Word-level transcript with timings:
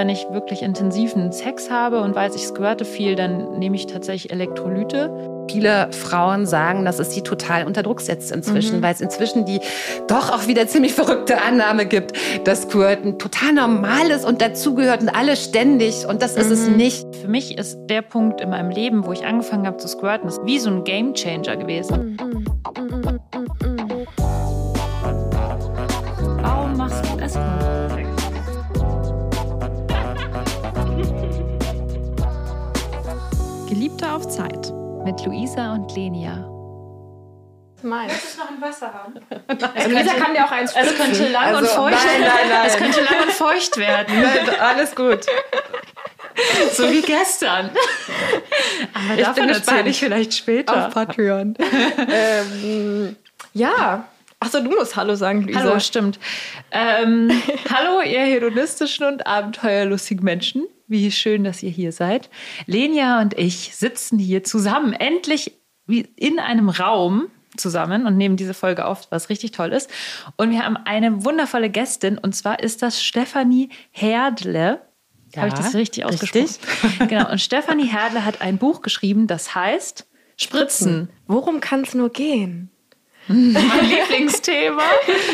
wenn 0.00 0.08
ich 0.08 0.26
wirklich 0.30 0.62
intensiven 0.62 1.30
Sex 1.30 1.70
habe 1.70 2.00
und 2.00 2.14
weiß, 2.14 2.34
ich 2.34 2.46
squirte 2.46 2.86
viel, 2.86 3.16
dann 3.16 3.58
nehme 3.58 3.76
ich 3.76 3.86
tatsächlich 3.86 4.32
Elektrolyte. 4.32 5.44
Viele 5.50 5.92
Frauen 5.92 6.46
sagen, 6.46 6.86
dass 6.86 6.98
es 6.98 7.12
sie 7.12 7.20
total 7.20 7.66
unter 7.66 7.82
Druck 7.82 8.00
setzt 8.00 8.32
inzwischen, 8.32 8.78
mhm. 8.78 8.82
weil 8.82 8.94
es 8.94 9.02
inzwischen 9.02 9.44
die 9.44 9.60
doch 10.08 10.32
auch 10.32 10.46
wieder 10.46 10.66
ziemlich 10.66 10.94
verrückte 10.94 11.42
Annahme 11.42 11.84
gibt, 11.84 12.14
dass 12.44 12.62
Squirten 12.62 13.18
total 13.18 13.52
normal 13.52 14.10
ist 14.10 14.24
und 14.24 14.40
dazugehört 14.40 15.02
und 15.02 15.10
alle 15.10 15.36
ständig 15.36 16.06
und 16.06 16.22
das 16.22 16.34
mhm. 16.34 16.40
ist 16.40 16.50
es 16.50 16.66
mhm. 16.66 16.76
nicht. 16.76 17.16
Für 17.16 17.28
mich 17.28 17.58
ist 17.58 17.76
der 17.90 18.00
Punkt 18.00 18.40
in 18.40 18.48
meinem 18.48 18.70
Leben, 18.70 19.04
wo 19.04 19.12
ich 19.12 19.26
angefangen 19.26 19.66
habe 19.66 19.76
zu 19.76 19.88
squirten, 19.88 20.30
ist 20.30 20.40
wie 20.46 20.58
so 20.58 20.70
ein 20.70 20.84
Gamechanger 20.84 21.58
gewesen. 21.58 22.16
Mhm. 22.18 22.89
Mit 35.10 35.26
Luisa 35.26 35.72
und 35.72 35.92
Lenia. 35.96 36.36
Meins. 37.82 38.12
Möchtest 38.12 38.36
du 38.36 38.40
noch 38.42 38.50
ein 38.50 38.60
Wasser 38.60 38.94
haben? 38.94 39.14
Also 39.74 39.90
Luisa 39.90 40.12
kann 40.14 40.34
dir 40.34 40.44
auch 40.44 40.52
eins 40.52 40.72
Es 40.76 40.96
könnte 40.96 41.28
lang 41.28 41.46
also, 41.46 41.58
und 41.58 41.66
feucht 41.66 42.06
nein, 42.06 42.20
nein, 42.20 42.48
nein. 42.48 42.66
Es 42.66 42.76
könnte 42.76 43.00
lang 43.00 43.22
und 43.22 43.32
feucht 43.32 43.76
werden. 43.76 44.20
Nein, 44.22 44.60
alles 44.60 44.94
gut. 44.94 45.26
So 46.72 46.90
wie 46.90 47.02
gestern. 47.02 47.70
Aber 48.94 49.18
ich 49.18 49.26
davon 49.26 49.48
erzähle 49.50 49.90
ich 49.90 49.98
vielleicht 49.98 50.32
später. 50.32 50.86
Auf 50.86 50.94
Patreon. 50.94 51.54
ähm, 52.08 53.16
ja. 53.52 54.04
Achso, 54.40 54.60
du 54.60 54.70
musst 54.70 54.96
Hallo 54.96 55.14
sagen, 55.16 55.42
Luisa. 55.42 55.60
Hallo, 55.60 55.78
stimmt. 55.80 56.18
Ähm, 56.70 57.30
hallo, 57.70 58.00
ihr 58.00 58.20
hedonistischen 58.20 59.06
und 59.06 59.26
abenteuerlustigen 59.26 60.24
Menschen. 60.24 60.66
Wie 60.86 61.12
schön, 61.12 61.44
dass 61.44 61.62
ihr 61.62 61.70
hier 61.70 61.92
seid. 61.92 62.30
Lenia 62.66 63.20
und 63.20 63.38
ich 63.38 63.76
sitzen 63.76 64.18
hier 64.18 64.42
zusammen, 64.42 64.94
endlich 64.94 65.52
in 65.86 66.38
einem 66.38 66.70
Raum 66.70 67.26
zusammen 67.56 68.06
und 68.06 68.16
nehmen 68.16 68.36
diese 68.36 68.54
Folge 68.54 68.86
auf, 68.86 69.08
was 69.10 69.28
richtig 69.28 69.52
toll 69.52 69.72
ist. 69.72 69.90
Und 70.36 70.50
wir 70.50 70.64
haben 70.64 70.78
eine 70.78 71.24
wundervolle 71.24 71.68
Gästin 71.68 72.16
und 72.16 72.34
zwar 72.34 72.60
ist 72.60 72.82
das 72.82 73.02
Stefanie 73.02 73.68
Herdle. 73.90 74.80
Ja, 75.34 75.42
Habe 75.42 75.48
ich 75.48 75.54
das 75.54 75.74
richtig 75.74 76.04
ausgesprochen? 76.06 76.46
Richtig. 76.46 77.08
genau. 77.08 77.30
Und 77.30 77.40
Stefanie 77.40 77.86
Herdle 77.86 78.24
hat 78.24 78.40
ein 78.40 78.56
Buch 78.56 78.80
geschrieben, 78.80 79.26
das 79.26 79.54
heißt 79.54 80.06
Spritzen. 80.36 81.10
Worum 81.26 81.60
kann 81.60 81.82
es 81.82 81.94
nur 81.94 82.10
gehen? 82.10 82.70
Mein 83.30 83.88
Lieblingsthema. 83.88 84.82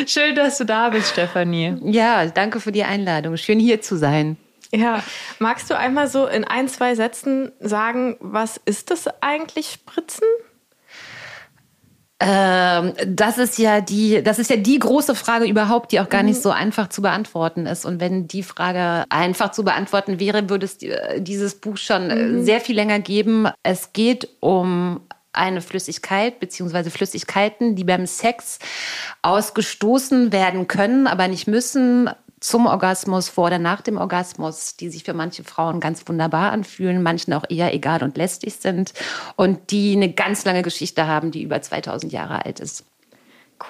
Schön, 0.06 0.34
dass 0.34 0.58
du 0.58 0.64
da 0.64 0.90
bist, 0.90 1.12
Stefanie. 1.12 1.76
Ja, 1.84 2.26
danke 2.26 2.60
für 2.60 2.72
die 2.72 2.84
Einladung. 2.84 3.36
Schön 3.36 3.58
hier 3.58 3.80
zu 3.80 3.96
sein. 3.96 4.36
Ja, 4.72 5.02
magst 5.38 5.70
du 5.70 5.78
einmal 5.78 6.08
so 6.08 6.26
in 6.26 6.44
ein, 6.44 6.68
zwei 6.68 6.94
Sätzen 6.94 7.52
sagen, 7.60 8.16
was 8.20 8.60
ist 8.64 8.90
das 8.90 9.06
eigentlich 9.22 9.70
Spritzen? 9.70 10.26
Ähm, 12.18 12.94
das 13.06 13.38
ist 13.38 13.58
ja 13.58 13.80
die, 13.80 14.22
das 14.22 14.38
ist 14.38 14.50
ja 14.50 14.56
die 14.56 14.78
große 14.78 15.14
Frage 15.14 15.46
überhaupt, 15.46 15.92
die 15.92 16.00
auch 16.00 16.08
gar 16.08 16.22
nicht 16.22 16.38
mhm. 16.38 16.42
so 16.42 16.50
einfach 16.50 16.88
zu 16.88 17.02
beantworten 17.02 17.66
ist. 17.66 17.84
Und 17.84 18.00
wenn 18.00 18.26
die 18.26 18.42
Frage 18.42 19.04
einfach 19.10 19.52
zu 19.52 19.64
beantworten 19.64 20.18
wäre, 20.18 20.48
würde 20.48 20.64
es 20.64 20.78
dieses 21.18 21.54
Buch 21.56 21.76
schon 21.76 22.10
äh, 22.10 22.16
mhm. 22.16 22.44
sehr 22.44 22.60
viel 22.60 22.74
länger 22.74 23.00
geben. 23.00 23.48
Es 23.62 23.92
geht 23.92 24.28
um 24.40 25.00
eine 25.36 25.60
Flüssigkeit 25.60 26.40
beziehungsweise 26.40 26.90
Flüssigkeiten, 26.90 27.76
die 27.76 27.84
beim 27.84 28.06
Sex 28.06 28.58
ausgestoßen 29.22 30.32
werden 30.32 30.68
können, 30.68 31.06
aber 31.06 31.28
nicht 31.28 31.46
müssen 31.46 32.10
zum 32.40 32.66
Orgasmus, 32.66 33.28
vor 33.28 33.46
oder 33.46 33.58
nach 33.58 33.80
dem 33.80 33.96
Orgasmus, 33.96 34.76
die 34.76 34.90
sich 34.90 35.04
für 35.04 35.14
manche 35.14 35.42
Frauen 35.42 35.80
ganz 35.80 36.06
wunderbar 36.06 36.52
anfühlen, 36.52 37.02
manchen 37.02 37.32
auch 37.32 37.44
eher 37.48 37.72
egal 37.74 38.02
und 38.02 38.16
lästig 38.16 38.56
sind 38.56 38.92
und 39.36 39.70
die 39.70 39.94
eine 39.96 40.12
ganz 40.12 40.44
lange 40.44 40.62
Geschichte 40.62 41.06
haben, 41.06 41.30
die 41.30 41.42
über 41.42 41.60
2000 41.60 42.12
Jahre 42.12 42.44
alt 42.44 42.60
ist. 42.60 42.84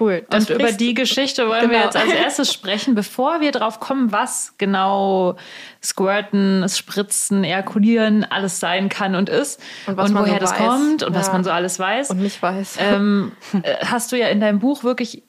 Cool. 0.00 0.26
Und 0.32 0.50
über 0.50 0.72
die 0.72 0.94
Geschichte 0.94 1.48
wollen 1.48 1.60
genau. 1.62 1.72
wir 1.74 1.84
jetzt 1.84 1.96
als 1.96 2.12
erstes 2.12 2.52
sprechen, 2.52 2.94
bevor 2.94 3.40
wir 3.40 3.52
drauf 3.52 3.78
kommen, 3.78 4.10
was 4.10 4.54
genau 4.58 5.36
Squirten, 5.82 6.68
Spritzen, 6.68 7.44
Ejakulieren 7.44 8.24
alles 8.24 8.58
sein 8.58 8.88
kann 8.88 9.14
und 9.14 9.28
ist 9.28 9.62
und, 9.86 9.98
und 9.98 10.14
woher 10.14 10.34
so 10.34 10.40
das 10.40 10.52
weiß. 10.52 10.58
kommt 10.58 11.02
und 11.04 11.12
ja. 11.14 11.18
was 11.18 11.32
man 11.32 11.44
so 11.44 11.50
alles 11.50 11.78
weiß. 11.78 12.10
Und 12.10 12.20
nicht 12.20 12.42
weiß. 12.42 12.78
Ähm, 12.86 13.32
äh, 13.62 13.76
hast 13.84 14.12
du 14.12 14.16
ja 14.16 14.28
in 14.28 14.40
deinem 14.40 14.58
Buch 14.58 14.84
wirklich 14.84 15.22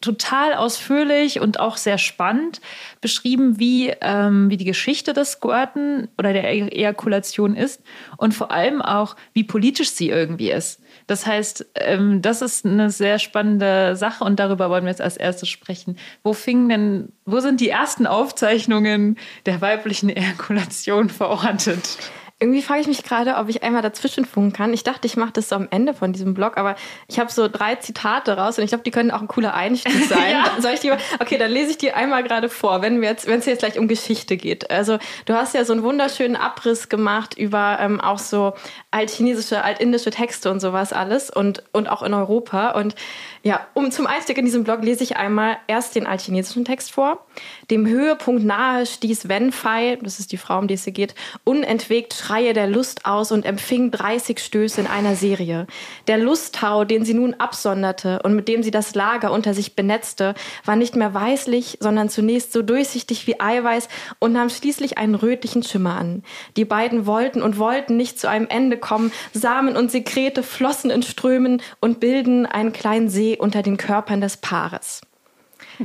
total 0.00 0.54
ausführlich 0.54 1.40
und 1.40 1.60
auch 1.60 1.76
sehr 1.76 1.98
spannend 1.98 2.60
beschrieben, 3.00 3.58
wie, 3.58 3.92
ähm, 4.00 4.48
wie 4.50 4.56
die 4.56 4.64
Geschichte 4.64 5.12
des 5.12 5.32
Squirten 5.32 6.08
oder 6.18 6.32
der 6.32 6.48
Ejakulation 6.48 7.54
ist 7.54 7.82
und 8.16 8.32
vor 8.34 8.50
allem 8.50 8.80
auch, 8.80 9.16
wie 9.32 9.44
politisch 9.44 9.90
sie 9.90 10.08
irgendwie 10.08 10.50
ist. 10.50 10.79
Das 11.10 11.26
heißt, 11.26 11.66
ähm, 11.74 12.22
das 12.22 12.40
ist 12.40 12.64
eine 12.64 12.88
sehr 12.88 13.18
spannende 13.18 13.96
Sache 13.96 14.22
und 14.22 14.38
darüber 14.38 14.70
wollen 14.70 14.84
wir 14.84 14.90
jetzt 14.90 15.00
als 15.00 15.16
erstes 15.16 15.48
sprechen. 15.48 15.98
Wo 16.22 16.34
fingen 16.34 16.68
denn, 16.68 17.08
wo 17.24 17.40
sind 17.40 17.60
die 17.60 17.68
ersten 17.68 18.06
Aufzeichnungen 18.06 19.18
der 19.44 19.60
weiblichen 19.60 20.08
Ejakulation 20.08 21.08
verortet? 21.08 21.98
Irgendwie 22.40 22.62
frage 22.62 22.80
ich 22.80 22.86
mich 22.86 23.02
gerade, 23.02 23.36
ob 23.36 23.48
ich 23.48 23.62
einmal 23.62 23.82
dazwischen 23.82 24.24
funken 24.24 24.52
kann. 24.52 24.72
Ich 24.72 24.82
dachte, 24.82 25.06
ich 25.06 25.16
mache 25.16 25.32
das 25.32 25.50
so 25.50 25.56
am 25.56 25.68
Ende 25.70 25.94
von 25.94 26.12
diesem 26.12 26.34
Blog, 26.34 26.56
aber 26.56 26.74
ich 27.06 27.20
habe 27.20 27.30
so 27.30 27.48
drei 27.48 27.74
Zitate 27.76 28.36
raus 28.36 28.58
und 28.58 28.64
ich 28.64 28.70
glaube, 28.70 28.82
die 28.82 28.90
können 28.90 29.10
auch 29.10 29.20
ein 29.20 29.28
cooler 29.28 29.54
Einstieg 29.54 30.04
sein. 30.08 30.32
ja. 30.32 30.60
Soll 30.60 30.72
ich 30.72 30.80
die, 30.80 30.90
okay, 31.20 31.38
dann 31.38 31.50
lese 31.50 31.72
ich 31.72 31.78
die 31.78 31.92
einmal 31.92 32.22
gerade 32.22 32.48
vor, 32.48 32.82
wenn 32.82 33.00
wir 33.00 33.10
jetzt, 33.10 33.28
es 33.28 33.46
jetzt 33.46 33.60
gleich 33.60 33.78
um 33.78 33.88
Geschichte 33.88 34.36
geht. 34.36 34.70
Also 34.70 34.98
du 35.26 35.34
hast 35.34 35.54
ja 35.54 35.64
so 35.64 35.72
einen 35.72 35.82
wunderschönen 35.82 36.36
Abriss 36.36 36.88
gemacht 36.88 37.36
über 37.36 37.78
ähm, 37.80 38.00
auch 38.00 38.18
so 38.18 38.54
altchinesische, 38.90 39.62
altindische 39.62 40.10
Texte 40.10 40.50
und 40.50 40.60
sowas 40.60 40.92
alles 40.92 41.30
und 41.30 41.62
und 41.72 41.88
auch 41.88 42.02
in 42.02 42.14
Europa 42.14 42.70
und 42.70 42.94
ja, 43.42 43.66
um 43.72 43.90
zum 43.90 44.06
Einstieg 44.06 44.36
in 44.36 44.44
diesem 44.44 44.64
Blog 44.64 44.82
lese 44.82 45.02
ich 45.02 45.16
einmal 45.16 45.56
erst 45.66 45.94
den 45.94 46.06
altchinesischen 46.06 46.66
Text 46.66 46.92
vor. 46.92 47.24
Dem 47.70 47.86
Höhepunkt 47.86 48.44
nahe 48.44 48.84
stieß 48.84 49.30
Wenfei, 49.30 49.98
das 50.02 50.20
ist 50.20 50.32
die 50.32 50.36
Frau, 50.36 50.58
um 50.58 50.68
die 50.68 50.74
es 50.74 50.84
hier 50.84 50.92
geht, 50.92 51.14
unentwegt 51.44 52.12
Schreie 52.12 52.52
der 52.52 52.66
Lust 52.66 53.06
aus 53.06 53.32
und 53.32 53.46
empfing 53.46 53.90
30 53.92 54.40
Stöße 54.40 54.82
in 54.82 54.86
einer 54.86 55.16
Serie. 55.16 55.66
Der 56.06 56.18
Lusttau, 56.18 56.84
den 56.84 57.06
sie 57.06 57.14
nun 57.14 57.32
absonderte 57.32 58.20
und 58.24 58.34
mit 58.34 58.46
dem 58.46 58.62
sie 58.62 58.70
das 58.70 58.94
Lager 58.94 59.32
unter 59.32 59.54
sich 59.54 59.74
benetzte, 59.74 60.34
war 60.66 60.76
nicht 60.76 60.94
mehr 60.94 61.14
weißlich, 61.14 61.78
sondern 61.80 62.10
zunächst 62.10 62.52
so 62.52 62.60
durchsichtig 62.60 63.26
wie 63.26 63.40
Eiweiß 63.40 63.88
und 64.18 64.32
nahm 64.32 64.50
schließlich 64.50 64.98
einen 64.98 65.14
rötlichen 65.14 65.62
Schimmer 65.62 65.96
an. 65.96 66.24
Die 66.58 66.66
beiden 66.66 67.06
wollten 67.06 67.40
und 67.40 67.56
wollten 67.56 67.96
nicht 67.96 68.20
zu 68.20 68.28
einem 68.28 68.48
Ende 68.48 68.76
kommen. 68.76 69.12
Samen 69.32 69.78
und 69.78 69.90
Sekrete 69.90 70.42
flossen 70.42 70.90
in 70.90 71.02
Strömen 71.02 71.62
und 71.80 72.00
bilden 72.00 72.44
einen 72.44 72.74
kleinen 72.74 73.08
See 73.08 73.29
unter 73.38 73.62
den 73.62 73.76
Körpern 73.76 74.20
des 74.20 74.36
Paares. 74.36 75.02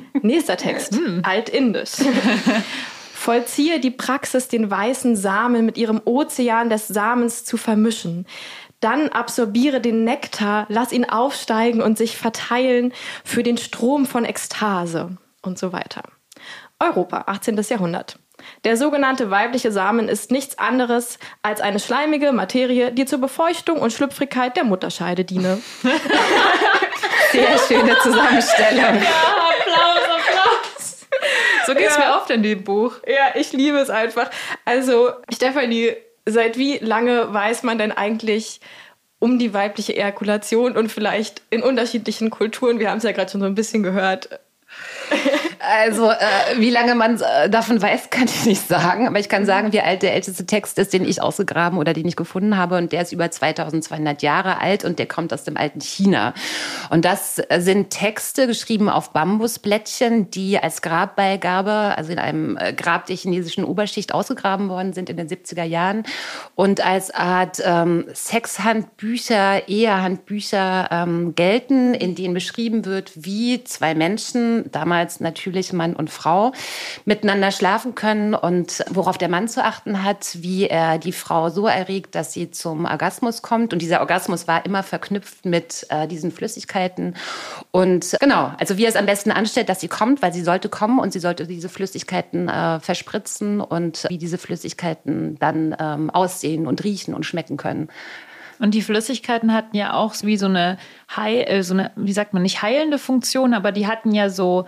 Nächster 0.21 0.57
Text, 0.57 0.95
hm. 0.95 1.21
altindisch. 1.23 1.91
Vollziehe 3.13 3.79
die 3.79 3.91
Praxis, 3.91 4.49
den 4.49 4.69
weißen 4.69 5.15
Samen 5.15 5.65
mit 5.65 5.77
ihrem 5.77 6.01
Ozean 6.05 6.69
des 6.69 6.87
Samens 6.87 7.43
zu 7.43 7.57
vermischen. 7.57 8.27
Dann 8.81 9.09
absorbiere 9.09 9.81
den 9.81 10.03
Nektar, 10.03 10.67
lass 10.69 10.91
ihn 10.91 11.05
aufsteigen 11.05 11.81
und 11.81 11.97
sich 11.97 12.17
verteilen 12.17 12.93
für 13.23 13.41
den 13.41 13.57
Strom 13.57 14.05
von 14.05 14.25
Ekstase 14.25 15.17
und 15.41 15.57
so 15.57 15.73
weiter. 15.73 16.03
Europa, 16.79 17.23
18. 17.25 17.59
Jahrhundert. 17.67 18.19
Der 18.65 18.77
sogenannte 18.77 19.29
weibliche 19.29 19.71
Samen 19.71 20.09
ist 20.09 20.31
nichts 20.31 20.57
anderes 20.57 21.19
als 21.43 21.61
eine 21.61 21.79
schleimige 21.79 22.31
Materie, 22.31 22.91
die 22.91 23.05
zur 23.05 23.21
Befeuchtung 23.21 23.77
und 23.77 23.93
Schlüpfrigkeit 23.93 24.57
der 24.57 24.63
Mutterscheide 24.63 25.23
diene. 25.23 25.61
Sehr 27.31 27.57
schöne 27.59 27.95
Zusammenstellung. 27.99 28.79
Ja, 28.79 28.91
Applaus, 29.59 30.03
Applaus. 30.17 31.07
So 31.67 31.75
geht's 31.75 31.95
ja. 31.95 32.07
mir 32.07 32.17
oft 32.17 32.31
in 32.31 32.41
dem 32.41 32.63
Buch. 32.63 32.93
Ja, 33.07 33.39
ich 33.39 33.53
liebe 33.53 33.77
es 33.77 33.91
einfach. 33.91 34.31
Also, 34.65 35.11
Stefanie, 35.31 35.95
seit 36.25 36.57
wie 36.57 36.79
lange 36.79 37.31
weiß 37.31 37.61
man 37.61 37.77
denn 37.77 37.91
eigentlich 37.91 38.61
um 39.19 39.37
die 39.37 39.53
weibliche 39.53 39.95
Ejakulation 39.95 40.75
und 40.75 40.91
vielleicht 40.91 41.43
in 41.51 41.61
unterschiedlichen 41.61 42.31
Kulturen, 42.31 42.79
wir 42.79 42.89
haben 42.89 42.97
es 42.97 43.03
ja 43.03 43.11
gerade 43.11 43.31
schon 43.31 43.41
so 43.41 43.47
ein 43.47 43.55
bisschen 43.55 43.83
gehört, 43.83 44.39
also, 45.59 46.09
äh, 46.09 46.15
wie 46.57 46.69
lange 46.69 46.95
man 46.95 47.19
äh, 47.19 47.49
davon 47.49 47.81
weiß, 47.81 48.09
kann 48.09 48.25
ich 48.25 48.45
nicht 48.45 48.67
sagen. 48.67 49.07
Aber 49.07 49.19
ich 49.19 49.29
kann 49.29 49.45
sagen, 49.45 49.73
wie 49.73 49.81
alt 49.81 50.01
der 50.01 50.13
älteste 50.13 50.45
Text 50.45 50.77
ist, 50.79 50.93
den 50.93 51.05
ich 51.05 51.21
ausgegraben 51.21 51.77
oder 51.77 51.93
den 51.93 52.07
ich 52.07 52.15
gefunden 52.15 52.57
habe. 52.57 52.77
Und 52.77 52.91
der 52.91 53.01
ist 53.01 53.11
über 53.11 53.29
2200 53.29 54.21
Jahre 54.21 54.59
alt 54.59 54.85
und 54.85 54.99
der 54.99 55.07
kommt 55.07 55.33
aus 55.33 55.43
dem 55.43 55.57
alten 55.57 55.81
China. 55.81 56.33
Und 56.89 57.05
das 57.05 57.41
sind 57.57 57.89
Texte 57.89 58.47
geschrieben 58.47 58.89
auf 58.89 59.11
Bambusblättchen, 59.11 60.31
die 60.31 60.57
als 60.57 60.81
Grabbeigabe, 60.81 61.97
also 61.97 62.11
in 62.11 62.19
einem 62.19 62.57
äh, 62.57 62.73
Grab 62.73 63.05
der 63.07 63.15
chinesischen 63.15 63.63
Oberschicht 63.63 64.13
ausgegraben 64.13 64.69
worden 64.69 64.93
sind 64.93 65.09
in 65.09 65.17
den 65.17 65.27
70er 65.27 65.63
Jahren. 65.63 66.03
Und 66.55 66.85
als 66.85 67.11
Art 67.11 67.61
ähm, 67.63 68.05
Sexhandbücher, 68.13 69.67
Ehehandbücher 69.67 70.89
ähm, 70.91 71.35
gelten, 71.35 71.93
in 71.93 72.15
denen 72.15 72.33
beschrieben 72.33 72.85
wird, 72.85 73.11
wie 73.15 73.63
zwei 73.63 73.95
Menschen 73.95 74.64
damals 74.71 75.19
natürlich 75.19 75.73
Mann 75.73 75.95
und 75.95 76.09
Frau 76.09 76.51
miteinander 77.05 77.51
schlafen 77.51 77.95
können 77.95 78.33
und 78.33 78.83
worauf 78.89 79.17
der 79.17 79.29
Mann 79.29 79.47
zu 79.47 79.63
achten 79.63 80.03
hat, 80.03 80.37
wie 80.41 80.67
er 80.67 80.97
die 80.97 81.11
Frau 81.11 81.49
so 81.49 81.67
erregt, 81.67 82.15
dass 82.15 82.33
sie 82.33 82.51
zum 82.51 82.85
Orgasmus 82.85 83.41
kommt. 83.41 83.73
Und 83.73 83.81
dieser 83.81 84.01
Orgasmus 84.01 84.47
war 84.47 84.65
immer 84.65 84.83
verknüpft 84.83 85.45
mit 85.45 85.85
äh, 85.89 86.07
diesen 86.07 86.31
Flüssigkeiten. 86.31 87.15
Und 87.71 88.15
genau, 88.19 88.51
also 88.59 88.77
wie 88.77 88.83
er 88.83 88.89
es 88.89 88.95
am 88.95 89.05
besten 89.05 89.31
anstellt, 89.31 89.69
dass 89.69 89.79
sie 89.79 89.87
kommt, 89.87 90.21
weil 90.21 90.33
sie 90.33 90.43
sollte 90.43 90.69
kommen 90.69 90.99
und 90.99 91.13
sie 91.13 91.19
sollte 91.19 91.47
diese 91.47 91.69
Flüssigkeiten 91.69 92.49
äh, 92.49 92.79
verspritzen 92.79 93.61
und 93.61 94.05
wie 94.09 94.17
diese 94.17 94.37
Flüssigkeiten 94.37 95.37
dann 95.39 95.75
ähm, 95.79 96.09
aussehen 96.09 96.67
und 96.67 96.83
riechen 96.83 97.13
und 97.13 97.25
schmecken 97.25 97.57
können. 97.57 97.89
Und 98.59 98.73
die 98.73 98.81
Flüssigkeiten 98.81 99.53
hatten 99.53 99.75
ja 99.75 99.93
auch 99.93 100.15
wie 100.23 100.37
so 100.37 100.45
eine, 100.45 100.77
Heil, 101.15 101.45
äh, 101.47 101.63
so 101.63 101.73
eine, 101.73 101.91
wie 101.95 102.13
sagt 102.13 102.33
man, 102.33 102.43
nicht 102.43 102.61
heilende 102.61 102.97
Funktion, 102.97 103.53
aber 103.53 103.71
die 103.71 103.87
hatten 103.87 104.11
ja 104.13 104.29
so, 104.29 104.65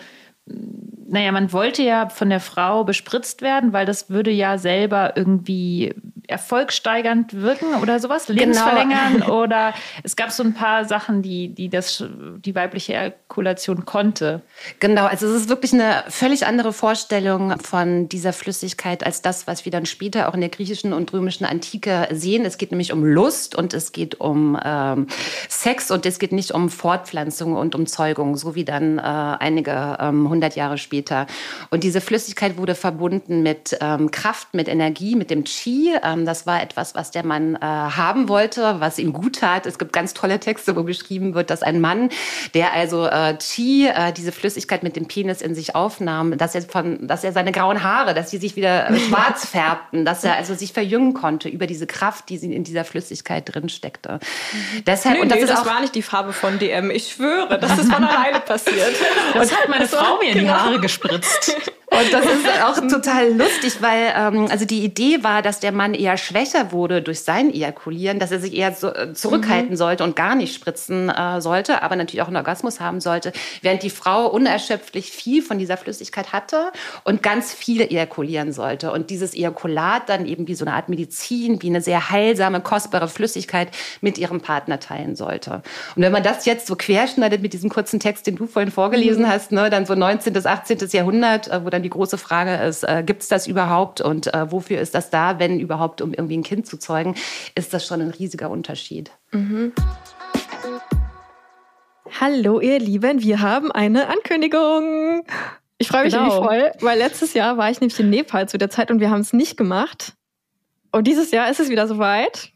naja, 1.09 1.31
man 1.31 1.53
wollte 1.53 1.83
ja 1.83 2.09
von 2.09 2.29
der 2.29 2.39
Frau 2.39 2.83
bespritzt 2.83 3.41
werden, 3.41 3.71
weil 3.71 3.85
das 3.85 4.09
würde 4.09 4.31
ja 4.31 4.57
selber 4.57 5.13
irgendwie 5.15 5.95
erfolgsteigernd 6.27 7.33
wirken 7.41 7.75
oder 7.81 7.99
sowas, 7.99 8.27
lebensverlängern 8.27 9.13
genau. 9.13 9.41
oder 9.41 9.73
es 10.03 10.17
gab 10.17 10.31
so 10.31 10.43
ein 10.43 10.53
paar 10.53 10.83
Sachen, 10.83 11.21
die, 11.21 11.47
die 11.47 11.69
das, 11.69 12.03
die 12.43 12.53
weibliche 12.53 12.93
Ejakulation 12.93 13.85
konnte. 13.85 14.41
Genau, 14.81 15.05
also 15.05 15.25
es 15.27 15.43
ist 15.43 15.49
wirklich 15.49 15.73
eine 15.73 16.03
völlig 16.09 16.45
andere 16.45 16.73
Vorstellung 16.73 17.57
von 17.59 18.09
dieser 18.09 18.33
Flüssigkeit 18.33 19.05
als 19.05 19.21
das, 19.21 19.47
was 19.47 19.63
wir 19.63 19.71
dann 19.71 19.85
später 19.85 20.27
auch 20.27 20.33
in 20.33 20.41
der 20.41 20.49
griechischen 20.49 20.91
und 20.91 21.13
römischen 21.13 21.45
Antike 21.45 22.09
sehen. 22.11 22.43
Es 22.43 22.57
geht 22.57 22.71
nämlich 22.71 22.91
um 22.91 23.05
Lust 23.05 23.55
und 23.55 23.73
es 23.73 23.93
geht 23.93 24.19
um 24.19 24.59
ähm, 24.61 25.07
Sex 25.47 25.89
und 25.91 26.05
es 26.05 26.19
geht 26.19 26.33
nicht 26.33 26.51
um 26.51 26.69
Fortpflanzung 26.69 27.53
und 27.53 27.73
um 27.75 27.85
Zeugung, 27.85 28.35
so 28.35 28.55
wie 28.55 28.65
dann 28.65 28.97
äh, 28.97 29.01
einige 29.01 29.97
ähm, 30.01 30.27
hundert 30.27 30.57
Jahre 30.57 30.77
später. 30.77 30.96
Und 31.69 31.83
diese 31.83 32.01
Flüssigkeit 32.01 32.57
wurde 32.57 32.75
verbunden 32.75 33.43
mit 33.43 33.77
ähm, 33.81 34.11
Kraft, 34.11 34.53
mit 34.53 34.67
Energie, 34.67 35.15
mit 35.15 35.29
dem 35.29 35.43
Chi. 35.43 35.93
Ähm, 36.03 36.25
das 36.25 36.45
war 36.45 36.61
etwas, 36.61 36.95
was 36.95 37.11
der 37.11 37.25
Mann 37.25 37.55
äh, 37.55 37.59
haben 37.61 38.29
wollte, 38.29 38.75
was 38.79 38.99
ihm 38.99 39.13
gut 39.13 39.39
tat. 39.39 39.65
Es 39.65 39.77
gibt 39.77 39.93
ganz 39.93 40.13
tolle 40.13 40.39
Texte, 40.39 40.75
wo 40.75 40.83
beschrieben 40.83 41.33
wird, 41.33 41.49
dass 41.49 41.63
ein 41.63 41.81
Mann, 41.81 42.09
der 42.53 42.73
also 42.73 43.05
äh, 43.05 43.35
Qi, 43.37 43.87
äh, 43.87 44.11
diese 44.13 44.31
Flüssigkeit 44.31 44.83
mit 44.83 44.95
dem 44.95 45.07
Penis 45.07 45.41
in 45.41 45.55
sich 45.55 45.75
aufnahm, 45.75 46.37
dass 46.37 46.55
er 46.55 46.61
von, 46.63 47.07
dass 47.07 47.23
er 47.23 47.31
seine 47.31 47.51
grauen 47.51 47.83
Haare, 47.83 48.13
dass 48.13 48.31
sie 48.31 48.37
sich 48.37 48.55
wieder 48.55 48.87
schwarz 49.07 49.45
färbten, 49.45 50.05
dass 50.05 50.23
er 50.23 50.35
also 50.35 50.55
sich 50.55 50.73
verjüngen 50.73 51.13
konnte 51.13 51.49
über 51.49 51.67
diese 51.67 51.87
Kraft, 51.87 52.29
die 52.29 52.37
in 52.37 52.63
dieser 52.63 52.85
Flüssigkeit 52.85 53.53
drin 53.53 53.69
steckte. 53.69 54.19
Mhm. 54.19 54.83
Deshalb 54.85 55.15
nee, 55.15 55.21
und 55.21 55.29
das, 55.29 55.39
nee, 55.39 55.45
das 55.45 55.65
war 55.65 55.81
nicht 55.81 55.95
die 55.95 56.01
Farbe 56.01 56.33
von 56.33 56.59
DM. 56.59 56.91
Ich 56.91 57.11
schwöre, 57.13 57.59
das 57.59 57.77
ist 57.77 57.91
von 57.91 58.03
alleine 58.03 58.39
passiert. 58.39 58.95
Das 59.33 59.51
hat 59.55 59.69
meine 59.69 59.87
Frau 59.87 60.17
mir 60.17 60.29
in 60.29 60.33
die 60.33 60.39
genau. 60.41 60.53
Haare 60.53 60.79
gespritzt. 60.87 61.55
Und 61.89 62.11
das 62.11 62.25
ist 62.25 62.45
auch 62.63 62.75
total 62.89 63.33
lustig, 63.33 63.81
weil 63.81 64.13
ähm, 64.15 64.47
also 64.51 64.65
die 64.65 64.83
Idee 64.83 65.23
war, 65.23 65.41
dass 65.41 65.61
der 65.61 65.71
Mann 65.71 65.93
eher 65.93 66.17
schwächer 66.17 66.73
wurde 66.73 67.01
durch 67.01 67.21
sein 67.21 67.49
Ejakulieren, 67.53 68.19
dass 68.19 68.31
er 68.31 68.39
sich 68.39 68.53
eher 68.53 68.73
so, 68.73 68.93
äh, 68.93 69.13
zurückhalten 69.13 69.71
mhm. 69.71 69.77
sollte 69.77 70.03
und 70.03 70.15
gar 70.15 70.35
nicht 70.35 70.53
spritzen 70.53 71.09
äh, 71.09 71.39
sollte, 71.39 71.81
aber 71.83 71.95
natürlich 71.95 72.21
auch 72.21 72.27
einen 72.27 72.35
Orgasmus 72.35 72.81
haben 72.81 72.99
sollte, 72.99 73.31
während 73.61 73.83
die 73.83 73.89
Frau 73.89 74.27
unerschöpflich 74.27 75.11
viel 75.11 75.41
von 75.41 75.59
dieser 75.59 75.77
Flüssigkeit 75.77 76.33
hatte 76.33 76.71
und 77.05 77.23
ganz 77.23 77.53
viel 77.53 77.81
ejakulieren 77.81 78.51
sollte. 78.51 78.91
Und 78.91 79.09
dieses 79.09 79.33
Ejakulat 79.33 80.09
dann 80.09 80.25
eben 80.25 80.47
wie 80.49 80.55
so 80.55 80.65
eine 80.65 80.75
Art 80.75 80.89
Medizin, 80.89 81.61
wie 81.61 81.67
eine 81.67 81.81
sehr 81.81 82.09
heilsame, 82.09 82.59
kostbare 82.59 83.07
Flüssigkeit 83.07 83.69
mit 84.01 84.17
ihrem 84.17 84.41
Partner 84.41 84.81
teilen 84.81 85.15
sollte. 85.15 85.61
Und 85.95 86.01
wenn 86.01 86.11
man 86.11 86.23
das 86.23 86.45
jetzt 86.45 86.67
so 86.67 86.75
querschneidet 86.75 87.41
mit 87.41 87.53
diesem 87.53 87.69
kurzen 87.69 88.01
Text, 88.01 88.27
den 88.27 88.35
du 88.35 88.45
vorhin 88.45 88.71
vorgelesen 88.71 89.23
mhm. 89.23 89.29
hast, 89.29 89.53
ne, 89.53 89.69
dann 89.69 89.85
so 89.85 89.95
19. 89.95 90.33
bis 90.33 90.45
18. 90.45 90.79
Jahrhundert, 90.91 91.47
äh, 91.47 91.63
wo 91.63 91.69
dann 91.77 91.83
die 91.83 91.89
große 91.89 92.17
Frage 92.17 92.55
ist, 92.55 92.83
äh, 92.83 93.03
gibt 93.05 93.21
es 93.21 93.27
das 93.27 93.45
überhaupt 93.45 94.01
und 94.01 94.33
äh, 94.33 94.51
wofür 94.51 94.81
ist 94.81 94.95
das 94.95 95.11
da, 95.11 95.39
wenn 95.39 95.59
überhaupt, 95.59 96.01
um 96.01 96.11
irgendwie 96.11 96.37
ein 96.37 96.43
Kind 96.43 96.65
zu 96.65 96.77
zeugen, 96.77 97.15
ist 97.55 97.73
das 97.73 97.85
schon 97.85 98.01
ein 98.01 98.09
riesiger 98.09 98.49
Unterschied. 98.49 99.11
Mhm. 99.31 99.73
Hallo 102.19 102.59
ihr 102.59 102.79
Lieben, 102.79 103.21
wir 103.21 103.41
haben 103.41 103.71
eine 103.71 104.07
Ankündigung. 104.07 105.23
Ich 105.77 105.89
freue 105.89 106.05
mich 106.05 106.13
genau. 106.13 106.43
voll, 106.43 106.71
weil 106.79 106.97
letztes 106.97 107.35
Jahr 107.35 107.57
war 107.57 107.69
ich 107.69 107.79
nämlich 107.79 107.99
in 107.99 108.09
Nepal 108.09 108.49
zu 108.49 108.57
der 108.57 108.71
Zeit 108.71 108.89
und 108.89 108.99
wir 108.99 109.11
haben 109.11 109.21
es 109.21 109.33
nicht 109.33 109.55
gemacht. 109.55 110.13
Und 110.91 111.05
dieses 111.05 111.29
Jahr 111.29 111.51
ist 111.51 111.59
es 111.59 111.69
wieder 111.69 111.87
soweit. 111.87 112.49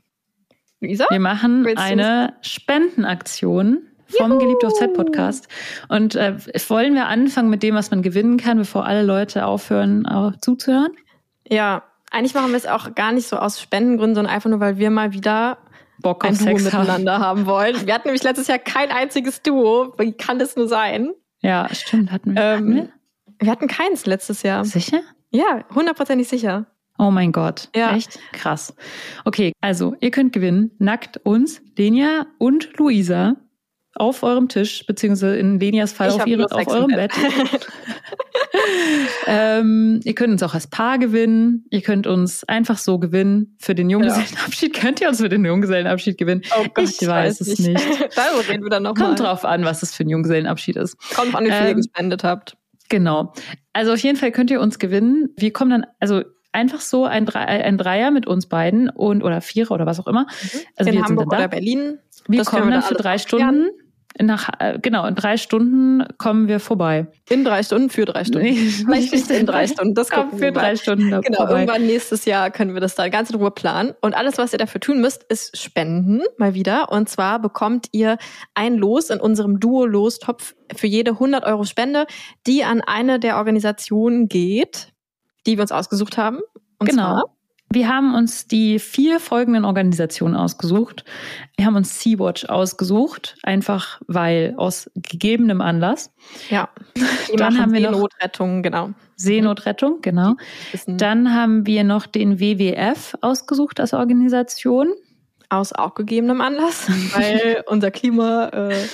Luisa? 0.80 1.06
Wir 1.12 1.20
machen 1.20 1.68
eine 1.78 2.38
Spendenaktion 2.42 3.84
vom 4.18 4.40
Geliebt 4.40 4.64
auf 4.66 4.74
Z-Podcast. 4.74 5.48
Und 5.90 6.16
äh, 6.16 6.36
wollen 6.68 6.94
wir 6.94 7.08
anfangen 7.08 7.50
mit 7.50 7.64
dem, 7.64 7.76
was 7.76 7.92
man 7.92 8.02
gewinnen 8.02 8.38
kann, 8.38 8.58
bevor 8.58 8.86
alle 8.86 9.04
Leute 9.04 9.46
aufhören, 9.46 10.06
auch 10.06 10.34
zuzuhören? 10.42 10.92
Ja, 11.48 11.84
eigentlich 12.12 12.34
machen 12.34 12.50
wir 12.50 12.58
es 12.58 12.68
auch 12.68 12.94
gar 12.96 13.12
nicht 13.12 13.28
so 13.28 13.38
aus 13.38 13.62
Spendengründen, 13.62 14.16
sondern 14.16 14.34
einfach 14.34 14.50
nur, 14.50 14.60
weil 14.60 14.78
wir 14.78 14.90
mal 14.90 15.14
wieder 15.14 15.58
Bock 16.02 16.26
auf 16.26 16.32
ein 16.32 16.38
Duo 16.38 16.64
miteinander 16.64 17.14
haben. 17.14 17.24
haben 17.24 17.46
wollen. 17.46 17.88
Wir 17.88 17.94
hatten 17.94 18.08
nämlich 18.08 18.24
letztes 18.24 18.48
Jahr 18.48 18.60
kein 18.60 18.92
einziges 18.92 19.42
Duo. 19.42 19.94
Wie 19.98 20.12
kann 20.14 20.40
das 20.40 20.56
nur 20.56 20.68
sein? 20.68 21.12
Ja, 21.42 21.68
stimmt. 21.74 22.12
Hatten 22.12 22.36
wir. 22.36 22.42
Ähm, 22.42 22.52
hatten 22.54 22.76
wir? 22.76 22.90
wir 23.40 23.52
hatten 23.52 23.68
keins 23.68 24.06
letztes 24.06 24.44
Jahr. 24.44 24.66
Sicher? 24.66 25.02
Ja, 25.32 25.64
hundertprozentig 25.74 26.28
sicher. 26.28 26.66
Oh 26.98 27.10
mein 27.10 27.32
Gott. 27.32 27.70
Ja. 27.76 27.96
Echt? 27.96 28.20
Krass. 28.34 28.76
Okay, 29.26 29.54
also 29.62 29.96
ihr 30.02 30.12
könnt 30.12 30.34
gewinnen. 30.34 30.72
Nackt 30.78 31.18
uns, 31.24 31.62
Lenia 31.78 32.28
und 32.38 32.78
Luisa 32.78 33.38
auf 33.96 34.24
eurem 34.24 34.48
Tisch, 34.48 34.86
beziehungsweise 34.86 35.38
in 35.38 35.60
Lenias 35.60 35.92
Fall 35.92 36.10
auf, 36.10 36.26
ihre, 36.26 36.50
auf 36.52 36.68
eurem 36.68 36.88
Bett. 36.88 37.12
ähm, 39.28 40.00
ihr 40.04 40.16
könnt 40.16 40.32
uns 40.32 40.44
auch 40.44 40.54
als 40.54 40.68
Paar 40.68 40.98
gewinnen. 40.98 41.66
Ihr 41.70 41.82
könnt 41.82 42.08
uns 42.08 42.44
einfach 42.46 42.78
so 42.78 43.00
gewinnen. 43.00 43.56
Für 43.60 43.76
den 43.76 43.90
Junggesellenabschied 43.90 44.74
könnt 44.74 45.02
ihr 45.02 45.10
uns 45.10 45.20
für 45.20 45.30
den 45.30 45.44
Junggesellenabschied 45.44 46.18
gewinnen. 46.18 46.42
Oh 46.58 46.66
Gott, 46.74 46.86
ich, 46.86 47.02
ich 47.02 47.08
weiß, 47.08 47.42
weiß 47.42 47.48
es 47.48 47.60
nicht. 47.60 47.80
Darüber 48.16 48.48
reden 48.48 48.64
wir 48.64 48.70
dann 48.70 48.84
noch 48.84 48.96
Kommt 48.96 49.20
mal. 49.20 49.26
drauf 49.26 49.44
an, 49.44 49.66
was 49.66 49.84
es 49.84 49.94
für 49.94 50.04
ein 50.04 50.10
Junggesellenabschied 50.10 50.78
ist. 50.78 50.98
Kommt 51.14 51.36
an, 51.36 51.44
wie 51.44 51.52
viel 51.52 51.62
ähm, 51.62 51.68
ihr 51.68 51.76
gespendet 51.76 52.24
habt. 52.24 52.56
Genau. 52.90 53.34
Also 53.74 53.94
auf 53.94 54.00
jeden 54.00 54.18
Fall 54.18 54.32
könnt 54.32 54.52
ihr 54.52 54.62
uns 54.62 54.80
gewinnen. 54.80 55.30
Wir 55.38 55.52
kommen 55.52 55.72
dann, 55.72 55.86
also 56.00 56.24
einfach 56.52 56.82
so 56.82 57.06
ein, 57.06 57.26
Dre 57.26 57.40
ein 57.40 57.78
Dreier 57.78 58.12
mit 58.12 58.28
uns 58.28 58.48
beiden 58.48 58.90
und 58.90 59.24
oder 59.24 59.42
Vierer 59.42 59.72
oder 59.72 59.86
was 59.86 60.00
auch 60.00 60.08
immer. 60.08 60.24
Mhm. 60.24 60.60
Also 60.76 60.90
in 60.90 60.98
wir 60.98 61.04
Hamburg 61.04 61.08
sind 61.08 61.18
dann 61.18 61.30
da. 61.30 61.38
oder 61.38 61.48
Berlin. 61.48 62.00
Wir 62.28 62.40
das 62.40 62.48
kommen 62.48 62.72
dann 62.72 62.84
für 62.84 62.96
drei 62.96 63.18
Stunden. 63.18 63.70
Nach, 64.20 64.50
äh, 64.60 64.78
genau, 64.82 65.06
in 65.06 65.16
drei 65.16 65.38
Stunden 65.38 66.04
kommen 66.18 66.48
wir 66.48 66.60
vorbei. 66.60 67.08
In 67.30 67.46
drei 67.46 67.64
Stunden, 67.64 67.90
für 67.90 68.06
drei 68.06 68.24
Stunden. 68.26 68.46
Nee, 68.48 68.56
Vielleicht 68.86 69.14
nicht 69.14 69.32
in 69.32 69.46
drei 69.46 69.68
Stunden, 69.68 69.96
das 69.96 70.10
kommt 70.12 70.38
für 70.38 70.52
drei 70.52 70.76
Stunden 70.76 71.10
Genau, 71.22 71.38
vorbei. 71.38 71.62
irgendwann 71.62 71.86
nächstes 71.86 72.26
Jahr 72.26 72.52
können 72.52 72.74
wir 72.74 72.82
das 72.82 72.96
da 72.96 73.08
ganz 73.10 73.30
in 73.30 73.38
Ruhe 73.38 73.52
planen. 73.52 73.94
Und 74.02 74.14
alles, 74.16 74.38
was 74.38 74.52
ihr 74.54 74.60
dafür 74.60 74.82
tun 74.82 75.00
müsst, 75.02 75.24
ist 75.24 75.58
spenden, 75.58 76.22
mal 76.38 76.54
wieder. 76.54 76.92
Und 76.92 77.08
zwar 77.10 77.40
bekommt 77.40 77.88
ihr 77.94 78.18
ein 78.54 78.76
Los 78.78 79.10
in 79.10 79.20
unserem 79.20 79.60
Duo-Lostopf 79.60 80.56
für 80.76 80.88
jede 80.88 81.12
100 81.12 81.46
Euro 81.46 81.64
Spende, 81.64 82.06
die 82.48 82.64
an 82.64 82.82
eine 82.82 83.20
der 83.20 83.38
Organisationen 83.38 84.28
geht, 84.28 84.90
die 85.48 85.58
wir 85.58 85.62
uns 85.62 85.72
ausgesucht 85.72 86.18
haben. 86.18 86.40
Und 86.80 86.90
genau. 86.90 87.14
Zwar 87.20 87.24
wir 87.74 87.88
haben 87.88 88.16
uns 88.16 88.48
die 88.48 88.80
vier 88.80 89.20
folgenden 89.20 89.66
Organisationen 89.66 90.36
ausgesucht. 90.36 91.06
Wir 91.56 91.66
haben 91.66 91.76
uns 91.76 92.02
Sea-Watch 92.02 92.46
ausgesucht, 92.46 93.38
einfach 93.44 94.02
weil 94.08 94.54
aus 94.58 94.90
gegebenem 94.96 95.62
Anlass. 95.62 96.14
Ja. 96.50 96.70
Dann 97.38 97.60
haben 97.60 97.74
wir 97.74 97.82
noch 97.82 97.94
Seenotrettung, 97.94 98.64
genau. 98.64 98.90
Seenotrettung, 99.16 100.02
genau. 100.02 100.36
Dann 100.88 101.34
haben 101.34 101.66
wir 101.66 101.84
noch 101.84 102.08
den 102.08 102.40
WWF 102.40 103.16
ausgesucht 103.22 103.80
als 103.80 103.94
Organisation. 103.94 104.94
Aus 105.50 105.74
auch 105.74 105.96
gegebenem 105.96 106.40
Anlass, 106.40 106.88
weil 107.14 107.64
unser 107.68 107.92
Klima 107.92 108.48
äh, 108.48 108.88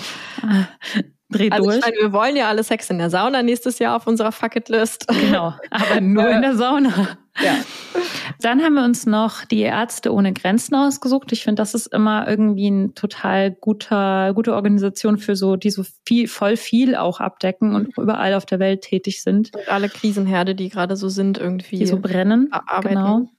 dreht 1.29 1.51
also 1.51 1.65
durch. 1.65 1.77
Ich 1.77 1.85
meine, 1.85 1.97
wir 1.97 2.11
wollen 2.11 2.35
ja 2.35 2.47
alle 2.47 2.63
Sex 2.63 2.89
in 2.89 2.97
der 2.97 3.09
Sauna 3.09 3.43
nächstes 3.43 3.79
Jahr 3.79 3.95
auf 3.95 4.07
unserer 4.07 4.31
Fucketlist. 4.31 5.07
Genau, 5.07 5.53
aber 5.69 6.01
nur 6.01 6.27
in 6.29 6.41
der 6.41 6.55
Sauna. 6.55 7.17
Ja. 7.43 7.55
Dann 8.41 8.61
haben 8.61 8.73
wir 8.73 8.83
uns 8.83 9.05
noch 9.05 9.45
die 9.45 9.61
Ärzte 9.61 10.11
ohne 10.11 10.33
Grenzen 10.33 10.75
ausgesucht. 10.75 11.31
Ich 11.31 11.43
finde, 11.43 11.61
das 11.61 11.73
ist 11.73 11.87
immer 11.87 12.27
irgendwie 12.27 12.69
ein 12.69 12.95
total 12.95 13.51
guter, 13.51 14.33
gute 14.33 14.55
Organisation 14.55 15.17
für 15.17 15.35
so, 15.35 15.55
die 15.55 15.69
so 15.69 15.83
viel, 16.05 16.27
voll 16.27 16.57
viel 16.57 16.95
auch 16.95 17.19
abdecken 17.19 17.75
und 17.75 17.97
überall 17.97 18.33
auf 18.33 18.45
der 18.45 18.59
Welt 18.59 18.81
tätig 18.81 19.21
sind. 19.21 19.53
Und 19.55 19.69
alle 19.69 19.89
Krisenherde, 19.89 20.55
die 20.55 20.69
gerade 20.69 20.95
so 20.95 21.09
sind, 21.09 21.37
irgendwie. 21.37 21.77
Die 21.77 21.85
so 21.85 21.99
brennen. 21.99 22.49
Arbeiten. 22.51 22.95
Genau. 22.95 23.29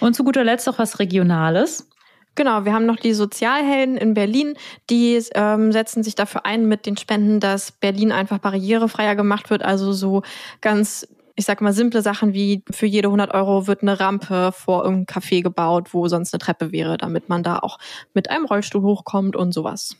Und 0.00 0.14
zu 0.14 0.24
guter 0.24 0.44
Letzt 0.44 0.68
auch 0.68 0.78
was 0.78 0.98
Regionales. 0.98 1.88
Genau, 2.34 2.64
wir 2.64 2.72
haben 2.72 2.86
noch 2.86 2.96
die 2.96 3.12
Sozialhelden 3.12 3.96
in 3.98 4.14
Berlin, 4.14 4.54
die 4.88 5.22
ähm, 5.34 5.70
setzen 5.70 6.02
sich 6.02 6.14
dafür 6.14 6.46
ein 6.46 6.66
mit 6.66 6.86
den 6.86 6.96
Spenden, 6.96 7.40
dass 7.40 7.72
Berlin 7.72 8.10
einfach 8.10 8.38
barrierefreier 8.38 9.14
gemacht 9.16 9.50
wird. 9.50 9.62
Also 9.62 9.92
so 9.92 10.22
ganz 10.60 11.06
ich 11.34 11.46
sag 11.46 11.60
mal, 11.60 11.72
simple 11.72 12.02
Sachen 12.02 12.34
wie 12.34 12.62
für 12.70 12.86
jede 12.86 13.08
100 13.08 13.32
Euro 13.32 13.66
wird 13.66 13.82
eine 13.82 13.98
Rampe 13.98 14.52
vor 14.52 14.84
irgendeinem 14.84 15.06
Café 15.06 15.42
gebaut, 15.42 15.94
wo 15.94 16.06
sonst 16.08 16.34
eine 16.34 16.40
Treppe 16.40 16.72
wäre, 16.72 16.98
damit 16.98 17.28
man 17.28 17.42
da 17.42 17.58
auch 17.58 17.78
mit 18.14 18.30
einem 18.30 18.44
Rollstuhl 18.44 18.82
hochkommt 18.82 19.34
und 19.34 19.52
sowas. 19.52 19.96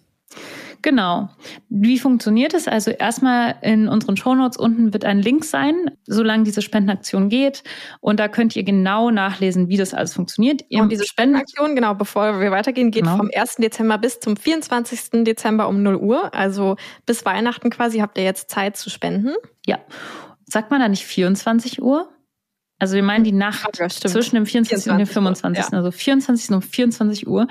Genau. 0.83 1.29
Wie 1.69 1.99
funktioniert 1.99 2.55
es? 2.55 2.67
Also 2.67 2.91
erstmal 2.91 3.55
in 3.63 3.89
unseren 3.89 4.17
Shownotes 4.17 4.57
unten 4.57 4.93
wird 4.93 5.05
ein 5.05 5.21
Link 5.21 5.45
sein, 5.45 5.93
solange 6.07 6.43
diese 6.43 6.61
Spendenaktion 6.61 7.29
geht. 7.29 7.63
Und 8.01 8.19
da 8.19 8.27
könnt 8.27 8.57
ihr 8.57 8.65
genau 8.65 9.11
nachlesen, 9.11 9.69
wie 9.69 9.77
das 9.77 9.95
alles 9.95 10.13
funktioniert. 10.13 10.65
Und 10.71 10.91
diese 10.91 11.07
Spendenaktion, 11.07 11.77
genau, 11.77 11.95
bevor 11.95 12.41
wir 12.41 12.51
weitergehen, 12.51 12.91
geht 12.91 13.05
genau. 13.05 13.17
vom 13.17 13.31
1. 13.33 13.57
Dezember 13.57 13.97
bis 13.99 14.19
zum 14.19 14.37
24. 14.37 15.25
Dezember 15.25 15.69
um 15.69 15.83
0 15.83 15.97
Uhr. 15.97 16.35
Also 16.35 16.77
bis 17.07 17.25
Weihnachten 17.25 17.71
quasi 17.71 18.01
habt 18.01 18.19
ihr 18.19 18.25
jetzt 18.25 18.51
Zeit 18.51 18.77
zu 18.77 18.91
spenden. 18.91 19.35
Ja. 19.65 19.79
Sagt 20.47 20.71
man 20.71 20.81
da 20.81 20.89
nicht 20.89 21.05
24 21.05 21.81
Uhr? 21.81 22.09
Also 22.83 22.97
wir 22.97 23.05
meinen 23.05 23.23
die 23.23 23.31
Nacht 23.31 23.79
ja, 23.79 23.89
zwischen 23.89 24.35
dem 24.35 24.45
24. 24.45 24.91
24 24.91 24.93
und 24.93 24.99
dem 24.99 25.07
25. 25.07 25.65
Ja. 25.71 25.79
Also 25.79 25.93
24. 25.93 26.51
um 26.51 26.63
24 26.63 27.29
Uhr. 27.29 27.47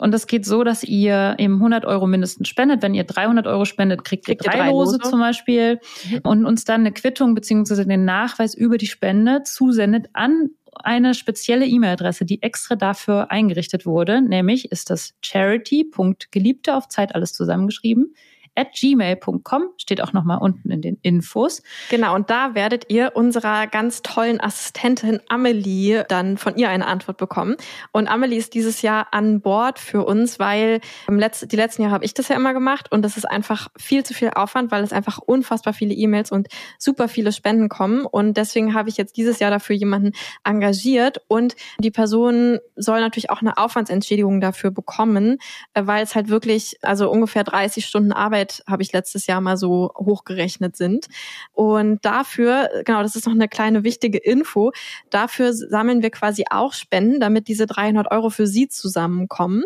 Und 0.00 0.12
das 0.12 0.26
geht 0.26 0.46
so, 0.46 0.64
dass 0.64 0.82
ihr 0.82 1.34
eben 1.38 1.56
100 1.56 1.84
Euro 1.84 2.06
mindestens 2.06 2.48
spendet. 2.48 2.82
Wenn 2.82 2.94
ihr 2.94 3.04
300 3.04 3.46
Euro 3.46 3.66
spendet, 3.66 4.02
kriegt, 4.02 4.24
kriegt 4.24 4.44
ihr 4.44 4.50
drei, 4.50 4.58
drei 4.58 4.70
Lose, 4.70 4.96
Lose 4.96 5.10
zum 5.10 5.20
Beispiel 5.20 5.78
mhm. 6.10 6.20
und 6.22 6.46
uns 6.46 6.64
dann 6.64 6.80
eine 6.80 6.92
Quittung 6.92 7.34
beziehungsweise 7.34 7.86
den 7.86 8.06
Nachweis 8.06 8.54
über 8.54 8.78
die 8.78 8.86
Spende 8.86 9.42
zusendet 9.44 10.06
an 10.14 10.50
eine 10.72 11.12
spezielle 11.14 11.66
E-Mail-Adresse, 11.66 12.24
die 12.24 12.42
extra 12.42 12.76
dafür 12.76 13.30
eingerichtet 13.30 13.84
wurde. 13.84 14.22
Nämlich 14.22 14.72
ist 14.72 14.88
das 14.88 15.14
charity.geliebte 15.22 16.74
auf 16.74 16.88
Zeit 16.88 17.14
alles 17.14 17.34
zusammengeschrieben 17.34 18.14
at 18.60 18.74
gmail.com, 18.74 19.70
steht 19.78 20.02
auch 20.02 20.12
nochmal 20.12 20.38
unten 20.38 20.70
in 20.70 20.82
den 20.82 20.98
Infos. 21.00 21.62
Genau, 21.88 22.14
und 22.14 22.28
da 22.28 22.54
werdet 22.54 22.90
ihr 22.90 23.12
unserer 23.14 23.66
ganz 23.66 24.02
tollen 24.02 24.40
Assistentin 24.40 25.20
Amelie 25.28 26.04
dann 26.08 26.36
von 26.36 26.56
ihr 26.56 26.68
eine 26.68 26.86
Antwort 26.86 27.16
bekommen. 27.16 27.56
Und 27.92 28.08
Amelie 28.08 28.38
ist 28.38 28.52
dieses 28.52 28.82
Jahr 28.82 29.08
an 29.12 29.40
Bord 29.40 29.78
für 29.78 30.04
uns, 30.04 30.38
weil 30.38 30.80
im 31.08 31.18
Letz 31.18 31.40
die 31.40 31.56
letzten 31.56 31.82
Jahre 31.82 31.94
habe 31.94 32.04
ich 32.04 32.12
das 32.12 32.28
ja 32.28 32.36
immer 32.36 32.52
gemacht 32.52 32.92
und 32.92 33.02
das 33.02 33.16
ist 33.16 33.24
einfach 33.24 33.68
viel 33.78 34.04
zu 34.04 34.12
viel 34.12 34.30
Aufwand, 34.34 34.70
weil 34.70 34.84
es 34.84 34.92
einfach 34.92 35.18
unfassbar 35.18 35.72
viele 35.72 35.94
E-Mails 35.94 36.30
und 36.30 36.48
super 36.78 37.08
viele 37.08 37.32
Spenden 37.32 37.70
kommen. 37.70 38.04
Und 38.04 38.36
deswegen 38.36 38.74
habe 38.74 38.90
ich 38.90 38.98
jetzt 38.98 39.16
dieses 39.16 39.38
Jahr 39.38 39.50
dafür 39.50 39.74
jemanden 39.74 40.12
engagiert 40.44 41.22
und 41.28 41.56
die 41.78 41.90
Person 41.90 42.58
soll 42.76 43.00
natürlich 43.00 43.30
auch 43.30 43.40
eine 43.40 43.56
Aufwandsentschädigung 43.56 44.40
dafür 44.40 44.70
bekommen, 44.70 45.38
äh, 45.72 45.86
weil 45.86 46.02
es 46.02 46.14
halt 46.14 46.28
wirklich, 46.28 46.76
also 46.82 47.10
ungefähr 47.10 47.44
30 47.44 47.86
Stunden 47.86 48.12
Arbeit 48.12 48.49
Arbeit, 48.50 48.62
habe 48.66 48.82
ich 48.82 48.92
letztes 48.92 49.26
Jahr 49.26 49.40
mal 49.40 49.56
so 49.56 49.92
hochgerechnet 49.96 50.76
sind. 50.76 51.06
Und 51.52 52.04
dafür, 52.04 52.68
genau, 52.84 53.02
das 53.02 53.16
ist 53.16 53.26
noch 53.26 53.34
eine 53.34 53.48
kleine 53.48 53.84
wichtige 53.84 54.18
Info, 54.18 54.72
dafür 55.10 55.52
sammeln 55.52 56.02
wir 56.02 56.10
quasi 56.10 56.44
auch 56.50 56.72
Spenden, 56.72 57.20
damit 57.20 57.48
diese 57.48 57.66
300 57.66 58.10
Euro 58.10 58.30
für 58.30 58.46
Sie 58.46 58.68
zusammenkommen. 58.68 59.64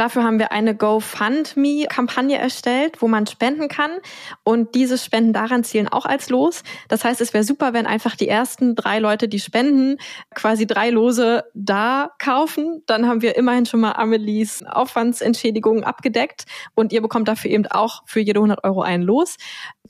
Dafür 0.00 0.24
haben 0.24 0.38
wir 0.38 0.50
eine 0.50 0.74
GoFundMe-Kampagne 0.74 2.38
erstellt, 2.38 3.02
wo 3.02 3.06
man 3.06 3.26
spenden 3.26 3.68
kann. 3.68 3.90
Und 4.44 4.74
diese 4.74 4.96
Spenden 4.96 5.34
daran 5.34 5.62
zielen 5.62 5.88
auch 5.88 6.06
als 6.06 6.30
Los. 6.30 6.62
Das 6.88 7.04
heißt, 7.04 7.20
es 7.20 7.34
wäre 7.34 7.44
super, 7.44 7.74
wenn 7.74 7.84
einfach 7.84 8.16
die 8.16 8.26
ersten 8.26 8.74
drei 8.74 8.98
Leute, 8.98 9.28
die 9.28 9.40
spenden, 9.40 9.98
quasi 10.34 10.66
drei 10.66 10.88
Lose 10.88 11.44
da 11.52 12.12
kaufen. 12.18 12.82
Dann 12.86 13.06
haben 13.06 13.20
wir 13.20 13.36
immerhin 13.36 13.66
schon 13.66 13.80
mal 13.80 13.92
Amelies 13.92 14.62
Aufwandsentschädigungen 14.62 15.84
abgedeckt. 15.84 16.46
Und 16.74 16.94
ihr 16.94 17.02
bekommt 17.02 17.28
dafür 17.28 17.50
eben 17.50 17.66
auch 17.66 18.00
für 18.06 18.20
jede 18.20 18.38
100 18.38 18.64
Euro 18.64 18.80
ein 18.80 19.02
Los. 19.02 19.36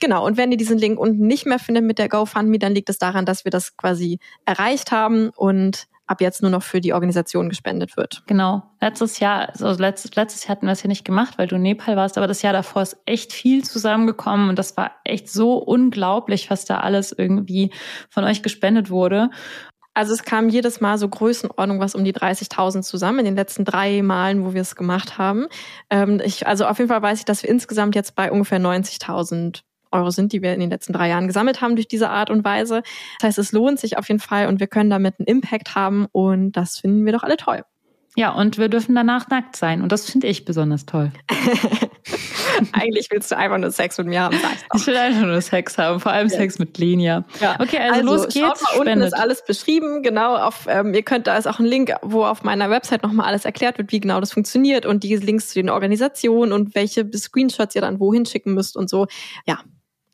Genau. 0.00 0.26
Und 0.26 0.37
wenn 0.37 0.50
ihr 0.50 0.59
diesen 0.59 0.76
Link 0.76 0.99
unten 0.99 1.29
nicht 1.29 1.47
mehr 1.47 1.61
findet 1.61 1.85
mit 1.85 2.00
der 2.00 2.09
GoFundMe, 2.09 2.59
dann 2.59 2.75
liegt 2.75 2.90
es 2.90 2.99
daran, 2.99 3.26
dass 3.26 3.45
wir 3.45 3.52
das 3.52 3.76
quasi 3.76 4.19
erreicht 4.45 4.90
haben 4.90 5.31
und 5.37 5.87
ab 6.11 6.21
jetzt 6.21 6.43
nur 6.43 6.50
noch 6.50 6.62
für 6.62 6.81
die 6.81 6.93
Organisation 6.93 7.49
gespendet 7.49 7.97
wird. 7.97 8.23
Genau. 8.26 8.62
Letztes 8.81 9.21
Jahr, 9.21 9.49
also 9.49 9.71
letztes, 9.71 10.17
letztes 10.17 10.43
Jahr 10.45 10.57
hatten 10.57 10.67
wir 10.67 10.73
es 10.73 10.83
ja 10.83 10.88
nicht 10.88 11.05
gemacht, 11.05 11.38
weil 11.38 11.47
du 11.47 11.57
in 11.57 11.62
Nepal 11.62 11.97
warst, 11.97 12.19
aber 12.19 12.26
das 12.26 12.43
Jahr 12.43 12.52
davor 12.52 12.83
ist 12.83 12.97
echt 13.07 13.33
viel 13.33 13.64
zusammengekommen 13.64 14.49
und 14.49 14.59
das 14.59 14.76
war 14.76 14.90
echt 15.05 15.31
so 15.31 15.55
unglaublich, 15.55 16.50
was 16.50 16.64
da 16.64 16.81
alles 16.81 17.12
irgendwie 17.12 17.71
von 18.09 18.25
euch 18.25 18.43
gespendet 18.43 18.90
wurde. 18.90 19.31
Also 19.95 20.14
es 20.14 20.25
kam 20.25 20.49
jedes 20.49 20.81
Mal 20.81 20.99
so 20.99 21.09
Größenordnung 21.09 21.79
was 21.81 21.95
um 21.95 22.05
die 22.05 22.14
30.000 22.14 22.83
zusammen 22.83 23.21
in 23.21 23.25
den 23.26 23.37
letzten 23.37 23.64
drei 23.64 24.02
Malen, 24.02 24.45
wo 24.45 24.55
wir 24.55 24.62
es 24.62 24.76
gemacht 24.76 25.19
haben. 25.19 25.47
Ähm, 25.90 26.21
ich, 26.25 26.47
also 26.47 26.67
auf 26.67 26.79
jeden 26.79 26.88
Fall 26.88 27.02
weiß 27.02 27.21
ich, 27.21 27.25
dass 27.25 27.43
wir 27.43 27.50
insgesamt 27.50 27.95
jetzt 27.95 28.14
bei 28.14 28.31
ungefähr 28.31 28.61
90.000 28.61 29.62
Euro 29.92 30.11
sind, 30.11 30.32
die 30.32 30.42
wir 30.42 30.54
in 30.54 30.61
den 30.61 30.70
letzten 30.70 30.92
drei 30.92 31.09
Jahren 31.09 31.26
gesammelt 31.26 31.61
haben 31.61 31.75
durch 31.75 31.88
diese 31.88 32.11
Art 32.11 32.30
und 32.30 32.44
Weise. 32.44 32.82
Das 33.18 33.28
heißt, 33.28 33.38
es 33.38 33.52
lohnt 33.52 33.80
sich 33.80 33.99
auf 33.99 34.09
jeden 34.09 34.20
Fall 34.20 34.47
und 34.47 34.61
wir 34.61 34.66
können 34.66 34.90
damit 34.90 35.14
einen 35.18 35.26
Impact 35.26 35.75
haben 35.75 36.06
und 36.12 36.52
das 36.52 36.78
finden 36.78 37.04
wir 37.04 37.12
doch 37.12 37.23
alle 37.23 37.37
toll. 37.37 37.64
Ja, 38.16 38.32
und 38.32 38.59
wir 38.59 38.68
dürfen 38.68 38.94
danach 38.94 39.28
nackt 39.28 39.54
sein 39.54 39.82
und 39.82 39.92
das 39.92 40.11
finde 40.11 40.26
ich 40.26 40.44
besonders 40.44 40.85
toll. 40.85 41.12
Eigentlich 42.73 43.06
willst 43.11 43.30
du 43.30 43.37
einfach 43.37 43.59
nur 43.59 43.70
Sex 43.70 43.99
mit 43.99 44.09
mir 44.09 44.20
haben, 44.20 44.37
sagst 44.37 44.66
Ich 44.75 44.87
will 44.87 44.97
einfach 44.97 45.26
nur 45.26 45.40
Sex 45.40 45.78
haben, 45.78 46.00
vor 46.00 46.11
allem 46.12 46.28
ja. 46.28 46.37
Sex 46.37 46.59
mit 46.59 46.76
Lenia. 46.76 47.25
Ja. 47.40 47.56
Okay, 47.61 47.78
also, 47.78 47.94
also 47.94 48.14
los 48.14 48.35
geht's. 48.35 48.62
Mal, 48.62 48.80
unten 48.80 49.00
ist 49.02 49.12
alles 49.12 49.44
beschrieben, 49.44 50.02
genau. 50.02 50.37
Auf, 50.37 50.66
ähm, 50.68 50.92
ihr 50.92 51.02
könnt, 51.04 51.28
da 51.28 51.37
ist 51.37 51.47
auch 51.47 51.61
ein 51.61 51.64
Link, 51.64 51.92
wo 52.02 52.25
auf 52.25 52.42
meiner 52.42 52.68
Website 52.68 53.04
nochmal 53.04 53.26
alles 53.26 53.44
erklärt 53.44 53.78
wird, 53.78 53.92
wie 53.92 54.00
genau 54.00 54.18
das 54.18 54.32
funktioniert 54.32 54.87
und 54.87 55.04
die 55.04 55.14
Links 55.16 55.49
zu 55.49 55.54
den 55.54 55.70
Organisationen 55.70 56.52
und 56.52 56.75
welche 56.75 57.09
Screenshots 57.16 57.76
ihr 57.76 57.80
dann 57.80 58.00
wohin 58.00 58.26
schicken 58.26 58.54
müsst 58.54 58.76
und 58.76 58.90
so. 58.90 59.06
Ja, 59.47 59.61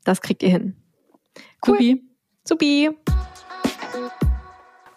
das 0.07 0.21
kriegt 0.21 0.43
ihr 0.43 0.49
hin. 0.49 0.75
Cool. 1.65 1.77
Supi. 1.77 2.01
Supi. 2.43 2.89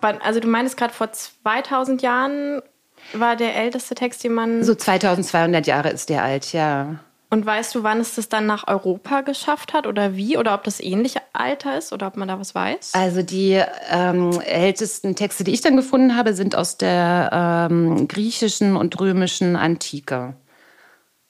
Also 0.01 0.41
du 0.41 0.49
meinst 0.49 0.77
gerade 0.77 0.95
vor 0.95 1.13
2000 1.13 2.01
Jahren 2.01 2.63
war 3.13 3.37
der 3.37 3.57
älteste 3.57 3.95
Text, 3.95 4.25
den 4.25 4.35
man... 4.35 4.63
So 4.65 4.75
2200 4.75 5.67
Jahre 5.67 5.91
ist 5.91 6.09
der 6.09 6.23
alt, 6.23 6.53
ja. 6.53 7.01
Und 7.33 7.47
weißt 7.47 7.75
du, 7.77 7.85
wann 7.85 8.01
es 8.01 8.17
das 8.17 8.29
dann 8.29 8.47
nach 8.47 8.67
Europa 8.67 9.21
geschafft 9.21 9.73
hat 9.73 9.87
oder 9.87 10.17
wie? 10.17 10.37
Oder 10.37 10.53
ob 10.53 10.65
das 10.65 10.81
ähnliche 10.81 11.21
Alter 11.33 11.79
ist 11.79 11.93
oder 11.93 12.09
ob 12.09 12.17
man 12.17 12.27
da 12.27 12.41
was 12.41 12.57
weiß? 12.57 12.93
Also 12.95 13.23
die 13.23 13.63
ähm, 13.91 14.41
ältesten 14.41 15.15
Texte, 15.15 15.45
die 15.45 15.53
ich 15.53 15.61
dann 15.61 15.77
gefunden 15.77 16.17
habe, 16.17 16.35
sind 16.35 16.57
aus 16.57 16.77
der 16.77 17.69
ähm, 17.71 18.09
griechischen 18.09 18.77
und 18.77 18.99
römischen 18.99 19.55
Antike. 19.55 20.35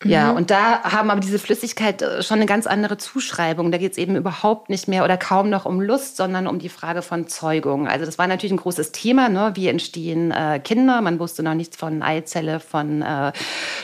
Ja, 0.03 0.31
mhm. 0.31 0.39
und 0.39 0.51
da 0.51 0.83
haben 0.83 1.11
aber 1.11 1.21
diese 1.21 1.39
Flüssigkeit 1.39 2.01
äh, 2.01 2.23
schon 2.23 2.39
eine 2.39 2.47
ganz 2.47 2.67
andere 2.67 2.97
Zuschreibung. 2.97 3.71
Da 3.71 3.77
geht 3.77 3.93
es 3.93 3.99
eben 3.99 4.17
überhaupt 4.17 4.71
nicht 4.71 4.89
mehr 4.89 5.05
oder 5.05 5.19
kaum 5.19 5.51
noch 5.51 5.67
um 5.67 5.79
Lust, 5.79 6.17
sondern 6.17 6.47
um 6.47 6.59
die 6.59 6.71
Frage 6.71 7.03
von 7.03 7.29
Zeugung. 7.29 7.87
Also 7.87 8.07
das 8.07 8.17
war 8.17 8.27
natürlich 8.27 8.53
ein 8.53 8.59
großes 8.59 8.93
Thema, 8.93 9.29
ne? 9.29 9.53
wie 9.55 9.69
entstehen 9.69 10.31
äh, 10.31 10.59
Kinder. 10.65 11.03
Man 11.03 11.19
wusste 11.19 11.43
noch 11.43 11.53
nichts 11.53 11.77
von 11.77 12.03
Eizelle, 12.03 12.61
von 12.61 13.03
äh, 13.03 13.33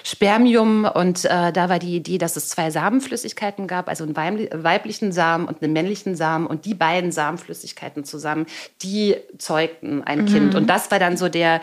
Spermium. 0.05 0.87
Und 0.87 1.27
äh, 1.27 1.53
da 1.53 1.69
war 1.69 1.79
die 1.79 1.97
Idee, 1.97 2.17
dass 2.17 2.37
es 2.37 2.49
zwei 2.49 2.71
Samenflüssigkeiten 2.71 3.67
gab, 3.67 3.89
also 3.91 4.05
einen 4.05 4.17
weiblichen 4.17 5.13
Samen 5.13 5.47
und 5.47 5.63
einen 5.63 5.75
männlichen 5.75 6.17
Samen. 6.17 6.47
Und 6.47 6.65
die 6.65 6.75
beiden 6.75 7.13
Samenflüssigkeiten 7.13 8.05
zusammen, 8.05 8.47
die 8.83 9.17
zeugten 9.37 10.03
ein 10.03 10.23
mhm. 10.23 10.27
Kind. 10.27 10.55
Und 10.55 10.67
das 10.69 10.91
war 10.91 10.99
dann 10.99 11.19
so 11.19 11.29
der 11.29 11.61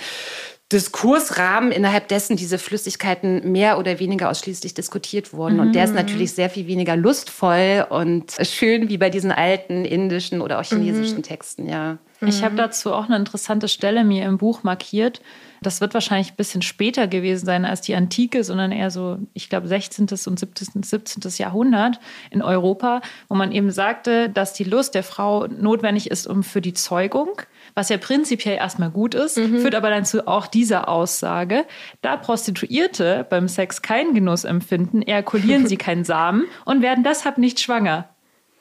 Diskursrahmen, 0.74 1.72
innerhalb 1.72 2.08
dessen 2.08 2.36
diese 2.36 2.58
Flüssigkeiten 2.58 3.52
mehr 3.52 3.78
oder 3.78 4.00
weniger 4.00 4.30
ausschließlich 4.30 4.74
diskutiert 4.74 5.32
wurden. 5.32 5.56
Mhm. 5.56 5.60
Und 5.60 5.76
der 5.76 5.86
ist 5.86 5.92
mhm. 5.92 5.98
natürlich 5.98 6.34
sehr 6.34 6.50
viel 6.50 6.68
weniger 6.68 6.96
lustvoll 6.96 7.86
und 7.90 8.34
schön 8.42 8.90
wie 8.90 8.98
bei 8.98 9.10
diesen 9.10 9.32
alten 9.32 9.86
indischen 9.86 10.42
oder 10.42 10.60
auch 10.60 10.66
chinesischen 10.66 11.20
mhm. 11.20 11.24
Texten, 11.24 11.70
ja. 11.70 12.00
Ich 12.26 12.44
habe 12.44 12.56
dazu 12.56 12.94
auch 12.94 13.06
eine 13.06 13.18
interessante 13.18 13.68
Stelle 13.68 14.04
mir 14.04 14.26
im 14.26 14.38
Buch 14.38 14.64
markiert. 14.64 15.22
Das 15.62 15.82
wird 15.82 15.94
wahrscheinlich 15.94 16.32
ein 16.32 16.36
bisschen 16.36 16.62
später 16.62 17.08
gewesen 17.08 17.46
sein 17.46 17.66
als 17.66 17.82
die 17.82 17.96
Antike, 17.96 18.44
sondern 18.44 18.72
eher 18.72 18.92
so, 18.92 19.18
ich 19.34 19.50
glaube, 19.50 19.68
16. 19.68 20.08
und 20.28 20.40
17. 20.40 20.84
17. 20.84 21.22
Jahrhundert 21.38 22.00
in 22.32 22.42
Europa, 22.42 23.02
wo 23.30 23.36
man 23.36 23.52
eben 23.52 23.72
sagte, 23.72 24.30
dass 24.30 24.54
die 24.54 24.66
Lust 24.66 24.96
der 24.96 25.04
Frau 25.04 25.48
notwendig 25.48 26.12
ist, 26.12 26.28
um 26.28 26.44
für 26.44 26.62
die 26.62 26.74
Zeugung 26.74 27.42
was 27.76 27.90
ja 27.90 27.98
prinzipiell 27.98 28.58
erstmal 28.58 28.90
gut 28.90 29.16
ist, 29.16 29.38
mhm. 29.38 29.60
führt 29.60 29.76
aber 29.76 29.90
dann 29.90 30.06
zu 30.06 30.28
auch 30.28 30.48
dieser 30.48 30.88
Aussage, 30.88 31.66
da 32.02 32.18
Prostituierte 32.18 33.26
beim 33.30 33.48
Sex 33.48 33.82
keinen 33.82 34.14
Genuss 34.14 34.44
empfinden, 34.44 35.02
ejakulieren 35.02 35.68
sie 35.68 35.78
keinen 35.78 36.04
Samen 36.04 36.46
und 36.66 36.82
werden 36.82 37.04
deshalb 37.04 37.38
nicht 37.38 37.60
schwanger. 37.60 38.13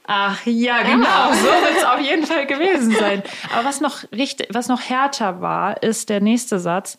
Ach 0.04 0.44
ja, 0.46 0.82
genau, 0.82 1.04
ja. 1.06 1.32
so 1.32 1.44
wird 1.44 1.76
es 1.78 1.84
auf 1.84 2.00
jeden 2.00 2.26
Fall 2.26 2.46
gewesen 2.46 2.92
sein. 2.92 3.22
Aber 3.54 3.64
was 3.64 3.80
noch 3.80 4.04
richtig, 4.12 4.48
was 4.52 4.68
noch 4.68 4.80
härter 4.80 5.40
war, 5.40 5.82
ist 5.82 6.08
der 6.08 6.20
nächste 6.20 6.58
Satz 6.58 6.98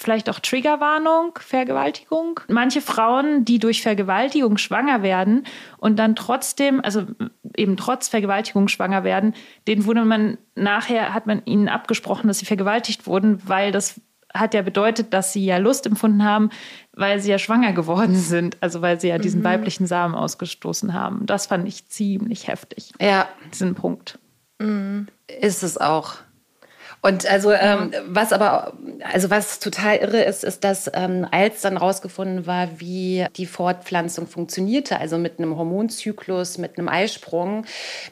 vielleicht 0.00 0.30
auch 0.30 0.40
Triggerwarnung, 0.40 1.38
Vergewaltigung. 1.38 2.40
Manche 2.48 2.80
Frauen, 2.80 3.44
die 3.44 3.58
durch 3.58 3.82
Vergewaltigung 3.82 4.56
schwanger 4.56 5.02
werden 5.02 5.44
und 5.76 5.98
dann 5.98 6.16
trotzdem, 6.16 6.80
also 6.82 7.04
eben 7.54 7.76
trotz 7.76 8.08
Vergewaltigung 8.08 8.68
schwanger 8.68 9.04
werden, 9.04 9.34
denen 9.68 9.84
wurde 9.84 10.04
man 10.04 10.38
nachher, 10.54 11.12
hat 11.12 11.26
man 11.26 11.42
ihnen 11.44 11.68
abgesprochen, 11.68 12.28
dass 12.28 12.38
sie 12.38 12.46
vergewaltigt 12.46 13.06
wurden, 13.06 13.42
weil 13.46 13.72
das 13.72 14.00
hat 14.34 14.54
ja 14.54 14.62
bedeutet, 14.62 15.12
dass 15.12 15.32
sie 15.32 15.44
ja 15.44 15.56
Lust 15.56 15.86
empfunden 15.86 16.24
haben, 16.24 16.50
weil 16.92 17.20
sie 17.20 17.30
ja 17.30 17.38
schwanger 17.38 17.72
geworden 17.72 18.16
sind, 18.16 18.56
also 18.60 18.82
weil 18.82 19.00
sie 19.00 19.08
ja 19.08 19.18
diesen 19.18 19.40
mhm. 19.40 19.44
weiblichen 19.44 19.86
Samen 19.86 20.14
ausgestoßen 20.14 20.94
haben. 20.94 21.26
Das 21.26 21.46
fand 21.46 21.66
ich 21.66 21.88
ziemlich 21.88 22.48
heftig. 22.48 22.92
Ja. 23.00 23.28
Diesen 23.52 23.74
Punkt. 23.74 24.18
Mhm. 24.58 25.08
Ist 25.40 25.62
es 25.62 25.78
auch. 25.78 26.14
Und 27.02 27.26
also, 27.26 27.52
ähm, 27.52 27.92
was 28.06 28.32
aber 28.32 28.74
also 29.04 29.30
was 29.30 29.58
total 29.58 29.96
irre 29.96 30.22
ist, 30.22 30.44
ist, 30.44 30.64
dass 30.64 30.90
ähm, 30.92 31.26
als 31.30 31.62
dann 31.62 31.78
rausgefunden 31.78 32.46
war, 32.46 32.68
wie 32.78 33.26
die 33.36 33.46
Fortpflanzung 33.46 34.26
funktionierte, 34.26 34.98
also 34.98 35.16
mit 35.16 35.38
einem 35.38 35.56
Hormonzyklus, 35.56 36.58
mit 36.58 36.78
einem 36.78 36.88
Eisprung, 36.88 37.64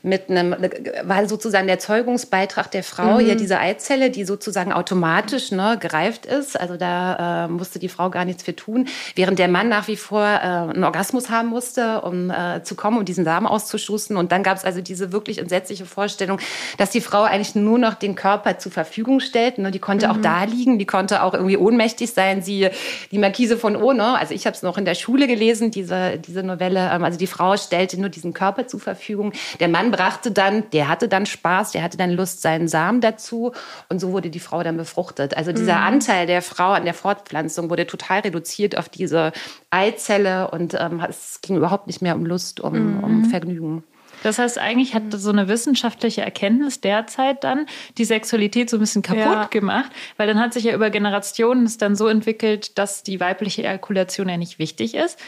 mit 0.03 0.31
einem, 0.31 0.57
war 1.03 1.29
sozusagen 1.29 1.67
der 1.67 1.79
Zeugungsbeitrag 1.79 2.71
der 2.71 2.83
Frau, 2.83 3.19
mhm. 3.19 3.27
ja 3.27 3.35
diese 3.35 3.59
Eizelle, 3.59 4.11
die 4.11 4.25
sozusagen 4.25 4.73
automatisch 4.73 5.53
ne, 5.53 5.77
gereift 5.79 6.25
ist, 6.25 6.59
also 6.59 6.77
da 6.77 7.45
äh, 7.45 7.49
musste 7.49 7.79
die 7.79 7.89
Frau 7.89 8.09
gar 8.09 8.25
nichts 8.25 8.43
für 8.43 8.57
tun, 8.57 8.89
während 9.15 9.39
der 9.39 9.49
Mann 9.49 9.69
nach 9.69 9.89
wie 9.89 9.97
vor 9.97 10.25
äh, 10.25 10.27
einen 10.27 10.85
Orgasmus 10.85 11.29
haben 11.29 11.49
musste, 11.49 12.01
um 12.01 12.31
äh, 12.31 12.63
zu 12.63 12.75
kommen, 12.75 12.99
um 12.99 13.05
diesen 13.05 13.25
Samen 13.25 13.47
auszuschussen. 13.47 14.17
Und 14.17 14.33
dann 14.33 14.43
gab 14.43 14.57
es 14.57 14.65
also 14.65 14.81
diese 14.81 15.13
wirklich 15.13 15.39
entsetzliche 15.39 15.85
Vorstellung, 15.85 16.39
dass 16.79 16.91
die 16.91 17.01
Frau 17.01 17.23
eigentlich 17.23 17.55
nur 17.55 17.79
noch 17.79 17.95
den 17.95 18.15
Körper 18.15 18.59
zur 18.59 18.73
Verfügung 18.85 19.19
stellt. 19.19 19.59
Ne? 19.59 19.71
Die 19.71 19.81
konnte 19.81 20.07
mhm. 20.07 20.13
auch 20.13 20.17
da 20.19 20.45
liegen, 20.45 20.79
die 20.79 20.87
konnte 20.87 21.23
auch 21.23 21.35
irgendwie 21.35 21.57
ohnmächtig 21.57 22.13
sein. 22.13 22.43
Sie, 22.43 22.69
die 23.11 23.19
Markise 23.19 23.57
von 23.57 23.75
O, 23.75 23.93
ne? 23.93 24.17
also 24.17 24.35
ich 24.35 24.47
habe 24.47 24.55
es 24.55 24.63
noch 24.63 24.79
in 24.79 24.85
der 24.85 24.95
Schule 24.95 25.27
gelesen, 25.27 25.71
diese, 25.71 26.19
diese 26.19 26.45
Novelle. 26.45 26.91
Ähm, 26.93 27.03
also 27.03 27.19
die 27.19 27.27
Frau 27.27 27.57
stellte 27.57 28.01
nur 28.01 28.09
diesen 28.09 28.35
Körper 28.35 28.69
zur 28.69 28.79
Verfügung. 28.79 29.33
Der 29.59 29.69
Mann 29.69 29.91
brachte 29.91 30.31
dann, 30.31 30.71
der 30.71 30.89
hatte 30.89 31.09
dann 31.09 31.27
Spaß, 31.27 31.73
der 31.73 31.83
hatte 31.83 31.97
dann 31.97 32.13
Lust, 32.13 32.41
seinen 32.41 32.69
Samen 32.69 33.01
dazu. 33.01 33.53
Und 33.89 34.01
so 34.01 34.13
wurde 34.13 34.31
die 34.31 34.41
Frau 34.41 34.63
dann 34.63 34.77
befruchtet. 34.77 35.37
Also 35.37 35.53
dieser 35.53 35.79
mhm. 35.79 35.87
Anteil 35.87 36.27
der 36.27 36.43
Frau 36.43 36.71
an 36.71 36.85
der 36.85 36.95
Fortpflanzung 36.95 37.71
wurde 37.71 37.87
total 37.87 38.21
reduziert 38.21 38.79
auf 38.79 38.89
diese 38.89 39.33
Eizelle 39.71 40.51
und 40.51 40.75
ähm, 40.79 41.03
es 41.09 41.41
ging 41.43 41.57
überhaupt 41.57 41.89
nicht 41.89 42.01
mehr 42.01 42.15
um 42.15 42.25
Lust, 42.25 42.61
um, 42.61 42.99
mhm. 42.99 43.05
um 43.05 43.25
Vergnügen. 43.25 43.83
Das 44.23 44.39
heißt, 44.39 44.59
eigentlich 44.59 44.95
hat 44.95 45.13
so 45.13 45.31
eine 45.31 45.49
wissenschaftliche 45.49 46.23
Erkenntnis 46.23 46.81
derzeit 46.81 47.45
dann 47.45 47.67
die 47.97 48.05
Sexualität 48.05 48.71
so 48.71 48.77
ein 48.77 48.81
bisschen 48.81 49.03
kaputt 49.03 49.23
ja. 49.23 49.45
gemacht, 49.45 49.91
weil 50.17 50.27
dann 50.27 50.41
hat 50.41 50.53
sich 50.53 50.65
ja 50.65 50.75
über 50.75 50.91
Generationen 50.91 51.65
es 51.65 51.79
dann 51.79 51.97
so 51.97 52.09
entwickelt, 52.09 52.79
dass 52.79 53.03
die 53.03 53.21
weibliche 53.21 53.63
Ejakulation 53.63 54.29
ja 54.29 54.37
nicht 54.37 54.59
wichtig 54.59 54.95
ist. 54.95 55.19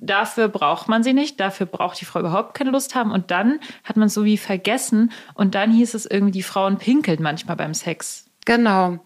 Dafür 0.00 0.48
braucht 0.48 0.88
man 0.88 1.02
sie 1.02 1.12
nicht, 1.12 1.40
dafür 1.40 1.66
braucht 1.66 2.00
die 2.00 2.04
Frau 2.04 2.20
überhaupt 2.20 2.54
keine 2.54 2.70
Lust 2.70 2.94
haben. 2.94 3.10
Und 3.10 3.32
dann 3.32 3.58
hat 3.82 3.96
man 3.96 4.06
es 4.06 4.14
so 4.14 4.24
wie 4.24 4.38
vergessen 4.38 5.10
und 5.34 5.56
dann 5.56 5.72
hieß 5.72 5.94
es 5.94 6.06
irgendwie, 6.06 6.32
die 6.32 6.44
Frauen 6.44 6.78
pinkeln 6.78 7.20
manchmal 7.20 7.56
beim 7.56 7.74
Sex. 7.74 8.26
Genau. 8.44 8.98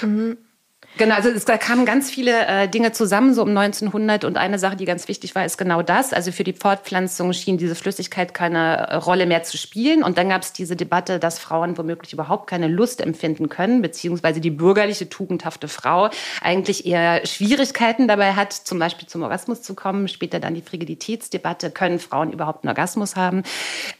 Mhm. 0.00 0.38
Genau, 0.98 1.14
also 1.14 1.28
es, 1.28 1.44
da 1.44 1.56
kamen 1.56 1.86
ganz 1.86 2.10
viele 2.10 2.46
äh, 2.46 2.66
Dinge 2.66 2.90
zusammen, 2.90 3.32
so 3.32 3.42
um 3.42 3.56
1900. 3.56 4.24
Und 4.24 4.36
eine 4.36 4.58
Sache, 4.58 4.74
die 4.74 4.84
ganz 4.84 5.06
wichtig 5.06 5.36
war, 5.36 5.44
ist 5.44 5.56
genau 5.56 5.80
das. 5.80 6.12
Also 6.12 6.32
für 6.32 6.42
die 6.42 6.52
Fortpflanzung 6.52 7.32
schien 7.32 7.56
diese 7.56 7.76
Flüssigkeit 7.76 8.34
keine 8.34 8.88
äh, 8.88 8.94
Rolle 8.96 9.26
mehr 9.26 9.44
zu 9.44 9.56
spielen. 9.56 10.02
Und 10.02 10.18
dann 10.18 10.28
gab 10.28 10.42
es 10.42 10.52
diese 10.52 10.74
Debatte, 10.74 11.20
dass 11.20 11.38
Frauen 11.38 11.78
womöglich 11.78 12.12
überhaupt 12.12 12.48
keine 12.48 12.66
Lust 12.66 13.00
empfinden 13.00 13.48
können, 13.48 13.80
beziehungsweise 13.80 14.40
die 14.40 14.50
bürgerliche, 14.50 15.08
tugendhafte 15.08 15.68
Frau 15.68 16.10
eigentlich 16.42 16.84
eher 16.84 17.24
Schwierigkeiten 17.24 18.08
dabei 18.08 18.32
hat, 18.32 18.52
zum 18.52 18.80
Beispiel 18.80 19.06
zum 19.06 19.22
Orgasmus 19.22 19.62
zu 19.62 19.74
kommen. 19.76 20.08
Später 20.08 20.40
dann 20.40 20.56
die 20.56 20.62
Frigilitätsdebatte, 20.62 21.70
können 21.70 22.00
Frauen 22.00 22.32
überhaupt 22.32 22.64
einen 22.64 22.70
Orgasmus 22.70 23.14
haben? 23.14 23.44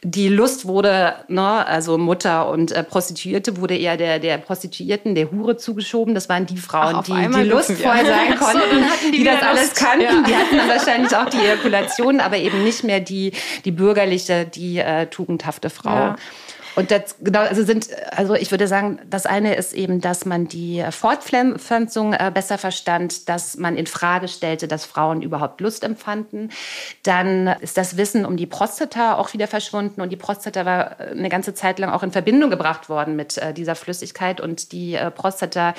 Die 0.03 0.27
Lust 0.27 0.65
wurde, 0.65 1.15
ne, 1.29 1.65
also 1.65 1.97
Mutter 1.97 2.49
und 2.49 2.73
äh, 2.73 2.83
Prostituierte 2.83 3.55
wurde 3.55 3.77
eher 3.77 3.95
der, 3.95 4.19
der 4.19 4.37
Prostituierten, 4.37 5.15
der 5.15 5.31
Hure 5.31 5.55
zugeschoben. 5.55 6.13
Das 6.13 6.27
waren 6.27 6.45
die 6.45 6.57
Frauen, 6.57 6.88
Frauen, 6.91 7.31
die, 7.31 7.37
die 7.37 7.49
lustvoll 7.49 7.77
sein 7.77 8.35
konnten, 8.39 8.83
so, 8.83 9.07
die, 9.11 9.17
die 9.17 9.23
das 9.23 9.41
alles 9.41 9.73
kannten. 9.73 10.01
Ja. 10.01 10.23
Die 10.27 10.35
hatten 10.35 10.57
dann 10.57 10.69
wahrscheinlich 10.69 11.15
auch 11.15 11.29
die 11.29 11.37
Ejakulation, 11.37 12.19
aber 12.19 12.37
eben 12.37 12.63
nicht 12.63 12.83
mehr 12.83 12.99
die, 12.99 13.31
die 13.65 13.71
bürgerliche, 13.71 14.45
die 14.45 14.79
äh, 14.79 15.07
tugendhafte 15.07 15.69
Frau. 15.69 15.89
Ja. 15.89 16.15
Und 16.79 16.91
das 16.91 17.17
genau, 17.19 17.41
also 17.41 17.65
sind, 17.65 17.89
also 18.11 18.35
ich 18.35 18.51
würde 18.51 18.65
sagen, 18.65 18.99
das 19.09 19.25
eine 19.25 19.55
ist 19.55 19.73
eben, 19.73 19.99
dass 19.99 20.23
man 20.23 20.47
die 20.47 20.81
Fortpflanzung 20.91 22.13
äh, 22.13 22.31
besser 22.33 22.57
verstand, 22.57 23.27
dass 23.27 23.57
man 23.57 23.75
in 23.75 23.85
Frage 23.85 24.29
stellte, 24.29 24.69
dass 24.69 24.85
Frauen 24.85 25.21
überhaupt 25.21 25.59
Lust 25.59 25.83
empfanden. 25.83 26.53
Dann 27.03 27.47
ist 27.59 27.75
das 27.75 27.97
Wissen 27.97 28.25
um 28.25 28.37
die 28.37 28.45
Prostata 28.45 29.17
auch 29.17 29.33
wieder 29.33 29.47
verschwunden. 29.47 29.99
Und 29.99 30.09
die 30.11 30.15
Prostata 30.15 30.65
war 30.65 31.01
äh, 31.01 31.11
eine 31.11 31.27
ganze 31.27 31.53
Zeit 31.53 31.79
lang 31.79 31.89
auch 31.89 32.01
in 32.01 32.13
Verbindung 32.13 32.49
gebracht 32.49 32.87
worden 32.87 33.17
mit 33.17 33.37
äh, 33.37 33.53
dieser 33.53 33.75
Flüssigkeit. 33.75 34.39
Und 34.39 34.71
die 34.71 34.97
Prostata 35.15 35.73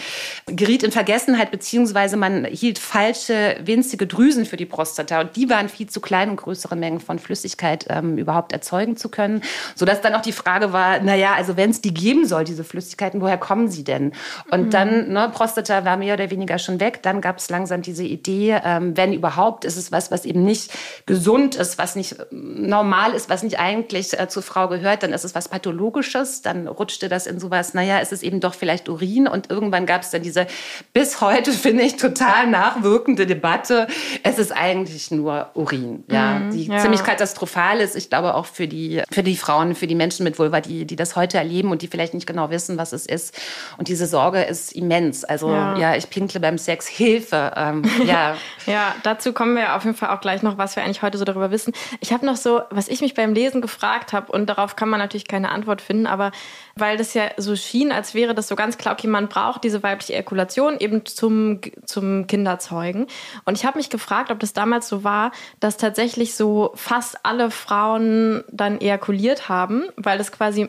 geriet 0.45 0.83
in 0.83 0.93
Vergessenheit 0.93 1.51
beziehungsweise 1.51 2.19
man 2.19 2.45
hielt 2.45 2.79
falsche 2.79 3.57
winzige 3.65 4.07
Drüsen 4.07 4.45
für 4.45 4.59
die 4.59 4.67
Prostata. 4.67 5.23
Und 5.23 5.35
die 5.37 5.49
waren 5.49 5.71
viel 5.71 5.89
zu 5.89 6.03
klein, 6.03 6.29
um 6.29 6.37
größere 6.37 6.77
Mengen 6.77 7.01
von 7.01 7.19
Flüssigkeit 7.19 7.87
ähm, 7.89 8.19
überhaupt 8.19 8.53
erzeugen 8.53 8.99
zu 8.99 9.09
können, 9.09 9.41
sodass 9.75 10.03
dann 10.03 10.15
auch 10.15 10.21
die 10.21 10.33
Frage 10.33 10.75
war, 10.75 10.90
naja, 10.99 11.35
also 11.35 11.57
wenn 11.57 11.71
es 11.71 11.81
die 11.81 11.95
geben 11.95 12.27
soll, 12.27 12.45
diese 12.45 12.65
Flüssigkeiten, 12.65 13.21
woher 13.21 13.39
kommen 13.39 13.69
sie 13.69 13.85
denn? 13.85 14.13
Und 14.51 14.67
mhm. 14.67 14.71
dann, 14.71 15.13
ne, 15.13 15.31
Prostata 15.33 15.85
war 15.85 15.97
mehr 15.97 16.15
oder 16.15 16.31
weniger 16.31 16.59
schon 16.59 16.81
weg. 16.81 17.01
Dann 17.03 17.21
gab 17.21 17.39
es 17.39 17.51
langsam 17.51 17.83
diese 17.83 18.05
Idee, 18.05 18.61
ähm, 18.65 18.97
wenn 18.97 19.13
überhaupt, 19.13 19.65
ist 19.65 19.77
es 19.77 19.93
was, 19.93 20.11
was 20.11 20.25
eben 20.25 20.45
nicht 20.45 20.71
gesund 21.07 21.55
ist, 21.55 21.79
was 21.79 21.97
nicht 21.97 22.17
ähm, 22.33 22.69
normal 22.69 23.13
ist, 23.13 23.29
was 23.29 23.43
nicht 23.43 23.59
eigentlich 23.59 24.19
äh, 24.19 24.29
zur 24.29 24.43
Frau 24.43 24.69
gehört, 24.69 25.03
dann 25.03 25.13
ist 25.13 25.25
es 25.25 25.35
was 25.35 25.49
Pathologisches. 25.49 26.43
Dann 26.43 26.67
rutschte 26.67 27.09
das 27.09 27.27
in 27.27 27.39
sowas, 27.39 27.75
naja, 27.75 28.01
es 28.01 28.13
ist 28.13 28.23
eben 28.23 28.41
doch 28.41 28.55
vielleicht 28.55 28.89
Urin. 28.89 29.29
Und 29.29 29.51
irgendwann 29.51 29.87
gab 29.87 30.03
es 30.03 30.11
dann 30.11 30.23
diese 30.23 30.47
bis 30.93 31.21
heute, 31.21 31.53
finde 31.53 31.85
ich, 31.85 31.97
total 31.97 32.47
nachwirkende 32.49 33.27
Debatte. 33.27 33.87
Es 34.23 34.39
ist 34.39 34.53
eigentlich 34.53 35.11
nur 35.11 35.51
Urin, 35.55 36.05
ja, 36.11 36.39
mhm, 36.39 36.51
die 36.53 36.67
ja. 36.67 36.79
ziemlich 36.79 37.03
katastrophal 37.03 37.81
ist. 37.81 37.97
Ich 37.97 38.09
glaube 38.09 38.35
auch 38.35 38.47
für 38.47 38.69
die, 38.69 39.03
für 39.11 39.23
die 39.23 39.37
Frauen, 39.37 39.75
für 39.75 39.87
die 39.87 39.95
Menschen 39.95 40.25
mit 40.25 40.39
Vulva, 40.39 40.61
die, 40.61 40.80
die 40.85 40.97
das 40.97 41.17
heute 41.17 41.39
erleben 41.39 41.71
und 41.71 41.83
die 41.83 41.89
vielleicht 41.89 42.15
nicht 42.15 42.27
genau 42.27 42.51
wissen, 42.51 42.79
was 42.79 42.93
es 42.93 43.07
ist. 43.07 43.39
Und 43.79 43.89
diese 43.89 44.07
Sorge 44.07 44.43
ist 44.43 44.73
immens. 44.73 45.25
Also 45.25 45.51
ja, 45.51 45.77
ja 45.77 45.97
ich 45.97 46.11
pinkle 46.11 46.41
beim 46.41 46.59
Sex, 46.59 46.87
Hilfe. 46.87 47.53
Ähm, 47.57 47.83
ja. 48.07 48.37
ja, 48.67 48.95
dazu 49.03 49.33
kommen 49.33 49.57
wir 49.57 49.75
auf 49.77 49.85
jeden 49.85 49.97
Fall 49.97 50.11
auch 50.11 50.21
gleich 50.21 50.43
noch, 50.43 50.59
was 50.59 50.77
wir 50.77 50.85
eigentlich 50.85 51.03
heute 51.03 51.19
so 51.19 51.25
darüber 51.25 51.51
wissen. 51.51 51.73
Ich 52.01 52.13
habe 52.13 52.27
noch 52.27 52.37
so, 52.37 52.63
was 52.71 52.89
ich 52.89 53.01
mich 53.01 53.15
beim 53.15 53.35
Lesen 53.35 53.61
gefragt 53.61 54.13
habe 54.13 54.33
und 54.33 54.47
darauf 54.47 54.77
kann 54.77 54.89
man 54.89 55.01
natürlich 55.01 55.29
keine 55.29 55.51
Antwort 55.51 55.81
finden, 55.83 56.07
aber 56.07 56.33
weil 56.77 56.97
das 56.97 57.15
ja 57.15 57.31
so 57.37 57.57
schien, 57.57 57.93
als 57.93 58.15
wäre 58.15 58.35
das 58.35 58.49
so 58.49 58.57
ganz 58.57 58.79
klar, 58.79 58.95
okay, 58.95 59.07
man 59.07 59.29
braucht 59.29 59.65
diese 59.65 59.83
weibliche 59.83 60.15
Ejakulation 60.15 60.79
eben 60.79 61.05
zum, 61.07 61.61
zum 61.85 62.27
Kinderzeugen. 62.27 63.07
Und 63.45 63.57
ich 63.57 63.65
habe 63.65 63.79
mich 63.79 63.91
gefragt, 63.91 64.31
ob 64.31 64.41
das 64.41 64.53
damals 64.53 64.89
so 64.89 65.05
war, 65.05 65.33
dass 65.61 65.77
tatsächlich 65.77 66.35
so 66.35 66.73
fast 66.75 67.19
alle 67.25 67.51
Frauen 67.51 68.45
dann 68.51 68.81
ejakuliert 68.81 69.49
haben, 69.49 69.85
weil 69.97 70.19
das 70.19 70.33
quasi 70.33 70.60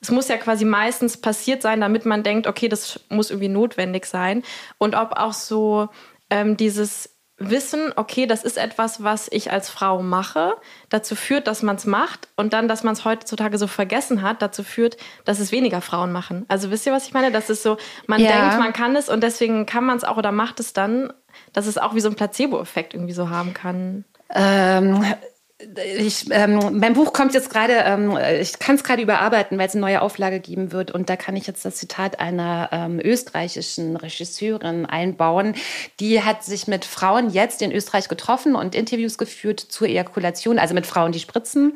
es 0.00 0.10
muss 0.10 0.28
ja 0.28 0.36
quasi 0.36 0.64
meistens 0.64 1.20
passiert 1.20 1.62
sein, 1.62 1.80
damit 1.80 2.06
man 2.06 2.22
denkt, 2.22 2.46
okay, 2.46 2.68
das 2.68 3.00
muss 3.08 3.30
irgendwie 3.30 3.48
notwendig 3.48 4.06
sein. 4.06 4.42
Und 4.78 4.94
ob 4.94 5.12
auch 5.16 5.32
so 5.32 5.88
ähm, 6.30 6.56
dieses 6.56 7.18
Wissen, 7.40 7.92
okay, 7.94 8.26
das 8.26 8.42
ist 8.42 8.58
etwas, 8.58 9.04
was 9.04 9.28
ich 9.30 9.52
als 9.52 9.70
Frau 9.70 10.02
mache, 10.02 10.56
dazu 10.88 11.14
führt, 11.14 11.46
dass 11.46 11.62
man 11.62 11.76
es 11.76 11.86
macht 11.86 12.28
und 12.34 12.52
dann, 12.52 12.66
dass 12.66 12.82
man 12.82 12.94
es 12.94 13.04
heutzutage 13.04 13.58
so 13.58 13.68
vergessen 13.68 14.22
hat, 14.22 14.42
dazu 14.42 14.64
führt, 14.64 14.96
dass 15.24 15.38
es 15.38 15.52
weniger 15.52 15.80
Frauen 15.80 16.10
machen. 16.10 16.46
Also 16.48 16.72
wisst 16.72 16.86
ihr, 16.86 16.92
was 16.92 17.06
ich 17.06 17.14
meine? 17.14 17.30
Das 17.30 17.48
ist 17.48 17.62
so, 17.62 17.76
man 18.08 18.20
ja. 18.20 18.32
denkt, 18.32 18.58
man 18.58 18.72
kann 18.72 18.96
es 18.96 19.08
und 19.08 19.22
deswegen 19.22 19.66
kann 19.66 19.84
man 19.84 19.96
es 19.96 20.04
auch 20.04 20.16
oder 20.16 20.32
macht 20.32 20.58
es 20.58 20.72
dann, 20.72 21.12
dass 21.52 21.66
es 21.66 21.78
auch 21.78 21.94
wie 21.94 22.00
so 22.00 22.08
ein 22.08 22.16
Placebo-Effekt 22.16 22.94
irgendwie 22.94 23.14
so 23.14 23.30
haben 23.30 23.54
kann. 23.54 24.04
Ähm, 24.34 25.04
ich, 25.60 26.26
ähm, 26.30 26.78
mein 26.78 26.94
Buch 26.94 27.12
kommt 27.12 27.34
jetzt 27.34 27.50
gerade, 27.50 27.72
ähm, 27.84 28.16
ich 28.40 28.60
kann 28.60 28.76
es 28.76 28.84
gerade 28.84 29.02
überarbeiten, 29.02 29.58
weil 29.58 29.66
es 29.66 29.74
eine 29.74 29.80
neue 29.80 30.02
Auflage 30.02 30.38
geben 30.38 30.70
wird. 30.70 30.92
Und 30.92 31.10
da 31.10 31.16
kann 31.16 31.34
ich 31.34 31.48
jetzt 31.48 31.64
das 31.64 31.74
Zitat 31.74 32.20
einer 32.20 32.68
ähm, 32.70 33.00
österreichischen 33.02 33.96
Regisseurin 33.96 34.86
einbauen. 34.86 35.56
Die 35.98 36.22
hat 36.22 36.44
sich 36.44 36.68
mit 36.68 36.84
Frauen 36.84 37.30
jetzt 37.30 37.60
in 37.60 37.72
Österreich 37.72 38.08
getroffen 38.08 38.54
und 38.54 38.76
Interviews 38.76 39.18
geführt 39.18 39.58
zur 39.58 39.88
Ejakulation, 39.88 40.60
also 40.60 40.74
mit 40.74 40.86
Frauen, 40.86 41.10
die 41.10 41.18
spritzen. 41.18 41.72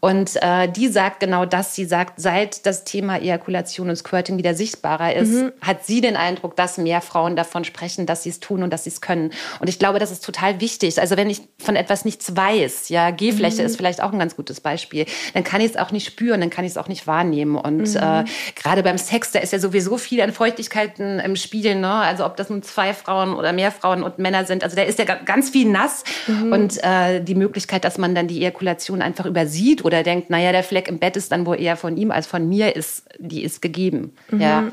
Und 0.00 0.36
äh, 0.42 0.68
die 0.68 0.88
sagt 0.88 1.20
genau 1.20 1.46
das. 1.46 1.74
Sie 1.74 1.86
sagt, 1.86 2.20
seit 2.20 2.66
das 2.66 2.84
Thema 2.84 3.16
Ejakulation 3.16 3.88
und 3.88 3.96
Squirting 3.96 4.36
wieder 4.36 4.54
sichtbarer 4.54 5.16
ist, 5.16 5.32
mhm. 5.32 5.52
hat 5.62 5.86
sie 5.86 6.02
den 6.02 6.16
Eindruck, 6.16 6.54
dass 6.56 6.76
mehr 6.76 7.00
Frauen 7.00 7.34
davon 7.34 7.64
sprechen, 7.64 8.04
dass 8.04 8.24
sie 8.24 8.30
es 8.30 8.40
tun 8.40 8.62
und 8.62 8.70
dass 8.70 8.84
sie 8.84 8.90
es 8.90 9.00
können. 9.00 9.32
Und 9.58 9.68
ich 9.70 9.78
glaube, 9.78 9.98
das 9.98 10.10
ist 10.10 10.22
total 10.22 10.60
wichtig. 10.60 11.00
Also 11.00 11.16
wenn 11.16 11.30
ich 11.30 11.40
von 11.58 11.76
etwas 11.76 12.04
nichts 12.04 12.36
weiß, 12.36 12.90
ja, 12.90 13.10
Gehfläche 13.22 13.60
mhm. 13.60 13.66
ist 13.66 13.76
vielleicht 13.76 14.02
auch 14.02 14.12
ein 14.12 14.18
ganz 14.18 14.36
gutes 14.36 14.60
Beispiel. 14.60 15.06
Dann 15.34 15.44
kann 15.44 15.60
ich 15.60 15.70
es 15.70 15.76
auch 15.76 15.92
nicht 15.92 16.06
spüren, 16.06 16.40
dann 16.40 16.50
kann 16.50 16.64
ich 16.64 16.72
es 16.72 16.78
auch 16.78 16.88
nicht 16.88 17.06
wahrnehmen. 17.06 17.56
Und 17.56 17.94
mhm. 17.94 17.96
äh, 17.96 18.24
gerade 18.54 18.82
beim 18.82 18.98
Sex, 18.98 19.30
da 19.30 19.38
ist 19.38 19.52
ja 19.52 19.58
sowieso 19.58 19.96
viel 19.98 20.20
an 20.20 20.32
Feuchtigkeiten 20.32 21.20
im 21.20 21.36
Spiel. 21.36 21.76
Ne? 21.76 21.92
Also 21.92 22.26
ob 22.26 22.36
das 22.36 22.50
nun 22.50 22.62
zwei 22.62 22.94
Frauen 22.94 23.34
oder 23.34 23.52
mehr 23.52 23.70
Frauen 23.70 24.02
und 24.02 24.18
Männer 24.18 24.44
sind. 24.44 24.64
Also 24.64 24.76
da 24.76 24.82
ist 24.82 24.98
ja 24.98 25.04
ganz 25.04 25.50
viel 25.50 25.68
nass. 25.68 26.02
Mhm. 26.26 26.52
Und 26.52 26.82
äh, 26.82 27.22
die 27.22 27.34
Möglichkeit, 27.34 27.84
dass 27.84 27.98
man 27.98 28.14
dann 28.14 28.26
die 28.26 28.40
Ejakulation 28.40 29.02
einfach 29.02 29.26
übersieht 29.26 29.84
oder 29.84 30.02
denkt, 30.02 30.30
naja, 30.30 30.52
der 30.52 30.64
Fleck 30.64 30.88
im 30.88 30.98
Bett 30.98 31.16
ist 31.16 31.30
dann 31.30 31.46
wohl 31.46 31.60
eher 31.60 31.76
von 31.76 31.96
ihm 31.96 32.10
als 32.10 32.26
von 32.26 32.48
mir, 32.48 32.74
ist, 32.74 33.04
die 33.18 33.42
ist 33.42 33.62
gegeben. 33.62 34.14
Ja. 34.36 34.64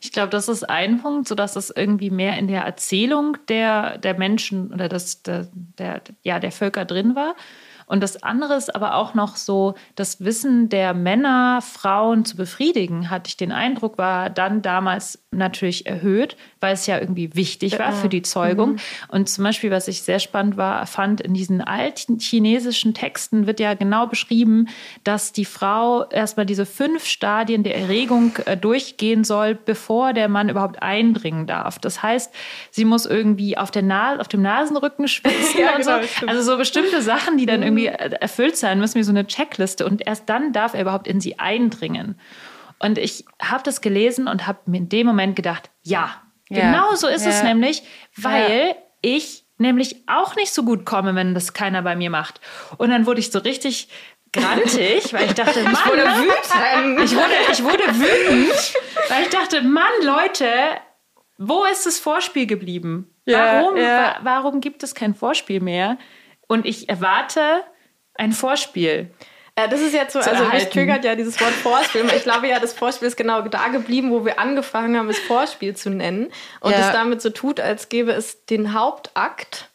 Ich 0.00 0.12
glaube, 0.12 0.30
das 0.30 0.48
ist 0.48 0.68
ein 0.68 1.00
Punkt, 1.00 1.28
sodass 1.28 1.56
es 1.56 1.70
irgendwie 1.70 2.10
mehr 2.10 2.38
in 2.38 2.48
der 2.48 2.62
Erzählung 2.62 3.36
der, 3.48 3.98
der 3.98 4.18
Menschen 4.18 4.72
oder 4.72 4.88
des, 4.88 5.22
der, 5.22 5.48
der, 5.78 6.02
ja, 6.22 6.38
der 6.38 6.52
Völker 6.52 6.84
drin 6.84 7.14
war. 7.14 7.34
Und 7.86 8.02
das 8.02 8.22
andere 8.22 8.54
ist 8.54 8.74
aber 8.74 8.96
auch 8.96 9.14
noch 9.14 9.36
so, 9.36 9.74
das 9.94 10.24
Wissen 10.24 10.68
der 10.68 10.92
Männer, 10.92 11.60
Frauen 11.62 12.24
zu 12.24 12.36
befriedigen, 12.36 13.10
hatte 13.10 13.28
ich 13.28 13.36
den 13.36 13.52
Eindruck, 13.52 13.96
war 13.96 14.28
dann 14.28 14.60
damals 14.60 15.24
natürlich 15.30 15.86
erhöht, 15.86 16.36
weil 16.60 16.74
es 16.74 16.86
ja 16.86 16.98
irgendwie 16.98 17.34
wichtig 17.34 17.78
war 17.78 17.92
für 17.92 18.08
die 18.08 18.22
Zeugung. 18.22 18.72
Mhm. 18.72 18.78
Und 19.08 19.28
zum 19.28 19.44
Beispiel, 19.44 19.70
was 19.70 19.86
ich 19.86 20.02
sehr 20.02 20.18
spannend 20.18 20.56
war, 20.56 20.86
fand, 20.86 21.20
in 21.20 21.34
diesen 21.34 21.60
alten 21.60 22.18
chinesischen 22.18 22.94
Texten 22.94 23.46
wird 23.46 23.60
ja 23.60 23.74
genau 23.74 24.06
beschrieben, 24.06 24.68
dass 25.04 25.32
die 25.32 25.44
Frau 25.44 26.08
erstmal 26.08 26.46
diese 26.46 26.66
fünf 26.66 27.04
Stadien 27.06 27.62
der 27.62 27.76
Erregung 27.76 28.36
äh, 28.46 28.56
durchgehen 28.56 29.24
soll, 29.24 29.54
bevor 29.54 30.12
der 30.12 30.28
Mann 30.28 30.48
überhaupt 30.48 30.82
eindringen 30.82 31.46
darf. 31.46 31.78
Das 31.78 32.02
heißt, 32.02 32.32
sie 32.70 32.84
muss 32.84 33.06
irgendwie 33.06 33.56
auf, 33.56 33.70
der 33.70 33.82
Na 33.82 34.18
auf 34.18 34.28
dem 34.28 34.42
Nasenrücken 34.42 35.06
schwitzen 35.06 35.60
ja, 35.60 35.76
und 35.76 35.84
genau, 35.84 36.00
so. 36.02 36.26
Also 36.26 36.42
so 36.42 36.56
bestimmte 36.56 37.02
Sachen, 37.02 37.36
die 37.36 37.46
dann 37.46 37.60
mhm. 37.60 37.66
Irgendwie 37.78 38.16
erfüllt 38.20 38.56
sein 38.56 38.78
müssen, 38.78 38.98
wie 38.98 39.02
so 39.04 39.10
eine 39.10 39.26
Checkliste. 39.26 39.86
Und 39.86 40.06
erst 40.06 40.28
dann 40.28 40.52
darf 40.52 40.74
er 40.74 40.82
überhaupt 40.82 41.06
in 41.06 41.20
sie 41.20 41.38
eindringen. 41.38 42.18
Und 42.78 42.98
ich 42.98 43.24
habe 43.40 43.62
das 43.62 43.80
gelesen 43.80 44.28
und 44.28 44.46
habe 44.46 44.58
mir 44.66 44.78
in 44.78 44.88
dem 44.88 45.06
Moment 45.06 45.36
gedacht, 45.36 45.70
ja, 45.82 46.22
ja. 46.48 46.70
genau 46.70 46.94
so 46.94 47.08
ist 47.08 47.24
ja. 47.24 47.30
es 47.30 47.42
nämlich, 47.42 47.82
weil 48.16 48.68
ja. 48.68 48.74
ich 49.00 49.44
nämlich 49.58 50.02
auch 50.06 50.36
nicht 50.36 50.52
so 50.52 50.62
gut 50.62 50.84
komme, 50.84 51.14
wenn 51.14 51.34
das 51.34 51.54
keiner 51.54 51.82
bei 51.82 51.96
mir 51.96 52.10
macht. 52.10 52.40
Und 52.76 52.90
dann 52.90 53.06
wurde 53.06 53.20
ich 53.20 53.30
so 53.30 53.38
richtig 53.38 53.88
grantig, 54.32 55.12
weil 55.14 55.26
ich 55.26 55.34
dachte, 55.34 55.62
Mann, 55.62 55.72
ich 55.72 55.86
wurde 55.86 56.02
wütend. 56.02 57.00
Ich 57.04 57.16
wurde, 57.16 57.34
ich 57.50 57.64
wurde 57.64 57.98
wütend, 57.98 58.74
weil 59.08 59.22
ich 59.22 59.30
dachte, 59.30 59.62
Mann, 59.62 59.84
Leute, 60.02 60.46
wo 61.38 61.64
ist 61.64 61.86
das 61.86 61.98
Vorspiel 61.98 62.46
geblieben? 62.46 63.10
Warum, 63.24 63.74
wa 63.76 64.16
warum 64.22 64.60
gibt 64.60 64.82
es 64.82 64.94
kein 64.94 65.14
Vorspiel 65.14 65.60
mehr? 65.60 65.98
Und 66.48 66.66
ich 66.66 66.88
erwarte 66.88 67.62
ein 68.14 68.32
Vorspiel. 68.32 69.10
Ja, 69.58 69.68
das 69.68 69.80
ist 69.80 69.94
jetzt 69.94 70.12
so, 70.12 70.18
also 70.18 70.44
mich 70.44 70.68
triggert 70.68 71.02
ja 71.04 71.14
dieses 71.14 71.40
Wort 71.40 71.52
Vorspiel. 71.52 72.04
Ich 72.14 72.24
glaube 72.24 72.46
ja, 72.46 72.60
das 72.60 72.74
Vorspiel 72.74 73.08
ist 73.08 73.16
genau 73.16 73.40
da 73.40 73.68
geblieben, 73.68 74.10
wo 74.10 74.24
wir 74.26 74.38
angefangen 74.38 74.98
haben, 74.98 75.08
es 75.08 75.18
Vorspiel 75.18 75.74
zu 75.74 75.88
nennen. 75.88 76.30
Und 76.60 76.72
ja. 76.72 76.80
es 76.80 76.92
damit 76.92 77.22
so 77.22 77.30
tut, 77.30 77.58
als 77.58 77.88
gäbe 77.88 78.12
es 78.12 78.44
den 78.44 78.74
Hauptakt, 78.74 79.70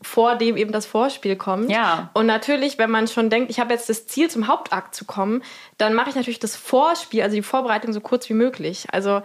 vor 0.00 0.36
dem 0.36 0.56
eben 0.56 0.72
das 0.72 0.86
Vorspiel 0.86 1.36
kommt. 1.36 1.70
Ja. 1.70 2.10
Und 2.14 2.24
natürlich, 2.24 2.78
wenn 2.78 2.90
man 2.90 3.08
schon 3.08 3.28
denkt, 3.28 3.50
ich 3.50 3.60
habe 3.60 3.74
jetzt 3.74 3.90
das 3.90 4.06
Ziel, 4.06 4.30
zum 4.30 4.46
Hauptakt 4.46 4.94
zu 4.94 5.04
kommen, 5.04 5.42
dann 5.76 5.92
mache 5.92 6.08
ich 6.08 6.16
natürlich 6.16 6.38
das 6.38 6.56
Vorspiel, 6.56 7.22
also 7.22 7.36
die 7.36 7.42
Vorbereitung 7.42 7.92
so 7.92 8.00
kurz 8.00 8.30
wie 8.30 8.34
möglich. 8.34 8.86
Also 8.90 9.20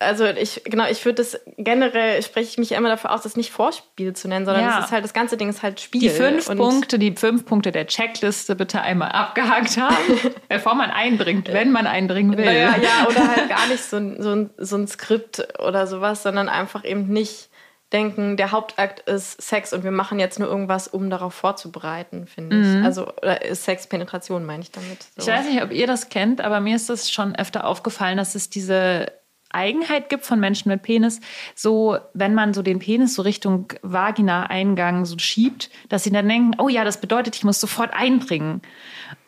also 0.00 0.24
ich, 0.24 0.62
genau, 0.64 0.88
ich 0.90 1.04
würde 1.04 1.16
das 1.16 1.38
generell, 1.58 2.22
spreche 2.22 2.48
ich 2.48 2.58
mich 2.58 2.72
immer 2.72 2.88
dafür 2.88 3.12
aus, 3.12 3.22
das 3.22 3.36
nicht 3.36 3.52
Vorspiel 3.52 4.14
zu 4.14 4.28
nennen, 4.28 4.46
sondern 4.46 4.64
ja. 4.64 4.76
das 4.76 4.86
ist 4.86 4.92
halt, 4.92 5.04
das 5.04 5.12
ganze 5.12 5.36
Ding 5.36 5.50
ist 5.50 5.62
halt 5.62 5.78
Spiel. 5.78 6.00
Die 6.00 6.08
fünf 6.08 6.46
Punkte, 6.46 6.98
die 6.98 7.12
fünf 7.12 7.44
Punkte 7.44 7.70
der 7.70 7.86
Checkliste 7.86 8.56
bitte 8.56 8.80
einmal 8.80 9.10
abgehakt 9.10 9.76
haben, 9.76 9.94
bevor 10.48 10.74
man 10.74 10.90
einbringt, 10.90 11.52
wenn 11.52 11.70
man 11.70 11.86
eindringen 11.86 12.36
will. 12.36 12.46
Naja, 12.46 12.76
ja, 12.82 13.06
oder 13.08 13.28
halt 13.28 13.48
gar 13.50 13.66
nicht 13.68 13.84
so 13.84 13.98
ein, 13.98 14.22
so, 14.22 14.30
ein, 14.30 14.50
so 14.56 14.76
ein 14.76 14.88
Skript 14.88 15.46
oder 15.60 15.86
sowas, 15.86 16.22
sondern 16.22 16.48
einfach 16.48 16.84
eben 16.84 17.08
nicht 17.08 17.50
denken, 17.92 18.36
der 18.36 18.52
Hauptakt 18.52 19.00
ist 19.08 19.42
Sex 19.42 19.72
und 19.72 19.84
wir 19.84 19.90
machen 19.90 20.18
jetzt 20.18 20.38
nur 20.38 20.48
irgendwas, 20.48 20.88
um 20.88 21.10
darauf 21.10 21.34
vorzubereiten, 21.34 22.26
finde 22.26 22.56
mhm. 22.56 22.78
ich. 22.78 22.84
Also 22.84 23.08
oder 23.20 23.38
Sexpenetration 23.54 24.46
meine 24.46 24.62
ich 24.62 24.70
damit. 24.70 25.02
So. 25.18 25.22
Ich 25.30 25.36
weiß 25.36 25.46
nicht, 25.46 25.62
ob 25.62 25.72
ihr 25.72 25.86
das 25.86 26.08
kennt, 26.08 26.40
aber 26.40 26.60
mir 26.60 26.76
ist 26.76 26.88
das 26.88 27.10
schon 27.10 27.34
öfter 27.34 27.66
aufgefallen, 27.66 28.16
dass 28.16 28.34
es 28.34 28.48
diese 28.48 29.12
Eigenheit 29.50 30.08
gibt 30.08 30.24
von 30.24 30.40
Menschen 30.40 30.70
mit 30.70 30.82
Penis, 30.82 31.20
so 31.54 31.98
wenn 32.14 32.34
man 32.34 32.54
so 32.54 32.62
den 32.62 32.78
Penis 32.78 33.14
so 33.14 33.22
Richtung 33.22 33.72
Vagina-Eingang 33.82 35.04
so 35.04 35.18
schiebt, 35.18 35.70
dass 35.88 36.04
sie 36.04 36.10
dann 36.10 36.28
denken, 36.28 36.52
oh 36.58 36.68
ja, 36.68 36.84
das 36.84 37.00
bedeutet, 37.00 37.36
ich 37.36 37.44
muss 37.44 37.60
sofort 37.60 37.92
einbringen. 37.92 38.62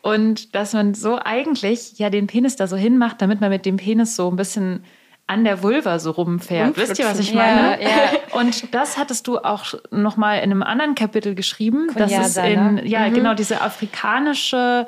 Und 0.00 0.54
dass 0.54 0.72
man 0.72 0.94
so 0.94 1.18
eigentlich 1.22 1.98
ja 1.98 2.10
den 2.10 2.26
Penis 2.26 2.56
da 2.56 2.66
so 2.66 2.76
hinmacht, 2.76 3.22
damit 3.22 3.40
man 3.40 3.50
mit 3.50 3.66
dem 3.66 3.76
Penis 3.76 4.16
so 4.16 4.30
ein 4.30 4.36
bisschen 4.36 4.84
an 5.26 5.44
der 5.44 5.62
Vulva 5.62 5.98
so 5.98 6.10
rumfährt. 6.10 6.76
Wisst 6.76 6.98
ihr, 6.98 7.06
was 7.06 7.18
ich 7.18 7.32
meine? 7.32 7.80
Ja, 7.82 7.88
ja. 7.88 8.10
Und 8.38 8.74
das 8.74 8.98
hattest 8.98 9.26
du 9.26 9.38
auch 9.38 9.74
noch 9.90 10.16
mal 10.16 10.36
in 10.36 10.50
einem 10.50 10.62
anderen 10.62 10.94
Kapitel 10.94 11.34
geschrieben. 11.34 11.88
Das 11.96 12.12
ist 12.12 12.36
in, 12.36 12.82
ja, 12.84 13.08
mhm. 13.08 13.14
genau, 13.14 13.34
diese 13.34 13.60
afrikanische 13.60 14.86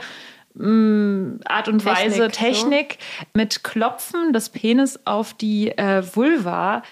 mm, 0.54 1.40
Art 1.44 1.68
und 1.68 1.80
Technik, 1.80 1.96
Weise, 1.96 2.28
Technik 2.28 2.98
so. 3.00 3.26
mit 3.34 3.64
Klopfen 3.64 4.32
des 4.32 4.48
Penis 4.50 5.00
auf 5.04 5.34
die 5.34 5.76
äh, 5.76 6.02
Vulva 6.14 6.82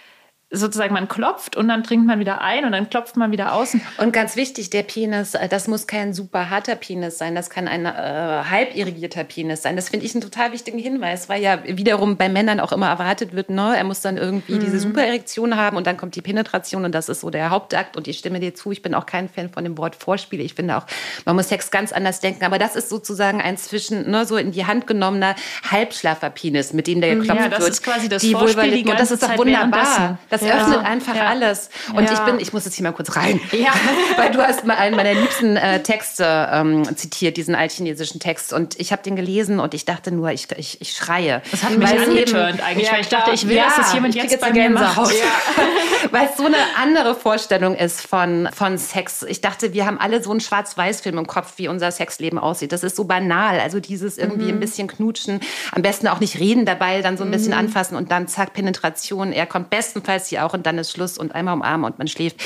sozusagen 0.53 0.93
man 0.93 1.09
klopft 1.09 1.57
und 1.57 1.69
dann 1.69 1.83
trinkt 1.83 2.07
man 2.07 2.21
wieder 2.21 2.43
ein 2.43 2.65
und 2.65 2.73
dann 2.73 2.91
klopft 2.91 3.17
man 3.17 3.33
wieder 3.33 3.55
außen. 3.55 3.81
Und 3.99 4.13
ganz 4.13 4.37
wichtig, 4.37 4.69
der 4.71 4.83
Penis, 4.83 5.35
äh, 5.35 5.49
das 5.49 5.67
muss 5.67 5.87
kein 5.87 6.13
super 6.13 6.51
harter 6.51 6.77
Penis 6.77 7.19
sein, 7.19 7.35
das 7.35 7.49
kann 7.49 7.67
ein 7.67 7.87
äh, 7.87 7.89
halb 7.89 8.77
irrigierter 8.77 9.25
Penis 9.25 9.63
sein. 9.63 9.77
Das 9.77 9.89
finde 9.89 10.05
ich 10.05 10.15
einen 10.15 10.21
total 10.21 10.53
wichtigen 10.53 10.79
Hinweis, 10.79 11.29
weil 11.31 11.43
ja 11.43 11.59
wiederum 11.65 12.19
bei 12.19 12.29
Männern 12.29 12.61
auch 12.61 12.73
immer 12.73 12.89
erwartet 12.89 13.35
wird, 13.35 13.49
ne, 13.49 13.75
er 13.77 13.85
muss 13.85 14.03
dann 14.03 14.19
irgendwie 14.19 14.55
mhm. 14.55 14.61
diese 14.61 14.79
Supererektion 14.79 15.57
haben 15.57 15.77
und 15.77 15.87
dann 15.87 15.97
kommt 15.97 16.15
die 16.17 16.23
Penetration 16.23 16.85
und 16.85 16.93
das 16.93 17.09
ist 17.09 17.23
so 17.23 17.31
der 17.31 17.51
Hauptakt 17.51 17.97
und 17.97 18.07
ich 18.07 18.19
stimme 18.19 18.39
dir 18.39 18.55
zu, 18.55 18.71
ich 18.73 18.83
bin 18.83 18.95
auch 18.95 19.07
kein 19.07 19.31
Fan 19.31 19.51
von 19.51 19.65
dem 19.65 19.79
Wort 19.79 19.97
Vorspiele. 19.97 20.43
Ich 20.43 20.55
finde 20.55 20.77
auch, 20.77 20.85
man 21.25 21.35
muss 21.35 21.49
Sex 21.49 21.71
ganz 21.71 21.93
anders 21.93 22.21
denken, 22.21 22.45
aber 22.45 22.59
das 22.59 22.77
ist 22.77 22.91
sozusagen 22.91 23.41
ein 23.41 23.57
zwischen, 23.57 24.11
ne, 24.11 24.27
so 24.27 24.37
in 24.37 24.53
die 24.53 24.67
Hand 24.67 24.87
genommener 24.87 25.35
Halbschlaffer-Penis, 25.71 26.75
mit 26.75 26.87
dem 26.87 27.01
der 27.01 27.17
geklopft 27.17 27.41
ja, 27.41 27.49
das 27.49 27.61
wird. 27.61 27.71
ist 27.71 27.83
quasi 27.83 28.09
das 28.11 28.21
die 28.21 28.33
Vorspiel 28.33 28.83
die 28.83 28.91
und 28.91 29.01
das 29.01 29.11
ist 29.11 29.23
doch 29.23 29.39
wunderbar. 29.39 30.19
Das 30.29 30.42
das 30.43 30.51
ja. 30.51 30.63
öffnet 30.63 30.85
einfach 30.85 31.15
ja. 31.15 31.27
alles. 31.27 31.71
Und 31.95 32.05
ja. 32.05 32.13
ich 32.13 32.19
bin, 32.21 32.41
ich 32.41 32.53
muss 32.53 32.65
jetzt 32.65 32.75
hier 32.75 32.85
mal 32.85 32.93
kurz 32.93 33.17
rein, 33.17 33.41
ja. 33.53 33.73
weil 34.17 34.31
du 34.31 34.43
hast 34.43 34.65
mal 34.67 34.77
einen 34.77 34.97
meiner 34.97 35.15
liebsten 35.15 35.57
äh, 35.57 35.83
Texte 35.83 36.49
ähm, 36.53 36.97
zitiert, 36.97 37.37
diesen 37.37 37.55
altchinesischen 37.55 38.21
Text. 38.21 38.53
Und 38.53 38.79
ich 38.79 38.93
habe 38.93 39.03
den 39.03 39.17
gelesen 39.17 39.61
und 39.61 39.75
ich 39.75 39.85
dachte 39.85 40.13
nur, 40.13 40.31
ich, 40.31 40.49
ich, 40.57 40.81
ich 40.81 40.93
schreie. 40.93 41.43
Das 41.51 41.63
hat 41.63 41.77
mich 41.77 41.89
angeturnt 41.89 42.61
eigentlich, 42.63 42.91
weil 42.91 43.01
ich 43.01 43.09
dachte, 43.09 43.33
ich 43.33 43.49
will, 43.49 43.57
dass 43.57 43.77
das 43.77 43.95
jemand 43.95 44.15
jetzt, 44.15 44.33
jetzt 44.33 44.41
bei 44.41 44.53
mir 44.53 44.71
macht. 44.71 44.99
weil 46.11 46.29
es 46.31 46.37
so 46.37 46.45
eine 46.45 46.57
andere 46.81 47.15
Vorstellung 47.15 47.75
ist 47.75 48.07
von, 48.07 48.49
von 48.53 48.79
Sex. 48.79 49.23
Ich 49.23 49.41
dachte, 49.41 49.73
wir 49.73 49.87
haben 49.87 49.99
alle 49.99 50.23
so 50.23 50.31
einen 50.31 50.41
Schwarz-Weiß-Film 50.41 51.19
im 51.19 51.27
Kopf, 51.27 51.55
wie 51.57 51.69
unser 51.69 51.91
Sexleben 51.91 52.39
aussieht. 52.39 52.73
Das 52.73 52.83
ist 52.83 52.97
so 52.97 53.05
banal. 53.05 53.61
Also 53.61 53.81
dieses 53.81 54.19
irgendwie 54.19 54.47
mhm. 54.47 54.57
ein 54.59 54.61
bisschen 54.61 54.89
knutschen, 54.89 55.41
am 55.73 55.83
besten 55.83 56.09
auch 56.09 56.21
nicht 56.21 56.39
reden 56.39 56.67
dabei, 56.67 57.03
dann 57.03 57.17
so 57.17 57.25
ein 57.25 57.31
bisschen 57.31 57.53
mhm. 57.53 57.59
anfassen 57.59 57.97
und 57.97 58.11
dann 58.11 58.29
zack, 58.29 58.53
Penetration. 58.53 59.33
Er 59.33 59.47
kommt 59.47 59.71
bestenfalls 59.71 60.31
hier 60.33 60.45
auch 60.45 60.55
und 60.55 60.67
dann 60.67 60.79
ist 60.79 60.93
Schluss 60.93 61.19
und 61.19 61.35
einmal 61.35 61.55
umarmen 61.55 61.85
und 61.85 61.99
man 61.99 62.09
schläft. 62.09 62.37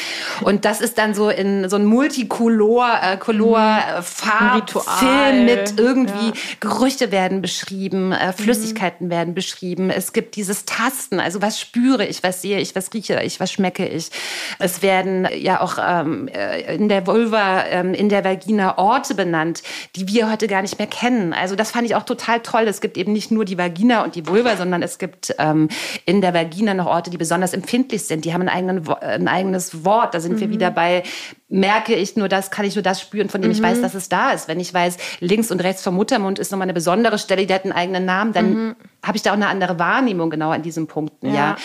Und 0.43 0.65
das 0.65 0.81
ist 0.81 0.99
dann 0.99 1.15
so 1.15 1.31
in 1.31 1.69
so 1.69 1.77
ein 1.77 1.85
Multicolor, 1.85 2.99
äh, 3.03 3.17
Color, 3.17 3.59
mhm. 3.59 3.99
äh, 3.99 4.03
Farbfilm 4.03 5.45
mit 5.45 5.79
irgendwie 5.79 6.29
ja. 6.29 6.33
Gerüchte 6.61 7.13
werden 7.13 7.41
beschrieben, 7.41 8.13
äh, 8.13 8.33
Flüssigkeiten 8.33 9.07
mhm. 9.07 9.11
werden 9.11 9.35
beschrieben. 9.35 9.91
Es 9.91 10.13
gibt 10.13 10.37
dieses 10.37 10.65
Tasten, 10.65 11.21
also 11.21 11.41
was 11.43 11.61
spüre 11.61 12.05
ich, 12.05 12.23
was 12.23 12.43
sehe 12.43 12.59
ich, 12.59 12.75
was 12.75 12.93
rieche 12.93 13.21
ich, 13.23 13.41
was 13.41 13.53
schmecke 13.53 13.87
ich. 13.87 14.11
Es 14.59 14.83
werden 14.83 15.29
ja 15.35 15.61
auch 15.61 15.79
ähm, 15.81 16.29
äh, 16.29 16.75
in 16.75 16.89
der 16.89 17.07
Vulva, 17.07 17.65
ähm, 17.67 17.95
in 17.95 18.09
der 18.09 18.25
Vagina 18.25 18.79
Orte 18.79 19.15
benannt, 19.15 19.63
die 19.95 20.09
wir 20.09 20.31
heute 20.31 20.49
gar 20.49 20.63
nicht 20.63 20.79
mehr 20.79 20.89
kennen. 20.89 21.33
Also 21.33 21.55
das 21.55 21.71
fand 21.71 21.87
ich 21.87 21.95
auch 21.95 22.05
total 22.05 22.41
toll. 22.41 22.65
Es 22.67 22.81
gibt 22.81 22.99
eben 22.99 23.13
nicht 23.13 23.31
nur 23.31 23.45
die 23.45 23.59
Vagina 23.59 24.03
und 24.03 24.17
die 24.17 24.27
Vulva, 24.27 24.57
sondern 24.57 24.83
es 24.83 24.99
gibt 24.99 25.35
ähm, 25.39 25.69
in 26.05 26.21
der 26.21 26.35
Vagina 26.35 26.75
noch 26.75 26.87
Orte, 26.87 27.11
die 27.11 27.17
besonders 27.17 27.53
empfindlich 27.53 27.76
sind. 28.09 28.25
Die 28.25 28.33
haben 28.33 28.43
ein, 28.43 28.49
eigenen, 28.49 28.89
ein 28.89 29.29
eigenes 29.29 29.85
Wort. 29.85 30.15
Da 30.15 30.21
sind 30.21 30.37
mhm. 30.37 30.41
wir 30.41 30.51
wieder 30.51 30.71
bei 30.71 31.03
merke 31.49 31.95
ich 31.95 32.17
nur 32.17 32.29
das, 32.29 32.51
kann 32.51 32.65
ich 32.65 32.75
nur 32.75 32.83
das 32.83 33.01
spüren, 33.01 33.29
von 33.29 33.41
dem 33.41 33.51
mhm. 33.51 33.57
ich 33.57 33.63
weiß, 33.63 33.79
mhm. 33.79 33.83
dass 33.83 33.95
es 33.95 34.09
da 34.09 34.33
ist. 34.33 34.49
Wenn 34.49 34.59
ich 34.59 34.75
weiß, 34.75 34.97
links 35.21 35.53
und 35.53 35.63
rechts 35.63 35.83
vom 35.83 35.95
Muttermund 35.95 36.41
ist 36.41 36.51
nochmal 36.51 36.67
eine 36.67 36.75
besondere 36.75 37.19
Stelle, 37.19 37.47
die 37.47 37.55
hat 37.55 37.63
einen 37.63 37.73
eigenen 37.73 38.05
Namen, 38.05 38.33
dann 38.33 38.55
mhm. 38.55 38.77
habe 39.05 39.17
ich 39.17 39.23
da 39.23 39.31
auch 39.31 39.37
eine 39.37 39.47
andere 39.47 39.79
Wahrnehmung 39.79 40.29
genau 40.29 40.51
an 40.51 40.63
diesen 40.63 40.89
Punkten, 40.89 41.29
ja. 41.29 41.35
ja. 41.35 41.57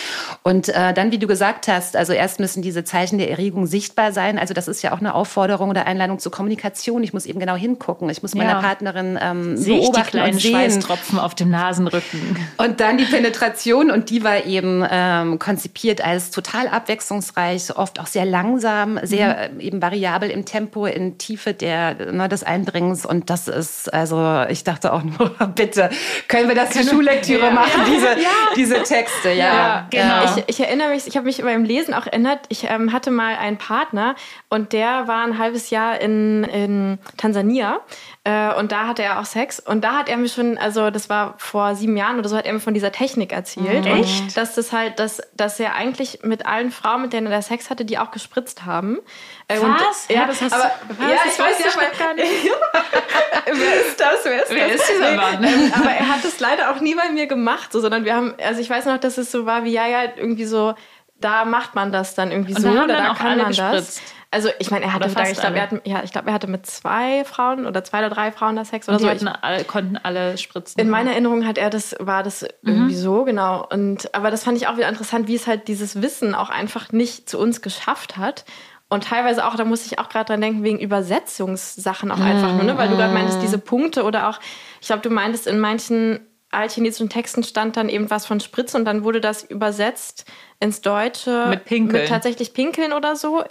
Und 0.44 0.68
äh, 0.68 0.94
dann, 0.94 1.10
wie 1.10 1.18
du 1.18 1.26
gesagt 1.26 1.66
hast, 1.66 1.96
also 1.96 2.12
erst 2.12 2.38
müssen 2.38 2.62
diese 2.62 2.84
Zeichen 2.84 3.18
der 3.18 3.30
Erregung 3.30 3.66
sichtbar 3.66 4.12
sein. 4.12 4.38
Also 4.38 4.54
das 4.54 4.68
ist 4.68 4.82
ja 4.82 4.92
auch 4.92 5.00
eine 5.00 5.14
Aufforderung 5.14 5.70
oder 5.70 5.84
Einladung 5.86 6.20
zur 6.20 6.30
Kommunikation. 6.30 7.02
Ich 7.02 7.12
muss 7.12 7.26
eben 7.26 7.40
genau 7.40 7.56
hingucken. 7.56 8.08
Ich 8.08 8.22
muss 8.22 8.36
meiner 8.36 8.50
ja. 8.52 8.60
Partnerin 8.60 9.18
ähm, 9.20 9.56
Sehe 9.56 9.80
beobachten 9.80 9.98
ich 9.98 10.04
die 10.04 10.10
kleinen 10.10 10.34
und 10.34 10.40
sehen. 10.40 10.52
Schweißtropfen 10.52 11.18
auf 11.18 11.34
dem 11.34 11.50
Nasenrücken. 11.50 12.36
Und 12.56 12.78
dann 12.78 12.98
die 12.98 13.04
Penetration 13.04 13.90
und 13.90 14.10
die 14.10 14.22
war 14.22 14.44
eben 14.46 14.86
ähm, 14.88 15.40
konzipiert 15.40 16.04
als 16.04 16.30
total 16.30 16.68
abwechslungsreich, 16.68 17.76
oft 17.76 17.98
auch 17.98 18.06
sehr 18.06 18.24
langsam, 18.24 19.00
sehr 19.02 19.50
mhm. 19.52 19.71
Eben 19.72 19.82
variabel 19.82 20.30
im 20.30 20.44
Tempo, 20.44 20.86
in 20.86 21.18
Tiefe 21.18 21.54
der, 21.54 22.12
ne, 22.12 22.28
des 22.28 22.44
Eindringens. 22.44 23.06
Und 23.06 23.30
das 23.30 23.48
ist, 23.48 23.92
also 23.92 24.44
ich 24.48 24.64
dachte 24.64 24.92
auch 24.92 25.02
nur, 25.02 25.30
bitte, 25.54 25.90
können 26.28 26.48
wir 26.48 26.54
das 26.54 26.70
zur 26.70 26.82
Schullektüre 26.82 27.22
Lektüre 27.32 27.50
machen 27.52 27.82
diese, 27.86 28.06
ja. 28.22 28.30
diese 28.56 28.82
Texte. 28.82 29.30
Ja, 29.30 29.34
ja 29.34 29.86
genau. 29.90 30.36
Ich, 30.36 30.44
ich, 30.46 30.60
erinnere 30.60 30.90
mich, 30.90 31.06
ich 31.06 31.16
habe 31.16 31.26
mich 31.26 31.42
beim 31.42 31.64
Lesen 31.64 31.94
auch 31.94 32.06
erinnert, 32.06 32.40
ich 32.48 32.64
ähm, 32.68 32.92
hatte 32.92 33.10
mal 33.10 33.36
einen 33.36 33.58
Partner 33.58 34.14
und 34.48 34.72
der 34.72 35.08
war 35.08 35.24
ein 35.24 35.38
halbes 35.38 35.70
Jahr 35.70 36.00
in, 36.00 36.44
in 36.44 36.98
Tansania 37.16 37.80
äh, 38.24 38.54
und 38.54 38.70
da 38.70 38.86
hatte 38.86 39.02
er 39.02 39.18
auch 39.18 39.24
Sex. 39.24 39.58
Und 39.58 39.82
da 39.82 39.94
hat 39.94 40.08
er 40.08 40.16
mir 40.16 40.28
schon, 40.28 40.56
also 40.56 40.90
das 40.90 41.08
war 41.08 41.34
vor 41.38 41.74
sieben 41.74 41.96
Jahren 41.96 42.20
oder 42.20 42.28
so, 42.28 42.36
hat 42.36 42.46
er 42.46 42.52
mir 42.52 42.60
von 42.60 42.72
dieser 42.72 42.92
Technik 42.92 43.32
erzählt. 43.32 43.84
Mhm. 43.84 43.90
Echt? 43.90 44.36
Dass 44.36 44.54
das 44.54 44.72
halt, 44.72 45.00
dass, 45.00 45.20
dass 45.34 45.58
er 45.58 45.74
eigentlich 45.74 46.20
mit 46.22 46.46
allen 46.46 46.70
Frauen, 46.70 47.02
mit 47.02 47.12
denen 47.12 47.32
er 47.32 47.42
Sex 47.42 47.68
hatte, 47.68 47.84
die 47.84 47.98
auch 47.98 48.12
gespritzt 48.12 48.64
haben. 48.64 49.00
Äh, 49.48 49.56
was? 49.56 50.06
Und, 50.08 50.14
ja, 50.14 50.26
das 50.26 50.40
hast 50.40 50.52
aber, 50.52 50.70
du. 50.88 51.02
Ja, 51.02 51.18
ich 51.26 51.36
weiß 51.36 51.58
ja 51.58 52.04
gar 52.06 52.14
nicht. 52.14 52.30
Wer 53.46 53.80
ist 53.86 53.98
das? 53.98 54.24
Wer 54.24 54.42
ist, 54.44 54.50
Wer 54.50 54.68
das? 54.68 54.76
ist 54.76 54.90
dieser 54.90 55.16
Mann? 55.16 55.42
Ähm, 55.42 55.72
aber 55.74 55.90
er 55.90 56.08
hat 56.08 56.24
es 56.24 56.38
leider 56.38 56.70
auch 56.70 56.80
nie 56.80 56.94
bei 56.94 57.10
mir 57.10 57.26
gemacht, 57.26 57.72
so, 57.72 57.80
sondern 57.80 58.04
wir 58.04 58.14
haben, 58.14 58.34
also 58.40 58.60
ich 58.60 58.70
weiß 58.70 58.84
noch, 58.86 58.98
dass 58.98 59.18
es 59.18 59.32
so 59.32 59.46
war 59.46 59.64
wie, 59.64 59.72
ja, 59.72 59.88
ja, 59.88 60.04
irgendwie 60.16 60.44
so, 60.44 60.74
da 61.20 61.44
macht 61.44 61.74
man 61.74 61.90
das 61.90 62.14
dann 62.14 62.30
irgendwie 62.30 62.54
und 62.54 62.62
so, 62.62 62.68
oder 62.68 62.86
da 62.86 63.14
kann 63.14 63.36
man 63.38 63.48
gespritzt. 63.48 63.98
das. 63.98 64.21
Also 64.32 64.48
ich 64.58 64.70
meine, 64.70 64.86
er 64.86 64.94
hatte 64.94 65.10
da, 65.10 65.28
ich 65.28 65.38
glaube, 65.38 65.56
er, 65.56 65.70
hat, 65.70 65.86
ja, 65.86 66.02
ich 66.02 66.10
glaub, 66.10 66.26
er 66.26 66.32
hatte 66.32 66.46
mit 66.46 66.64
zwei 66.64 67.22
Frauen 67.24 67.66
oder 67.66 67.84
zwei 67.84 67.98
oder 67.98 68.08
drei 68.08 68.32
Frauen 68.32 68.56
da 68.56 68.64
Sex 68.64 68.88
oder 68.88 68.96
und 68.96 69.02
so. 69.02 69.26
Die 69.26 69.30
alle, 69.42 69.64
konnten 69.64 69.98
alle 69.98 70.38
spritzen. 70.38 70.80
In 70.80 70.88
meiner 70.88 71.10
Erinnerung 71.10 71.46
hat 71.46 71.58
er 71.58 71.68
das, 71.68 71.94
war 72.00 72.22
das 72.22 72.42
irgendwie 72.62 72.94
mhm. 72.94 72.98
so, 72.98 73.24
genau. 73.24 73.68
Und 73.70 74.14
aber 74.14 74.30
das 74.30 74.42
fand 74.42 74.56
ich 74.56 74.68
auch 74.68 74.78
wieder 74.78 74.88
interessant, 74.88 75.28
wie 75.28 75.34
es 75.34 75.46
halt 75.46 75.68
dieses 75.68 76.00
Wissen 76.00 76.34
auch 76.34 76.48
einfach 76.48 76.92
nicht 76.92 77.28
zu 77.28 77.38
uns 77.38 77.60
geschafft 77.60 78.16
hat. 78.16 78.46
Und 78.88 79.04
teilweise 79.04 79.46
auch, 79.46 79.54
da 79.54 79.66
muss 79.66 79.84
ich 79.84 79.98
auch 79.98 80.08
gerade 80.08 80.26
dran 80.26 80.40
denken, 80.40 80.64
wegen 80.64 80.78
Übersetzungssachen 80.78 82.10
auch 82.10 82.20
einfach 82.20 82.54
nur, 82.54 82.64
ne? 82.64 82.78
Weil 82.78 82.88
du 82.88 82.96
gerade 82.96 83.12
meintest, 83.12 83.42
diese 83.42 83.58
Punkte 83.58 84.02
oder 84.04 84.30
auch, 84.30 84.40
ich 84.80 84.86
glaube, 84.86 85.02
du 85.02 85.10
meintest 85.10 85.46
in 85.46 85.60
manchen 85.60 86.20
altchinesischen 86.52 87.08
Texten 87.08 87.42
stand 87.42 87.76
dann 87.76 87.88
eben 87.88 88.10
was 88.10 88.26
von 88.26 88.38
Spritze 88.38 88.76
und 88.76 88.84
dann 88.84 89.04
wurde 89.04 89.20
das 89.20 89.42
übersetzt 89.42 90.26
ins 90.62 90.80
Deutsche 90.80 91.46
mit 91.48 91.64
Pinkeln. 91.64 92.02
Mit 92.02 92.08
tatsächlich 92.08 92.54
Pinkeln 92.54 92.92
oder 92.92 93.16
so. 93.16 93.42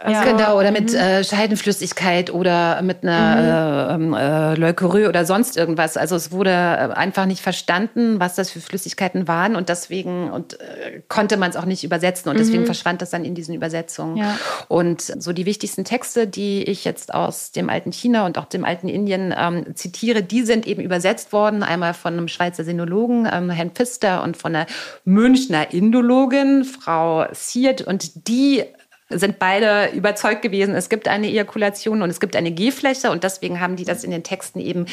Also, 0.00 0.12
ja. 0.12 0.24
Genau, 0.24 0.58
oder 0.58 0.70
mit 0.70 0.92
mhm. 0.92 0.98
äh, 0.98 1.24
Scheidenflüssigkeit 1.24 2.32
oder 2.32 2.82
mit 2.82 3.02
einer 3.02 3.98
mhm. 3.98 4.14
äh, 4.14 4.52
äh, 4.52 4.54
Leukorie 4.54 5.06
oder 5.06 5.24
sonst 5.24 5.56
irgendwas. 5.56 5.96
Also 5.96 6.14
es 6.14 6.30
wurde 6.30 6.50
äh, 6.50 6.94
einfach 6.94 7.26
nicht 7.26 7.40
verstanden, 7.40 8.20
was 8.20 8.34
das 8.34 8.50
für 8.50 8.60
Flüssigkeiten 8.60 9.26
waren 9.26 9.56
und 9.56 9.68
deswegen 9.68 10.30
und, 10.30 10.60
äh, 10.60 11.00
konnte 11.08 11.36
man 11.36 11.50
es 11.50 11.56
auch 11.56 11.64
nicht 11.64 11.84
übersetzen 11.84 12.30
und 12.30 12.38
deswegen 12.38 12.62
mhm. 12.62 12.66
verschwand 12.66 13.02
das 13.02 13.10
dann 13.10 13.24
in 13.24 13.34
diesen 13.34 13.54
Übersetzungen. 13.54 14.18
Ja. 14.18 14.38
Und 14.68 15.00
so 15.00 15.32
die 15.32 15.46
wichtigsten 15.46 15.84
Texte, 15.84 16.26
die 16.26 16.62
ich 16.64 16.84
jetzt 16.84 17.14
aus 17.14 17.52
dem 17.52 17.70
alten 17.70 17.92
China 17.92 18.26
und 18.26 18.38
auch 18.38 18.44
dem 18.44 18.64
alten 18.64 18.88
Indien 18.88 19.34
ähm, 19.36 19.74
zitiere, 19.74 20.22
die 20.22 20.42
sind 20.42 20.66
eben 20.66 20.82
übersetzt 20.82 21.32
worden. 21.32 21.62
Einmal 21.62 21.94
von 21.94 22.12
einem 22.12 22.28
Schweizer 22.28 22.64
Sinologen, 22.64 23.28
ähm, 23.32 23.50
Herrn 23.50 23.70
Pfister, 23.70 24.22
und 24.22 24.36
von 24.36 24.54
einer 24.54 24.66
Münchner 25.04 25.72
Indologin, 25.72 26.57
Frau 26.64 27.26
Siert, 27.32 27.82
und 27.82 28.28
die 28.28 28.64
sind 29.10 29.38
beide 29.38 29.90
überzeugt 29.94 30.42
gewesen, 30.42 30.74
es 30.74 30.88
gibt 30.88 31.08
eine 31.08 31.28
Ejakulation 31.28 32.02
und 32.02 32.10
es 32.10 32.20
gibt 32.20 32.36
eine 32.36 32.50
G-Fläche 32.50 33.10
und 33.10 33.24
deswegen 33.24 33.60
haben 33.60 33.76
die 33.76 33.84
das 33.84 34.04
in 34.04 34.10
den 34.10 34.22
Texten 34.22 34.60
eben 34.60 34.86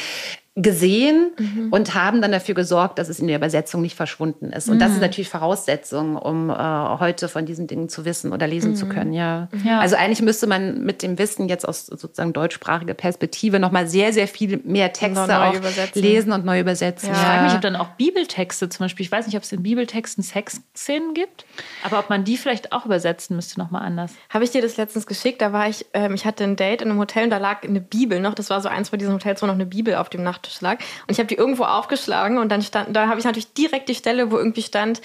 gesehen 0.58 1.32
mhm. 1.38 1.68
und 1.70 1.94
haben 1.94 2.22
dann 2.22 2.32
dafür 2.32 2.54
gesorgt, 2.54 2.98
dass 2.98 3.10
es 3.10 3.20
in 3.20 3.26
der 3.26 3.36
Übersetzung 3.36 3.82
nicht 3.82 3.94
verschwunden 3.94 4.52
ist. 4.52 4.70
Und 4.70 4.76
mhm. 4.76 4.80
das 4.80 4.92
ist 4.92 4.96
mhm. 4.96 5.02
natürlich 5.02 5.28
Voraussetzung, 5.28 6.16
um 6.16 6.48
äh, 6.48 6.54
heute 6.54 7.28
von 7.28 7.44
diesen 7.44 7.66
Dingen 7.66 7.90
zu 7.90 8.06
wissen 8.06 8.32
oder 8.32 8.46
lesen 8.46 8.70
mhm. 8.70 8.76
zu 8.76 8.88
können. 8.88 9.12
Ja. 9.12 9.48
ja. 9.64 9.80
Also 9.80 9.96
eigentlich 9.96 10.22
müsste 10.22 10.46
man 10.46 10.82
mit 10.82 11.02
dem 11.02 11.18
Wissen 11.18 11.50
jetzt 11.50 11.68
aus 11.68 11.84
sozusagen 11.84 12.32
deutschsprachiger 12.32 12.94
Perspektive 12.94 13.60
noch 13.60 13.70
mal 13.70 13.86
sehr, 13.86 14.14
sehr 14.14 14.26
viel 14.26 14.58
mehr 14.64 14.94
Texte 14.94 15.38
auch 15.38 15.54
lesen 15.92 16.32
und 16.32 16.46
neu 16.46 16.58
übersetzen. 16.58 17.10
Ja. 17.10 17.14
Ich 17.14 17.20
frage 17.20 17.44
mich, 17.44 17.52
ob 17.52 17.60
dann 17.60 17.76
auch 17.76 17.88
Bibeltexte 17.88 18.70
zum 18.70 18.84
Beispiel, 18.84 19.04
ich 19.04 19.12
weiß 19.12 19.26
nicht, 19.26 19.36
ob 19.36 19.42
es 19.42 19.52
in 19.52 19.62
Bibeltexten 19.62 20.24
Sexszenen 20.24 21.12
gibt, 21.12 21.44
aber 21.84 21.98
ob 21.98 22.08
man 22.08 22.24
die 22.24 22.38
vielleicht 22.38 22.72
auch 22.72 22.86
übersetzen 22.86 23.36
müsste 23.36 23.60
noch 23.60 23.70
mal 23.70 23.80
anders. 23.80 24.12
Habe 24.30 24.44
ich 24.44 24.52
dir 24.52 24.62
das 24.62 24.78
letztens 24.78 25.06
geschickt? 25.06 25.42
Da 25.42 25.52
war 25.52 25.68
ich, 25.68 25.84
ähm, 25.92 26.14
ich 26.14 26.24
hatte 26.24 26.44
ein 26.44 26.56
Date 26.56 26.80
in 26.80 26.90
einem 26.90 26.98
Hotel 26.98 27.24
und 27.24 27.30
da 27.30 27.36
lag 27.36 27.62
eine 27.62 27.82
Bibel 27.82 28.20
noch. 28.20 28.32
Das 28.32 28.48
war 28.48 28.62
so 28.62 28.70
eins 28.70 28.88
von 28.88 28.98
diesen 28.98 29.12
Hotels, 29.12 29.42
wo 29.42 29.46
noch 29.46 29.52
eine 29.52 29.66
Bibel 29.66 29.96
auf 29.96 30.08
dem 30.08 30.22
Nacht 30.22 30.45
Schreibtisch 30.46 30.60
lag. 30.60 30.78
Und 31.06 31.12
ich 31.12 31.18
habe 31.18 31.26
die 31.26 31.34
irgendwo 31.34 31.64
aufgeschlagen 31.64 32.38
und 32.38 32.50
dann 32.50 32.62
stand, 32.62 32.94
da 32.94 33.08
habe 33.08 33.18
ich 33.18 33.24
natürlich 33.24 33.52
direkt 33.52 33.88
die 33.88 33.94
Stelle, 33.94 34.30
wo 34.30 34.38
irgendwie 34.38 34.62
stand, 34.62 35.00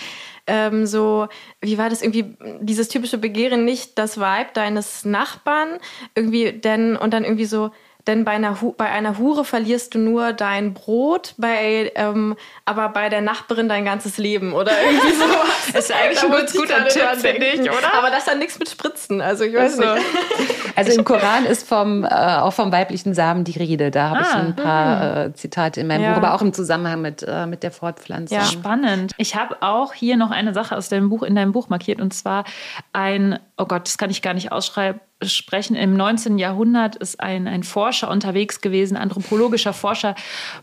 ähm, 0.47 0.85
so, 0.85 1.27
wie 1.61 1.77
war 1.77 1.89
das 1.89 2.01
irgendwie, 2.01 2.35
dieses 2.59 2.87
typische 2.87 3.17
Begehren 3.17 3.65
nicht 3.65 3.97
das 3.97 4.19
Weib 4.19 4.53
deines 4.53 5.05
Nachbarn, 5.05 5.79
irgendwie, 6.15 6.51
denn, 6.51 6.95
und 6.95 7.13
dann 7.13 7.23
irgendwie 7.23 7.45
so, 7.45 7.71
denn 8.07 8.25
bei 8.25 8.31
einer, 8.31 8.57
bei 8.77 8.89
einer 8.89 9.17
Hure 9.17 9.45
verlierst 9.45 9.93
du 9.93 9.99
nur 9.99 10.33
dein 10.33 10.73
Brot, 10.73 11.35
bei, 11.37 11.91
ähm, 11.95 12.35
aber 12.65 12.89
bei 12.89 13.09
der 13.09 13.21
Nachbarin 13.21 13.69
dein 13.69 13.85
ganzes 13.85 14.17
Leben 14.17 14.53
oder 14.53 14.71
irgendwie 14.83 15.13
so. 15.15 15.25
das 15.73 15.85
ist 15.85 15.95
eigentlich 15.95 16.23
ein 16.23 16.31
ganz 16.31 16.53
guter 16.53 16.87
Tipp, 16.87 17.03
finde 17.17 17.45
ich, 17.45 17.61
oder? 17.61 17.93
Aber 17.93 18.09
das 18.09 18.27
hat 18.27 18.37
nichts 18.39 18.57
mit 18.57 18.69
Spritzen, 18.69 19.21
also 19.21 19.43
ich 19.43 19.53
weiß 19.53 19.79
also. 19.79 19.93
nicht. 19.95 20.05
Also 20.73 20.97
im 20.97 21.03
Koran 21.03 21.45
ist 21.45 21.67
vom, 21.67 22.05
äh, 22.05 22.07
auch 22.07 22.53
vom 22.53 22.71
weiblichen 22.71 23.13
Samen 23.13 23.43
die 23.43 23.57
Rede. 23.57 23.91
Da 23.91 24.09
habe 24.09 24.19
ah, 24.19 24.21
ich 24.21 24.35
ein 24.35 24.55
paar 24.55 25.17
äh, 25.17 25.33
Zitate 25.33 25.81
in 25.81 25.87
meinem 25.87 26.03
ja. 26.03 26.09
Buch, 26.11 26.17
aber 26.17 26.33
auch 26.33 26.41
im 26.41 26.53
Zusammenhang 26.53 27.01
mit, 27.01 27.23
äh, 27.27 27.45
mit 27.45 27.61
der 27.61 27.71
Fortpflanzung. 27.71 28.37
Ja, 28.37 28.45
spannend. 28.45 29.11
Ich 29.17 29.35
habe 29.35 29.57
auch 29.61 29.93
hier 29.93 30.15
noch 30.15 30.31
eine 30.31 30.53
Sache 30.53 30.77
aus 30.77 30.87
deinem 30.87 31.09
Buch, 31.09 31.23
in 31.23 31.35
deinem 31.35 31.51
Buch 31.51 31.67
markiert 31.67 31.99
und 31.99 32.13
zwar 32.13 32.45
ein, 32.93 33.37
oh 33.57 33.65
Gott, 33.65 33.85
das 33.85 33.97
kann 33.97 34.09
ich 34.09 34.21
gar 34.21 34.33
nicht 34.33 34.51
ausschreiben, 34.51 35.01
sprechen. 35.21 35.75
Im 35.75 35.95
19. 35.95 36.37
Jahrhundert 36.37 36.95
ist 36.95 37.19
ein, 37.19 37.47
ein 37.47 37.63
Forscher 37.63 38.09
unterwegs 38.09 38.61
gewesen, 38.61 38.97
anthropologischer 38.97 39.73
Forscher, 39.73 40.15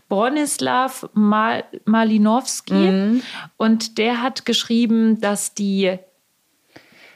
Bronislaw 0.07 1.07
Mal 1.13 1.63
Malinowski. 1.85 2.73
Mhm. 2.73 3.23
Und 3.57 3.97
der 3.97 4.21
hat 4.21 4.45
geschrieben, 4.45 5.19
dass 5.21 5.53
die 5.53 5.97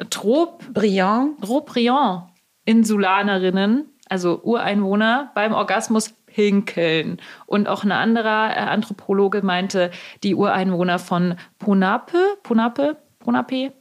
Trobriand, 0.10 1.42
Trobriand 1.42 2.24
Insulanerinnen, 2.66 3.90
also 4.10 4.42
Ureinwohner, 4.42 5.32
beim 5.36 5.54
Orgasmus 5.54 6.14
pinkeln. 6.26 7.20
Und 7.46 7.68
auch 7.68 7.84
ein 7.84 7.92
anderer 7.92 8.52
äh, 8.52 8.60
Anthropologe 8.60 9.42
meinte, 9.42 9.92
die 10.24 10.36
Ureinwohner 10.36 11.00
von 11.00 11.36
Ponape, 11.60 12.38
Ponape, 12.44 12.98
Ponape, 13.20 13.74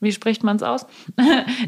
wie 0.00 0.12
spricht 0.12 0.42
man 0.42 0.56
es 0.56 0.62
aus? 0.62 0.86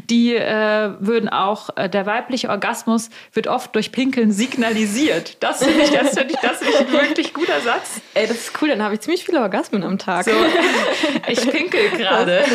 Die 0.09 0.35
äh, 0.35 0.91
würden 0.99 1.29
auch, 1.29 1.69
äh, 1.75 1.89
der 1.89 2.05
weibliche 2.05 2.49
Orgasmus 2.49 3.09
wird 3.31 3.47
oft 3.47 3.75
durch 3.75 3.91
Pinkeln 3.91 4.31
signalisiert. 4.31 5.37
Das 5.41 5.63
finde 5.63 5.83
ich, 5.83 5.91
das 5.91 6.17
finde 6.17 6.33
ich, 6.33 6.39
das 6.39 6.57
find 6.57 6.71
ich 6.71 6.79
ein 6.79 6.91
wirklich 6.91 7.33
guter 7.33 7.61
Satz. 7.61 8.01
Ey, 8.15 8.27
das 8.27 8.37
ist 8.37 8.61
cool, 8.61 8.69
dann 8.69 8.81
habe 8.81 8.95
ich 8.95 9.01
ziemlich 9.01 9.23
viele 9.23 9.41
Orgasmen 9.41 9.83
am 9.83 9.97
Tag. 9.99 10.25
So, 10.25 10.31
ich 11.27 11.41
pinkel 11.49 11.89
gerade. 11.97 12.43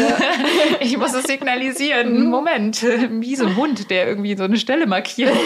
Ich 0.80 0.96
muss 0.96 1.14
es 1.14 1.24
signalisieren. 1.24 2.24
Mhm. 2.24 2.30
Moment, 2.30 2.82
wie 2.82 3.36
so 3.36 3.46
ein 3.46 3.56
Hund, 3.56 3.90
der 3.90 4.06
irgendwie 4.06 4.36
so 4.36 4.44
eine 4.44 4.56
Stelle 4.56 4.86
markiert. 4.86 5.36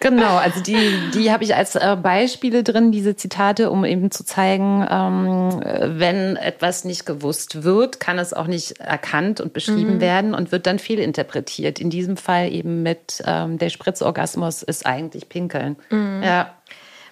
Genau, 0.00 0.36
also 0.36 0.60
die, 0.62 1.10
die 1.14 1.30
habe 1.30 1.44
ich 1.44 1.54
als 1.54 1.74
äh, 1.74 1.96
Beispiele 2.00 2.62
drin, 2.62 2.92
diese 2.92 3.16
Zitate, 3.16 3.70
um 3.70 3.84
eben 3.84 4.10
zu 4.10 4.24
zeigen, 4.24 4.86
ähm, 4.88 5.60
wenn 5.98 6.36
etwas 6.36 6.84
nicht 6.84 7.06
gewusst 7.06 7.64
wird, 7.64 8.00
kann 8.00 8.18
es 8.18 8.32
auch 8.32 8.46
nicht 8.46 8.80
erkannt 8.80 9.40
und 9.40 9.49
und 9.50 9.54
beschrieben 9.54 9.94
mhm. 9.94 10.00
werden 10.00 10.34
und 10.34 10.52
wird 10.52 10.66
dann 10.66 10.78
fehlinterpretiert. 10.78 11.80
In 11.80 11.90
diesem 11.90 12.16
Fall 12.16 12.52
eben 12.52 12.82
mit 12.82 13.22
ähm, 13.26 13.58
der 13.58 13.68
Spritzorgasmus 13.68 14.62
ist 14.62 14.86
eigentlich 14.86 15.28
Pinkeln. 15.28 15.76
Mhm. 15.90 16.22
Ja. 16.22 16.54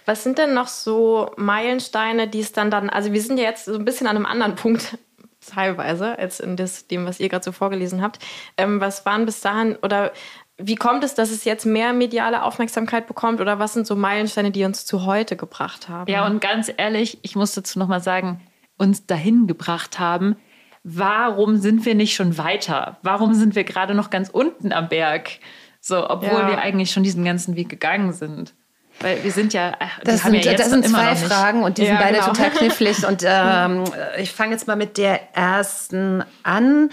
Was 0.06 0.22
sind 0.22 0.38
denn 0.38 0.54
noch 0.54 0.68
so 0.68 1.32
Meilensteine, 1.36 2.28
die 2.28 2.40
es 2.40 2.52
dann 2.52 2.70
dann, 2.70 2.88
also 2.88 3.12
wir 3.12 3.20
sind 3.20 3.38
ja 3.38 3.44
jetzt 3.44 3.66
so 3.66 3.74
ein 3.74 3.84
bisschen 3.84 4.06
an 4.06 4.16
einem 4.16 4.26
anderen 4.26 4.54
Punkt 4.54 4.96
teilweise 5.46 6.18
als 6.18 6.40
in 6.40 6.56
das, 6.56 6.86
dem, 6.86 7.06
was 7.06 7.20
ihr 7.20 7.28
gerade 7.28 7.44
so 7.44 7.52
vorgelesen 7.52 8.02
habt. 8.02 8.18
Ähm, 8.56 8.80
was 8.80 9.04
waren 9.04 9.26
bis 9.26 9.40
dahin 9.40 9.76
oder 9.82 10.12
wie 10.60 10.76
kommt 10.76 11.04
es, 11.04 11.14
dass 11.14 11.30
es 11.30 11.44
jetzt 11.44 11.66
mehr 11.66 11.92
mediale 11.92 12.42
Aufmerksamkeit 12.42 13.06
bekommt 13.06 13.40
oder 13.40 13.58
was 13.58 13.74
sind 13.74 13.86
so 13.86 13.94
Meilensteine, 13.94 14.50
die 14.50 14.64
uns 14.64 14.86
zu 14.86 15.06
heute 15.06 15.36
gebracht 15.36 15.88
haben? 15.88 16.10
Ja, 16.10 16.26
und 16.26 16.40
ganz 16.40 16.70
ehrlich, 16.76 17.18
ich 17.22 17.36
muss 17.36 17.52
dazu 17.52 17.78
nochmal 17.78 18.02
sagen, 18.02 18.40
uns 18.76 19.06
dahin 19.06 19.46
gebracht 19.46 19.98
haben, 19.98 20.36
warum 20.84 21.56
sind 21.58 21.84
wir 21.84 21.94
nicht 21.94 22.14
schon 22.14 22.38
weiter? 22.38 22.98
Warum 23.02 23.34
sind 23.34 23.54
wir 23.54 23.64
gerade 23.64 23.94
noch 23.94 24.10
ganz 24.10 24.28
unten 24.28 24.72
am 24.72 24.88
Berg? 24.88 25.38
So, 25.80 26.08
obwohl 26.08 26.40
ja. 26.40 26.48
wir 26.48 26.58
eigentlich 26.58 26.90
schon 26.90 27.02
diesen 27.02 27.24
ganzen 27.24 27.56
Weg 27.56 27.68
gegangen 27.68 28.12
sind. 28.12 28.54
Weil 29.00 29.22
wir 29.22 29.30
sind 29.30 29.52
ja, 29.52 29.76
das 30.02 30.22
sind, 30.22 30.44
ja 30.44 30.54
das 30.54 30.70
sind 30.70 30.86
zwei 30.86 31.14
Fragen 31.14 31.62
und 31.62 31.78
die 31.78 31.82
ja, 31.82 31.88
sind 31.88 31.98
beide 32.00 32.14
genau. 32.18 32.26
total 32.26 32.50
knifflig. 32.50 33.04
Und 33.06 33.22
ähm, 33.24 33.84
ich 34.18 34.32
fange 34.32 34.52
jetzt 34.52 34.66
mal 34.66 34.74
mit 34.74 34.98
der 34.98 35.36
ersten 35.36 36.24
an. 36.42 36.90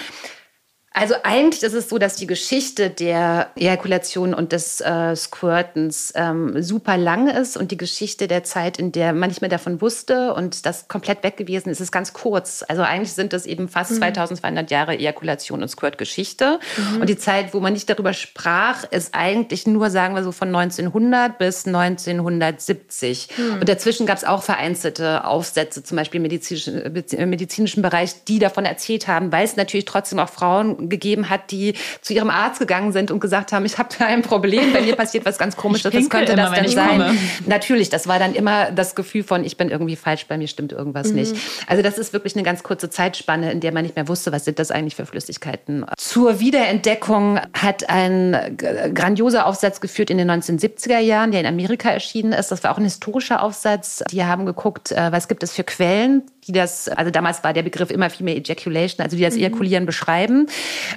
Also 0.97 1.15
eigentlich 1.23 1.61
ist 1.61 1.73
es 1.73 1.89
so, 1.89 1.97
dass 1.97 2.15
die 2.15 2.25
Geschichte 2.25 2.89
der 2.89 3.49
Ejakulation 3.57 4.33
und 4.33 4.53
des 4.53 4.79
äh, 4.79 5.13
Squirtens 5.13 6.13
ähm, 6.15 6.63
super 6.63 6.95
lang 6.95 7.27
ist 7.27 7.57
und 7.57 7.71
die 7.71 7.77
Geschichte 7.77 8.29
der 8.29 8.45
Zeit, 8.45 8.79
in 8.79 8.93
der 8.93 9.11
man 9.11 9.27
nicht 9.27 9.41
mehr 9.41 9.49
davon 9.49 9.81
wusste 9.81 10.33
und 10.33 10.65
das 10.65 10.87
komplett 10.87 11.21
weg 11.23 11.35
gewesen 11.35 11.67
ist, 11.67 11.81
ist 11.81 11.91
ganz 11.91 12.13
kurz. 12.13 12.63
Also 12.65 12.83
eigentlich 12.83 13.11
sind 13.11 13.33
das 13.33 13.45
eben 13.45 13.67
fast 13.67 13.91
mhm. 13.91 13.97
2200 13.97 14.71
Jahre 14.71 14.97
Ejakulation 14.97 15.61
und 15.61 15.67
Squirt-Geschichte. 15.67 16.61
Mhm. 16.77 17.01
Und 17.01 17.09
die 17.09 17.17
Zeit, 17.17 17.53
wo 17.53 17.59
man 17.59 17.73
nicht 17.73 17.89
darüber 17.89 18.13
sprach, 18.13 18.85
ist 18.85 19.13
eigentlich 19.13 19.67
nur, 19.67 19.89
sagen 19.89 20.15
wir 20.15 20.23
so, 20.23 20.31
von 20.31 20.47
1900 20.47 21.37
bis 21.37 21.65
1970. 21.67 23.27
Mhm. 23.35 23.53
Und 23.59 23.67
dazwischen 23.67 24.05
gab 24.05 24.17
es 24.17 24.23
auch 24.23 24.43
vereinzelte 24.43 25.25
Aufsätze, 25.25 25.83
zum 25.83 25.97
Beispiel 25.97 26.19
im 26.19 26.21
medizinischen, 26.21 26.95
äh, 26.95 27.25
medizinischen 27.25 27.81
Bereich, 27.81 28.23
die 28.23 28.39
davon 28.39 28.63
erzählt 28.63 29.09
haben, 29.09 29.33
weil 29.33 29.43
es 29.43 29.57
natürlich 29.57 29.83
trotzdem 29.83 30.19
auch 30.19 30.29
Frauen 30.29 30.84
gegeben 30.89 31.29
hat, 31.29 31.51
die 31.51 31.73
zu 32.01 32.13
ihrem 32.13 32.29
Arzt 32.29 32.59
gegangen 32.59 32.91
sind 32.91 33.11
und 33.11 33.19
gesagt 33.19 33.51
haben, 33.51 33.65
ich 33.65 33.77
habe 33.77 33.89
da 33.97 34.05
ein 34.05 34.21
Problem, 34.21 34.73
bei 34.73 34.81
mir 34.81 34.95
passiert 34.97 35.25
was 35.25 35.37
ganz 35.37 35.55
komisches, 35.55 35.91
das 35.91 36.09
könnte 36.09 36.33
immer, 36.33 36.49
das 36.49 36.53
denn 36.53 36.67
sein? 36.69 36.89
Komme. 36.89 37.17
Natürlich, 37.45 37.89
das 37.89 38.07
war 38.07 38.19
dann 38.19 38.33
immer 38.33 38.71
das 38.71 38.95
Gefühl 38.95 39.23
von, 39.23 39.43
ich 39.43 39.57
bin 39.57 39.69
irgendwie 39.69 39.95
falsch, 39.95 40.25
bei 40.27 40.37
mir 40.37 40.47
stimmt 40.47 40.71
irgendwas 40.71 41.09
mhm. 41.09 41.15
nicht. 41.15 41.35
Also 41.67 41.81
das 41.81 41.97
ist 41.97 42.13
wirklich 42.13 42.35
eine 42.35 42.43
ganz 42.43 42.63
kurze 42.63 42.89
Zeitspanne, 42.89 43.51
in 43.51 43.59
der 43.59 43.71
man 43.71 43.83
nicht 43.83 43.95
mehr 43.95 44.07
wusste, 44.07 44.31
was 44.31 44.45
sind 44.45 44.59
das 44.59 44.71
eigentlich 44.71 44.95
für 44.95 45.05
Flüssigkeiten. 45.05 45.85
Zur 45.97 46.39
Wiederentdeckung 46.39 47.39
hat 47.53 47.89
ein 47.89 48.57
grandioser 48.93 49.45
Aufsatz 49.45 49.81
geführt 49.81 50.09
in 50.09 50.17
den 50.17 50.29
1970er 50.29 50.99
Jahren, 50.99 51.31
der 51.31 51.41
in 51.41 51.47
Amerika 51.47 51.89
erschienen 51.89 52.33
ist. 52.33 52.51
Das 52.51 52.63
war 52.63 52.71
auch 52.71 52.77
ein 52.77 52.83
historischer 52.83 53.41
Aufsatz. 53.41 54.03
Die 54.11 54.23
haben 54.23 54.45
geguckt, 54.45 54.91
äh, 54.91 55.11
was 55.11 55.27
gibt 55.27 55.43
es 55.43 55.53
für 55.53 55.63
Quellen, 55.63 56.23
die 56.47 56.51
das, 56.51 56.87
also 56.87 57.11
damals 57.11 57.43
war 57.43 57.53
der 57.53 57.63
Begriff 57.63 57.89
immer 57.89 58.09
Female 58.09 58.37
Ejaculation, 58.37 59.03
also 59.03 59.17
die 59.17 59.23
das 59.23 59.35
mhm. 59.35 59.41
Ejakulieren 59.41 59.85
beschreiben. 59.85 60.47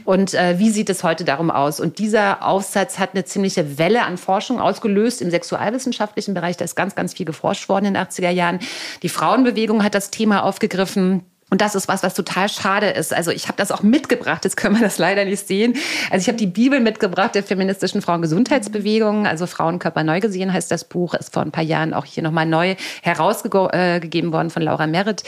Und 0.05 0.35
äh, 0.35 0.59
wie 0.59 0.71
sieht 0.71 0.91
es 0.91 1.03
heute 1.03 1.25
darum 1.25 1.51
aus? 1.51 1.81
Und 1.81 1.99
dieser 1.99 2.45
Aufsatz 2.47 2.99
hat 2.99 3.11
eine 3.15 3.25
ziemliche 3.25 3.79
Welle 3.79 4.05
an 4.05 4.19
Forschung 4.19 4.61
ausgelöst 4.61 5.23
im 5.23 5.31
sexualwissenschaftlichen 5.31 6.35
Bereich. 6.35 6.57
Da 6.57 6.65
ist 6.65 6.75
ganz, 6.75 6.95
ganz 6.95 7.15
viel 7.15 7.27
geforscht 7.27 7.69
worden 7.69 7.87
in 7.87 7.95
den 7.95 8.03
80er 8.03 8.31
Jahren. 8.31 8.61
Die 9.03 9.09
Frauenbewegung 9.09 9.83
hat 9.83 9.95
das 9.95 10.11
Thema 10.11 10.45
aufgegriffen. 10.45 11.23
Und 11.51 11.63
das 11.63 11.75
ist 11.75 11.89
was, 11.89 12.03
was 12.03 12.13
total 12.13 12.49
schade 12.51 12.89
ist. 12.91 13.15
Also 13.15 13.31
ich 13.31 13.49
habe 13.49 13.57
das 13.57 13.73
auch 13.73 13.83
mitgebracht, 13.83 14.45
jetzt 14.45 14.57
können 14.57 14.77
wir 14.77 14.83
das 14.83 14.99
leider 14.99 15.25
nicht 15.25 15.47
sehen. 15.47 15.75
Also 16.11 16.23
ich 16.23 16.29
habe 16.29 16.37
die 16.37 16.47
Bibel 16.47 16.79
mitgebracht 16.79 17.35
der 17.35 17.43
feministischen 17.43 18.03
Frauengesundheitsbewegung. 18.03 19.27
Also 19.27 19.47
Frauenkörper 19.47 20.05
neu 20.05 20.21
gesehen 20.21 20.53
heißt 20.53 20.71
das 20.71 20.85
Buch, 20.85 21.15
ist 21.15 21.33
vor 21.33 21.43
ein 21.43 21.51
paar 21.51 21.65
Jahren 21.65 21.95
auch 21.95 22.05
hier 22.05 22.23
nochmal 22.23 22.45
neu 22.45 22.77
herausgegeben 23.03 24.33
worden 24.33 24.51
von 24.51 24.63
Laura 24.63 24.87
Merritt. 24.87 25.23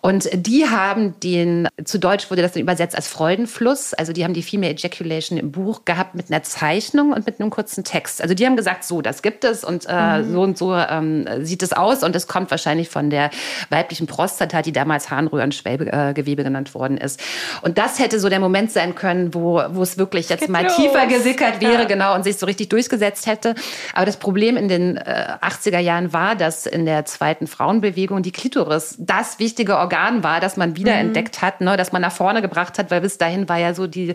Und 0.00 0.28
die 0.32 0.68
haben 0.68 1.14
den, 1.20 1.68
zu 1.84 1.98
Deutsch 1.98 2.30
wurde 2.30 2.42
das 2.42 2.52
dann 2.52 2.62
übersetzt 2.62 2.96
als 2.96 3.06
Freudenfluss. 3.06 3.94
Also 3.94 4.12
die 4.12 4.24
haben 4.24 4.34
die 4.34 4.42
Female 4.42 4.72
Ejaculation 4.72 5.38
im 5.38 5.52
Buch 5.52 5.84
gehabt 5.84 6.16
mit 6.16 6.30
einer 6.30 6.42
Zeichnung 6.42 7.12
und 7.12 7.26
mit 7.26 7.40
einem 7.40 7.50
kurzen 7.50 7.84
Text. 7.84 8.20
Also 8.20 8.34
die 8.34 8.44
haben 8.44 8.56
gesagt, 8.56 8.82
so, 8.82 9.02
das 9.02 9.22
gibt 9.22 9.44
es 9.44 9.62
und 9.62 9.86
äh, 9.88 10.18
mhm. 10.18 10.32
so 10.32 10.40
und 10.42 10.58
so 10.58 10.74
ähm, 10.74 11.28
sieht 11.42 11.62
es 11.62 11.72
aus. 11.72 12.02
Und 12.02 12.16
es 12.16 12.26
kommt 12.26 12.50
wahrscheinlich 12.50 12.88
von 12.88 13.08
der 13.08 13.30
weiblichen 13.68 14.08
Prostata, 14.08 14.62
die 14.62 14.72
damals 14.72 15.10
Harnröhren 15.10 15.52
Schwellgewebe 15.60 16.44
genannt 16.44 16.74
worden 16.74 16.96
ist. 16.98 17.20
Und 17.62 17.78
das 17.78 17.98
hätte 17.98 18.18
so 18.18 18.28
der 18.28 18.40
Moment 18.40 18.70
sein 18.72 18.94
können, 18.94 19.34
wo, 19.34 19.62
wo 19.70 19.82
es 19.82 19.98
wirklich 19.98 20.28
jetzt 20.28 20.48
mal 20.48 20.64
los. 20.64 20.76
tiefer 20.76 21.06
gesickert 21.06 21.60
wäre, 21.60 21.82
ja. 21.82 21.84
genau, 21.84 22.14
und 22.14 22.24
sich 22.24 22.36
so 22.36 22.46
richtig 22.46 22.68
durchgesetzt 22.68 23.26
hätte. 23.26 23.54
Aber 23.94 24.06
das 24.06 24.16
Problem 24.16 24.56
in 24.56 24.68
den 24.68 24.96
äh, 24.96 25.36
80er 25.42 25.78
Jahren 25.78 26.12
war, 26.12 26.34
dass 26.34 26.66
in 26.66 26.86
der 26.86 27.04
zweiten 27.04 27.46
Frauenbewegung 27.46 28.22
die 28.22 28.32
Klitoris 28.32 28.96
das 28.98 29.38
wichtige 29.38 29.76
Organ 29.76 30.22
war, 30.22 30.40
das 30.40 30.56
man 30.56 30.76
wiederentdeckt 30.76 31.40
mhm. 31.40 31.46
hat, 31.46 31.60
ne, 31.60 31.76
das 31.76 31.92
man 31.92 32.02
nach 32.02 32.12
vorne 32.12 32.42
gebracht 32.42 32.78
hat, 32.78 32.90
weil 32.90 33.00
bis 33.00 33.18
dahin 33.18 33.48
war 33.48 33.58
ja 33.58 33.74
so 33.74 33.86
die, 33.86 34.14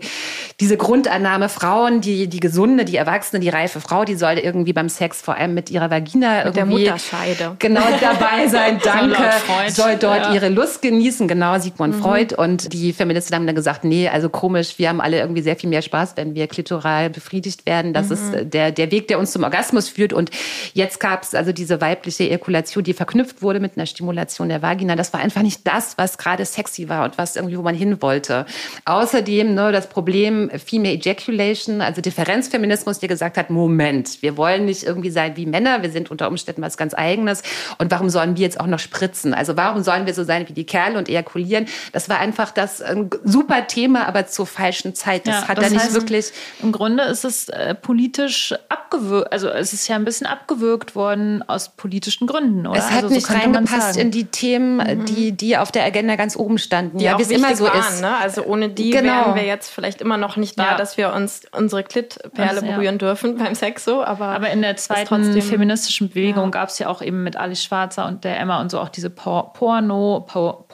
diese 0.60 0.76
Grundannahme, 0.76 1.48
Frauen, 1.48 2.00
die, 2.00 2.28
die 2.28 2.40
gesunde, 2.40 2.84
die 2.84 2.96
erwachsene, 2.96 3.40
die 3.40 3.48
reife 3.48 3.80
Frau, 3.80 4.04
die 4.04 4.14
sollte 4.14 4.40
irgendwie 4.40 4.72
beim 4.72 4.88
Sex 4.88 5.20
vor 5.20 5.36
allem 5.36 5.54
mit 5.54 5.70
ihrer 5.70 5.90
Vagina 5.90 6.44
mit 6.44 6.56
irgendwie 6.56 6.84
der 6.84 6.92
Mutterscheide. 6.92 7.56
genau 7.58 7.86
dabei 8.00 8.48
sein, 8.48 8.80
danke, 8.84 9.30
soll 9.68 9.96
dort 9.96 10.26
ja. 10.26 10.34
ihre 10.34 10.48
Lust 10.48 10.82
genießen, 10.82 11.28
genau, 11.36 11.58
Sigmund 11.58 11.96
mhm. 11.96 12.00
Freud. 12.00 12.34
Und 12.34 12.72
die 12.72 12.92
Feministen 12.94 13.36
haben 13.36 13.46
dann 13.46 13.54
gesagt, 13.54 13.84
nee, 13.84 14.08
also 14.08 14.30
komisch, 14.30 14.78
wir 14.78 14.88
haben 14.88 15.02
alle 15.02 15.18
irgendwie 15.18 15.42
sehr 15.42 15.56
viel 15.56 15.68
mehr 15.68 15.82
Spaß, 15.82 16.16
wenn 16.16 16.34
wir 16.34 16.46
klitoral 16.46 17.10
befriedigt 17.10 17.66
werden. 17.66 17.92
Das 17.92 18.06
mhm. 18.06 18.12
ist 18.12 18.54
der, 18.54 18.72
der 18.72 18.90
Weg, 18.90 19.08
der 19.08 19.18
uns 19.18 19.32
zum 19.32 19.42
Orgasmus 19.42 19.88
führt. 19.88 20.14
Und 20.14 20.30
jetzt 20.72 20.98
gab 20.98 21.22
es 21.22 21.34
also 21.34 21.52
diese 21.52 21.80
weibliche 21.82 22.24
Ejakulation, 22.24 22.82
die 22.84 22.94
verknüpft 22.94 23.42
wurde 23.42 23.60
mit 23.60 23.76
einer 23.76 23.84
Stimulation 23.84 24.48
der 24.48 24.62
Vagina. 24.62 24.96
Das 24.96 25.12
war 25.12 25.20
einfach 25.20 25.42
nicht 25.42 25.66
das, 25.66 25.98
was 25.98 26.16
gerade 26.16 26.44
sexy 26.46 26.88
war 26.88 27.04
und 27.04 27.18
was 27.18 27.36
irgendwie, 27.36 27.58
wo 27.58 27.62
man 27.62 27.74
hin 27.74 28.00
wollte. 28.00 28.46
Außerdem 28.86 29.54
ne, 29.54 29.72
das 29.72 29.88
Problem 29.88 30.50
Female 30.64 30.94
Ejaculation, 30.94 31.82
also 31.82 32.00
Differenzfeminismus, 32.00 32.98
der 32.98 33.10
gesagt 33.10 33.36
hat, 33.36 33.50
Moment, 33.50 34.22
wir 34.22 34.38
wollen 34.38 34.64
nicht 34.64 34.84
irgendwie 34.84 35.10
sein 35.10 35.36
wie 35.36 35.44
Männer, 35.44 35.82
wir 35.82 35.90
sind 35.90 36.10
unter 36.10 36.28
Umständen 36.28 36.62
was 36.62 36.78
ganz 36.78 36.94
Eigenes. 36.94 37.42
Und 37.76 37.90
warum 37.90 38.08
sollen 38.08 38.36
wir 38.36 38.42
jetzt 38.42 38.58
auch 38.58 38.66
noch 38.66 38.78
spritzen? 38.78 39.34
Also 39.34 39.56
warum 39.58 39.82
sollen 39.82 40.06
wir 40.06 40.14
so 40.14 40.24
sein 40.24 40.48
wie 40.48 40.54
die 40.54 40.64
Kerle 40.64 40.96
und 40.96 41.10
ejakulieren? 41.10 41.25
Ejakulieren. 41.26 41.66
Das 41.92 42.08
war 42.08 42.18
einfach 42.18 42.50
das 42.50 42.80
ein 42.82 43.10
super 43.24 43.66
Thema, 43.66 44.06
aber 44.06 44.26
zur 44.26 44.46
falschen 44.46 44.94
Zeit. 44.94 45.26
Das 45.26 45.42
ja, 45.42 45.48
hat 45.48 45.58
das 45.58 45.64
er 45.64 45.70
nicht 45.70 45.84
heißt, 45.84 45.94
wirklich. 45.94 46.32
Im 46.62 46.72
Grunde 46.72 47.04
ist 47.04 47.24
es 47.24 47.48
äh, 47.48 47.74
politisch 47.74 48.54
abgewürgt, 48.68 49.32
also 49.32 49.48
es 49.48 49.72
ist 49.72 49.88
ja 49.88 49.96
ein 49.96 50.04
bisschen 50.04 50.26
abgewürgt 50.26 50.94
worden 50.94 51.42
aus 51.48 51.70
politischen 51.70 52.26
Gründen, 52.26 52.66
oder? 52.66 52.78
Es 52.78 52.90
hat 52.90 53.04
also, 53.04 53.14
nicht 53.14 53.26
so 53.26 53.34
reingepasst 53.34 53.96
in 53.96 54.10
die 54.10 54.26
Themen, 54.26 54.76
mhm. 54.76 55.04
die, 55.06 55.32
die 55.32 55.56
auf 55.56 55.72
der 55.72 55.84
Agenda 55.84 56.16
ganz 56.16 56.36
oben 56.36 56.58
standen. 56.58 56.98
Die 56.98 57.04
ja, 57.04 57.18
wie 57.18 57.22
es 57.22 57.30
immer 57.30 57.54
so 57.56 57.64
waren, 57.64 57.78
ist. 57.78 58.00
Ne? 58.00 58.16
Also 58.16 58.44
ohne 58.44 58.68
die 58.68 58.90
genau. 58.90 59.12
wären 59.12 59.34
wir 59.34 59.44
jetzt 59.44 59.70
vielleicht 59.70 60.00
immer 60.00 60.16
noch 60.16 60.36
nicht 60.36 60.58
da, 60.58 60.72
ja. 60.72 60.76
dass 60.76 60.96
wir 60.96 61.12
uns 61.12 61.42
unsere 61.52 61.82
Klittperle 61.82 62.66
ja. 62.66 62.72
berühren 62.76 62.98
dürfen 62.98 63.36
beim 63.36 63.54
Sex 63.54 63.84
so. 63.84 64.02
Aber, 64.02 64.26
aber 64.26 64.50
in 64.50 64.62
der 64.62 64.76
zweiten 64.76 65.06
trotzdem, 65.06 65.42
feministischen 65.42 66.08
Bewegung 66.08 66.44
ja. 66.44 66.50
gab 66.50 66.68
es 66.68 66.78
ja 66.78 66.88
auch 66.88 67.02
eben 67.02 67.22
mit 67.22 67.36
Alice 67.36 67.62
Schwarzer 67.62 68.06
und 68.06 68.24
der 68.24 68.38
Emma 68.38 68.60
und 68.60 68.70
so 68.70 68.80
auch 68.80 68.88
diese 68.88 69.10
Porno, 69.10 70.26
Porno 70.26 70.66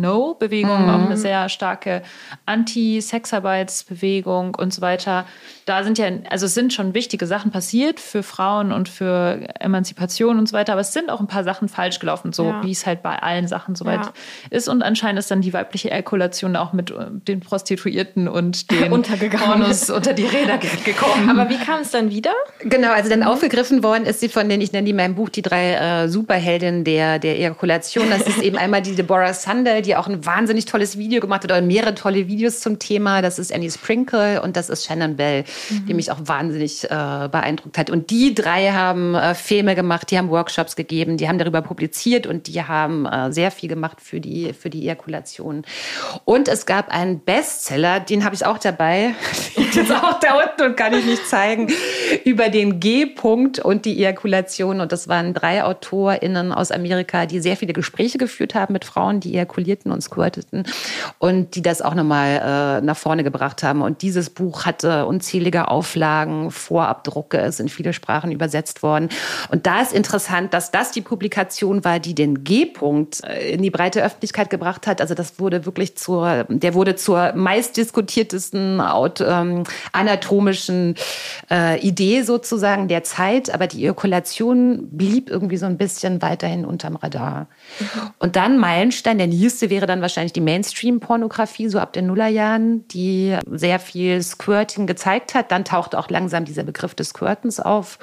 No-Bewegung, 0.00 0.84
mhm. 0.84 0.90
auch 0.90 1.06
eine 1.06 1.16
sehr 1.16 1.48
starke 1.48 2.02
Anti-Sexarbeitsbewegung 2.44 4.54
und 4.54 4.72
so 4.72 4.82
weiter. 4.82 5.26
Da 5.66 5.82
sind 5.82 5.98
ja, 5.98 6.06
also 6.30 6.46
es 6.46 6.54
sind 6.54 6.72
schon 6.72 6.94
wichtige 6.94 7.26
Sachen 7.26 7.50
passiert 7.50 7.98
für 7.98 8.22
Frauen 8.22 8.70
und 8.70 8.88
für 8.88 9.48
Emanzipation 9.58 10.38
und 10.38 10.48
so 10.48 10.52
weiter, 10.52 10.72
aber 10.72 10.80
es 10.80 10.92
sind 10.92 11.10
auch 11.10 11.18
ein 11.18 11.26
paar 11.26 11.42
Sachen 11.42 11.68
falsch 11.68 11.98
gelaufen, 11.98 12.32
so 12.32 12.46
ja. 12.46 12.62
wie 12.62 12.70
es 12.70 12.86
halt 12.86 13.02
bei 13.02 13.18
allen 13.18 13.48
Sachen 13.48 13.74
soweit 13.74 14.06
ja. 14.06 14.12
ist. 14.50 14.68
Und 14.68 14.82
anscheinend 14.82 15.18
ist 15.18 15.28
dann 15.28 15.40
die 15.40 15.52
weibliche 15.52 15.90
Erkulation 15.90 16.54
auch 16.54 16.72
mit 16.72 16.92
äh, 16.92 17.06
den 17.10 17.40
Prostituierten 17.40 18.28
und 18.28 18.70
den 18.70 18.90
Pornos 18.90 19.90
unter 19.90 20.12
die 20.12 20.26
Räder 20.26 20.58
gekommen. 20.84 21.28
Aber 21.28 21.50
wie 21.50 21.58
kam 21.58 21.80
es 21.80 21.90
dann 21.90 22.10
wieder? 22.10 22.32
Genau, 22.60 22.92
also 22.92 23.10
dann 23.10 23.20
mhm. 23.20 23.26
aufgegriffen 23.26 23.82
worden 23.82 24.04
ist 24.04 24.20
sie 24.20 24.28
von 24.28 24.48
den, 24.48 24.60
ich 24.60 24.70
nenne 24.70 24.84
die 24.84 24.92
in 24.92 24.96
meinem 24.96 25.16
Buch 25.16 25.30
die 25.30 25.42
drei 25.42 25.74
äh, 25.74 26.08
Superheldinnen 26.08 26.84
der, 26.84 27.18
der 27.18 27.38
Ejakulation. 27.38 28.08
Das 28.08 28.22
ist 28.22 28.40
eben 28.40 28.56
einmal 28.56 28.82
die 28.82 28.94
Deborah 28.94 29.34
Sander, 29.34 29.82
die 29.82 29.96
auch 29.96 30.06
ein 30.06 30.24
wahnsinnig 30.24 30.66
tolles 30.66 30.96
Video 30.96 31.20
gemacht 31.20 31.42
hat 31.42 31.50
oder 31.50 31.60
mehrere 31.60 31.96
tolle 31.96 32.28
Videos 32.28 32.60
zum 32.60 32.78
Thema. 32.78 33.20
Das 33.20 33.40
ist 33.40 33.52
Annie 33.52 33.72
Sprinkle 33.72 34.40
und 34.42 34.56
das 34.56 34.70
ist 34.70 34.86
Shannon 34.86 35.16
Bell, 35.16 35.44
mhm. 35.70 35.86
die 35.86 35.94
mich 35.94 36.10
auch 36.10 36.18
wahnsinnig 36.22 36.84
äh, 36.84 36.88
beeindruckt 36.88 37.78
hat. 37.78 37.90
Und 37.90 38.10
die 38.10 38.34
drei 38.34 38.70
haben 38.72 39.14
äh, 39.14 39.34
Filme 39.34 39.74
gemacht, 39.74 40.10
die 40.10 40.18
haben 40.18 40.30
Workshops 40.30 40.76
gegeben, 40.76 41.16
die 41.16 41.28
haben 41.28 41.38
darüber 41.38 41.62
publiziert 41.62 42.26
und 42.26 42.46
die 42.46 42.62
haben 42.62 43.06
äh, 43.06 43.32
sehr 43.32 43.50
viel 43.50 43.68
gemacht 43.68 44.00
für 44.00 44.20
die, 44.20 44.52
für 44.52 44.70
die 44.70 44.82
Ejakulation. 44.82 45.64
Und 46.24 46.48
es 46.48 46.66
gab 46.66 46.88
einen 46.88 47.20
Bestseller, 47.20 48.00
den 48.00 48.24
habe 48.24 48.34
ich 48.34 48.44
auch 48.44 48.58
dabei, 48.58 49.14
jetzt 49.56 49.92
auch 49.92 50.18
da 50.20 50.38
unten 50.38 50.70
und 50.70 50.76
kann 50.76 50.92
ich 50.94 51.04
nicht 51.04 51.26
zeigen, 51.26 51.68
über 52.24 52.48
den 52.48 52.80
G-Punkt 52.80 53.58
und 53.58 53.84
die 53.84 53.98
Ejakulation. 53.98 54.80
Und 54.80 54.92
das 54.92 55.08
waren 55.08 55.34
drei 55.34 55.64
AutorInnen 55.64 56.52
aus 56.52 56.70
Amerika, 56.70 57.26
die 57.26 57.40
sehr 57.40 57.56
viele 57.56 57.72
Gespräche 57.72 58.18
geführt 58.18 58.54
haben 58.54 58.72
mit 58.72 58.84
Frauen, 58.84 59.20
die 59.20 59.34
ejakulierten 59.34 59.92
und 59.92 60.00
squirteten 60.00 60.64
und 61.18 61.54
die 61.54 61.62
das 61.62 61.82
auch 61.82 61.94
nochmal 61.94 62.80
äh, 62.80 62.84
nach 62.84 62.96
vorne 62.96 63.24
gebracht 63.24 63.62
haben. 63.62 63.82
Und 63.82 64.02
dieses 64.02 64.30
Buch 64.30 64.64
hatte 64.64 65.06
unzählige 65.06 65.45
Auflagen, 65.54 66.50
Vorabdrucke, 66.50 67.38
es 67.38 67.60
in 67.60 67.68
viele 67.68 67.92
Sprachen 67.92 68.32
übersetzt 68.32 68.82
worden. 68.82 69.08
Und 69.50 69.66
da 69.66 69.80
ist 69.80 69.92
interessant, 69.92 70.52
dass 70.54 70.70
das 70.70 70.90
die 70.90 71.00
Publikation 71.00 71.84
war, 71.84 72.00
die 72.00 72.14
den 72.14 72.44
G-Punkt 72.44 73.24
äh, 73.24 73.50
in 73.50 73.62
die 73.62 73.70
breite 73.70 74.02
Öffentlichkeit 74.02 74.50
gebracht 74.50 74.86
hat. 74.86 75.00
Also 75.00 75.14
das 75.14 75.38
wurde 75.38 75.66
wirklich 75.66 75.96
zur, 75.96 76.44
der 76.48 76.74
wurde 76.74 76.96
zur 76.96 77.32
meistdiskutiertesten 77.34 78.82
ähm, 79.20 79.64
anatomischen 79.92 80.94
äh, 81.50 81.78
Idee 81.80 82.22
sozusagen 82.22 82.88
der 82.88 83.04
Zeit, 83.04 83.52
aber 83.52 83.66
die 83.66 83.82
Ejakulation 83.84 84.88
blieb 84.90 85.30
irgendwie 85.30 85.56
so 85.56 85.66
ein 85.66 85.78
bisschen 85.78 86.22
weiterhin 86.22 86.64
unterm 86.64 86.96
Radar. 86.96 87.48
Mhm. 87.78 87.86
Und 88.18 88.36
dann 88.36 88.58
Meilenstein, 88.58 89.18
der 89.18 89.26
nächste 89.26 89.70
wäre 89.70 89.86
dann 89.86 90.00
wahrscheinlich 90.00 90.32
die 90.32 90.40
Mainstream-Pornografie, 90.40 91.68
so 91.68 91.78
ab 91.78 91.92
den 91.92 92.06
Nullerjahren, 92.06 92.88
die 92.88 93.36
sehr 93.50 93.78
viel 93.78 94.22
Squirting 94.22 94.86
gezeigt 94.86 95.34
hat. 95.34 95.35
Dann 95.42 95.64
tauchte 95.64 95.98
auch 95.98 96.10
langsam 96.10 96.44
dieser 96.44 96.64
Begriff 96.64 96.94
des 96.94 97.10
Squirtens 97.10 97.60
auf. 97.60 97.98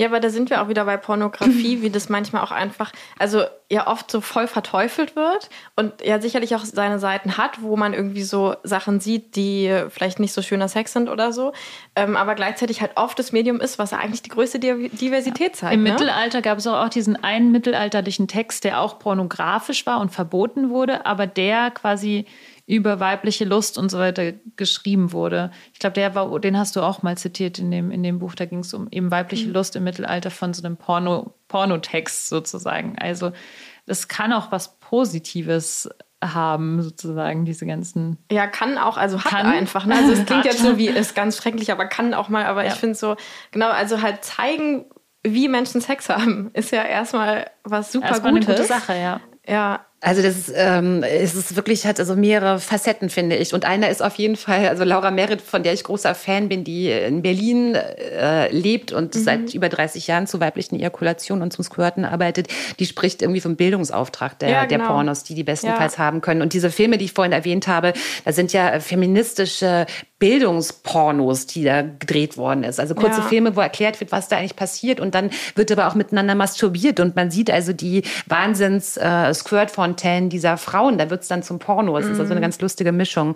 Ja, 0.00 0.06
aber 0.06 0.20
da 0.20 0.30
sind 0.30 0.48
wir 0.48 0.62
auch 0.62 0.68
wieder 0.68 0.84
bei 0.84 0.96
Pornografie, 0.96 1.82
wie 1.82 1.90
das 1.90 2.08
manchmal 2.08 2.44
auch 2.44 2.52
einfach, 2.52 2.92
also 3.18 3.42
ja 3.68 3.88
oft 3.88 4.08
so 4.08 4.20
voll 4.20 4.46
verteufelt 4.46 5.16
wird 5.16 5.50
und 5.74 5.92
ja 6.04 6.20
sicherlich 6.20 6.54
auch 6.54 6.64
seine 6.64 7.00
Seiten 7.00 7.36
hat, 7.36 7.62
wo 7.62 7.76
man 7.76 7.94
irgendwie 7.94 8.22
so 8.22 8.54
Sachen 8.62 9.00
sieht, 9.00 9.34
die 9.34 9.76
vielleicht 9.88 10.20
nicht 10.20 10.32
so 10.32 10.40
schöner 10.40 10.68
Sex 10.68 10.92
sind 10.92 11.08
oder 11.08 11.32
so, 11.32 11.52
ähm, 11.96 12.16
aber 12.16 12.36
gleichzeitig 12.36 12.80
halt 12.80 12.92
oft 12.94 13.18
das 13.18 13.32
Medium 13.32 13.60
ist, 13.60 13.80
was 13.80 13.92
eigentlich 13.92 14.22
die 14.22 14.30
größte 14.30 14.60
Diversität 14.60 15.56
zeigt. 15.56 15.74
Im 15.74 15.82
ne? 15.82 15.90
Mittelalter 15.90 16.42
gab 16.42 16.58
es 16.58 16.66
auch 16.68 16.88
diesen 16.88 17.22
einen 17.24 17.50
mittelalterlichen 17.50 18.28
Text, 18.28 18.62
der 18.62 18.80
auch 18.80 19.00
pornografisch 19.00 19.84
war 19.84 20.00
und 20.00 20.10
verboten 20.10 20.70
wurde, 20.70 21.06
aber 21.06 21.26
der 21.26 21.72
quasi 21.72 22.24
über 22.68 23.00
weibliche 23.00 23.46
Lust 23.46 23.78
und 23.78 23.90
so 23.90 23.98
weiter 23.98 24.34
geschrieben 24.56 25.12
wurde. 25.12 25.50
Ich 25.72 25.78
glaube, 25.78 25.94
der 25.94 26.14
war, 26.14 26.38
den 26.38 26.58
hast 26.58 26.76
du 26.76 26.82
auch 26.82 27.02
mal 27.02 27.16
zitiert 27.16 27.58
in 27.58 27.70
dem, 27.70 27.90
in 27.90 28.02
dem 28.02 28.18
Buch. 28.18 28.34
Da 28.34 28.44
ging 28.44 28.58
es 28.58 28.74
um 28.74 28.88
eben 28.90 29.10
weibliche 29.10 29.48
mhm. 29.48 29.54
Lust 29.54 29.74
im 29.74 29.84
Mittelalter 29.84 30.30
von 30.30 30.52
so 30.52 30.62
einem 30.62 30.76
Porno, 30.76 31.32
Pornotext 31.48 32.28
sozusagen. 32.28 32.96
Also 32.98 33.32
das 33.86 34.06
kann 34.06 34.34
auch 34.34 34.52
was 34.52 34.78
Positives 34.80 35.88
haben, 36.22 36.82
sozusagen, 36.82 37.46
diese 37.46 37.64
ganzen. 37.64 38.18
Ja, 38.30 38.46
kann 38.46 38.76
auch, 38.76 38.98
also 38.98 39.18
hat 39.24 39.30
kann. 39.30 39.46
einfach. 39.46 39.86
Ne? 39.86 39.94
Also 39.94 40.12
es 40.12 40.26
klingt 40.26 40.44
jetzt 40.44 40.60
so 40.60 40.76
wie 40.76 40.88
ist 40.88 41.14
ganz 41.14 41.38
schrecklich, 41.38 41.72
aber 41.72 41.86
kann 41.86 42.12
auch 42.12 42.28
mal, 42.28 42.44
aber 42.44 42.66
ja. 42.66 42.72
ich 42.72 42.78
finde 42.78 42.96
so, 42.96 43.16
genau, 43.50 43.70
also 43.70 44.02
halt 44.02 44.24
zeigen, 44.24 44.84
wie 45.22 45.48
Menschen 45.48 45.80
Sex 45.80 46.10
haben, 46.10 46.50
ist 46.52 46.70
ja 46.70 46.82
erstmal 46.82 47.50
was 47.64 47.92
super 47.92 48.08
erstmal 48.08 48.32
Gutes. 48.32 48.48
Eine 48.48 48.58
gute 48.58 48.68
Sache, 48.68 48.94
ja. 48.94 49.20
Ja, 49.46 49.86
also 50.00 50.22
das 50.22 50.36
ist, 50.36 50.52
ähm, 50.54 51.02
es 51.02 51.34
ist 51.34 51.56
wirklich 51.56 51.84
hat 51.84 51.98
also 51.98 52.14
mehrere 52.14 52.60
Facetten 52.60 53.10
finde 53.10 53.34
ich 53.34 53.52
und 53.52 53.64
einer 53.64 53.88
ist 53.88 54.00
auf 54.00 54.14
jeden 54.14 54.36
Fall 54.36 54.68
also 54.68 54.84
Laura 54.84 55.10
Merritt, 55.10 55.42
von 55.42 55.64
der 55.64 55.72
ich 55.72 55.82
großer 55.82 56.14
Fan 56.14 56.48
bin, 56.48 56.62
die 56.62 56.88
in 56.88 57.22
Berlin 57.22 57.74
äh, 57.74 58.48
lebt 58.52 58.92
und 58.92 59.16
mhm. 59.16 59.18
seit 59.18 59.54
über 59.54 59.68
30 59.68 60.06
Jahren 60.06 60.28
zu 60.28 60.38
weiblichen 60.38 60.78
Ejakulationen 60.78 61.42
und 61.42 61.52
zum 61.52 61.64
Squirten 61.64 62.04
arbeitet. 62.04 62.46
Die 62.78 62.86
spricht 62.86 63.22
irgendwie 63.22 63.40
vom 63.40 63.56
Bildungsauftrag 63.56 64.38
der, 64.38 64.50
ja, 64.50 64.64
genau. 64.66 64.84
der 64.84 64.90
Pornos, 64.92 65.24
die 65.24 65.34
die 65.34 65.42
bestenfalls 65.42 65.96
ja. 65.96 66.04
haben 66.04 66.20
können. 66.20 66.42
Und 66.42 66.52
diese 66.52 66.70
Filme, 66.70 66.96
die 66.96 67.06
ich 67.06 67.12
vorhin 67.12 67.32
erwähnt 67.32 67.66
habe, 67.66 67.92
da 68.24 68.32
sind 68.32 68.52
ja 68.52 68.78
feministische 68.78 69.86
Bildungspornos, 70.18 71.46
die 71.46 71.64
da 71.64 71.82
gedreht 71.82 72.36
worden 72.36 72.64
ist. 72.64 72.80
Also 72.80 72.94
kurze 72.94 73.20
ja. 73.20 73.26
Filme, 73.26 73.54
wo 73.54 73.60
erklärt 73.60 74.00
wird, 74.00 74.10
was 74.10 74.28
da 74.28 74.36
eigentlich 74.36 74.56
passiert 74.56 74.98
und 75.00 75.14
dann 75.14 75.30
wird 75.54 75.70
aber 75.70 75.86
auch 75.86 75.94
miteinander 75.94 76.34
masturbiert 76.34 76.98
und 77.00 77.14
man 77.14 77.30
sieht 77.30 77.50
also 77.50 77.72
die 77.72 78.02
Wahnsinns 78.26 78.96
äh, 78.96 79.32
dieser 80.28 80.56
Frauen. 80.56 80.98
Da 80.98 81.10
wird 81.10 81.22
es 81.22 81.28
dann 81.28 81.42
zum 81.42 81.58
Porno. 81.58 81.96
Es 81.96 82.06
mhm. 82.06 82.12
ist 82.12 82.20
also 82.20 82.32
eine 82.32 82.40
ganz 82.40 82.60
lustige 82.60 82.92
Mischung. 82.92 83.34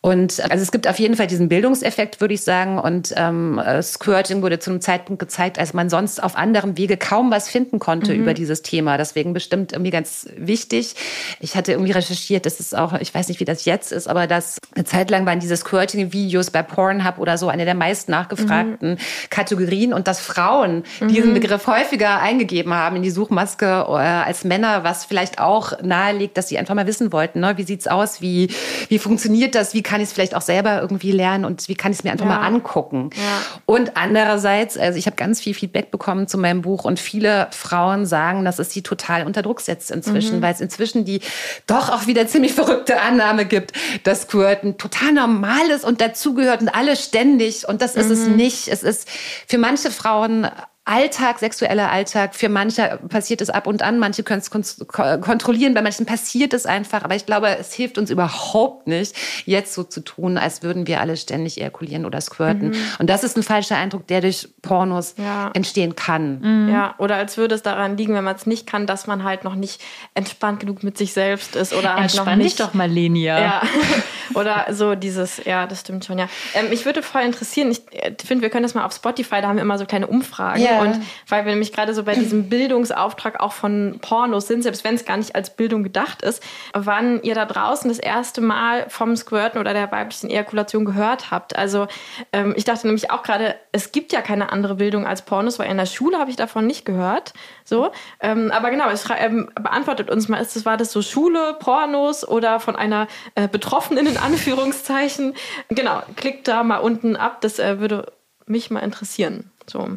Und 0.00 0.40
also 0.50 0.62
es 0.62 0.72
gibt 0.72 0.88
auf 0.88 0.98
jeden 0.98 1.16
Fall 1.16 1.26
diesen 1.26 1.48
Bildungseffekt, 1.48 2.20
würde 2.20 2.34
ich 2.34 2.42
sagen. 2.42 2.78
Und 2.78 3.12
ähm, 3.16 3.58
äh, 3.58 3.82
Squirting 3.82 4.42
wurde 4.42 4.58
zu 4.58 4.70
einem 4.70 4.80
Zeitpunkt 4.80 5.20
gezeigt, 5.20 5.58
als 5.58 5.74
man 5.74 5.90
sonst 5.90 6.22
auf 6.22 6.36
anderem 6.36 6.78
Wege 6.78 6.96
kaum 6.96 7.30
was 7.30 7.48
finden 7.48 7.78
konnte 7.78 8.14
mhm. 8.14 8.20
über 8.20 8.34
dieses 8.34 8.62
Thema. 8.62 8.96
Deswegen 8.96 9.32
bestimmt 9.32 9.72
irgendwie 9.72 9.90
ganz 9.90 10.28
wichtig. 10.36 10.94
Ich 11.40 11.56
hatte 11.56 11.72
irgendwie 11.72 11.92
recherchiert, 11.92 12.46
das 12.46 12.60
ist 12.60 12.76
auch, 12.76 12.94
ich 12.94 13.14
weiß 13.14 13.28
nicht, 13.28 13.40
wie 13.40 13.44
das 13.44 13.64
jetzt 13.64 13.92
ist, 13.92 14.08
aber 14.08 14.26
das 14.26 14.58
eine 14.74 14.84
Zeit 14.84 15.10
lang 15.10 15.26
waren 15.26 15.40
diese 15.40 15.56
Squirting 15.56 16.12
wie 16.12 16.21
Videos 16.22 16.50
bei 16.50 16.62
Pornhub 16.62 17.18
oder 17.18 17.38
so 17.38 17.48
eine 17.48 17.64
der 17.64 17.74
meist 17.74 18.08
nachgefragten 18.08 18.92
mhm. 18.92 18.96
Kategorien 19.30 19.92
und 19.92 20.06
dass 20.08 20.20
Frauen 20.20 20.84
mhm. 21.00 21.08
diesen 21.08 21.34
Begriff 21.34 21.66
häufiger 21.66 22.20
eingegeben 22.20 22.74
haben 22.74 22.96
in 22.96 23.02
die 23.02 23.10
Suchmaske 23.10 23.66
äh, 23.66 23.92
als 23.92 24.44
Männer, 24.44 24.84
was 24.84 25.04
vielleicht 25.04 25.38
auch 25.38 25.80
nahelegt, 25.82 26.36
dass 26.36 26.48
sie 26.48 26.58
einfach 26.58 26.74
mal 26.74 26.86
wissen 26.86 27.12
wollten, 27.12 27.40
ne? 27.40 27.54
wie 27.56 27.64
sieht's 27.64 27.86
aus, 27.86 28.20
wie, 28.20 28.50
wie 28.88 28.98
funktioniert 28.98 29.54
das, 29.54 29.74
wie 29.74 29.82
kann 29.82 30.00
ich 30.00 30.08
es 30.08 30.12
vielleicht 30.12 30.34
auch 30.34 30.42
selber 30.42 30.80
irgendwie 30.80 31.12
lernen 31.12 31.44
und 31.44 31.68
wie 31.68 31.74
kann 31.74 31.92
ich 31.92 31.98
es 31.98 32.04
mir 32.04 32.12
einfach 32.12 32.26
ja. 32.26 32.38
mal 32.38 32.46
angucken. 32.46 33.10
Ja. 33.14 33.60
Und 33.66 33.96
andererseits, 33.96 34.76
also 34.78 34.98
ich 34.98 35.06
habe 35.06 35.16
ganz 35.16 35.40
viel 35.40 35.54
Feedback 35.54 35.90
bekommen 35.90 36.28
zu 36.28 36.38
meinem 36.38 36.62
Buch 36.62 36.84
und 36.84 37.00
viele 37.00 37.48
Frauen 37.50 38.06
sagen, 38.06 38.44
dass 38.44 38.58
es 38.58 38.70
sie 38.70 38.82
total 38.82 39.26
unter 39.26 39.42
Druck 39.42 39.60
setzt 39.60 39.90
inzwischen, 39.90 40.38
mhm. 40.38 40.42
weil 40.42 40.54
es 40.54 40.60
inzwischen 40.60 41.04
die 41.04 41.20
doch 41.66 41.90
auch 41.90 42.06
wieder 42.06 42.26
ziemlich 42.26 42.52
verrückte 42.52 43.00
Annahme 43.00 43.44
gibt, 43.44 43.72
dass 44.04 44.22
Squirten 44.22 44.78
total 44.78 45.12
normal 45.12 45.70
ist 45.74 45.84
und 45.84 46.00
dazugehört 46.12 46.60
und 46.60 46.68
alle 46.68 46.96
ständig. 46.96 47.68
Und 47.68 47.82
das 47.82 47.94
ist 47.94 48.06
mhm. 48.06 48.12
es 48.12 48.26
nicht. 48.28 48.68
Es 48.68 48.82
ist 48.82 49.08
für 49.46 49.58
manche 49.58 49.90
Frauen 49.90 50.46
Alltag, 50.84 51.38
sexueller 51.38 51.92
Alltag. 51.92 52.34
Für 52.34 52.48
manche 52.48 52.98
passiert 53.08 53.40
es 53.40 53.50
ab 53.50 53.68
und 53.68 53.82
an, 53.82 54.00
manche 54.00 54.24
können 54.24 54.40
es 54.40 54.50
kontrollieren, 54.50 55.74
bei 55.74 55.82
manchen 55.82 56.06
passiert 56.06 56.52
es 56.54 56.66
einfach. 56.66 57.04
Aber 57.04 57.14
ich 57.14 57.24
glaube, 57.24 57.56
es 57.56 57.72
hilft 57.72 57.98
uns 57.98 58.10
überhaupt 58.10 58.88
nicht, 58.88 59.14
jetzt 59.46 59.74
so 59.74 59.84
zu 59.84 60.00
tun, 60.00 60.38
als 60.38 60.64
würden 60.64 60.88
wir 60.88 61.00
alle 61.00 61.16
ständig 61.16 61.60
ejakulieren 61.60 62.04
oder 62.04 62.20
squirten. 62.20 62.70
Mhm. 62.70 62.76
Und 62.98 63.08
das 63.08 63.22
ist 63.22 63.36
ein 63.36 63.44
falscher 63.44 63.76
Eindruck, 63.76 64.08
der 64.08 64.22
durch 64.22 64.48
Pornos 64.60 65.14
ja. 65.18 65.52
entstehen 65.54 65.94
kann. 65.94 66.40
Mhm. 66.40 66.72
Ja, 66.72 66.96
oder 66.98 67.14
als 67.14 67.36
würde 67.36 67.54
es 67.54 67.62
daran 67.62 67.96
liegen, 67.96 68.14
wenn 68.14 68.24
man 68.24 68.34
es 68.34 68.46
nicht 68.46 68.66
kann, 68.66 68.88
dass 68.88 69.06
man 69.06 69.22
halt 69.22 69.44
noch 69.44 69.54
nicht 69.54 69.80
entspannt 70.14 70.58
genug 70.58 70.82
mit 70.82 70.98
sich 70.98 71.12
selbst 71.12 71.54
ist 71.54 71.74
oder 71.74 71.94
halt 71.94 72.02
Entspann 72.02 72.26
noch 72.26 72.36
nicht. 72.36 72.58
dich 72.58 72.66
doch 72.66 72.74
mal, 72.74 72.90
Lenia. 72.90 73.40
Ja. 73.40 73.62
oder 74.34 74.66
so 74.70 74.96
dieses, 74.96 75.44
ja, 75.44 75.68
das 75.68 75.80
stimmt 75.80 76.04
schon, 76.04 76.18
ja. 76.18 76.28
Ähm, 76.54 76.66
ich 76.72 76.84
würde 76.84 77.04
voll 77.04 77.22
interessieren, 77.22 77.70
ich 77.70 77.82
äh, 77.92 78.12
finde, 78.24 78.42
wir 78.42 78.50
können 78.50 78.64
das 78.64 78.74
mal 78.74 78.84
auf 78.84 78.92
Spotify, 78.92 79.40
da 79.40 79.48
haben 79.48 79.56
wir 79.56 79.62
immer 79.62 79.78
so 79.78 79.86
kleine 79.86 80.08
Umfragen. 80.08 80.60
Ja. 80.60 80.71
Und 80.80 81.00
weil 81.28 81.44
wir 81.44 81.52
nämlich 81.52 81.72
gerade 81.72 81.94
so 81.94 82.04
bei 82.04 82.14
diesem 82.14 82.48
Bildungsauftrag 82.48 83.40
auch 83.40 83.52
von 83.52 83.98
Pornos 84.00 84.46
sind, 84.46 84.62
selbst 84.62 84.84
wenn 84.84 84.94
es 84.94 85.04
gar 85.04 85.16
nicht 85.16 85.34
als 85.34 85.54
Bildung 85.56 85.82
gedacht 85.82 86.22
ist, 86.22 86.42
wann 86.72 87.22
ihr 87.22 87.34
da 87.34 87.44
draußen 87.44 87.88
das 87.88 87.98
erste 87.98 88.40
Mal 88.40 88.88
vom 88.88 89.16
Squirten 89.16 89.60
oder 89.60 89.72
der 89.72 89.90
weiblichen 89.92 90.30
Ejakulation 90.30 90.84
gehört 90.84 91.30
habt. 91.30 91.56
Also 91.56 91.86
ähm, 92.32 92.54
ich 92.56 92.64
dachte 92.64 92.86
nämlich 92.86 93.10
auch 93.10 93.22
gerade, 93.22 93.54
es 93.72 93.92
gibt 93.92 94.12
ja 94.12 94.20
keine 94.20 94.52
andere 94.52 94.76
Bildung 94.76 95.06
als 95.06 95.22
Pornos, 95.22 95.58
weil 95.58 95.70
in 95.70 95.76
der 95.76 95.86
Schule 95.86 96.18
habe 96.18 96.30
ich 96.30 96.36
davon 96.36 96.66
nicht 96.66 96.84
gehört. 96.84 97.32
So, 97.64 97.90
ähm, 98.20 98.50
aber 98.50 98.70
genau, 98.70 98.88
es 98.90 99.08
ähm, 99.16 99.50
beantwortet 99.54 100.10
uns 100.10 100.28
mal, 100.28 100.38
ist 100.38 100.56
das, 100.56 100.64
war 100.64 100.76
das 100.76 100.92
so 100.92 101.02
Schule, 101.02 101.56
Pornos 101.58 102.26
oder 102.26 102.60
von 102.60 102.76
einer 102.76 103.06
äh, 103.34 103.48
Betroffenen 103.48 104.06
in 104.06 104.16
Anführungszeichen? 104.16 105.34
Genau, 105.68 106.02
klickt 106.16 106.48
da 106.48 106.62
mal 106.62 106.78
unten 106.78 107.16
ab, 107.16 107.40
das 107.40 107.58
äh, 107.58 107.80
würde 107.80 108.12
mich 108.46 108.70
mal 108.70 108.80
interessieren. 108.80 109.50
So. 109.66 109.88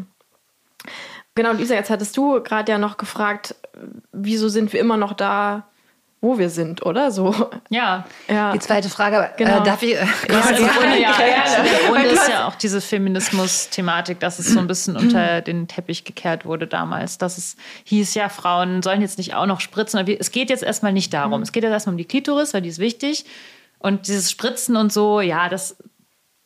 Genau, 1.36 1.51
Lisa, 1.51 1.75
jetzt 1.75 1.89
hattest 1.89 2.15
du 2.15 2.41
gerade 2.41 2.71
ja 2.71 2.77
noch 2.77 2.97
gefragt, 2.97 3.55
wieso 4.13 4.47
sind 4.47 4.71
wir 4.71 4.79
immer 4.79 4.95
noch 4.95 5.11
da, 5.11 5.67
wo 6.21 6.38
wir 6.38 6.49
sind, 6.49 6.86
oder 6.86 7.11
so? 7.11 7.51
Ja. 7.69 8.05
ja. 8.29 8.53
Die 8.53 8.59
zweite 8.59 8.89
Frage, 8.89 9.17
äh, 9.17 9.29
genau. 9.38 9.59
äh, 9.59 9.63
darf 9.63 9.83
ich? 9.83 9.95
Äh, 9.95 9.97
ja, 9.97 10.05
ja, 10.29 10.67
Grunde, 10.69 11.01
ja, 11.01 11.11
ja, 11.19 11.63
Der 11.63 11.89
Grund 11.89 12.05
ist 12.05 12.29
ja 12.29 12.47
auch 12.47 12.55
diese 12.55 12.79
Feminismus-Thematik, 12.79 14.21
dass 14.21 14.39
es 14.39 14.47
so 14.47 14.59
ein 14.59 14.67
bisschen 14.67 14.95
unter 14.95 15.41
den 15.41 15.67
Teppich 15.67 16.05
gekehrt 16.05 16.45
wurde 16.45 16.67
damals. 16.67 17.17
Dass 17.17 17.38
es 17.38 17.57
hieß, 17.83 18.13
ja, 18.13 18.29
Frauen 18.29 18.81
sollen 18.81 19.01
jetzt 19.01 19.17
nicht 19.17 19.36
auch 19.36 19.45
noch 19.45 19.59
spritzen. 19.59 20.07
Es 20.07 20.31
geht 20.31 20.49
jetzt 20.49 20.63
erstmal 20.63 20.93
nicht 20.93 21.13
darum. 21.13 21.39
Mhm. 21.39 21.43
Es 21.43 21.51
geht 21.51 21.63
jetzt 21.63 21.73
erstmal 21.73 21.93
um 21.93 21.97
die 21.97 22.05
Klitoris, 22.05 22.53
weil 22.53 22.61
die 22.61 22.69
ist 22.69 22.79
wichtig. 22.79 23.25
Und 23.79 24.07
dieses 24.07 24.31
Spritzen 24.31 24.77
und 24.77 24.93
so, 24.93 25.19
ja, 25.19 25.49
das 25.49 25.75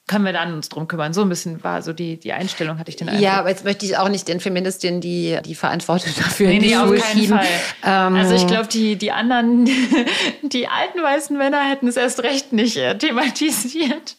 können 0.09 0.25
wir 0.25 0.33
dann 0.33 0.53
uns 0.55 0.69
drum 0.69 0.87
kümmern. 0.87 1.13
So 1.13 1.21
ein 1.21 1.29
bisschen 1.29 1.63
war 1.63 1.83
so 1.83 1.93
die, 1.93 2.17
die 2.17 2.33
Einstellung, 2.33 2.79
hatte 2.79 2.89
ich 2.89 2.95
den 2.95 3.09
Eindruck. 3.09 3.23
Ja, 3.23 3.39
aber 3.39 3.49
jetzt 3.49 3.63
möchte 3.63 3.85
ich 3.85 3.95
auch 3.95 4.09
nicht 4.09 4.27
den 4.27 4.39
Feministinnen 4.39 5.01
die, 5.01 5.37
die 5.45 5.53
Verantwortung 5.53 6.11
dafür 6.17 6.47
nee, 6.47 6.55
in 6.55 6.61
die 6.63 6.69
nee, 6.69 6.75
Schuhe 6.75 6.99
schieben. 6.99 7.39
Ähm, 7.85 8.15
also 8.15 8.33
ich 8.33 8.47
glaube, 8.47 8.67
die, 8.67 8.95
die 8.95 9.11
anderen, 9.11 9.65
die 10.41 10.67
alten 10.67 11.03
weißen 11.03 11.37
Männer 11.37 11.61
hätten 11.61 11.87
es 11.87 11.95
erst 11.95 12.23
recht 12.23 12.51
nicht 12.53 12.75
äh, 12.75 12.97
thematisiert. 12.97 14.17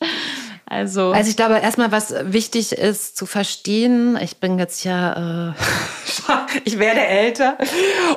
Also, 0.72 1.10
also 1.10 1.28
ich 1.28 1.36
glaube 1.36 1.58
erstmal, 1.58 1.90
was 1.90 2.14
wichtig 2.26 2.70
ist 2.70 3.16
zu 3.16 3.26
verstehen, 3.26 4.16
ich 4.22 4.36
bin 4.36 4.56
jetzt 4.56 4.84
ja, 4.84 5.50
äh, 5.50 5.52
ich 6.64 6.78
werde 6.78 7.00
älter 7.00 7.58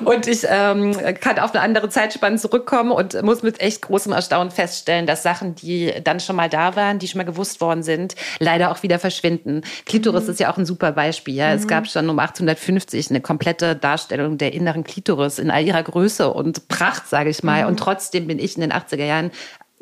und 0.06 0.28
ich 0.28 0.46
ähm, 0.48 0.96
kann 1.20 1.40
auf 1.40 1.56
eine 1.56 1.64
andere 1.64 1.90
Zeitspanne 1.90 2.38
zurückkommen 2.38 2.92
und 2.92 3.20
muss 3.24 3.42
mit 3.42 3.60
echt 3.60 3.82
großem 3.82 4.12
Erstaunen 4.12 4.52
feststellen, 4.52 5.08
dass 5.08 5.24
Sachen, 5.24 5.56
die 5.56 5.96
dann 6.04 6.20
schon 6.20 6.36
mal 6.36 6.48
da 6.48 6.76
waren, 6.76 7.00
die 7.00 7.08
schon 7.08 7.18
mal 7.18 7.24
gewusst 7.24 7.60
worden 7.60 7.82
sind, 7.82 8.14
leider 8.38 8.70
auch 8.70 8.84
wieder 8.84 9.00
verschwinden. 9.00 9.62
Klitoris 9.88 10.26
mhm. 10.26 10.30
ist 10.30 10.40
ja 10.40 10.54
auch 10.54 10.58
ein 10.60 10.68
super 10.68 10.92
Beispiel. 10.92 11.34
Ja. 11.34 11.50
Mhm. 11.50 11.56
Es 11.56 11.68
gab 11.68 11.88
schon 11.88 12.08
um 12.08 12.20
1850 12.20 13.10
eine 13.10 13.22
komplette 13.22 13.76
Darstellung 13.76 14.38
der 14.38 14.54
inneren 14.54 14.84
Klitoris 14.84 15.40
in 15.40 15.50
all 15.50 15.66
ihrer 15.66 15.82
Größe 15.82 16.32
und 16.32 16.68
Pracht, 16.68 17.10
sage 17.10 17.32
ich 17.32 17.42
mal. 17.42 17.64
Mhm. 17.64 17.70
Und 17.70 17.78
trotzdem 17.78 18.28
bin 18.28 18.38
ich 18.38 18.54
in 18.54 18.62
den 18.62 18.72
80er 18.72 19.06
Jahren 19.06 19.32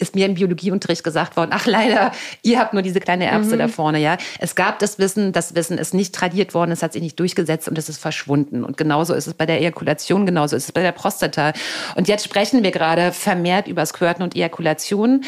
ist 0.02 0.16
mir 0.16 0.26
im 0.26 0.34
Biologieunterricht 0.34 1.04
gesagt 1.04 1.38
worden, 1.38 1.52
ach 1.54 1.66
leider, 1.66 2.12
ihr 2.42 2.60
habt 2.60 2.74
nur 2.74 2.82
diese 2.82 3.00
kleine 3.00 3.26
Erbse 3.26 3.56
mhm. 3.56 3.60
da 3.60 3.68
vorne, 3.68 4.00
ja. 4.00 4.18
Es 4.40 4.56
gab 4.56 4.80
das 4.80 5.00
Wissen, 5.00 5.32
das 5.32 5.56
Wissen 5.56 5.78
ist 5.78 5.94
nicht 5.94 6.14
tradiert 6.14 6.54
worden, 6.54 6.72
es 6.72 6.84
hat 6.84 6.94
sich 6.94 7.02
nicht 7.02 7.20
durchgesetzt 7.20 7.68
und 7.70 7.78
es 7.78 7.90
ist 7.90 8.00
verschwunden. 8.00 8.64
Und 8.64 8.78
genauso 8.78 9.14
ist 9.14 9.28
es 9.28 9.34
bei 9.34 9.46
der 9.46 9.60
Ejakulation, 9.60 10.26
genauso 10.26 10.56
ist 10.56 10.66
es 10.66 10.72
bei 10.72 10.82
der 10.82 10.92
Prostata. 10.92 11.54
Und 11.96 12.08
jetzt 12.08 12.26
sprechen 12.26 12.64
wir 12.64 12.72
gerade 12.72 13.12
vermehrt 13.12 13.68
über 13.68 13.86
Squirten 13.86 14.24
und 14.24 14.36
Ejakulation 14.36 15.24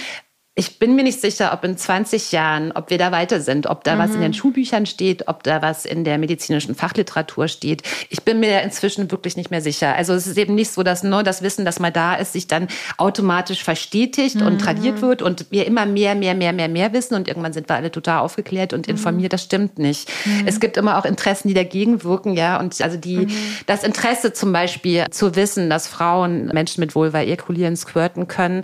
ich 0.56 0.78
bin 0.78 0.96
mir 0.96 1.04
nicht 1.04 1.20
sicher, 1.20 1.52
ob 1.52 1.64
in 1.64 1.78
20 1.78 2.32
Jahren, 2.32 2.72
ob 2.74 2.92
wir 2.92 3.00
da 3.00 3.12
weiter 3.12 3.42
sind, 3.42 3.66
ob 3.66 3.84
da 3.84 3.96
mhm. 3.96 4.00
was 4.00 4.14
in 4.14 4.22
den 4.22 4.30
mhm. 4.32 4.36
Schulbüchern 4.36 4.86
steht, 4.86 5.28
ob 5.28 5.42
da 5.42 5.64
was 5.64 5.84
in 5.84 6.04
der 6.04 6.20
medizinischen 6.20 6.76
Fachliteratur 6.76 7.48
steht. 7.48 7.82
Ich 8.10 8.22
bin 8.22 8.40
mir 8.40 8.62
inzwischen 8.62 9.10
wirklich 9.10 9.36
nicht 9.36 9.50
mehr 9.50 9.62
sicher. 9.62 9.96
Also 9.96 10.14
es 10.14 10.28
ist 10.28 10.38
eben 10.38 10.54
nicht 10.54 10.70
so, 10.70 10.84
dass 10.84 11.02
nur 11.02 11.24
das 11.24 11.42
Wissen, 11.42 11.66
das 11.66 11.80
mal 11.80 11.92
da 11.92 12.14
ist, 12.14 12.34
sich 12.34 12.46
dann 12.46 12.68
automatisch 12.98 13.64
verstetigt 13.64 14.36
mhm. 14.36 14.46
und 14.46 14.60
tradiert 14.60 15.02
wird 15.02 15.24
und 15.24 15.48
wir 15.50 15.66
immer 15.66 15.88
mehr, 15.88 16.14
mehr, 16.14 16.36
mehr, 16.36 16.54
mehr, 16.54 16.70
mehr 16.70 16.94
wissen 16.94 17.16
und 17.16 17.28
irgendwann 17.28 17.54
sind 17.54 17.68
wir 17.68 17.76
alle 17.76 17.90
total 17.90 18.20
aufgeklärt 18.20 18.74
und 18.74 18.86
mhm. 18.86 18.92
informiert. 18.92 19.34
Das 19.34 19.42
stimmt 19.42 19.80
nicht. 19.80 20.08
Mhm. 20.24 20.44
Es 20.46 20.60
gibt 20.60 20.78
immer 20.78 21.00
auch 21.00 21.06
Interessen, 21.06 21.48
die 21.48 21.56
dagegen 21.56 22.04
wirken, 22.04 22.34
ja. 22.34 22.60
Und 22.60 22.80
also 22.80 22.98
die, 22.98 23.28
das 23.66 23.84
Interesse 23.84 24.34
zum 24.34 24.54
Beispiel 24.54 25.06
zu 25.10 25.36
wissen, 25.36 25.72
dass 25.72 25.88
Frauen 25.88 26.46
Menschen 26.54 26.82
mit 26.82 26.94
Vulva 26.94 27.22
ejakulieren, 27.22 27.76
squirten 27.76 28.28
können, 28.28 28.64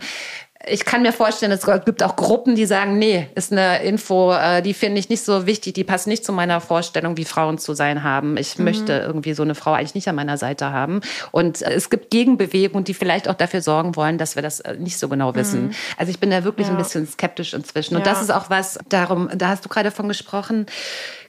ich 0.70 0.86
kann 0.86 1.02
mir 1.02 1.14
vorstellen, 1.14 1.52
es 1.52 1.66
gibt 1.86 2.04
auch 2.04 2.16
Gruppen, 2.16 2.56
die 2.56 2.66
sagen, 2.66 2.98
nee, 2.98 3.28
ist 3.36 3.52
eine 3.52 3.84
Info, 3.84 4.34
äh, 4.34 4.62
die 4.62 4.74
finde 4.74 5.00
ich 5.00 5.10
nicht 5.10 5.24
so 5.24 5.46
wichtig, 5.46 5.74
die 5.74 5.84
passt 5.84 6.08
nicht 6.08 6.24
zu 6.24 6.32
meiner 6.32 6.62
Vorstellung, 6.62 7.18
wie 7.18 7.26
Frauen 7.26 7.58
zu 7.58 7.74
sein 7.74 8.04
haben. 8.04 8.38
Ich 8.38 8.58
mhm. 8.58 8.66
möchte 8.66 8.94
irgendwie 8.94 9.34
so 9.34 9.44
eine 9.44 9.56
Frau 9.56 9.74
eigentlich 9.74 9.96
nicht 9.96 10.08
an 10.08 10.16
meiner 10.16 10.38
Seite 10.38 10.72
haben. 10.72 11.02
Und 11.32 11.62
äh, 11.62 11.74
es 11.74 11.90
gibt 11.90 12.12
Gegenbewegungen, 12.12 12.84
die 12.84 12.94
vielleicht 12.94 13.28
auch 13.28 13.36
dafür 13.36 13.62
sorgen 13.62 13.96
wollen, 13.96 14.18
dass 14.18 14.36
wir 14.36 14.44
das 14.44 14.60
äh, 14.60 14.76
nicht 14.76 14.98
so 14.98 15.10
genau 15.10 15.36
wissen. 15.36 15.68
Mhm. 15.68 15.72
Also 15.98 16.12
ich 16.12 16.20
bin 16.20 16.30
da 16.30 16.44
wirklich 16.44 16.68
ja. 16.68 16.74
ein 16.74 16.78
bisschen 16.78 17.08
skeptisch 17.08 17.54
inzwischen. 17.54 17.96
Und 17.96 18.06
ja. 18.06 18.14
das 18.14 18.22
ist 18.22 18.32
auch 18.32 18.50
was, 18.50 18.80
darum, 18.90 19.30
da 19.36 19.50
hast 19.50 19.66
du 19.66 19.70
gerade 19.70 19.92
von 19.92 20.08
gesprochen, 20.08 20.66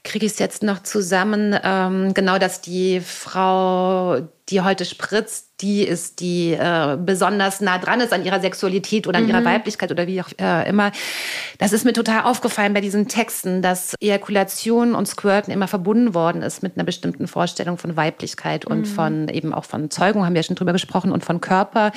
kriege 0.04 0.26
ich 0.26 0.32
es 0.32 0.38
jetzt 0.38 0.62
noch 0.62 0.82
zusammen, 0.82 1.58
ähm, 1.62 2.14
genau, 2.14 2.38
dass 2.38 2.60
die 2.60 3.00
Frau, 3.00 4.20
die 4.48 4.60
heute 4.62 4.84
spritzt, 4.84 5.49
die 5.62 5.82
ist, 5.82 6.20
die 6.20 6.52
äh, 6.52 6.96
besonders 6.98 7.60
nah 7.60 7.78
dran 7.78 8.00
ist 8.00 8.12
an 8.12 8.24
ihrer 8.24 8.40
Sexualität 8.40 9.06
oder 9.06 9.18
an 9.18 9.24
mhm. 9.24 9.30
ihrer 9.30 9.44
Weiblichkeit 9.44 9.90
oder 9.90 10.06
wie 10.06 10.20
auch 10.20 10.28
äh, 10.40 10.68
immer. 10.68 10.92
Das 11.58 11.72
ist 11.72 11.84
mir 11.84 11.92
total 11.92 12.22
aufgefallen 12.22 12.74
bei 12.74 12.80
diesen 12.80 13.08
Texten, 13.08 13.62
dass 13.62 13.94
Ejakulation 14.00 14.94
und 14.94 15.06
Squirten 15.06 15.52
immer 15.52 15.68
verbunden 15.68 16.14
worden 16.14 16.42
ist 16.42 16.62
mit 16.62 16.76
einer 16.76 16.84
bestimmten 16.84 17.26
Vorstellung 17.26 17.78
von 17.78 17.96
Weiblichkeit 17.96 18.64
und 18.64 18.80
mhm. 18.80 18.84
von 18.86 19.28
eben 19.28 19.54
auch 19.54 19.64
von 19.64 19.90
Zeugung, 19.90 20.24
haben 20.24 20.34
wir 20.34 20.40
ja 20.40 20.44
schon 20.44 20.56
drüber 20.56 20.72
gesprochen, 20.72 21.12
und 21.12 21.24
von 21.24 21.40
Körper. 21.40 21.92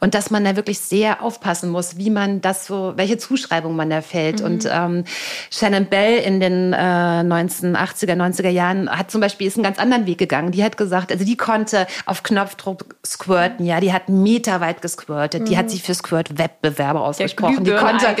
Und 0.00 0.14
dass 0.14 0.30
man 0.30 0.44
da 0.44 0.56
wirklich 0.56 0.78
sehr 0.78 1.22
aufpassen 1.22 1.70
muss, 1.70 1.96
wie 1.96 2.10
man 2.10 2.40
das 2.40 2.66
so, 2.66 2.92
welche 2.96 3.18
Zuschreibung 3.18 3.76
man 3.76 3.90
da 3.90 4.02
fällt. 4.02 4.40
Mhm. 4.40 4.46
Und 4.46 4.68
ähm, 4.70 5.04
Shannon 5.50 5.86
Bell 5.86 6.18
in 6.18 6.40
den 6.40 6.72
äh, 6.72 6.76
1980er, 6.76 8.14
90er 8.14 8.48
Jahren 8.48 8.90
hat 8.90 9.10
zum 9.10 9.20
Beispiel 9.20 9.46
ist 9.46 9.56
einen 9.56 9.64
ganz 9.64 9.78
anderen 9.78 10.06
Weg 10.06 10.18
gegangen. 10.18 10.52
Die 10.52 10.62
hat 10.62 10.76
gesagt, 10.76 11.12
also 11.12 11.24
die 11.24 11.36
konnte 11.36 11.86
auf 12.06 12.22
Knopfdruck 12.22 12.96
squirten, 13.12 13.64
ja, 13.64 13.80
die 13.80 13.92
hat 13.92 14.08
meterweit 14.08 14.82
gesquirtet, 14.82 15.42
mhm. 15.42 15.44
die 15.46 15.56
hat 15.56 15.66
mhm. 15.66 15.70
sich 15.70 15.82
für 15.82 15.94
Squirt-Wettbewerbe 15.94 17.00
ausgesprochen. 17.00 17.64
Die 17.64 17.70
konnte 17.70 18.14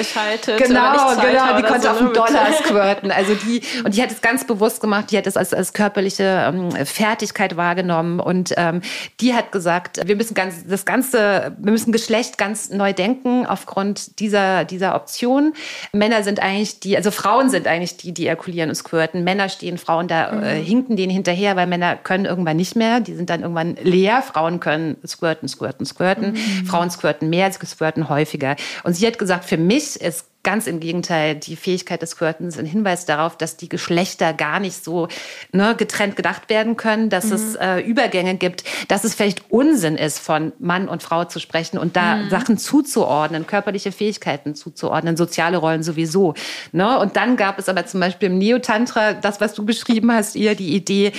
genau, 0.56 1.14
genau, 1.16 1.56
die 1.56 1.62
konnte 1.62 1.82
so 1.82 1.88
auf 1.88 2.00
einen 2.00 2.12
Dollar 2.12 2.52
squirten. 2.64 3.10
Also 3.10 3.34
die 3.34 3.62
und 3.84 3.94
die 3.94 4.02
hat 4.02 4.10
es 4.10 4.20
ganz 4.20 4.46
bewusst 4.46 4.80
gemacht. 4.80 5.10
Die 5.10 5.18
hat 5.18 5.26
es 5.26 5.36
als, 5.36 5.52
als 5.52 5.72
körperliche 5.72 6.44
ähm, 6.48 6.70
Fertigkeit 6.86 7.56
wahrgenommen 7.56 8.20
und 8.20 8.54
ähm, 8.56 8.82
die 9.20 9.34
hat 9.34 9.52
gesagt, 9.52 10.00
wir 10.06 10.16
müssen 10.16 10.34
ganz 10.34 10.66
das 10.66 10.84
ganze, 10.84 11.56
wir 11.58 11.72
müssen 11.72 11.92
Geschlecht 11.92 12.38
ganz 12.38 12.70
neu 12.70 12.92
denken 12.92 13.46
aufgrund 13.46 14.20
dieser 14.20 14.64
dieser 14.64 14.94
Option. 14.94 15.54
Männer 15.92 16.22
sind 16.22 16.40
eigentlich 16.40 16.80
die, 16.80 16.96
also 16.96 17.10
Frauen 17.10 17.50
sind 17.50 17.66
eigentlich 17.66 17.96
die, 17.96 18.12
die 18.12 18.26
ejakulieren 18.26 18.70
und 18.70 18.76
squirten. 18.76 19.24
Männer 19.24 19.48
stehen 19.48 19.78
Frauen 19.78 20.08
da 20.08 20.32
mhm. 20.32 20.42
äh, 20.42 20.62
hinken 20.62 20.96
denen 20.96 21.10
hinterher, 21.10 21.56
weil 21.56 21.66
Männer 21.66 21.96
können 21.96 22.24
irgendwann 22.24 22.56
nicht 22.56 22.76
mehr. 22.76 23.00
Die 23.00 23.14
sind 23.14 23.30
dann 23.30 23.42
irgendwann 23.42 23.76
leer. 23.82 24.22
Frauen 24.22 24.60
können 24.60 24.77
können 24.78 24.96
squirten, 25.06 25.48
squirten, 25.48 25.86
squirten. 25.86 26.32
Mhm. 26.32 26.66
Frauen 26.66 26.90
squirten 26.90 27.28
mehr, 27.28 27.50
sie 27.50 27.64
squirten 27.66 28.08
häufiger. 28.08 28.56
Und 28.84 28.94
sie 28.94 29.06
hat 29.06 29.18
gesagt, 29.18 29.44
für 29.44 29.56
mich 29.56 30.00
ist 30.00 30.26
ganz 30.44 30.66
im 30.66 30.80
Gegenteil, 30.80 31.34
die 31.34 31.56
Fähigkeit 31.56 32.00
des 32.00 32.10
Squirtens 32.10 32.58
ein 32.58 32.64
Hinweis 32.64 33.04
darauf, 33.04 33.36
dass 33.36 33.56
die 33.56 33.68
Geschlechter 33.68 34.32
gar 34.32 34.60
nicht 34.60 34.84
so 34.84 35.08
ne, 35.52 35.74
getrennt 35.76 36.16
gedacht 36.16 36.48
werden 36.48 36.76
können, 36.76 37.10
dass 37.10 37.26
mhm. 37.26 37.32
es 37.32 37.54
äh, 37.56 37.80
Übergänge 37.80 38.36
gibt, 38.36 38.64
dass 38.88 39.04
es 39.04 39.14
vielleicht 39.14 39.50
Unsinn 39.50 39.96
ist, 39.96 40.18
von 40.18 40.52
Mann 40.58 40.88
und 40.88 41.02
Frau 41.02 41.24
zu 41.24 41.40
sprechen 41.40 41.76
und 41.76 41.96
da 41.96 42.16
mhm. 42.16 42.30
Sachen 42.30 42.56
zuzuordnen, 42.56 43.46
körperliche 43.46 43.92
Fähigkeiten 43.92 44.54
zuzuordnen, 44.54 45.16
soziale 45.16 45.56
Rollen 45.56 45.82
sowieso. 45.82 46.34
Ne? 46.72 46.98
Und 46.98 47.16
dann 47.16 47.36
gab 47.36 47.58
es 47.58 47.68
aber 47.68 47.84
zum 47.86 48.00
Beispiel 48.00 48.30
im 48.30 48.38
Neotantra, 48.38 49.14
das, 49.14 49.40
was 49.40 49.54
du 49.54 49.66
beschrieben 49.66 50.12
hast, 50.12 50.36
eher 50.36 50.54
die 50.54 50.74
Idee, 50.74 51.12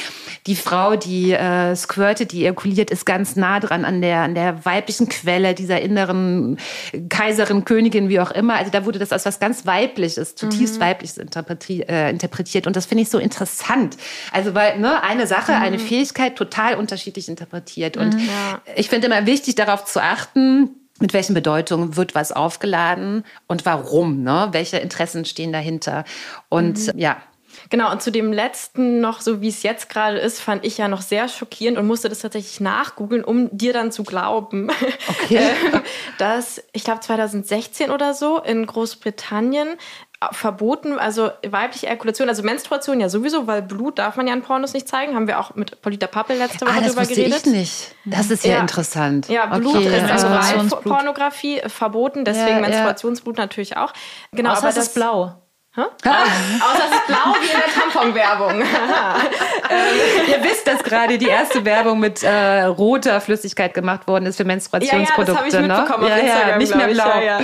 die 0.47 0.55
Frau, 0.55 0.95
die 0.95 1.34
äh, 1.34 1.76
squirtet, 1.76 2.32
die 2.32 2.43
ejakuliert, 2.43 2.89
ist 2.89 3.05
ganz 3.05 3.36
nah 3.36 3.59
dran 3.59 3.86
an 3.86 4.01
der, 4.01 4.22
an 4.22 4.34
der 4.34 4.65
weiblichen 4.65 5.09
Quelle 5.09 5.53
dieser 5.53 5.82
inneren 5.82 6.57
Kaiserin, 7.09 7.65
Königin, 7.65 8.09
wie 8.09 8.20
auch 8.20 8.32
immer. 8.32 8.55
Also 8.55 8.72
da 8.72 8.86
wurde 8.86 8.97
das 8.97 9.09
das 9.12 9.26
als 9.26 9.36
was 9.36 9.39
ganz 9.39 9.66
Weibliches, 9.66 10.36
zutiefst 10.36 10.76
mhm. 10.76 10.82
Weibliches 10.82 11.18
interpretiert, 11.18 11.89
äh, 11.89 12.10
interpretiert. 12.10 12.68
Und 12.68 12.76
das 12.76 12.86
finde 12.86 13.03
ich 13.03 13.10
so 13.10 13.18
interessant. 13.18 13.97
Also, 14.32 14.55
weil 14.55 14.80
ne, 14.80 15.03
eine 15.03 15.28
Sache, 15.28 15.51
mhm. 15.51 15.62
eine 15.62 15.80
Fähigkeit 15.80 16.36
total 16.36 16.76
unterschiedlich 16.76 17.30
interpretiert. 17.30 17.97
Und 17.97 18.16
mhm, 18.16 18.20
ja. 18.20 18.62
ich 18.76 18.89
finde 18.89 19.07
immer 19.07 19.26
wichtig, 19.26 19.55
darauf 19.55 19.86
zu 19.86 20.01
achten, 20.01 20.70
mit 20.99 21.14
welchen 21.14 21.34
Bedeutungen 21.34 21.95
wird 21.95 22.14
was 22.14 22.32
aufgeladen 22.32 23.24
und 23.47 23.66
warum, 23.66 24.24
ne? 24.24 24.49
Welche 24.51 24.78
Interessen 24.78 25.26
stehen 25.26 25.53
dahinter? 25.53 26.03
Und 26.49 26.93
mhm. 26.93 26.99
ja, 26.99 27.18
Genau, 27.70 27.91
und 27.91 28.01
zu 28.01 28.11
dem 28.11 28.34
letzten 28.34 28.99
noch, 28.99 29.22
so 29.22 29.41
wie 29.41 29.49
es 29.49 29.61
jetzt 29.61 29.89
gerade 29.89 30.17
ist, 30.17 30.41
fand 30.41 30.65
ich 30.65 30.78
ja 30.80 30.88
noch 30.88 31.01
sehr 31.01 31.28
schockierend 31.28 31.78
und 31.78 31.86
musste 31.86 32.09
das 32.09 32.20
tatsächlich 32.20 32.59
nachgoogeln, 32.59 33.24
um 33.24 33.55
dir 33.55 33.74
dann 33.74 33.91
zu 33.91 34.03
glauben, 34.03 34.70
okay. 35.07 35.39
Ähm, 35.72 35.82
dass 36.17 36.61
ich 36.74 36.84
glaube 36.84 36.99
2016 36.99 37.91
oder 37.91 38.13
so 38.13 38.39
in 38.39 38.65
Großbritannien 38.65 39.78
verboten, 40.32 40.97
also 40.99 41.32
weibliche 41.47 41.88
Ejakulation, 41.88 42.28
also 42.28 42.43
Menstruation 42.43 42.99
ja 42.99 43.07
sowieso, 43.09 43.47
weil 43.47 43.61
Blut 43.61 43.99
darf 43.99 44.17
man 44.17 44.28
ja 44.28 44.34
in 44.34 44.41
Pornos 44.41 44.74
nicht 44.74 44.88
zeigen, 44.88 45.15
haben 45.15 45.28
wir 45.28 45.39
auch 45.39 45.55
mit 45.55 45.82
Polita 45.82 46.07
Pappel 46.07 46.38
letzte 46.38 46.65
Woche 46.65 46.76
ah, 46.78 46.82
das 46.82 46.93
drüber 46.93 47.05
geredet. 47.05 47.45
Ich 47.45 47.51
nicht. 47.51 47.95
Das 48.05 48.30
ist 48.30 48.43
ja, 48.43 48.55
ja 48.55 48.59
interessant. 48.59 49.30
Ja, 49.30 49.45
Blut 49.57 49.76
okay. 49.76 49.97
ist 49.97 50.11
also 50.11 50.76
Pornografie 50.78 51.61
verboten, 51.67 52.26
deswegen 52.26 52.57
ja, 52.57 52.61
Menstruationsblut 52.61 53.38
ja. 53.38 53.43
natürlich 53.43 53.78
auch. 53.78 53.93
Genau, 54.32 54.51
Außer 54.51 54.63
aber 54.63 54.74
das 54.74 54.88
ist 54.88 54.93
blau. 54.93 55.36
Huh? 55.80 55.86
Ah, 56.03 56.23
außer 56.23 56.84
es 56.89 56.95
ist 56.97 57.07
blau 57.07 57.34
wie 57.39 57.45
in 57.45 57.57
der 57.57 57.82
Tamponwerbung. 57.82 58.61
ähm, 59.69 60.27
ihr 60.27 60.43
wisst, 60.43 60.67
dass 60.67 60.84
gerade 60.84 61.17
die 61.17 61.27
erste 61.27 61.63
Werbung 61.63 61.99
mit 61.99 62.21
äh, 62.21 62.63
roter 62.63 63.21
Flüssigkeit 63.21 63.73
gemacht 63.73 64.05
worden 64.05 64.25
ist 64.25 64.36
für 64.36 64.43
Menstruationsprodukte. 64.43 65.32
Ja, 65.32 65.38
ja, 65.38 65.38
das 65.38 65.38
habe 65.38 65.47
ich 65.47 65.77
mitbekommen 65.77 66.03
ne? 66.03 66.11
auf 66.11 66.17
ja, 66.17 66.25
Instagram, 66.25 66.49
ja, 66.49 66.57
nicht 66.57 66.75
mehr 66.75 66.88
blau. 66.88 67.21
Ja, 67.21 67.39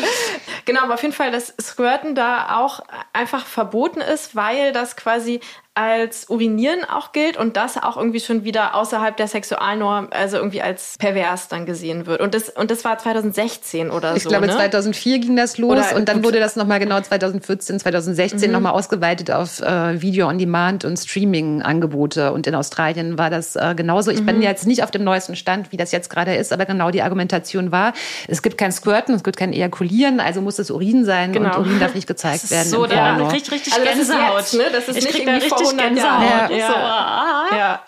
genau, 0.65 0.81
aber 0.81 0.95
auf 0.95 1.01
jeden 1.01 1.13
Fall, 1.13 1.31
dass 1.31 1.53
Squirten 1.61 2.13
da 2.13 2.57
auch 2.57 2.81
einfach 3.13 3.45
verboten 3.45 4.01
ist, 4.01 4.35
weil 4.35 4.73
das 4.73 4.97
quasi 4.97 5.39
als 5.75 6.29
Urinieren 6.29 6.85
auch 6.85 7.11
gilt 7.11 7.35
und 7.35 7.57
das 7.57 7.75
auch 7.75 7.97
irgendwie 7.97 8.21
schon 8.21 8.45
wieder 8.45 8.75
außerhalb 8.75 9.17
der 9.17 9.27
Sexualnorm, 9.27 10.07
also 10.09 10.37
irgendwie 10.37 10.61
als 10.61 10.95
pervers 10.97 11.49
dann 11.49 11.65
gesehen 11.65 12.05
wird. 12.05 12.21
Und 12.21 12.33
das, 12.33 12.47
und 12.47 12.71
das 12.71 12.85
war 12.85 12.97
2016 12.97 13.91
oder 13.91 14.15
ich 14.15 14.23
so. 14.23 14.29
Ich 14.29 14.31
glaube, 14.31 14.47
ne? 14.47 14.53
2004 14.53 15.19
ging 15.19 15.35
das 15.35 15.57
los 15.57 15.71
oder, 15.71 15.95
und 15.97 16.07
dann 16.07 16.23
wurde 16.23 16.39
das 16.39 16.55
nochmal 16.55 16.79
genau 16.79 17.01
2014, 17.01 17.81
2016 17.81 18.47
mhm. 18.47 18.53
nochmal 18.53 18.71
ausgeweitet 18.71 19.31
auf 19.31 19.59
äh, 19.59 20.01
Video 20.01 20.29
on 20.29 20.37
Demand 20.37 20.85
und 20.85 20.97
Streaming-Angebote. 20.97 22.31
Und 22.31 22.47
in 22.47 22.55
Australien 22.55 23.17
war 23.17 23.29
das 23.29 23.57
äh, 23.57 23.73
genauso. 23.75 24.11
Ich 24.11 24.21
mhm. 24.21 24.27
bin 24.27 24.41
jetzt 24.41 24.65
nicht 24.65 24.81
auf 24.81 24.91
dem 24.91 25.03
neuesten 25.03 25.35
Stand, 25.35 25.73
wie 25.73 25.77
das 25.77 25.91
jetzt 25.91 26.09
gerade 26.09 26.35
ist, 26.35 26.53
aber 26.53 26.65
genau 26.65 26.89
die 26.89 27.01
Argumentation 27.01 27.73
war, 27.73 27.91
es 28.29 28.41
gibt 28.41 28.57
kein 28.57 28.71
Squirten, 28.71 29.13
es 29.13 29.25
gibt 29.25 29.35
kein 29.35 29.51
Ejakulieren, 29.51 30.21
also 30.21 30.39
muss 30.39 30.57
es 30.57 30.71
Urin 30.71 31.03
sein 31.03 31.33
genau. 31.33 31.57
und 31.57 31.65
Urin 31.65 31.79
darf 31.81 31.95
nicht 31.95 32.07
gezeigt 32.07 32.49
werden. 32.49 32.69
So, 32.69 32.85
da 32.85 33.27
kriegt 33.29 33.51
richtig 33.51 33.73
also 33.73 33.85
Gänsehaut. 33.85 34.39
Jetzt, 34.39 34.53
ne? 34.53 34.63
Das 34.71 34.87
ist 34.87 34.97
ich 34.99 35.05
nicht 35.05 35.27
irgendwie 35.27 35.64
richtig 35.71 35.79
Gänsehaut. 35.79 36.49
Ja. 36.51 36.67
So, 36.67 36.73
ah. 36.73 37.45
ja. 37.55 37.81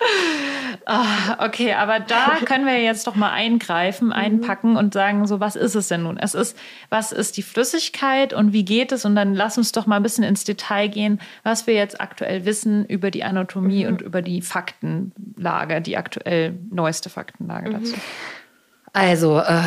Ah, 0.86 1.46
okay, 1.46 1.74
aber 1.74 2.00
da 2.00 2.38
können 2.46 2.66
wir 2.66 2.82
jetzt 2.82 3.08
doch 3.08 3.16
mal 3.16 3.32
eingreifen, 3.32 4.08
mhm. 4.08 4.14
einpacken 4.14 4.78
und 4.78 4.94
sagen, 4.94 5.28
so 5.28 5.40
was 5.40 5.56
ist 5.56 5.76
es 5.76 5.90
denn 5.90 6.04
nun? 6.04 6.18
Es 6.18 6.34
ist, 6.34 6.58
was 6.90 7.12
ist 7.12 7.36
die 7.38 7.44
Flüssigkeit 7.44 8.34
und 8.34 8.54
wie 8.54 8.64
geht 8.64 8.92
es? 8.92 9.04
Und 9.04 9.16
dann 9.16 9.34
lass 9.34 9.58
uns 9.58 9.72
doch 9.74 9.86
mal 9.86 9.98
ein 9.98 10.04
bisschen 10.04 10.24
ins 10.24 10.44
Detail 10.44 10.88
gehen, 10.88 11.20
was 11.44 11.68
wir 11.68 11.74
jetzt 11.74 12.00
aktuell 12.00 12.46
wissen 12.46 12.86
über 12.86 13.12
die 13.12 13.24
Anatomie 13.24 13.84
mhm. 13.84 13.90
und 13.90 14.02
über 14.02 14.22
die 14.22 14.42
Faktenlage, 14.42 15.82
die 15.82 15.98
aktuell 15.98 16.58
neueste 16.72 17.10
Faktenlage 17.10 17.72
dazu. 17.72 17.96
Mhm. 17.96 18.02
Also, 18.94 19.40
äh, 19.40 19.62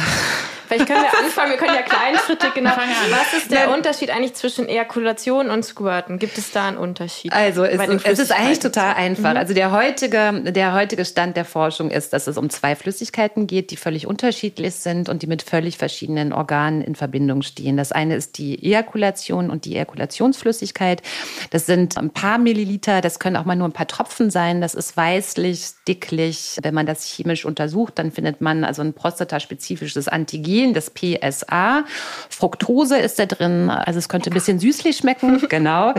Vielleicht 0.71 0.87
können 0.87 1.03
wir 1.03 1.19
anfangen, 1.25 1.51
wir 1.51 1.59
können 1.59 1.75
ja 1.75 1.83
kleine 1.83 2.19
Schritte 2.19 2.47
genau. 2.55 2.71
Was 2.71 3.33
ist 3.37 3.51
der 3.51 3.75
Unterschied 3.75 4.11
eigentlich 4.11 4.35
zwischen 4.35 4.69
Ejakulation 4.69 5.51
und 5.51 5.65
Squirten? 5.65 6.21
Gibt 6.21 6.39
es 6.39 6.53
da 6.53 6.69
einen 6.69 6.77
Unterschied? 6.77 7.33
Also 7.33 7.65
es, 7.65 7.81
es 8.05 8.19
ist 8.21 8.33
eigentlich 8.33 8.61
total 8.61 8.95
einfach. 8.95 9.33
Mhm. 9.33 9.37
Also 9.37 9.53
der 9.53 9.73
heutige, 9.73 10.43
der 10.53 10.73
heutige 10.73 11.05
Stand 11.05 11.37
der 11.37 11.45
Forschung 11.45 11.91
ist, 11.91 12.13
dass 12.13 12.29
es 12.29 12.39
um 12.39 12.51
zwei 12.51 12.77
Flüssigkeiten 12.77 13.49
geht, 13.49 13.73
die 13.73 13.77
völlig 13.77 14.07
unterschiedlich 14.07 14.77
sind 14.77 15.09
und 15.09 15.23
die 15.23 15.27
mit 15.27 15.43
völlig 15.43 15.77
verschiedenen 15.77 16.33
Organen 16.33 16.83
in 16.83 16.95
Verbindung 16.95 17.43
stehen. 17.43 17.77
Das 17.77 17.91
eine 17.91 18.15
ist 18.15 18.39
die 18.39 18.65
Ejakulation 18.65 19.51
und 19.51 19.65
die 19.65 19.75
Ejakulationsflüssigkeit. 19.75 21.03
Das 21.51 21.67
sind 21.67 21.99
ein 21.99 22.11
paar 22.11 22.39
Milliliter, 22.39 23.01
das 23.01 23.19
können 23.19 23.37
auch 23.37 23.45
mal 23.45 23.57
nur 23.57 23.67
ein 23.67 23.73
paar 23.73 23.89
Tropfen 23.89 24.31
sein. 24.31 24.61
Das 24.61 24.75
ist 24.75 24.97
weißlich, 24.97 25.71
dicklich. 25.89 26.59
Wenn 26.63 26.75
man 26.75 26.87
das 26.87 27.05
chemisch 27.05 27.45
untersucht, 27.45 27.99
dann 27.99 28.13
findet 28.13 28.41
man 28.41 28.63
also 28.63 28.83
ein 28.83 28.93
prostataspezifisches 28.93 30.07
Antigen 30.07 30.60
fehlendes 30.61 30.91
PSA. 30.91 31.85
Fructose 32.29 32.99
ist 32.99 33.19
da 33.19 33.27
drin, 33.27 33.71
also 33.71 33.99
es 33.99 34.09
könnte 34.09 34.31
ein 34.31 34.35
bisschen 34.35 34.59
süßlich 34.59 34.97
schmecken, 34.97 35.43
genau. 35.49 35.95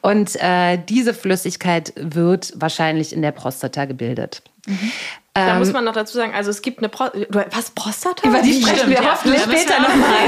Und 0.00 0.36
äh, 0.40 0.78
diese 0.88 1.14
Flüssigkeit 1.14 1.92
wird 1.96 2.52
wahrscheinlich 2.56 3.12
in 3.12 3.22
der 3.22 3.32
Prostata 3.32 3.84
gebildet. 3.84 4.42
Mhm. 4.66 4.92
Da 5.32 5.54
muss 5.54 5.68
ähm, 5.68 5.74
man 5.74 5.84
noch 5.84 5.92
dazu 5.92 6.14
sagen, 6.14 6.34
also 6.34 6.50
es 6.50 6.60
gibt 6.60 6.80
eine 6.80 6.88
Pro 6.88 7.04
was 7.28 7.70
Prostata? 7.70 8.26
Über 8.26 8.42
die 8.42 8.60
sprechen 8.60 8.78
Stimmt, 8.78 8.90
wir 8.90 8.96
ja. 9.02 9.12
hoffentlich 9.12 9.40
später 9.42 9.80
nochmal. 9.80 10.26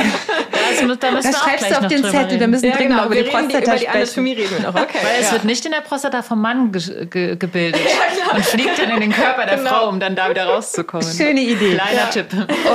Da, 0.52 0.94
da, 0.94 1.20
da 1.20 1.32
schreibst 1.32 1.70
du 1.70 1.78
auf 1.78 1.86
den 1.88 2.04
Zettel, 2.04 2.38
wir 2.38 2.46
müssen 2.46 2.66
ja, 2.66 2.76
dringend 2.76 2.96
genau. 2.96 3.06
über 3.06 3.16
die 3.16 3.22
Prostata 3.24 3.58
die, 3.58 3.64
über 3.64 3.76
die 3.78 3.88
Anatomie 3.88 4.32
reden 4.34 4.50
wir 4.58 4.60
noch. 4.60 4.80
Okay. 4.80 4.98
Weil 5.02 5.20
es 5.20 5.32
wird 5.32 5.44
nicht 5.44 5.64
in 5.66 5.72
der 5.72 5.80
Prostata 5.80 6.22
vom 6.22 6.40
Mann 6.40 6.70
ge 6.70 7.06
ge 7.06 7.36
gebildet 7.36 7.80
ja, 7.84 8.14
genau. 8.14 8.36
und 8.36 8.44
fliegt 8.44 8.78
dann 8.78 8.90
in 8.90 9.00
den 9.00 9.12
Körper 9.12 9.44
der 9.44 9.56
genau. 9.56 9.70
Frau, 9.70 9.88
um 9.88 9.98
dann 9.98 10.14
da 10.14 10.30
wieder 10.30 10.44
rauszukommen. 10.44 11.06
Schöne 11.12 11.40
Idee. 11.40 11.74
Kleiner 11.74 12.10
Tipp. 12.10 12.26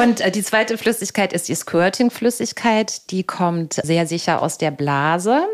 Und 0.01 0.19
äh, 0.19 0.29
die 0.29 0.43
zweite 0.43 0.77
Flüssigkeit 0.77 1.31
ist 1.31 1.47
die 1.47 1.55
Squirting-Flüssigkeit. 1.55 3.09
Die 3.11 3.23
kommt 3.23 3.75
sehr 3.75 4.05
sicher 4.05 4.41
aus 4.41 4.57
der 4.57 4.71
Blase. 4.71 5.45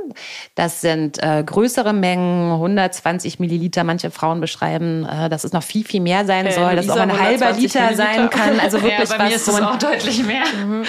Das 0.55 0.81
sind 0.81 1.21
äh, 1.21 1.43
größere 1.45 1.93
Mengen, 1.93 2.51
120 2.53 3.39
Milliliter. 3.39 3.83
Manche 3.83 4.09
Frauen 4.09 4.41
beschreiben, 4.41 5.05
äh, 5.05 5.29
dass 5.29 5.43
es 5.43 5.53
noch 5.53 5.63
viel, 5.63 5.85
viel 5.85 6.01
mehr 6.01 6.25
sein 6.25 6.51
soll. 6.51 6.72
Äh, 6.73 6.77
das 6.77 6.85
ist 6.85 6.91
auch 6.91 6.97
ein 6.97 7.19
halber 7.19 7.51
Liter 7.51 7.93
sein 7.93 8.29
kann. 8.29 8.59
Also 8.59 8.77
wirklich 8.81 9.09
ja, 9.09 9.17
bei 9.17 9.23
was 9.23 9.29
mir 9.29 9.35
ist 9.35 9.47
es 9.47 9.61
auch 9.61 9.77
deutlich 9.77 10.23
mehr. 10.23 10.43
Mhm. 10.63 10.83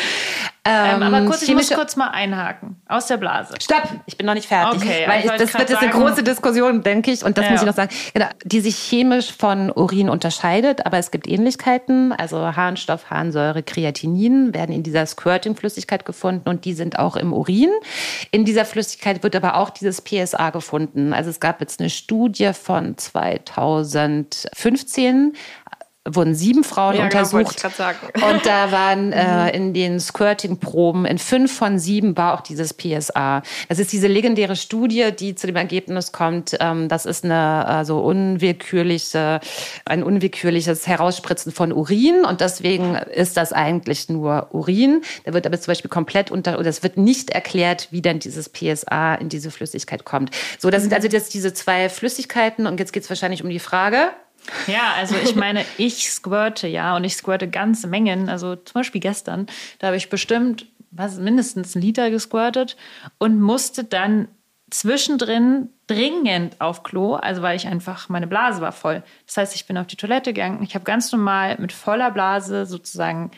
Ähm, 0.66 0.96
ähm, 0.96 1.02
aber 1.02 1.26
kurz, 1.26 1.42
ich 1.42 1.52
muss 1.52 1.70
kurz 1.70 1.94
mal 1.94 2.08
einhaken. 2.08 2.76
Aus 2.88 3.06
der 3.06 3.18
Blase. 3.18 3.52
Stopp, 3.60 3.82
ich 4.06 4.16
bin 4.16 4.24
noch 4.24 4.32
nicht 4.32 4.48
fertig. 4.48 4.80
Okay, 4.80 5.04
weil 5.06 5.22
ich, 5.22 5.30
das 5.30 5.52
wird 5.52 5.68
jetzt 5.68 5.82
eine 5.82 5.90
große 5.90 6.22
Diskussion, 6.22 6.82
denke 6.82 7.10
ich. 7.10 7.22
Und 7.22 7.36
das 7.36 7.44
ja. 7.44 7.50
muss 7.50 7.60
ich 7.60 7.66
noch 7.66 7.74
sagen. 7.74 7.94
Genau, 8.14 8.28
die 8.44 8.60
sich 8.60 8.76
chemisch 8.76 9.30
von 9.30 9.70
Urin 9.70 10.08
unterscheidet, 10.08 10.86
aber 10.86 10.96
es 10.96 11.10
gibt 11.10 11.28
Ähnlichkeiten. 11.28 12.12
Also 12.12 12.56
Harnstoff, 12.56 13.10
Harnsäure, 13.10 13.62
Kreatinin 13.62 14.54
werden 14.54 14.74
in 14.74 14.82
dieser 14.82 15.04
Squirting-Flüssigkeit 15.04 16.06
gefunden 16.06 16.48
und 16.48 16.64
die 16.64 16.72
sind 16.72 16.98
auch 16.98 17.16
im 17.16 17.34
Urin. 17.34 17.70
In 18.30 18.46
dieser 18.46 18.64
Flüssigkeit 18.64 19.22
wird 19.22 19.36
aber 19.36 19.56
auch 19.56 19.68
dieses 19.68 20.00
PSA 20.00 20.48
gefunden. 20.48 21.12
Also 21.12 21.28
es 21.28 21.40
gab 21.40 21.60
jetzt 21.60 21.78
eine 21.78 21.90
Studie 21.90 22.52
von 22.54 22.96
2015 22.96 25.34
wurden 26.06 26.34
sieben 26.34 26.64
Frauen 26.64 26.96
ja, 26.96 27.08
genau, 27.08 27.22
untersucht. 27.22 27.62
Genau, 27.62 28.28
und 28.30 28.44
da 28.44 28.70
waren 28.70 29.12
äh, 29.12 29.56
in 29.56 29.72
den 29.72 29.98
Squirting-Proben 29.98 31.06
in 31.06 31.18
fünf 31.18 31.56
von 31.56 31.78
sieben 31.78 32.16
war 32.16 32.34
auch 32.34 32.42
dieses 32.42 32.74
PSA. 32.74 33.42
Das 33.68 33.78
ist 33.78 33.92
diese 33.92 34.06
legendäre 34.06 34.54
Studie, 34.54 35.12
die 35.18 35.34
zu 35.34 35.46
dem 35.46 35.56
Ergebnis 35.56 36.12
kommt, 36.12 36.56
ähm, 36.60 36.88
das 36.88 37.06
ist 37.06 37.24
eine 37.24 37.66
also 37.66 38.00
unwillkürliche, 38.00 39.40
ein 39.86 40.02
unwillkürliches 40.02 40.86
Herausspritzen 40.86 41.52
von 41.52 41.72
Urin 41.72 42.24
und 42.24 42.42
deswegen 42.42 42.96
ist 42.96 43.38
das 43.38 43.54
eigentlich 43.54 44.10
nur 44.10 44.48
Urin. 44.52 45.02
Da 45.24 45.32
wird 45.32 45.46
aber 45.46 45.58
zum 45.58 45.70
Beispiel 45.70 45.90
komplett 45.90 46.30
unter, 46.30 46.58
oder 46.58 46.68
es 46.68 46.82
wird 46.82 46.98
nicht 46.98 47.30
erklärt, 47.30 47.88
wie 47.92 48.02
denn 48.02 48.18
dieses 48.18 48.50
PSA 48.50 49.14
in 49.14 49.30
diese 49.30 49.50
Flüssigkeit 49.50 50.04
kommt. 50.04 50.30
So, 50.58 50.68
das 50.68 50.82
sind 50.82 50.92
also 50.92 51.08
jetzt 51.08 51.32
diese 51.32 51.54
zwei 51.54 51.88
Flüssigkeiten 51.88 52.66
und 52.66 52.78
jetzt 52.78 52.92
geht 52.92 53.04
es 53.04 53.08
wahrscheinlich 53.08 53.42
um 53.42 53.48
die 53.48 53.58
Frage, 53.58 54.08
ja, 54.66 54.94
also 54.96 55.14
ich 55.16 55.34
meine, 55.34 55.64
ich 55.78 56.10
squirte 56.10 56.66
ja 56.68 56.96
und 56.96 57.04
ich 57.04 57.16
squirte 57.16 57.48
ganze 57.48 57.86
Mengen. 57.86 58.28
Also 58.28 58.56
zum 58.56 58.74
Beispiel 58.74 59.00
gestern, 59.00 59.46
da 59.78 59.88
habe 59.88 59.96
ich 59.96 60.10
bestimmt 60.10 60.66
was, 60.90 61.18
mindestens 61.18 61.74
einen 61.74 61.84
Liter 61.84 62.10
gesquirtet 62.10 62.76
und 63.18 63.40
musste 63.40 63.84
dann 63.84 64.28
zwischendrin 64.70 65.70
dringend 65.86 66.60
auf 66.60 66.82
Klo, 66.82 67.14
also 67.14 67.42
weil 67.42 67.56
ich 67.56 67.66
einfach, 67.66 68.08
meine 68.08 68.26
Blase 68.26 68.60
war 68.60 68.72
voll. 68.72 69.02
Das 69.26 69.36
heißt, 69.36 69.54
ich 69.54 69.66
bin 69.66 69.78
auf 69.78 69.86
die 69.86 69.96
Toilette 69.96 70.32
gegangen. 70.32 70.62
Ich 70.62 70.74
habe 70.74 70.84
ganz 70.84 71.12
normal 71.12 71.56
mit 71.58 71.72
voller 71.72 72.10
Blase 72.10 72.66
sozusagen 72.66 73.30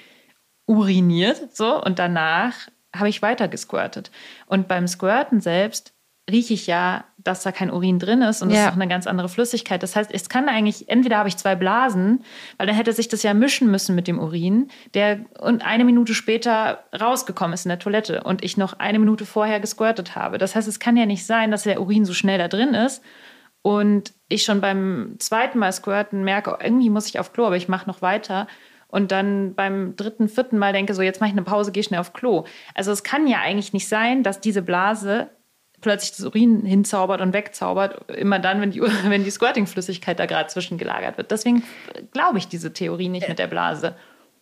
uriniert, 0.67 1.57
so, 1.57 1.83
und 1.83 1.99
danach 1.99 2.55
habe 2.95 3.09
ich 3.09 3.23
weiter 3.23 3.49
gesquirtet. 3.49 4.11
Und 4.47 4.69
beim 4.69 4.89
Squirten 4.89 5.41
selbst 5.41 5.93
rieche 6.31 6.55
ich 6.55 6.67
ja, 6.67 7.05
dass 7.19 7.43
da 7.43 7.53
kein 7.53 7.71
Urin 7.71 7.99
drin 7.99 8.23
ist 8.23 8.43
und 8.43 8.51
es 8.51 8.57
ja. 8.57 8.65
ist 8.65 8.71
auch 8.73 8.77
eine 8.77 8.89
ganz 8.89 9.07
andere 9.07 9.29
Flüssigkeit. 9.29 9.83
Das 9.83 9.95
heißt, 9.95 10.11
es 10.13 10.29
kann 10.29 10.49
eigentlich, 10.49 10.89
entweder 10.89 11.19
habe 11.19 11.29
ich 11.29 11.37
zwei 11.37 11.55
Blasen, 11.55 12.25
weil 12.57 12.67
dann 12.67 12.77
hätte 12.77 12.93
sich 12.93 13.09
das 13.09 13.23
ja 13.23 13.33
mischen 13.33 13.71
müssen 13.71 13.95
mit 13.95 14.09
dem 14.09 14.19
Urin, 14.19 14.69
der 14.95 15.21
und 15.41 15.65
eine 15.65 15.85
Minute 15.85 16.15
später 16.15 16.85
rausgekommen 16.99 17.55
ist 17.55 17.65
in 17.65 17.71
der 17.71 17.79
Toilette 17.79 18.25
und 18.25 18.45
ich 18.45 18.57
noch 18.57 18.75
eine 18.75 18.99
Minute 18.99 19.25
vorher 19.25 19.61
gesquirtet 19.61 20.17
habe. 20.17 20.39
Das 20.39 20.57
heißt, 20.57 20.69
es 20.69 20.81
kann 20.81 20.97
ja 20.97 21.07
nicht 21.07 21.27
sein, 21.27 21.51
dass 21.51 21.63
der 21.63 21.81
Urin 21.81 22.05
so 22.05 22.13
schnell 22.13 22.39
da 22.39 22.49
drin 22.49 22.75
ist 22.75 23.03
und 23.63 24.13
ich 24.29 24.43
schon 24.43 24.61
beim 24.61 25.17
zweiten 25.19 25.59
Mal 25.59 25.73
squirten 25.73 26.25
merke, 26.25 26.59
irgendwie 26.61 26.91
muss 26.91 27.09
ich 27.09 27.21
auf 27.21 27.33
Klo, 27.33 27.47
aber 27.47 27.57
ich 27.57 27.69
mache 27.69 27.89
noch 27.89 28.03
weiter 28.03 28.49
und 28.89 29.13
dann 29.13 29.55
beim 29.55 29.95
dritten, 29.97 30.29
vierten 30.29 30.59
Mal 30.59 30.73
denke, 30.73 30.95
so 30.95 31.03
jetzt 31.03 31.21
mache 31.21 31.29
ich 31.31 31.35
eine 31.35 31.43
Pause, 31.43 31.73
gehe 31.73 31.83
schnell 31.83 32.01
auf 32.01 32.13
Klo. 32.13 32.45
Also 32.75 32.93
es 32.93 33.03
kann 33.03 33.27
ja 33.27 33.41
eigentlich 33.41 33.73
nicht 33.73 33.89
sein, 33.89 34.23
dass 34.23 34.41
diese 34.41 34.63
Blase 34.63 35.29
plötzlich 35.81 36.13
das 36.13 36.25
Urin 36.25 36.65
hinzaubert 36.65 37.21
und 37.21 37.33
wegzaubert, 37.33 38.11
immer 38.11 38.39
dann, 38.39 38.61
wenn 38.61 38.71
die, 38.71 38.81
wenn 39.05 39.25
die 39.25 39.31
Squirting-Flüssigkeit 39.31 40.19
da 40.19 40.27
gerade 40.27 40.49
zwischengelagert 40.49 41.19
wird. 41.19 41.31
Deswegen 41.31 41.63
glaube 42.13 42.39
ich 42.39 42.49
diese 42.49 42.73
Theorie 42.73 43.09
nicht 43.09 43.29
mit 43.29 43.39
der 43.39 43.47
Blase. 43.47 43.95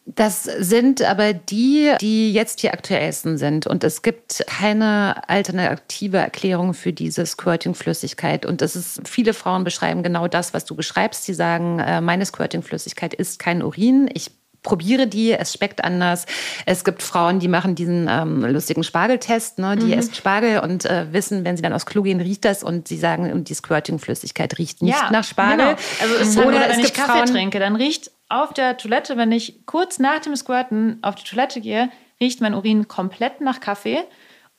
Das 0.07 0.45
sind 0.45 1.01
aber 1.01 1.32
die, 1.32 1.95
die 1.99 2.30
jetzt 2.30 2.62
die 2.62 2.70
aktuellsten 2.70 3.39
sind. 3.39 3.66
Und 3.66 3.85
es 3.85 4.03
gibt 4.03 4.45
keine 4.47 5.26
alternative 5.30 6.18
Erklärung 6.18 6.74
für 6.74 6.93
diese 6.93 7.24
Squirting-Flüssigkeit. 7.24 8.45
Und 8.45 8.61
das 8.61 8.76
ist, 8.76 9.09
viele 9.09 9.32
Frauen 9.32 9.64
beschreiben 9.64 10.03
genau 10.03 10.28
das, 10.28 10.53
was 10.53 10.66
du 10.66 10.74
beschreibst. 10.74 11.24
Sie 11.24 11.32
sagen, 11.32 11.78
äh, 11.78 12.03
meine 12.03 12.26
Squirting-Flüssigkeit 12.26 13.14
ist 13.14 13.39
kein 13.39 13.62
Urin. 13.62 14.11
Ich 14.12 14.30
probiere 14.65 15.07
die, 15.07 15.33
es 15.33 15.53
schmeckt 15.53 15.85
anders. 15.85 16.27
Es 16.67 16.83
gibt 16.83 17.05
Frauen, 17.05 17.39
die 17.39 17.47
machen 17.47 17.77
diesen 17.77 18.09
ähm, 18.11 18.45
lustigen 18.45 18.83
Spargeltest, 18.83 19.61
ne? 19.61 19.77
die 19.77 19.87
mhm. 19.87 19.93
essen 19.93 20.15
Spargel 20.15 20.59
und 20.59 20.85
äh, 20.85 21.12
wissen, 21.12 21.45
wenn 21.45 21.57
sie 21.57 21.62
dann 21.62 21.73
aufs 21.73 21.87
Klo 21.87 22.03
gehen, 22.03 22.21
riecht 22.21 22.45
das 22.45 22.65
und 22.65 22.89
sie 22.89 22.97
sagen, 22.97 23.31
und 23.31 23.49
die 23.49 23.55
Squirting-Flüssigkeit 23.55 24.59
riecht 24.59 24.83
nicht 24.83 24.99
ja, 24.99 25.11
nach 25.12 25.23
Spargel. 25.23 25.77
Genau. 25.77 25.79
Also 26.03 26.15
es 26.17 26.37
oder, 26.37 26.49
oder 26.49 26.69
wenn 26.71 26.81
ich 26.81 26.93
Kaffee 26.93 27.12
Frauen, 27.12 27.27
trinke, 27.27 27.61
dann 27.61 27.77
riecht 27.77 28.11
auf 28.29 28.53
der 28.53 28.77
Toilette, 28.77 29.17
wenn 29.17 29.31
ich 29.31 29.65
kurz 29.67 30.01
nach 30.01 30.21
dem 30.21 30.35
Squirten 30.35 30.99
auf 31.03 31.15
die 31.15 31.25
Toilette 31.25 31.61
gehe, 31.61 31.91
riecht 32.21 32.41
mein 32.41 32.55
Urin 32.55 32.89
komplett 32.89 33.41
nach 33.41 33.61
Kaffee 33.61 33.99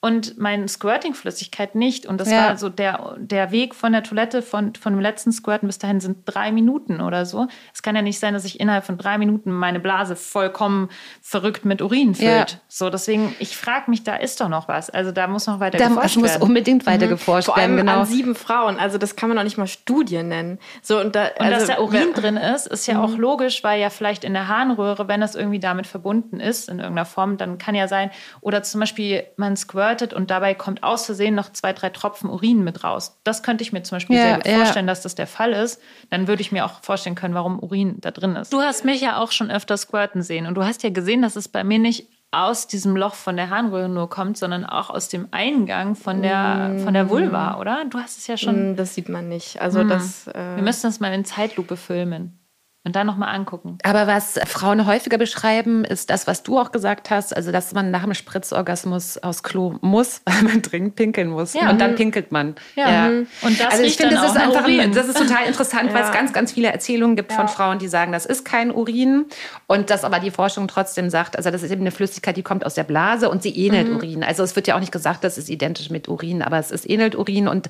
und 0.05 0.37
meine 0.37 0.67
Squirting-Flüssigkeit 0.67 1.73
nicht. 1.73 2.05
Und 2.05 2.21
das 2.21 2.29
ja. 2.29 2.49
war 2.49 2.57
so 2.57 2.69
der, 2.69 3.15
der 3.17 3.49
Weg 3.49 3.73
von 3.73 3.91
der 3.91 4.03
Toilette 4.03 4.43
von, 4.43 4.75
von 4.75 4.93
dem 4.93 4.99
letzten 4.99 5.31
Squirten 5.31 5.65
bis 5.65 5.79
dahin 5.79 5.99
sind 5.99 6.19
drei 6.25 6.51
Minuten 6.51 7.01
oder 7.01 7.25
so. 7.25 7.47
Es 7.73 7.81
kann 7.81 7.95
ja 7.95 8.03
nicht 8.03 8.19
sein, 8.19 8.35
dass 8.35 8.45
ich 8.45 8.59
innerhalb 8.59 8.85
von 8.85 8.99
drei 8.99 9.17
Minuten 9.17 9.51
meine 9.51 9.79
Blase 9.79 10.15
vollkommen 10.15 10.89
verrückt 11.23 11.65
mit 11.65 11.81
Urin 11.81 12.13
füllt. 12.13 12.51
Ja. 12.51 12.59
So, 12.67 12.91
deswegen, 12.91 13.35
ich 13.39 13.57
frage 13.57 13.89
mich, 13.89 14.03
da 14.03 14.15
ist 14.15 14.39
doch 14.41 14.47
noch 14.47 14.67
was. 14.67 14.91
Also 14.91 15.11
da 15.11 15.25
muss 15.25 15.47
noch 15.47 15.59
weiter 15.59 15.79
da, 15.79 15.87
geforscht 15.87 16.17
werden. 16.17 16.25
Es 16.27 16.39
muss 16.39 16.47
unbedingt 16.47 16.85
weiter 16.85 17.07
mhm. 17.07 17.09
geforscht 17.09 17.47
Vor 17.47 17.57
allem 17.57 17.75
genau. 17.75 18.01
an 18.01 18.05
sieben 18.05 18.35
Frauen. 18.35 18.77
Also 18.77 18.99
das 18.99 19.15
kann 19.15 19.29
man 19.29 19.37
noch 19.37 19.43
nicht 19.43 19.57
mal 19.57 19.65
Studien 19.65 20.27
nennen. 20.27 20.59
So, 20.83 20.99
und 20.99 21.15
da, 21.15 21.29
und 21.39 21.49
dass 21.49 21.65
da 21.65 21.79
Urin 21.79 22.13
drin 22.13 22.37
ist, 22.37 22.67
ist 22.67 22.85
ja 22.85 22.99
mhm. 22.99 23.05
auch 23.05 23.17
logisch, 23.17 23.63
weil 23.63 23.81
ja 23.81 23.89
vielleicht 23.89 24.23
in 24.23 24.33
der 24.33 24.49
Harnröhre, 24.49 25.07
wenn 25.07 25.19
das 25.19 25.33
irgendwie 25.33 25.59
damit 25.59 25.87
verbunden 25.87 26.39
ist, 26.39 26.69
in 26.69 26.77
irgendeiner 26.77 27.05
Form, 27.05 27.37
dann 27.37 27.57
kann 27.57 27.73
ja 27.73 27.87
sein, 27.87 28.11
oder 28.41 28.61
zum 28.61 28.81
Beispiel 28.81 29.23
man 29.37 29.55
squirtet 29.95 30.13
und 30.13 30.29
dabei 30.29 30.53
kommt 30.53 30.83
aus 30.83 31.05
Versehen 31.05 31.35
noch 31.35 31.51
zwei, 31.51 31.73
drei 31.73 31.89
Tropfen 31.89 32.29
Urin 32.29 32.63
mit 32.63 32.83
raus. 32.83 33.19
Das 33.23 33.43
könnte 33.43 33.63
ich 33.63 33.73
mir 33.73 33.83
zum 33.83 33.97
Beispiel 33.97 34.15
ja, 34.15 34.23
sehr 34.23 34.35
gut 34.35 34.47
ja. 34.47 34.57
vorstellen, 34.57 34.87
dass 34.87 35.01
das 35.01 35.15
der 35.15 35.27
Fall 35.27 35.53
ist. 35.53 35.81
Dann 36.09 36.27
würde 36.27 36.41
ich 36.41 36.51
mir 36.51 36.65
auch 36.65 36.81
vorstellen 36.81 37.15
können, 37.15 37.33
warum 37.33 37.59
Urin 37.59 37.97
da 38.01 38.11
drin 38.11 38.35
ist. 38.35 38.53
Du 38.53 38.61
hast 38.61 38.85
mich 38.85 39.01
ja 39.01 39.17
auch 39.17 39.31
schon 39.31 39.51
öfter 39.51 39.77
squirten 39.77 40.21
sehen 40.21 40.45
und 40.45 40.55
du 40.55 40.63
hast 40.63 40.83
ja 40.83 40.89
gesehen, 40.89 41.21
dass 41.21 41.35
es 41.35 41.47
bei 41.47 41.63
mir 41.63 41.79
nicht 41.79 42.09
aus 42.31 42.67
diesem 42.67 42.97
Loch 42.97 43.13
von 43.13 43.37
der 43.37 43.49
Harnröhre 43.49 43.87
nur 43.87 44.09
kommt, 44.09 44.37
sondern 44.37 44.65
auch 44.65 44.89
aus 44.89 45.07
dem 45.07 45.29
Eingang 45.31 45.95
von 45.95 46.21
der, 46.21 46.75
von 46.83 46.93
der 46.93 47.09
Vulva, 47.09 47.59
oder? 47.59 47.85
Du 47.89 47.97
hast 47.97 48.17
es 48.17 48.27
ja 48.27 48.35
schon. 48.35 48.73
Mm, 48.73 48.75
das 48.75 48.93
sieht 48.93 49.07
man 49.07 49.29
nicht. 49.29 49.61
Also 49.61 49.79
hm. 49.79 49.89
das. 49.89 50.27
Äh 50.27 50.57
Wir 50.57 50.63
müssen 50.63 50.83
das 50.83 50.99
mal 50.99 51.13
in 51.13 51.23
Zeitlupe 51.23 51.77
filmen. 51.77 52.44
Und 52.85 52.95
dann 52.95 53.07
nochmal 53.07 53.33
angucken. 53.33 53.79
Aber 53.81 54.05
was 54.05 54.39
Frauen 54.45 54.85
häufiger 54.85 55.17
beschreiben, 55.17 55.83
ist 55.85 56.11
das, 56.11 56.27
was 56.27 56.43
du 56.43 56.59
auch 56.59 56.71
gesagt 56.71 57.09
hast, 57.09 57.35
also 57.35 57.51
dass 57.51 57.73
man 57.73 57.89
nach 57.89 58.03
dem 58.03 58.13
Spritzorgasmus 58.13 59.17
aus 59.17 59.41
Klo 59.41 59.79
muss, 59.81 60.21
weil 60.25 60.43
man 60.43 60.61
dringend 60.61 60.95
pinkeln 60.95 61.29
muss. 61.29 61.55
Ja. 61.55 61.71
Und 61.71 61.81
dann 61.81 61.95
pinkelt 61.95 62.31
man. 62.31 62.53
Ja. 62.75 62.91
ja. 62.91 63.09
Mhm. 63.09 63.27
Und 63.41 63.59
das 63.59 63.71
also 63.71 63.83
ich 63.83 63.97
finde, 63.97 64.13
das 64.13 64.29
ist 64.29 64.37
einfach, 64.37 64.65
Urin. 64.65 64.93
das 64.93 65.07
ist 65.07 65.17
total 65.17 65.43
interessant, 65.47 65.89
ja. 65.89 65.95
weil 65.95 66.03
es 66.03 66.11
ganz, 66.11 66.31
ganz 66.31 66.51
viele 66.51 66.71
Erzählungen 66.71 67.15
gibt 67.15 67.33
von 67.33 67.47
Frauen, 67.47 67.79
die 67.79 67.87
sagen, 67.87 68.11
das 68.11 68.27
ist 68.27 68.45
kein 68.45 68.69
Urin. 68.69 69.25
Und 69.65 69.89
dass 69.89 70.03
aber 70.03 70.19
die 70.19 70.29
Forschung 70.29 70.67
trotzdem 70.67 71.09
sagt, 71.09 71.37
also 71.37 71.49
das 71.49 71.63
ist 71.63 71.71
eben 71.71 71.81
eine 71.81 71.91
Flüssigkeit, 71.91 72.37
die 72.37 72.43
kommt 72.43 72.67
aus 72.67 72.75
der 72.75 72.83
Blase 72.83 73.31
und 73.31 73.41
sie 73.41 73.57
ähnelt 73.57 73.89
mhm. 73.89 73.95
Urin. 73.95 74.23
Also 74.23 74.43
es 74.43 74.55
wird 74.55 74.67
ja 74.67 74.75
auch 74.75 74.79
nicht 74.79 74.91
gesagt, 74.91 75.23
das 75.23 75.39
ist 75.39 75.49
identisch 75.49 75.89
mit 75.89 76.07
Urin, 76.07 76.43
aber 76.43 76.59
es 76.59 76.69
ist 76.69 76.87
ähnelt 76.87 77.15
Urin. 77.15 77.47
Und 77.47 77.67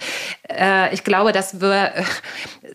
äh, 0.49 0.93
ich 0.93 1.05
glaube, 1.05 1.31
dass 1.31 1.61
wir, 1.61 1.93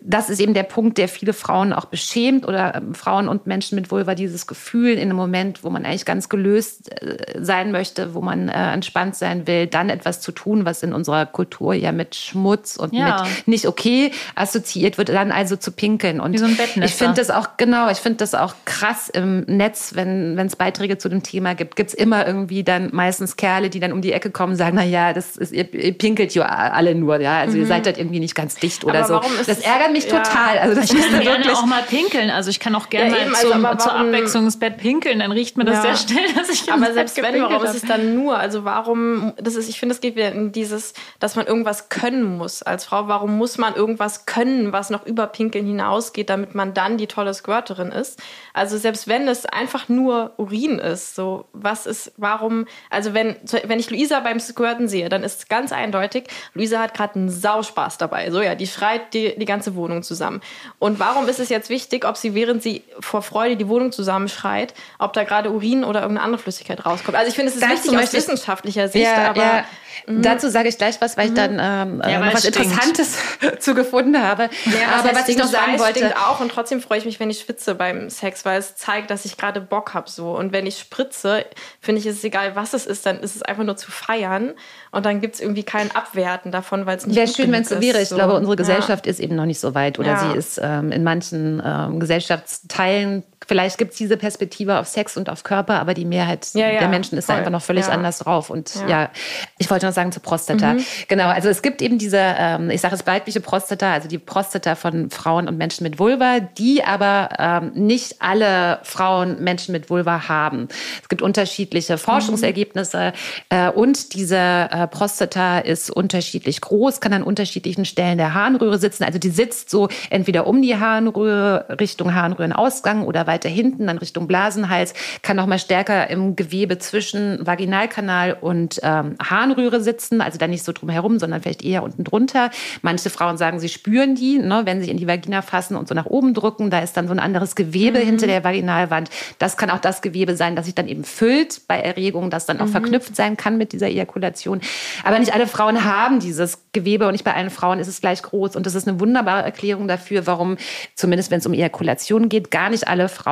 das 0.01 0.31
ist 0.31 0.39
eben 0.39 0.55
der 0.55 0.63
Punkt, 0.63 0.97
der 0.97 1.07
viele 1.07 1.33
Frauen 1.33 1.71
auch 1.71 1.85
beschämt 1.85 2.30
schämt 2.31 2.47
oder 2.47 2.75
ähm, 2.75 2.93
Frauen 2.93 3.27
und 3.27 3.47
Menschen 3.47 3.75
mit 3.75 3.91
Vulva 3.91 4.15
dieses 4.15 4.47
Gefühl 4.47 4.93
in 4.93 5.01
einem 5.01 5.15
Moment, 5.15 5.63
wo 5.63 5.69
man 5.69 5.85
eigentlich 5.85 6.05
ganz 6.05 6.29
gelöst 6.29 6.91
äh, 7.01 7.17
sein 7.39 7.71
möchte, 7.71 8.13
wo 8.13 8.21
man 8.21 8.49
äh, 8.49 8.73
entspannt 8.73 9.15
sein 9.15 9.47
will, 9.47 9.67
dann 9.67 9.89
etwas 9.89 10.21
zu 10.21 10.31
tun, 10.31 10.65
was 10.65 10.83
in 10.83 10.93
unserer 10.93 11.25
Kultur 11.25 11.73
ja 11.73 11.91
mit 11.91 12.15
Schmutz 12.15 12.77
und 12.77 12.93
ja. 12.93 13.23
mit 13.23 13.47
nicht 13.47 13.67
okay 13.67 14.11
assoziiert 14.35 14.97
wird, 14.97 15.09
dann 15.09 15.31
also 15.31 15.55
zu 15.55 15.71
pinkeln. 15.71 16.19
Und 16.19 16.37
so 16.37 16.45
ich 16.45 16.95
finde 16.95 17.15
das 17.15 17.29
auch, 17.29 17.49
genau, 17.57 17.89
ich 17.89 17.97
finde 17.97 18.17
das 18.17 18.33
auch 18.33 18.53
krass 18.65 19.09
im 19.09 19.41
Netz, 19.41 19.91
wenn 19.95 20.37
es 20.39 20.55
Beiträge 20.55 20.97
zu 20.97 21.09
dem 21.09 21.23
Thema 21.23 21.55
gibt, 21.55 21.75
gibt 21.75 21.89
es 21.89 21.93
immer 21.93 22.25
irgendwie 22.25 22.63
dann 22.63 22.89
meistens 22.91 23.35
Kerle, 23.35 23.69
die 23.69 23.79
dann 23.79 23.91
um 23.91 24.01
die 24.01 24.13
Ecke 24.13 24.31
kommen 24.31 24.53
und 24.53 24.57
sagen, 24.57 24.75
na 24.75 24.83
ja, 24.83 25.13
das 25.13 25.37
ist, 25.37 25.51
ihr, 25.51 25.73
ihr 25.73 25.93
pinkelt 25.93 26.33
ja 26.33 26.45
alle 26.45 26.95
nur, 26.95 27.19
ja, 27.19 27.39
also 27.39 27.55
mhm. 27.55 27.61
ihr 27.61 27.67
seid 27.67 27.85
halt 27.85 27.97
irgendwie 27.97 28.19
nicht 28.19 28.35
ganz 28.35 28.55
dicht 28.55 28.83
oder 28.83 29.05
so. 29.05 29.21
das 29.45 29.59
ärgert 29.59 29.91
mich 29.91 30.05
ja. 30.05 30.19
total. 30.19 30.57
Also 30.59 30.75
das 30.75 30.91
ich 30.91 31.11
kann 31.11 31.21
gerne 31.21 31.51
auch 31.53 31.65
mal 31.65 31.83
pinkeln, 31.83 32.20
also 32.29 32.49
ich 32.49 32.59
kann 32.59 32.75
auch 32.75 32.89
gerne 32.89 33.17
ja, 33.17 33.25
mal 33.25 33.35
also, 33.35 33.51
zum, 33.51 33.79
zur 33.79 33.93
Abwechslung 33.93 34.45
ins 34.45 34.59
Bett 34.59 34.77
pinkeln, 34.77 35.19
dann 35.19 35.31
riecht 35.31 35.57
mir 35.57 35.65
das 35.65 35.83
ja. 35.83 35.95
sehr 35.95 36.15
schnell, 36.15 36.33
dass 36.33 36.49
ich 36.49 36.71
Aber 36.71 36.93
selbst 36.93 37.15
Bett 37.15 37.33
wenn, 37.33 37.41
warum 37.41 37.63
ist 37.63 37.75
es 37.75 37.81
dann 37.81 38.15
nur? 38.15 38.37
Also 38.37 38.65
warum, 38.65 39.33
das 39.37 39.55
ist, 39.55 39.69
ich 39.69 39.79
finde, 39.79 39.95
es 39.95 40.01
geht 40.01 40.15
wieder 40.15 40.31
in 40.31 40.51
dieses, 40.51 40.93
dass 41.19 41.35
man 41.35 41.47
irgendwas 41.47 41.89
können 41.89 42.37
muss 42.37 42.61
als 42.63 42.85
Frau. 42.85 43.07
Warum 43.07 43.37
muss 43.37 43.57
man 43.57 43.75
irgendwas 43.75 44.25
können, 44.25 44.71
was 44.71 44.89
noch 44.89 45.05
über 45.05 45.27
Pinkeln 45.27 45.65
hinausgeht, 45.65 46.29
damit 46.29 46.55
man 46.55 46.73
dann 46.73 46.97
die 46.97 47.07
tolle 47.07 47.33
Squirterin 47.33 47.91
ist? 47.91 48.21
Also 48.53 48.77
selbst 48.77 49.07
wenn 49.07 49.27
es 49.27 49.45
einfach 49.45 49.89
nur 49.89 50.33
Urin 50.37 50.79
ist, 50.79 51.15
so 51.15 51.45
was 51.53 51.85
ist, 51.85 52.13
warum, 52.17 52.65
also 52.89 53.13
wenn, 53.13 53.35
wenn 53.65 53.79
ich 53.79 53.89
Luisa 53.89 54.19
beim 54.19 54.39
Squirten 54.39 54.87
sehe, 54.87 55.09
dann 55.09 55.23
ist 55.23 55.39
es 55.39 55.47
ganz 55.47 55.71
eindeutig, 55.71 56.27
Luisa 56.53 56.79
hat 56.79 56.93
gerade 56.93 57.15
einen 57.15 57.29
Sauspaß 57.29 57.97
dabei. 57.97 58.31
So 58.31 58.41
ja, 58.41 58.55
die 58.55 58.67
schreit 58.67 59.13
die, 59.13 59.37
die 59.37 59.45
ganze 59.45 59.75
Wohnung 59.75 60.03
zusammen. 60.03 60.41
Und 60.79 60.99
warum 60.99 61.27
ist 61.27 61.39
es 61.39 61.49
jetzt 61.49 61.69
wichtig, 61.69 62.05
ob 62.11 62.17
sie 62.17 62.35
während 62.35 62.61
sie 62.61 62.83
vor 62.99 63.21
Freude 63.21 63.55
die 63.55 63.67
Wohnung 63.67 63.91
zusammenschreit, 63.91 64.73
ob 64.99 65.13
da 65.13 65.23
gerade 65.23 65.49
Urin 65.51 65.83
oder 65.83 66.01
irgendeine 66.01 66.25
andere 66.25 66.41
Flüssigkeit 66.41 66.85
rauskommt? 66.85 67.17
Also 67.17 67.29
ich 67.29 67.35
finde, 67.35 67.51
es 67.51 67.57
ist 67.57 67.67
wichtig 67.67 67.97
aus 67.97 68.13
wissenschaftlicher 68.13 68.89
Sicht, 68.89 69.05
ja, 69.05 69.29
aber 69.29 69.41
ja. 69.41 69.65
Mhm. 70.07 70.21
Dazu 70.21 70.49
sage 70.49 70.69
ich 70.69 70.77
gleich 70.77 70.99
was, 71.01 71.17
weil 71.17 71.27
ich 71.27 71.33
dann 71.33 71.53
ähm, 71.53 72.01
ja, 72.07 72.19
noch 72.19 72.33
was 72.33 72.41
stinkt. 72.41 72.59
Interessantes 72.59 73.17
zu 73.59 73.73
gefunden 73.73 74.21
habe. 74.21 74.49
Ja, 74.65 74.99
aber 74.99 75.15
was 75.15 75.27
ich 75.27 75.37
noch 75.37 75.47
sagen 75.47 75.79
wollte, 75.79 76.15
auch 76.17 76.39
und 76.39 76.49
trotzdem 76.49 76.81
freue 76.81 76.99
ich 76.99 77.05
mich, 77.05 77.19
wenn 77.19 77.29
ich 77.29 77.39
schwitze 77.39 77.75
beim 77.75 78.09
Sex, 78.09 78.45
weil 78.45 78.59
es 78.59 78.75
zeigt, 78.75 79.11
dass 79.11 79.25
ich 79.25 79.37
gerade 79.37 79.61
Bock 79.61 79.93
habe 79.93 80.09
so. 80.09 80.35
Und 80.35 80.51
wenn 80.51 80.65
ich 80.65 80.79
spritze, 80.79 81.45
finde 81.79 81.99
ich, 81.99 82.07
ist 82.07 82.17
es 82.17 82.23
egal, 82.23 82.55
was 82.55 82.73
es 82.73 82.85
ist, 82.85 83.05
dann 83.05 83.19
ist 83.19 83.35
es 83.35 83.41
einfach 83.41 83.63
nur 83.63 83.77
zu 83.77 83.91
feiern 83.91 84.53
und 84.91 85.05
dann 85.05 85.21
gibt 85.21 85.35
es 85.35 85.41
irgendwie 85.41 85.63
kein 85.63 85.91
Abwerten 85.91 86.51
davon, 86.51 86.85
weil 86.85 86.97
es 86.97 87.05
nicht 87.05 87.15
Wäre 87.15 87.27
schön, 87.27 87.51
wenn 87.51 87.63
es 87.63 87.69
so 87.69 87.81
wäre. 87.81 88.01
Ich 88.01 88.09
so. 88.09 88.15
glaube, 88.15 88.33
unsere 88.35 88.55
Gesellschaft 88.55 89.05
ja. 89.05 89.11
ist 89.11 89.19
eben 89.19 89.35
noch 89.35 89.45
nicht 89.45 89.59
so 89.59 89.73
weit 89.75 89.99
oder 89.99 90.17
sie 90.17 90.37
ist 90.37 90.59
ähm, 90.61 90.91
in 90.91 91.03
manchen 91.03 91.61
ähm, 91.63 91.99
Gesellschaftsteilen 91.99 93.23
vielleicht 93.51 93.77
gibt 93.77 93.91
es 93.91 93.97
diese 93.97 94.15
Perspektive 94.15 94.79
auf 94.79 94.87
Sex 94.87 95.17
und 95.17 95.29
auf 95.29 95.43
Körper, 95.43 95.81
aber 95.81 95.93
die 95.93 96.05
Mehrheit 96.05 96.47
ja, 96.53 96.69
ja, 96.69 96.79
der 96.79 96.87
Menschen 96.87 97.17
ist 97.17 97.25
voll. 97.25 97.35
da 97.35 97.39
einfach 97.39 97.51
noch 97.51 97.61
völlig 97.61 97.85
ja. 97.85 97.91
anders 97.91 98.19
drauf. 98.19 98.49
Und 98.49 98.71
ja. 98.87 99.09
ich 99.57 99.69
wollte 99.69 99.87
noch 99.87 99.93
sagen 99.93 100.13
zur 100.13 100.23
Prostata. 100.23 100.75
Mhm. 100.75 100.85
Genau, 101.09 101.27
also 101.27 101.49
es 101.49 101.61
gibt 101.61 101.81
eben 101.81 101.97
diese, 101.97 102.17
ähm, 102.17 102.69
ich 102.69 102.79
sage 102.79 102.95
es 102.95 103.05
weibliche 103.05 103.41
Prostata, 103.41 103.91
also 103.91 104.07
die 104.07 104.19
Prostata 104.19 104.75
von 104.75 105.09
Frauen 105.09 105.49
und 105.49 105.57
Menschen 105.57 105.83
mit 105.83 105.99
Vulva, 105.99 106.39
die 106.39 106.81
aber 106.85 107.27
ähm, 107.39 107.71
nicht 107.73 108.21
alle 108.21 108.79
Frauen 108.83 109.43
Menschen 109.43 109.73
mit 109.73 109.89
Vulva 109.89 110.29
haben. 110.29 110.69
Es 111.01 111.09
gibt 111.09 111.21
unterschiedliche 111.21 111.97
Forschungsergebnisse 111.97 113.11
mhm. 113.51 113.57
äh, 113.57 113.69
und 113.69 114.13
diese 114.13 114.37
äh, 114.37 114.87
Prostata 114.87 115.59
ist 115.59 115.89
unterschiedlich 115.89 116.61
groß, 116.61 117.01
kann 117.01 117.11
an 117.11 117.23
unterschiedlichen 117.23 117.83
Stellen 117.83 118.17
der 118.17 118.33
Harnröhre 118.33 118.77
sitzen. 118.77 119.03
Also 119.03 119.19
die 119.19 119.29
sitzt 119.29 119.69
so 119.69 119.89
entweder 120.09 120.47
um 120.47 120.61
die 120.61 120.77
Harnröhre, 120.77 121.65
Richtung 121.81 122.15
Harnröhrenausgang 122.15 123.03
oder 123.03 123.27
weiter 123.41 123.49
hinten, 123.49 123.87
dann 123.87 123.97
Richtung 123.97 124.27
Blasenhals, 124.27 124.93
kann 125.21 125.37
noch 125.37 125.47
mal 125.47 125.59
stärker 125.59 126.09
im 126.09 126.35
Gewebe 126.35 126.77
zwischen 126.77 127.45
Vaginalkanal 127.45 128.37
und 128.39 128.79
ähm, 128.83 129.15
Harnröhre 129.21 129.81
sitzen, 129.81 130.21
also 130.21 130.37
da 130.37 130.47
nicht 130.47 130.63
so 130.63 130.71
drumherum, 130.71 131.19
sondern 131.19 131.41
vielleicht 131.41 131.63
eher 131.63 131.83
unten 131.83 132.03
drunter. 132.03 132.51
Manche 132.81 133.09
Frauen 133.09 133.37
sagen, 133.37 133.59
sie 133.59 133.69
spüren 133.69 134.15
die, 134.15 134.37
ne, 134.37 134.61
wenn 134.65 134.81
sie 134.81 134.91
in 134.91 134.97
die 134.97 135.07
Vagina 135.07 135.41
fassen 135.41 135.75
und 135.75 135.87
so 135.87 135.95
nach 135.95 136.05
oben 136.05 136.33
drücken, 136.33 136.69
da 136.69 136.79
ist 136.79 136.95
dann 136.97 137.07
so 137.07 137.13
ein 137.13 137.19
anderes 137.19 137.55
Gewebe 137.55 137.99
mhm. 137.99 138.05
hinter 138.05 138.27
der 138.27 138.43
Vaginalwand. 138.43 139.09
Das 139.39 139.57
kann 139.57 139.69
auch 139.69 139.79
das 139.79 140.01
Gewebe 140.01 140.35
sein, 140.35 140.55
das 140.55 140.65
sich 140.65 140.75
dann 140.75 140.87
eben 140.87 141.03
füllt 141.03 141.61
bei 141.67 141.79
Erregung, 141.79 142.29
das 142.29 142.45
dann 142.45 142.59
auch 142.61 142.67
mhm. 142.67 142.71
verknüpft 142.71 143.15
sein 143.15 143.37
kann 143.37 143.57
mit 143.57 143.73
dieser 143.73 143.87
Ejakulation. 143.87 144.61
Aber 145.03 145.17
nicht 145.19 145.33
alle 145.33 145.47
Frauen 145.47 145.83
haben 145.83 146.19
dieses 146.19 146.59
Gewebe 146.73 147.07
und 147.07 147.13
nicht 147.13 147.25
bei 147.25 147.33
allen 147.33 147.49
Frauen 147.49 147.79
ist 147.79 147.87
es 147.87 148.01
gleich 148.01 148.21
groß. 148.21 148.55
Und 148.55 148.65
das 148.65 148.75
ist 148.75 148.87
eine 148.87 148.99
wunderbare 148.99 149.43
Erklärung 149.43 149.87
dafür, 149.87 150.27
warum, 150.27 150.57
zumindest 150.95 151.31
wenn 151.31 151.39
es 151.39 151.45
um 151.45 151.53
Ejakulation 151.53 152.29
geht, 152.29 152.51
gar 152.51 152.69
nicht 152.69 152.87
alle 152.87 153.09
Frauen 153.09 153.30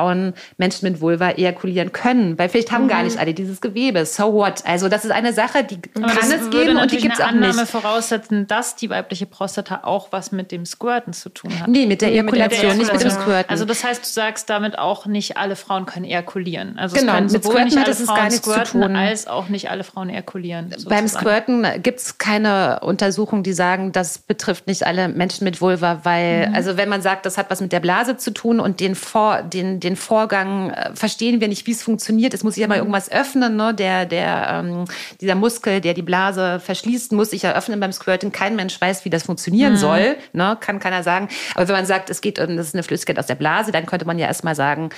Menschen 0.56 0.90
mit 0.90 1.00
Vulva 1.00 1.30
ejakulieren 1.30 1.92
können. 1.92 2.38
Weil 2.38 2.48
vielleicht 2.48 2.72
haben 2.72 2.84
mhm. 2.84 2.88
gar 2.88 3.02
nicht 3.02 3.18
alle 3.18 3.34
dieses 3.34 3.60
Gewebe. 3.60 4.04
So 4.06 4.32
what? 4.32 4.64
Also 4.66 4.88
das 4.88 5.04
ist 5.04 5.10
eine 5.10 5.32
Sache, 5.32 5.64
die 5.64 5.78
Aber 5.96 6.06
kann 6.06 6.30
es 6.30 6.50
geben 6.50 6.76
und 6.76 6.90
die 6.90 6.98
gibt 6.98 7.14
es 7.14 7.20
auch 7.20 7.30
nicht. 7.32 7.44
Annahme 7.44 7.66
voraussetzen, 7.66 8.46
dass 8.46 8.76
die 8.76 8.90
weibliche 8.90 9.26
Prostata 9.26 9.80
auch 9.84 10.08
was 10.10 10.32
mit 10.32 10.52
dem 10.52 10.64
Squirten 10.64 11.12
zu 11.12 11.28
tun 11.28 11.58
hat. 11.58 11.68
Nee, 11.68 11.86
mit 11.86 12.00
der 12.00 12.10
Ejakulation, 12.12 12.78
nicht 12.78 12.92
mit 12.92 13.02
dem 13.02 13.10
Squirten. 13.10 13.50
Also 13.50 13.64
das 13.64 13.84
heißt, 13.84 14.04
du 14.04 14.08
sagst 14.08 14.50
damit 14.50 14.78
auch, 14.78 15.06
nicht 15.06 15.36
alle 15.36 15.56
Frauen 15.56 15.86
können 15.86 16.04
ejakulieren. 16.04 16.78
Also 16.78 16.96
genau, 16.96 17.16
es 17.16 17.32
mit 17.32 17.44
Squirten 17.44 17.78
hat 17.78 17.88
es 17.88 18.06
gar 18.06 18.28
nichts 18.28 18.42
zu 18.42 18.62
tun. 18.64 18.96
als 18.96 19.26
auch 19.26 19.48
nicht 19.48 19.70
alle 19.70 19.84
Frauen 19.84 20.10
ejakulieren. 20.10 20.70
Sozusagen. 20.70 20.94
Beim 20.94 21.08
Squirten 21.08 21.66
gibt 21.82 22.00
es 22.00 22.18
keine 22.18 22.80
Untersuchungen, 22.80 23.42
die 23.42 23.52
sagen, 23.52 23.92
das 23.92 24.18
betrifft 24.18 24.66
nicht 24.66 24.86
alle 24.86 25.08
Menschen 25.08 25.44
mit 25.44 25.60
Vulva, 25.60 26.00
weil, 26.04 26.48
mhm. 26.48 26.54
also 26.54 26.76
wenn 26.76 26.88
man 26.88 27.02
sagt, 27.02 27.26
das 27.26 27.38
hat 27.38 27.50
was 27.50 27.60
mit 27.60 27.72
der 27.72 27.80
Blase 27.80 28.16
zu 28.16 28.32
tun 28.32 28.60
und 28.60 28.80
den, 28.80 28.94
Vor, 28.94 29.42
den, 29.42 29.79
den 29.80 29.96
Vorgang 29.96 30.70
äh, 30.70 30.94
verstehen 30.94 31.40
wir 31.40 31.48
nicht, 31.48 31.66
wie 31.66 31.72
es 31.72 31.82
funktioniert. 31.82 32.34
Es 32.34 32.44
muss 32.44 32.54
sich 32.54 32.62
ja 32.62 32.68
mal 32.68 32.76
mhm. 32.76 32.80
irgendwas 32.80 33.10
öffnen, 33.10 33.56
ne? 33.56 33.74
Der, 33.74 34.06
der, 34.06 34.62
ähm, 34.64 34.84
dieser 35.20 35.34
Muskel, 35.34 35.80
der 35.80 35.94
die 35.94 36.02
Blase 36.02 36.60
verschließt, 36.60 37.12
muss 37.12 37.30
sich 37.30 37.42
ja 37.42 37.52
öffnen 37.52 37.80
beim 37.80 37.92
Squirting. 37.92 38.32
Kein 38.32 38.56
Mensch 38.56 38.80
weiß, 38.80 39.04
wie 39.04 39.10
das 39.10 39.24
funktionieren 39.24 39.72
mhm. 39.72 39.78
soll, 39.78 40.16
ne? 40.32 40.56
Kann 40.60 40.78
keiner 40.78 41.02
sagen. 41.02 41.28
Aber 41.54 41.68
wenn 41.68 41.76
man 41.76 41.86
sagt, 41.86 42.10
es 42.10 42.20
geht, 42.20 42.38
das 42.38 42.48
ist 42.50 42.74
eine 42.74 42.82
Flüssigkeit 42.82 43.18
aus 43.18 43.26
der 43.26 43.34
Blase, 43.34 43.72
dann 43.72 43.86
könnte 43.86 44.06
man 44.06 44.18
ja 44.18 44.26
erstmal 44.26 44.54
sagen, 44.54 44.90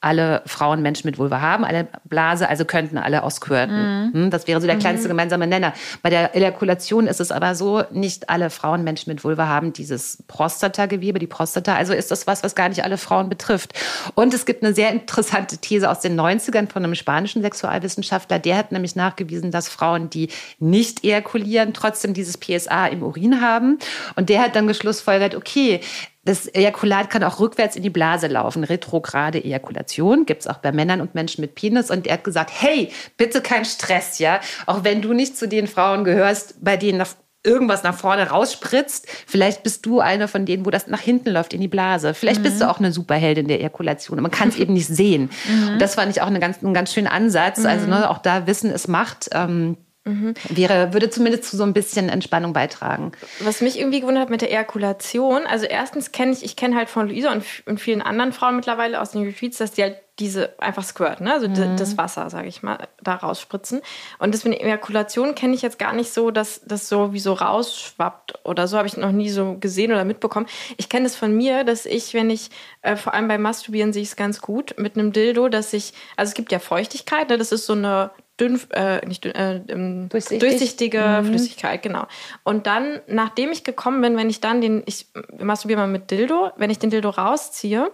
alle 0.00 0.42
Frauen 0.46 0.82
Menschen 0.82 1.08
mit 1.08 1.18
Vulva 1.18 1.40
haben, 1.40 1.64
alle 1.64 1.88
Blase, 2.04 2.48
also 2.48 2.64
könnten 2.64 2.98
alle 2.98 3.22
ausquirten. 3.22 4.12
Mhm. 4.12 4.30
Das 4.30 4.46
wäre 4.46 4.60
so 4.60 4.66
der 4.66 4.76
kleinste 4.76 5.08
mhm. 5.08 5.12
gemeinsame 5.12 5.46
Nenner. 5.46 5.72
Bei 6.02 6.10
der 6.10 6.36
Ejakulation 6.36 7.06
ist 7.06 7.18
es 7.18 7.32
aber 7.32 7.54
so, 7.54 7.82
nicht 7.90 8.28
alle 8.28 8.50
Frauen 8.50 8.84
Menschen 8.84 9.10
mit 9.10 9.24
Vulva 9.24 9.46
haben 9.48 9.72
dieses 9.72 10.22
Prostatagewebe, 10.28 11.18
die 11.18 11.26
Prostata. 11.26 11.74
Also 11.74 11.94
ist 11.94 12.10
das 12.10 12.26
was, 12.26 12.44
was 12.44 12.54
gar 12.54 12.68
nicht 12.68 12.84
alle 12.84 12.98
Frauen 12.98 13.30
betrifft. 13.30 13.72
Und 14.14 14.34
es 14.34 14.44
gibt 14.44 14.62
eine 14.62 14.74
sehr 14.74 14.90
interessante 14.90 15.58
These 15.58 15.90
aus 15.90 16.00
den 16.00 16.18
90ern 16.20 16.70
von 16.70 16.84
einem 16.84 16.94
spanischen 16.94 17.40
Sexualwissenschaftler. 17.42 18.38
Der 18.38 18.58
hat 18.58 18.72
nämlich 18.72 18.96
nachgewiesen, 18.96 19.50
dass 19.50 19.68
Frauen, 19.68 20.10
die 20.10 20.28
nicht 20.58 21.04
ejakulieren, 21.04 21.72
trotzdem 21.72 22.12
dieses 22.12 22.36
PSA 22.36 22.86
im 22.88 23.02
Urin 23.02 23.40
haben. 23.40 23.78
Und 24.14 24.28
der 24.28 24.42
hat 24.42 24.56
dann 24.56 24.66
geschlussfolgert, 24.66 25.34
okay, 25.34 25.80
das 26.26 26.48
Ejakulat 26.52 27.08
kann 27.08 27.22
auch 27.22 27.38
rückwärts 27.40 27.76
in 27.76 27.82
die 27.82 27.90
Blase 27.90 28.26
laufen. 28.26 28.64
Retrograde 28.64 29.42
Ejakulation 29.42 30.26
gibt 30.26 30.42
es 30.42 30.46
auch 30.48 30.58
bei 30.58 30.72
Männern 30.72 31.00
und 31.00 31.14
Menschen 31.14 31.40
mit 31.40 31.54
Penis. 31.54 31.90
Und 31.90 32.06
er 32.06 32.14
hat 32.14 32.24
gesagt, 32.24 32.50
hey, 32.52 32.90
bitte 33.16 33.40
kein 33.40 33.64
Stress, 33.64 34.18
ja. 34.18 34.40
Auch 34.66 34.82
wenn 34.82 35.02
du 35.02 35.12
nicht 35.12 35.38
zu 35.38 35.46
den 35.46 35.68
Frauen 35.68 36.04
gehörst, 36.04 36.56
bei 36.62 36.76
denen 36.76 37.02
irgendwas 37.44 37.84
nach 37.84 37.94
vorne 37.94 38.28
rausspritzt. 38.28 39.06
Vielleicht 39.26 39.62
bist 39.62 39.86
du 39.86 40.00
eine 40.00 40.26
von 40.26 40.44
denen, 40.44 40.66
wo 40.66 40.70
das 40.70 40.88
nach 40.88 41.00
hinten 41.00 41.30
läuft 41.30 41.54
in 41.54 41.60
die 41.60 41.68
Blase. 41.68 42.12
Vielleicht 42.12 42.40
mhm. 42.40 42.44
bist 42.44 42.60
du 42.60 42.64
mhm. 42.64 42.70
auch 42.70 42.78
eine 42.80 42.90
Superheldin 42.90 43.46
der 43.46 43.60
Ejakulation. 43.60 44.20
Man 44.20 44.32
kann 44.32 44.48
es 44.48 44.56
eben 44.58 44.74
nicht 44.74 44.88
sehen. 44.88 45.30
Mhm. 45.48 45.78
das 45.78 45.94
fand 45.94 46.10
ich 46.10 46.20
auch 46.22 46.26
eine 46.26 46.40
ganz, 46.40 46.62
einen 46.62 46.74
ganz 46.74 46.92
schönen 46.92 47.06
Ansatz. 47.06 47.64
Also, 47.64 47.86
mhm. 47.86 47.92
Also 47.92 48.02
ne, 48.02 48.10
auch 48.10 48.18
da 48.18 48.48
Wissen 48.48 48.72
ist 48.72 48.88
Macht. 48.88 49.28
Ähm, 49.32 49.76
Mhm. 50.06 50.34
Wäre, 50.48 50.92
würde 50.92 51.10
zumindest 51.10 51.44
zu 51.44 51.56
so 51.56 51.64
ein 51.64 51.72
bisschen 51.72 52.08
Entspannung 52.08 52.52
beitragen. 52.52 53.10
Was 53.40 53.60
mich 53.60 53.76
irgendwie 53.76 54.00
gewundert 54.00 54.22
hat 54.22 54.30
mit 54.30 54.40
der 54.40 54.52
Ejakulation, 54.52 55.46
also 55.46 55.66
erstens 55.66 56.12
kenne 56.12 56.30
ich, 56.30 56.44
ich 56.44 56.54
kenne 56.54 56.76
halt 56.76 56.88
von 56.88 57.08
Luisa 57.08 57.32
und, 57.32 57.44
und, 57.66 57.80
vielen 57.80 58.02
anderen 58.02 58.32
Frauen 58.32 58.54
mittlerweile 58.54 59.00
aus 59.00 59.10
den 59.10 59.24
Retreats, 59.24 59.58
dass 59.58 59.72
die 59.72 59.82
halt 59.82 59.96
diese 60.20 60.58
einfach 60.60 60.84
squirten, 60.84 61.26
ne? 61.26 61.32
also 61.34 61.48
mhm. 61.48 61.76
das 61.76 61.98
Wasser, 61.98 62.30
sage 62.30 62.48
ich 62.48 62.62
mal, 62.62 62.88
da 63.02 63.16
rausspritzen. 63.16 63.82
Und 64.18 64.32
das 64.32 64.44
mit 64.44 64.54
der 64.54 64.64
Ejakulation 64.64 65.34
kenne 65.34 65.54
ich 65.54 65.60
jetzt 65.60 65.78
gar 65.78 65.92
nicht 65.92 66.12
so, 66.12 66.30
dass 66.30 66.62
das 66.64 66.88
so 66.88 67.12
wie 67.12 67.18
so 67.18 67.34
rausschwappt 67.34 68.46
oder 68.46 68.66
so, 68.68 68.78
habe 68.78 68.86
ich 68.86 68.96
noch 68.96 69.12
nie 69.12 69.28
so 69.28 69.56
gesehen 69.58 69.90
oder 69.90 70.04
mitbekommen. 70.04 70.46
Ich 70.78 70.88
kenne 70.88 71.04
das 71.04 71.16
von 71.16 71.36
mir, 71.36 71.64
dass 71.64 71.84
ich, 71.84 72.14
wenn 72.14 72.30
ich, 72.30 72.50
äh, 72.80 72.96
vor 72.96 73.12
allem 73.12 73.28
beim 73.28 73.42
Masturbieren 73.42 73.92
sehe 73.92 74.02
ich 74.02 74.10
es 74.10 74.16
ganz 74.16 74.40
gut, 74.40 74.76
mit 74.78 74.96
einem 74.96 75.12
Dildo, 75.12 75.48
dass 75.48 75.72
ich, 75.72 75.92
also 76.16 76.30
es 76.30 76.34
gibt 76.34 76.52
ja 76.52 76.60
Feuchtigkeit, 76.60 77.28
ne? 77.28 77.36
das 77.36 77.52
ist 77.52 77.66
so 77.66 77.74
eine 77.74 78.10
dünn, 78.40 78.60
äh, 78.70 79.04
nicht 79.06 79.24
dünn, 79.24 79.34
äh, 79.34 79.60
ähm, 79.68 80.08
Durchsichtig. 80.08 80.40
durchsichtige 80.40 81.20
mhm. 81.22 81.26
Flüssigkeit, 81.26 81.82
genau. 81.82 82.06
Und 82.44 82.66
dann, 82.66 83.00
nachdem 83.06 83.52
ich 83.52 83.64
gekommen 83.64 84.00
bin, 84.00 84.16
wenn 84.16 84.30
ich 84.30 84.40
dann 84.40 84.60
den, 84.60 84.82
ich 84.86 85.06
masturbiere 85.38 85.80
mal 85.80 85.88
mit 85.88 86.10
Dildo, 86.10 86.50
wenn 86.56 86.70
ich 86.70 86.78
den 86.78 86.90
Dildo 86.90 87.10
rausziehe, 87.10 87.90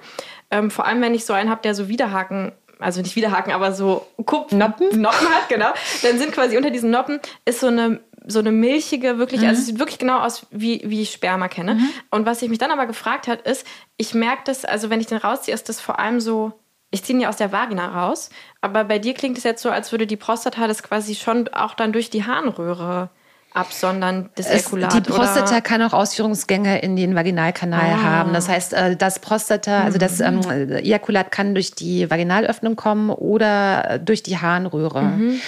ähm, 0.50 0.70
vor 0.70 0.86
allem 0.86 1.00
wenn 1.00 1.14
ich 1.14 1.24
so 1.24 1.32
einen 1.32 1.50
habe, 1.50 1.62
der 1.62 1.74
so 1.74 1.88
Widerhaken 1.88 2.52
also 2.78 3.00
nicht 3.00 3.14
Widerhaken, 3.14 3.52
aber 3.52 3.70
so 3.70 4.06
Kupp 4.26 4.50
Noppen? 4.50 5.00
Noppen 5.00 5.28
hat, 5.28 5.48
genau. 5.48 5.68
Dann 6.02 6.18
sind 6.18 6.32
quasi 6.32 6.56
unter 6.56 6.70
diesen 6.70 6.90
Noppen 6.90 7.20
ist 7.44 7.60
so 7.60 7.68
eine 7.68 8.00
so 8.26 8.38
eine 8.38 8.52
milchige, 8.52 9.18
wirklich, 9.18 9.40
mhm. 9.40 9.48
also 9.48 9.60
es 9.60 9.66
sieht 9.66 9.78
wirklich 9.78 9.98
genau 9.98 10.20
aus, 10.20 10.46
wie, 10.50 10.80
wie 10.84 11.02
ich 11.02 11.10
Sperma 11.10 11.48
kenne. 11.48 11.74
Mhm. 11.74 11.88
Und 12.10 12.26
was 12.26 12.42
ich 12.42 12.48
mich 12.48 12.58
dann 12.58 12.70
aber 12.70 12.86
gefragt 12.86 13.26
hat, 13.26 13.42
ist, 13.42 13.66
ich 13.96 14.14
merke 14.14 14.42
das, 14.44 14.64
also 14.64 14.90
wenn 14.90 15.00
ich 15.00 15.06
den 15.06 15.18
rausziehe, 15.18 15.54
ist 15.54 15.68
das 15.68 15.80
vor 15.80 15.98
allem 15.98 16.20
so, 16.20 16.52
ich 16.92 17.02
ziehe 17.02 17.16
ihn 17.18 17.22
ja 17.22 17.28
aus 17.28 17.36
der 17.36 17.50
Vagina 17.50 18.04
raus, 18.04 18.30
aber 18.60 18.84
bei 18.84 19.00
dir 19.00 19.14
klingt 19.14 19.38
es 19.38 19.44
jetzt 19.44 19.62
so, 19.62 19.70
als 19.70 19.90
würde 19.90 20.06
die 20.06 20.16
Prostata 20.16 20.68
das 20.68 20.82
quasi 20.82 21.16
schon 21.16 21.48
auch 21.48 21.74
dann 21.74 21.92
durch 21.92 22.10
die 22.10 22.24
Harnröhre 22.24 23.08
absondern, 23.54 24.30
das 24.34 24.46
Ejakulat. 24.46 24.94
Die 24.94 25.00
Prostata 25.00 25.50
oder? 25.50 25.60
kann 25.60 25.82
auch 25.82 25.92
Ausführungsgänge 25.92 26.80
in 26.80 26.96
den 26.96 27.14
Vaginalkanal 27.14 27.94
ah. 27.94 28.02
haben. 28.02 28.32
Das 28.32 28.48
heißt, 28.48 28.72
äh, 28.72 28.96
das 28.96 29.18
Prostata, 29.18 29.84
also 29.84 29.98
das 29.98 30.20
ähm, 30.20 30.40
Ejakulat 30.48 31.30
kann 31.30 31.54
durch 31.54 31.72
die 31.72 32.10
Vaginalöffnung 32.10 32.76
kommen 32.76 33.10
oder 33.10 33.98
durch 33.98 34.22
die 34.22 34.38
Harnröhre. 34.38 35.02
Mhm. 35.02 35.40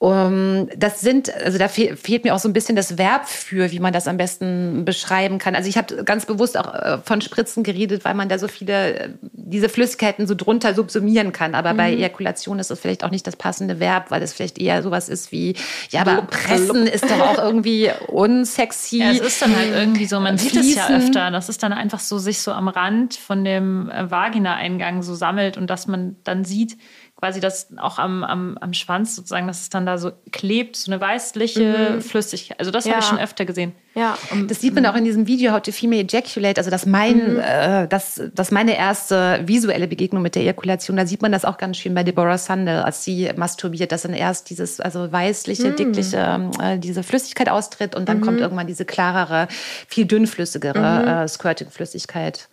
Um, 0.00 0.68
das 0.76 1.00
sind, 1.00 1.34
also 1.34 1.58
da 1.58 1.66
fehl, 1.66 1.96
fehlt 1.96 2.22
mir 2.22 2.32
auch 2.32 2.38
so 2.38 2.48
ein 2.48 2.52
bisschen 2.52 2.76
das 2.76 2.98
Verb 2.98 3.26
für, 3.26 3.72
wie 3.72 3.80
man 3.80 3.92
das 3.92 4.06
am 4.06 4.16
besten 4.16 4.84
beschreiben 4.84 5.38
kann. 5.38 5.56
Also 5.56 5.68
ich 5.68 5.76
habe 5.76 6.04
ganz 6.04 6.24
bewusst 6.24 6.56
auch 6.56 6.72
äh, 6.72 6.98
von 7.02 7.20
Spritzen 7.20 7.64
geredet, 7.64 8.04
weil 8.04 8.14
man 8.14 8.28
da 8.28 8.38
so 8.38 8.46
viele, 8.46 8.94
äh, 8.94 9.08
diese 9.20 9.68
Flüssigkeiten 9.68 10.28
so 10.28 10.36
drunter 10.36 10.72
subsumieren 10.72 11.32
kann. 11.32 11.56
Aber 11.56 11.72
mhm. 11.72 11.78
bei 11.78 11.92
Ejakulation 11.94 12.60
ist 12.60 12.70
das 12.70 12.78
vielleicht 12.78 13.02
auch 13.02 13.10
nicht 13.10 13.26
das 13.26 13.34
passende 13.34 13.80
Verb, 13.80 14.12
weil 14.12 14.22
es 14.22 14.32
vielleicht 14.32 14.60
eher 14.60 14.84
sowas 14.84 15.08
ist 15.08 15.32
wie, 15.32 15.56
ja, 15.90 16.02
aber 16.02 16.22
pressen 16.22 16.86
ist 16.86 17.02
doch 17.02 17.18
auch 17.18 17.38
irgendwie 17.38 17.90
unsexy. 18.06 18.98
Ja, 18.98 19.10
es 19.10 19.18
ist 19.18 19.42
dann 19.42 19.56
halt 19.56 19.74
irgendwie 19.74 20.06
so, 20.06 20.20
man 20.20 20.38
Fließen. 20.38 20.62
sieht 20.62 20.76
es 20.76 20.76
ja 20.76 20.96
öfter, 20.96 21.30
dass 21.32 21.48
es 21.48 21.58
dann 21.58 21.72
einfach 21.72 21.98
so 21.98 22.18
sich 22.18 22.38
so 22.38 22.52
am 22.52 22.68
Rand 22.68 23.14
von 23.14 23.44
dem 23.44 23.90
äh, 23.90 24.08
Vagina-Eingang 24.08 25.02
so 25.02 25.16
sammelt 25.16 25.56
und 25.56 25.68
dass 25.68 25.88
man 25.88 26.14
dann 26.22 26.44
sieht, 26.44 26.76
quasi 27.18 27.40
das 27.40 27.68
auch 27.78 27.98
am, 27.98 28.22
am, 28.22 28.56
am 28.58 28.72
Schwanz 28.72 29.16
sozusagen, 29.16 29.48
dass 29.48 29.62
es 29.62 29.70
dann 29.70 29.84
da 29.84 29.98
so 29.98 30.12
klebt, 30.30 30.76
so 30.76 30.92
eine 30.92 31.00
weißliche 31.00 31.96
mhm. 31.96 32.00
Flüssigkeit. 32.00 32.60
Also 32.60 32.70
das 32.70 32.84
ja. 32.84 32.92
habe 32.92 33.00
ich 33.00 33.08
schon 33.08 33.18
öfter 33.18 33.44
gesehen. 33.44 33.72
Ja, 33.96 34.16
und 34.30 34.48
das 34.48 34.60
sieht 34.60 34.72
man 34.76 34.86
auch 34.86 34.94
in 34.94 35.04
diesem 35.04 35.26
Video 35.26 35.52
How 35.52 35.60
to 35.60 35.72
Female 35.72 36.02
Ejaculate, 36.02 36.58
also 36.58 36.70
dass 36.70 36.86
mein, 36.86 37.34
mhm. 37.34 37.40
äh, 37.40 37.88
das, 37.88 38.22
das 38.32 38.52
meine 38.52 38.76
erste 38.76 39.40
visuelle 39.44 39.88
Begegnung 39.88 40.22
mit 40.22 40.36
der 40.36 40.42
Ejakulation, 40.42 40.96
da 40.96 41.06
sieht 41.06 41.20
man 41.20 41.32
das 41.32 41.44
auch 41.44 41.58
ganz 41.58 41.78
schön 41.78 41.92
bei 41.92 42.04
Deborah 42.04 42.38
Sandel, 42.38 42.82
als 42.82 43.02
sie 43.02 43.28
masturbiert, 43.34 43.90
dass 43.90 44.02
dann 44.02 44.14
erst 44.14 44.50
dieses, 44.50 44.78
also 44.78 45.10
weißliche, 45.10 45.70
mhm. 45.70 45.76
dickliche, 45.76 46.50
äh, 46.62 46.78
diese 46.78 47.02
Flüssigkeit 47.02 47.48
austritt 47.48 47.96
und 47.96 48.08
dann 48.08 48.18
mhm. 48.18 48.22
kommt 48.22 48.40
irgendwann 48.40 48.68
diese 48.68 48.84
klarere, 48.84 49.48
viel 49.88 50.04
dünnflüssigere 50.04 51.02
mhm. 51.02 51.08
äh, 51.08 51.28
Squirting-Flüssigkeit 51.28 52.48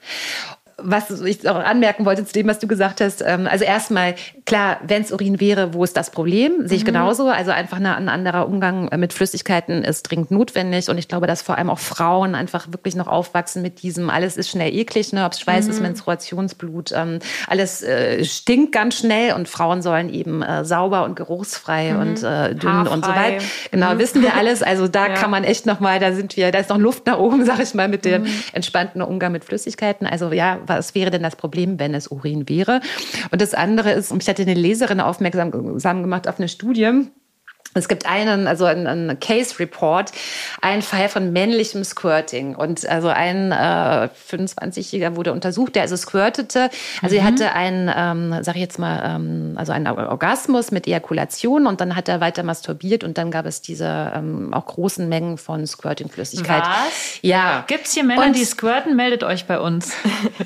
was 0.86 1.22
ich 1.22 1.48
auch 1.50 1.56
anmerken 1.56 2.06
wollte 2.06 2.26
zu 2.26 2.34
dem, 2.34 2.48
was 2.48 2.60
du 2.60 2.68
gesagt 2.68 3.02
hast. 3.02 3.24
Ähm, 3.26 3.48
also 3.50 3.66
erstmal, 3.66 4.16
klar, 4.46 4.80
wenn 4.86 5.02
es 5.02 5.12
Urin 5.12 5.40
wäre, 5.40 5.74
wo 5.74 5.84
ist 5.84 5.98
das 5.98 6.12
Problem? 6.12 6.68
Sehe 6.68 6.78
ich 6.78 6.84
mhm. 6.84 6.88
genauso. 6.88 7.28
Also 7.28 7.52
einfach 7.52 7.78
ein 7.78 8.10
anderer 8.10 8.48
Umgang 8.48 8.90
mit 8.98 9.14
Flüssigkeiten 9.14 9.84
ist 9.84 10.04
dringend 10.04 10.32
notwendig. 10.32 10.90
Und 10.90 10.98
ich 10.98 11.08
glaube, 11.08 11.28
dass 11.28 11.42
vor 11.42 11.58
allem 11.58 11.70
auch 11.70 11.80
Frauen 11.80 12.36
einfach 12.36 12.72
wirklich 12.72 12.96
noch 12.96 13.08
aufwachsen 13.08 13.62
mit 13.62 13.82
diesem, 13.82 14.10
alles 14.10 14.38
ist 14.38 14.50
schnell 14.50 14.74
eklig, 14.74 15.14
ne? 15.14 15.26
ob 15.26 15.34
es 15.34 15.40
Schweiß 15.40 15.66
mhm. 15.66 15.72
ist, 15.72 15.82
Menstruationsblut, 15.82 16.92
ähm, 16.92 17.20
alles 17.48 17.82
äh, 17.82 18.24
stinkt 18.24 18.72
ganz 18.72 19.00
schnell 19.00 19.34
und 19.34 19.50
Frauen 19.50 19.82
sollen 19.82 20.14
eben 20.14 20.42
äh, 20.42 20.64
sauber 20.66 21.06
und 21.06 21.16
geruchsfrei 21.16 21.94
mhm. 21.94 22.00
und 22.00 22.24
äh, 22.24 22.56
dünn 22.56 22.72
Haarfrei. 22.72 22.94
und 22.94 23.06
so 23.06 23.12
weiter. 23.12 23.44
Genau, 23.72 23.94
mhm. 23.94 24.00
wissen 24.00 24.22
wir 24.22 24.36
alles. 24.36 24.62
Also 24.62 24.88
da 24.88 25.08
ja. 25.08 25.14
kann 25.14 25.32
man 25.32 25.44
echt 25.44 25.66
nochmal, 25.66 26.00
da 26.00 26.14
sind 26.14 26.38
wir, 26.38 26.52
da 26.52 26.60
ist 26.60 26.70
noch 26.70 26.78
Luft 26.78 27.06
nach 27.08 27.18
oben, 27.18 27.46
sag 27.46 27.60
ich 27.60 27.74
mal, 27.74 27.88
mit 27.88 28.06
dem 28.06 28.24
mhm. 28.24 28.44
entspannten 28.54 29.02
Umgang 29.02 29.32
mit 29.32 29.46
Flüssigkeiten. 29.46 30.08
Also 30.08 30.32
ja, 30.32 30.60
was 30.66 30.74
wäre 30.95 31.11
denn 31.11 31.23
das 31.23 31.36
Problem, 31.36 31.80
wenn 31.80 31.93
es 31.93 32.07
Urin 32.07 32.47
wäre? 32.49 32.82
Und 33.32 33.41
das 33.41 33.53
andere 33.53 33.91
ist, 33.91 34.11
ich 34.11 34.30
hatte 34.30 34.41
eine 34.41 34.53
Leserin 34.53 34.99
aufmerksam 34.99 35.51
gemacht 36.01 36.28
auf 36.28 36.39
eine 36.39 36.47
Studie, 36.47 37.07
es 37.76 37.89
gibt 37.89 38.05
einen, 38.05 38.47
also 38.47 38.65
einen, 38.65 39.19
Case 39.19 39.59
Report, 39.59 40.11
einen 40.61 40.82
Fall 40.82 41.09
von 41.09 41.34
männlichem 41.34 41.84
Squirting. 41.84 42.55
Und 42.55 42.88
also 42.88 43.09
ein 43.09 43.51
äh, 43.51 44.09
25-Jähriger 44.32 45.17
wurde 45.17 45.34
untersucht, 45.34 45.76
der 45.76 45.82
also 45.82 45.97
squirtete. 45.97 46.69
Also 47.01 47.15
mhm. 47.15 47.21
er 47.21 47.28
hatte 47.28 47.51
einen, 47.51 47.91
ähm, 47.93 48.43
sag 48.43 48.55
ich 48.55 48.61
jetzt 48.61 48.80
mal, 48.80 49.15
ähm, 49.15 49.55
also 49.57 49.73
einen 49.73 49.88
Orgasmus 49.88 50.71
mit 50.71 50.88
Ejakulation 50.88 51.67
und 51.67 51.82
dann 51.82 51.97
hat 51.97 52.07
er 52.07 52.21
weiter 52.21 52.43
masturbiert 52.43 53.03
und 53.03 53.17
dann 53.17 53.30
gab 53.30 53.45
es 53.45 53.61
diese 53.61 54.13
ähm, 54.15 54.53
auch 54.53 54.65
großen 54.65 55.09
Mengen 55.09 55.38
von 55.38 55.67
Squirting-Flüssigkeit. 55.67 56.63
Was? 56.63 57.19
Ja. 57.21 57.65
Gibt's 57.67 57.93
hier 57.93 58.05
Männer, 58.05 58.28
und, 58.28 58.38
die 58.38 58.45
squirten? 58.45 58.95
Meldet 58.95 59.23
euch 59.23 59.45
bei 59.45 59.59
uns. 59.59 59.93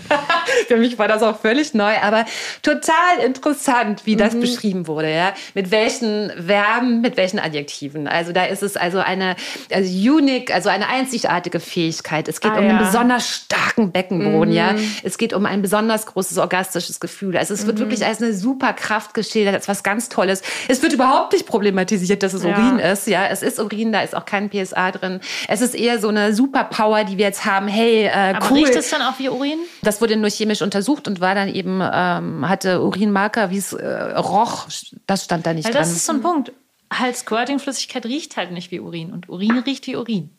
Für 0.67 0.77
mich 0.77 0.97
war 0.97 1.07
das 1.07 1.21
auch 1.21 1.39
völlig 1.39 1.75
neu, 1.75 1.93
aber 2.01 2.25
total 2.63 3.19
interessant, 3.23 4.05
wie 4.05 4.15
das 4.15 4.33
mhm. 4.33 4.41
beschrieben 4.41 4.87
wurde. 4.87 5.13
Ja, 5.13 5.33
mit 5.53 5.69
welchen 5.69 6.31
Verben, 6.31 7.01
mit 7.01 7.18
welchen 7.19 7.37
Adjektiven. 7.37 8.07
Also 8.07 8.31
da 8.31 8.45
ist 8.45 8.63
es 8.63 8.77
also 8.77 8.99
eine 8.99 9.35
also 9.71 9.89
unique, 9.91 10.53
also 10.53 10.69
eine 10.69 10.87
einzigartige 10.87 11.59
Fähigkeit. 11.59 12.27
Es 12.27 12.39
geht 12.39 12.53
ah, 12.53 12.57
um 12.57 12.63
ja. 12.63 12.69
einen 12.69 12.79
besonders 12.79 13.27
starken 13.29 13.91
Beckenboden, 13.91 14.49
mhm. 14.49 14.55
ja. 14.55 14.75
Es 15.03 15.17
geht 15.17 15.33
um 15.33 15.45
ein 15.45 15.61
besonders 15.61 16.05
großes 16.05 16.37
orgastisches 16.37 16.99
Gefühl. 16.99 17.37
Also 17.37 17.53
es 17.53 17.67
wird 17.67 17.77
mhm. 17.77 17.81
wirklich 17.81 18.05
als 18.05 18.21
eine 18.21 18.33
super 18.33 18.73
Kraft 18.73 19.13
geschildert, 19.13 19.53
als 19.53 19.67
was 19.67 19.83
ganz 19.83 20.07
Tolles. 20.09 20.41
Es 20.69 20.81
wird 20.81 20.93
überhaupt 20.93 21.33
nicht 21.33 21.45
problematisiert, 21.45 22.23
dass 22.23 22.33
es 22.33 22.43
ja. 22.43 22.51
Urin 22.51 22.79
ist, 22.79 23.07
ja. 23.07 23.27
Es 23.27 23.43
ist 23.43 23.59
Urin, 23.59 23.91
da 23.91 24.01
ist 24.01 24.15
auch 24.15 24.25
kein 24.25 24.49
PSA 24.49 24.91
drin. 24.91 25.19
Es 25.49 25.61
ist 25.61 25.75
eher 25.75 25.99
so 25.99 26.07
eine 26.07 26.33
Superpower, 26.33 27.03
die 27.03 27.17
wir 27.17 27.25
jetzt 27.25 27.45
haben. 27.45 27.67
Hey, 27.67 28.05
äh, 28.05 28.11
Aber 28.11 28.47
cool. 28.49 28.59
riecht 28.59 28.75
es 28.75 28.89
dann 28.89 29.01
auch 29.01 29.19
wie 29.19 29.27
Urin? 29.29 29.59
Das 29.81 29.99
wurde 29.99 30.15
nur 30.15 30.29
chemisch 30.29 30.61
untersucht 30.61 31.07
und 31.09 31.19
war 31.19 31.35
dann 31.35 31.49
eben 31.49 31.81
ähm, 31.81 32.47
hatte 32.47 32.81
Urinmarker, 32.81 33.51
wie 33.51 33.57
es 33.57 33.73
äh, 33.73 33.87
roch. 34.13 34.67
Das 35.05 35.25
stand 35.25 35.45
da 35.45 35.53
nicht 35.53 35.65
Weil 35.65 35.73
dran. 35.73 35.81
Das 35.81 35.91
ist 35.91 36.05
so 36.05 36.13
ein 36.13 36.21
Punkt 36.21 36.53
halt 36.91 37.15
Squirting-Flüssigkeit 37.15 38.05
riecht 38.05 38.37
halt 38.37 38.51
nicht 38.51 38.71
wie 38.71 38.79
Urin 38.79 39.11
und 39.11 39.29
Urin 39.29 39.59
riecht 39.59 39.87
wie 39.87 39.95
Urin. 39.95 40.31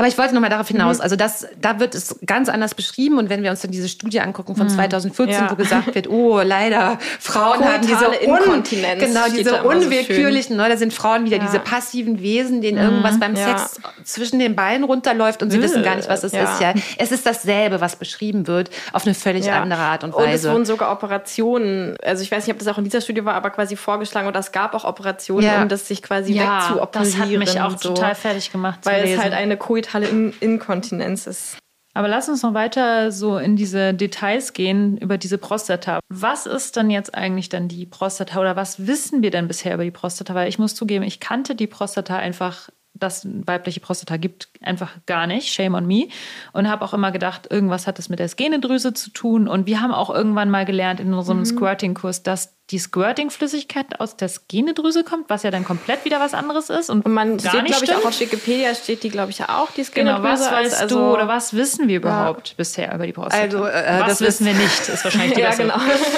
Aber 0.00 0.08
ich 0.08 0.16
wollte 0.16 0.32
noch 0.32 0.40
mal 0.40 0.48
darauf 0.48 0.66
hinaus. 0.66 0.96
Mhm. 0.96 1.02
Also 1.02 1.16
das, 1.16 1.46
da 1.60 1.78
wird 1.78 1.94
es 1.94 2.16
ganz 2.24 2.48
anders 2.48 2.74
beschrieben. 2.74 3.18
Und 3.18 3.28
wenn 3.28 3.42
wir 3.42 3.50
uns 3.50 3.60
dann 3.60 3.70
diese 3.70 3.86
Studie 3.86 4.20
angucken 4.20 4.56
von 4.56 4.66
2014, 4.66 5.26
mhm. 5.26 5.42
ja. 5.42 5.50
wo 5.50 5.56
gesagt 5.56 5.94
wird, 5.94 6.08
oh, 6.08 6.40
leider, 6.40 6.96
Frauen 7.18 7.62
haben 7.62 7.86
diese 7.86 8.06
Inkontinenz. 8.06 8.98
Genau, 8.98 9.26
diese 9.28 9.62
unwillkürlichen, 9.62 10.56
so 10.56 10.62
ne, 10.62 10.70
da 10.70 10.78
sind 10.78 10.94
Frauen 10.94 11.26
wieder 11.26 11.36
ja. 11.36 11.44
diese 11.44 11.58
passiven 11.58 12.22
Wesen, 12.22 12.62
denen 12.62 12.78
mhm. 12.78 12.84
irgendwas 12.84 13.20
beim 13.20 13.34
ja. 13.34 13.58
Sex 13.58 13.78
zwischen 14.04 14.38
den 14.38 14.56
Beinen 14.56 14.84
runterläuft 14.84 15.42
und 15.42 15.50
sie 15.50 15.60
wissen 15.60 15.82
gar 15.82 15.96
nicht, 15.96 16.08
was 16.08 16.24
es 16.24 16.32
ist. 16.32 16.60
Ja, 16.62 16.72
es 16.96 17.12
ist 17.12 17.26
dasselbe, 17.26 17.82
was 17.82 17.96
beschrieben 17.96 18.46
wird, 18.46 18.70
auf 18.94 19.04
eine 19.04 19.12
völlig 19.14 19.52
andere 19.52 19.82
Art 19.82 20.02
und 20.02 20.14
Weise. 20.14 20.24
Und 20.24 20.34
es 20.34 20.44
wurden 20.48 20.64
sogar 20.64 20.92
Operationen, 20.92 21.98
also 22.02 22.22
ich 22.22 22.32
weiß 22.32 22.46
nicht, 22.46 22.54
ob 22.54 22.58
das 22.58 22.68
auch 22.68 22.78
in 22.78 22.84
dieser 22.84 23.02
Studie 23.02 23.22
war, 23.26 23.34
aber 23.34 23.50
quasi 23.50 23.76
vorgeschlagen 23.76 24.28
und 24.28 24.34
es 24.34 24.50
gab 24.50 24.74
auch 24.74 24.84
Operationen, 24.84 25.62
um 25.62 25.68
das 25.68 25.86
sich 25.86 26.02
quasi 26.02 26.36
wegzuoperieren. 26.36 26.88
Das 26.92 27.18
hat 27.18 27.28
mich 27.28 27.60
auch 27.60 27.78
so. 27.78 27.90
total 27.90 28.14
fertig 28.14 28.50
gemacht. 28.50 28.78
Weil 28.84 29.06
es 29.06 29.20
halt 29.20 29.34
eine 29.34 29.58
Koit 29.58 29.89
totale 29.90 30.08
In 30.08 30.32
Inkontinenz 30.40 31.26
ist. 31.26 31.58
Aber 31.92 32.06
lass 32.06 32.28
uns 32.28 32.42
noch 32.42 32.54
weiter 32.54 33.10
so 33.10 33.36
in 33.36 33.56
diese 33.56 33.92
Details 33.92 34.52
gehen 34.52 34.96
über 34.98 35.18
diese 35.18 35.38
Prostata. 35.38 35.98
Was 36.08 36.46
ist 36.46 36.76
dann 36.76 36.88
jetzt 36.88 37.16
eigentlich 37.16 37.48
dann 37.48 37.66
die 37.66 37.84
Prostata 37.84 38.40
oder 38.40 38.54
was 38.54 38.86
wissen 38.86 39.22
wir 39.22 39.32
denn 39.32 39.48
bisher 39.48 39.74
über 39.74 39.82
die 39.82 39.90
Prostata? 39.90 40.34
Weil 40.34 40.48
ich 40.48 40.58
muss 40.60 40.76
zugeben, 40.76 41.04
ich 41.04 41.18
kannte 41.18 41.56
die 41.56 41.66
Prostata 41.66 42.16
einfach 42.16 42.70
dass 42.94 43.26
weibliche 43.46 43.80
Prostata 43.80 44.16
gibt, 44.16 44.48
einfach 44.60 44.96
gar 45.06 45.26
nicht. 45.26 45.52
Shame 45.52 45.74
on 45.74 45.86
me. 45.86 46.08
Und 46.52 46.68
habe 46.68 46.84
auch 46.84 46.92
immer 46.92 47.12
gedacht, 47.12 47.50
irgendwas 47.50 47.86
hat 47.86 47.98
das 47.98 48.08
mit 48.08 48.18
der 48.18 48.28
Skenedrüse 48.28 48.92
zu 48.92 49.10
tun. 49.10 49.48
Und 49.48 49.66
wir 49.66 49.80
haben 49.80 49.92
auch 49.92 50.10
irgendwann 50.10 50.50
mal 50.50 50.64
gelernt 50.64 51.00
in 51.00 51.14
unserem 51.14 51.38
mhm. 51.38 51.46
Squirting-Kurs, 51.46 52.22
dass 52.22 52.58
die 52.70 52.78
Squirting-Flüssigkeit 52.78 53.98
aus 53.98 54.16
der 54.16 54.28
Skenedrüse 54.28 55.02
kommt, 55.02 55.28
was 55.28 55.42
ja 55.42 55.50
dann 55.50 55.64
komplett 55.64 56.04
wieder 56.04 56.20
was 56.20 56.34
anderes 56.34 56.70
ist. 56.70 56.88
Und, 56.88 57.04
und 57.04 57.12
man 57.12 57.38
gar 57.38 57.52
sieht, 57.52 57.64
glaube 57.64 57.84
ich, 57.84 57.94
auch 57.94 58.04
auf 58.04 58.20
Wikipedia 58.20 58.74
steht 58.74 59.02
die, 59.02 59.08
glaube 59.08 59.30
ich, 59.30 59.42
auch, 59.42 59.70
die 59.72 59.82
Skenedrüse. 59.82 60.22
Genau, 60.22 60.32
was 60.32 60.50
weißt 60.50 60.80
also, 60.80 60.98
du 60.98 61.14
oder 61.14 61.26
was 61.26 61.54
wissen 61.54 61.88
wir 61.88 61.96
überhaupt 61.96 62.50
ja. 62.50 62.54
bisher 62.56 62.94
über 62.94 63.06
die 63.06 63.12
Prostata? 63.12 63.42
Also, 63.42 63.66
äh, 63.66 64.00
was 64.00 64.20
wissen 64.20 64.46
wir 64.46 64.54
nicht, 64.54 64.88
ist 64.88 65.04
wahrscheinlich 65.04 65.34
die 65.34 65.40
Ja, 65.40 65.54
genau. 65.54 65.74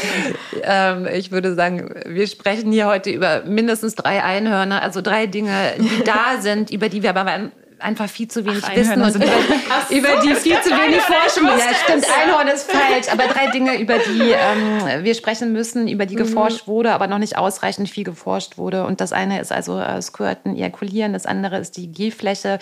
ähm, 0.62 1.06
ich 1.06 1.30
würde 1.30 1.54
sagen, 1.54 1.94
wir 2.06 2.26
sprechen 2.26 2.70
hier 2.70 2.86
heute 2.86 3.10
über 3.10 3.42
mindestens 3.44 3.94
drei 3.94 4.22
Einhörner, 4.22 4.82
also 4.82 5.00
drei 5.00 5.26
Dinge, 5.26 5.74
die 5.78 6.04
da 6.04 6.36
sind, 6.40 6.70
über 6.70 6.88
die 6.88 7.02
wir 7.02 7.10
aber 7.10 7.50
einfach 7.82 8.08
viel 8.08 8.28
zu 8.28 8.44
wenig 8.44 8.62
Ach, 8.64 8.74
wissen 8.74 9.00
und 9.00 9.14
über, 9.14 9.26
über 9.90 10.20
die 10.22 10.34
viel 10.34 10.60
zu 10.60 10.70
wenig 10.70 11.00
forschen. 11.02 11.46
Ja, 11.46 11.74
stimmt, 11.74 12.06
Einhorn 12.22 12.48
ist 12.48 12.70
falsch. 12.70 13.08
Aber 13.10 13.24
drei 13.24 13.50
Dinge, 13.50 13.80
über 13.80 13.98
die 13.98 14.30
ähm, 14.30 15.04
wir 15.04 15.14
sprechen 15.14 15.52
müssen, 15.52 15.88
über 15.88 16.06
die 16.06 16.14
mhm. 16.14 16.20
geforscht 16.20 16.66
wurde, 16.66 16.92
aber 16.92 17.06
noch 17.06 17.18
nicht 17.18 17.36
ausreichend 17.36 17.88
viel 17.88 18.04
geforscht 18.04 18.58
wurde. 18.58 18.86
Und 18.86 19.00
das 19.00 19.12
eine 19.12 19.40
ist 19.40 19.52
also 19.52 19.78
äh, 19.78 20.00
Squirten, 20.00 20.56
Ejakulieren, 20.56 21.12
das 21.12 21.26
andere 21.26 21.58
ist 21.58 21.76
die 21.76 21.90
G-Fläche 21.90 22.58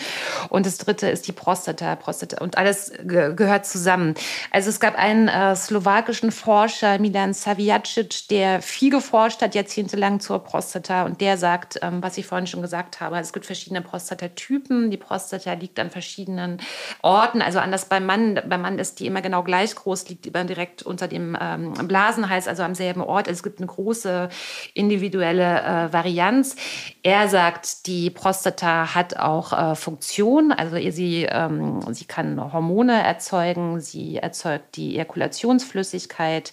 und 0.48 0.66
das 0.66 0.78
dritte 0.78 1.08
ist 1.08 1.28
die 1.28 1.32
Prostata. 1.32 1.96
Prostata. 1.96 2.42
Und 2.42 2.58
alles 2.58 2.92
ge 3.04 3.34
gehört 3.34 3.66
zusammen. 3.66 4.14
Also 4.50 4.70
es 4.70 4.80
gab 4.80 4.96
einen 4.96 5.28
äh, 5.28 5.54
slowakischen 5.54 6.32
Forscher, 6.32 6.98
Milan 6.98 7.32
Savijacic, 7.32 8.28
der 8.28 8.62
viel 8.62 8.90
geforscht 8.90 9.42
hat, 9.42 9.54
jahrzehntelang 9.54 10.20
zur 10.20 10.40
Prostata. 10.42 11.04
Und 11.04 11.20
der 11.20 11.36
sagt, 11.36 11.78
ähm, 11.82 12.02
was 12.02 12.18
ich 12.18 12.26
vorhin 12.26 12.46
schon 12.46 12.62
gesagt 12.62 13.00
habe, 13.00 13.18
es 13.18 13.32
gibt 13.32 13.46
verschiedene 13.46 13.82
Prostatatypen. 13.82 14.90
Die 14.90 14.96
Prostata 14.96 15.09
liegt 15.54 15.78
an 15.78 15.90
verschiedenen 15.90 16.58
Orten. 17.02 17.42
Also 17.42 17.58
anders 17.58 17.86
beim 17.86 18.06
Mann. 18.06 18.40
Beim 18.46 18.62
Mann 18.62 18.78
ist 18.78 19.00
die 19.00 19.06
immer 19.06 19.22
genau 19.22 19.42
gleich 19.42 19.74
groß, 19.74 20.08
liegt 20.08 20.26
immer 20.26 20.44
direkt 20.44 20.82
unter 20.82 21.08
dem 21.08 21.36
ähm, 21.40 21.72
Blasenhals, 21.88 22.48
also 22.48 22.62
am 22.62 22.74
selben 22.74 23.00
Ort. 23.00 23.28
Also 23.28 23.38
es 23.38 23.42
gibt 23.42 23.58
eine 23.58 23.66
große 23.66 24.28
individuelle 24.74 25.62
äh, 25.62 25.92
Varianz. 25.92 26.56
Er 27.02 27.28
sagt, 27.28 27.86
die 27.86 28.10
Prostata 28.10 28.94
hat 28.94 29.16
auch 29.16 29.52
äh, 29.52 29.74
Funktion. 29.74 30.52
Also 30.52 30.76
sie, 30.90 31.26
ähm, 31.28 31.80
sie 31.92 32.04
kann 32.04 32.52
Hormone 32.52 33.02
erzeugen, 33.02 33.80
sie 33.80 34.16
erzeugt 34.16 34.76
die 34.76 34.94
Ejakulationsflüssigkeit. 34.94 36.52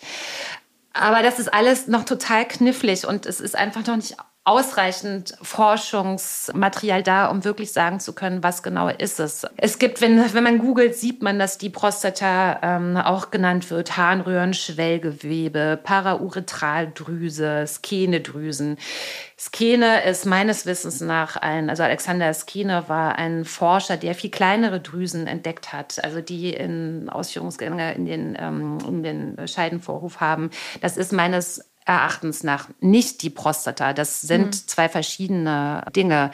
Aber 0.94 1.22
das 1.22 1.40
ist 1.40 1.54
alles 1.54 1.88
noch 1.88 2.06
total 2.06 2.48
knifflig 2.48 3.06
und 3.08 3.26
es 3.26 3.40
ist 3.40 3.56
einfach 3.56 3.86
noch 3.86 3.98
nicht 3.98 4.18
ausreichend 4.48 5.38
Forschungsmaterial 5.42 7.04
da, 7.04 7.28
um 7.28 7.44
wirklich 7.44 7.74
sagen 7.74 8.00
zu 8.00 8.14
können, 8.14 8.44
was 8.44 8.64
genau 8.64 8.88
ist 8.88 9.20
es. 9.20 9.46
Es 9.58 9.78
gibt, 9.78 10.00
wenn, 10.00 10.34
wenn 10.34 10.44
man 10.44 10.60
googelt, 10.60 10.96
sieht 10.96 11.22
man, 11.22 11.38
dass 11.38 11.58
die 11.58 11.70
Prostata 11.70 12.60
ähm, 12.64 12.96
auch 12.96 13.30
genannt 13.30 13.70
wird, 13.70 13.98
Harnröhren, 13.98 14.54
Schwellgewebe, 14.54 15.78
Parauretraldrüse, 15.84 17.66
Skenedrüsen. 17.68 18.78
Skene 19.38 20.06
ist 20.06 20.26
meines 20.26 20.66
Wissens 20.66 21.02
nach 21.02 21.36
ein, 21.36 21.70
also 21.70 21.84
Alexander 21.84 22.34
Skene 22.34 22.86
war 22.88 23.18
ein 23.18 23.44
Forscher, 23.44 23.98
der 23.98 24.16
viel 24.16 24.32
kleinere 24.32 24.80
Drüsen 24.80 25.28
entdeckt 25.28 25.74
hat, 25.74 26.02
also 26.06 26.22
die 26.22 26.54
in 26.54 27.10
Ausführungsgänge 27.10 27.94
in 27.96 28.06
den, 28.06 28.38
ähm, 28.40 28.78
in 28.88 29.04
den 29.04 29.46
Scheidenvorhof 29.46 30.22
haben. 30.22 30.52
Das 30.80 30.96
ist 30.96 31.12
meines 31.12 31.66
Erachtens 31.88 32.44
nach 32.44 32.68
nicht 32.82 33.22
die 33.24 33.30
Prostata. 33.30 33.94
Das 33.94 34.22
sind 34.22 34.48
mhm. 34.48 34.52
zwei 34.52 34.90
verschiedene 34.90 35.84
Dinge. 35.96 36.32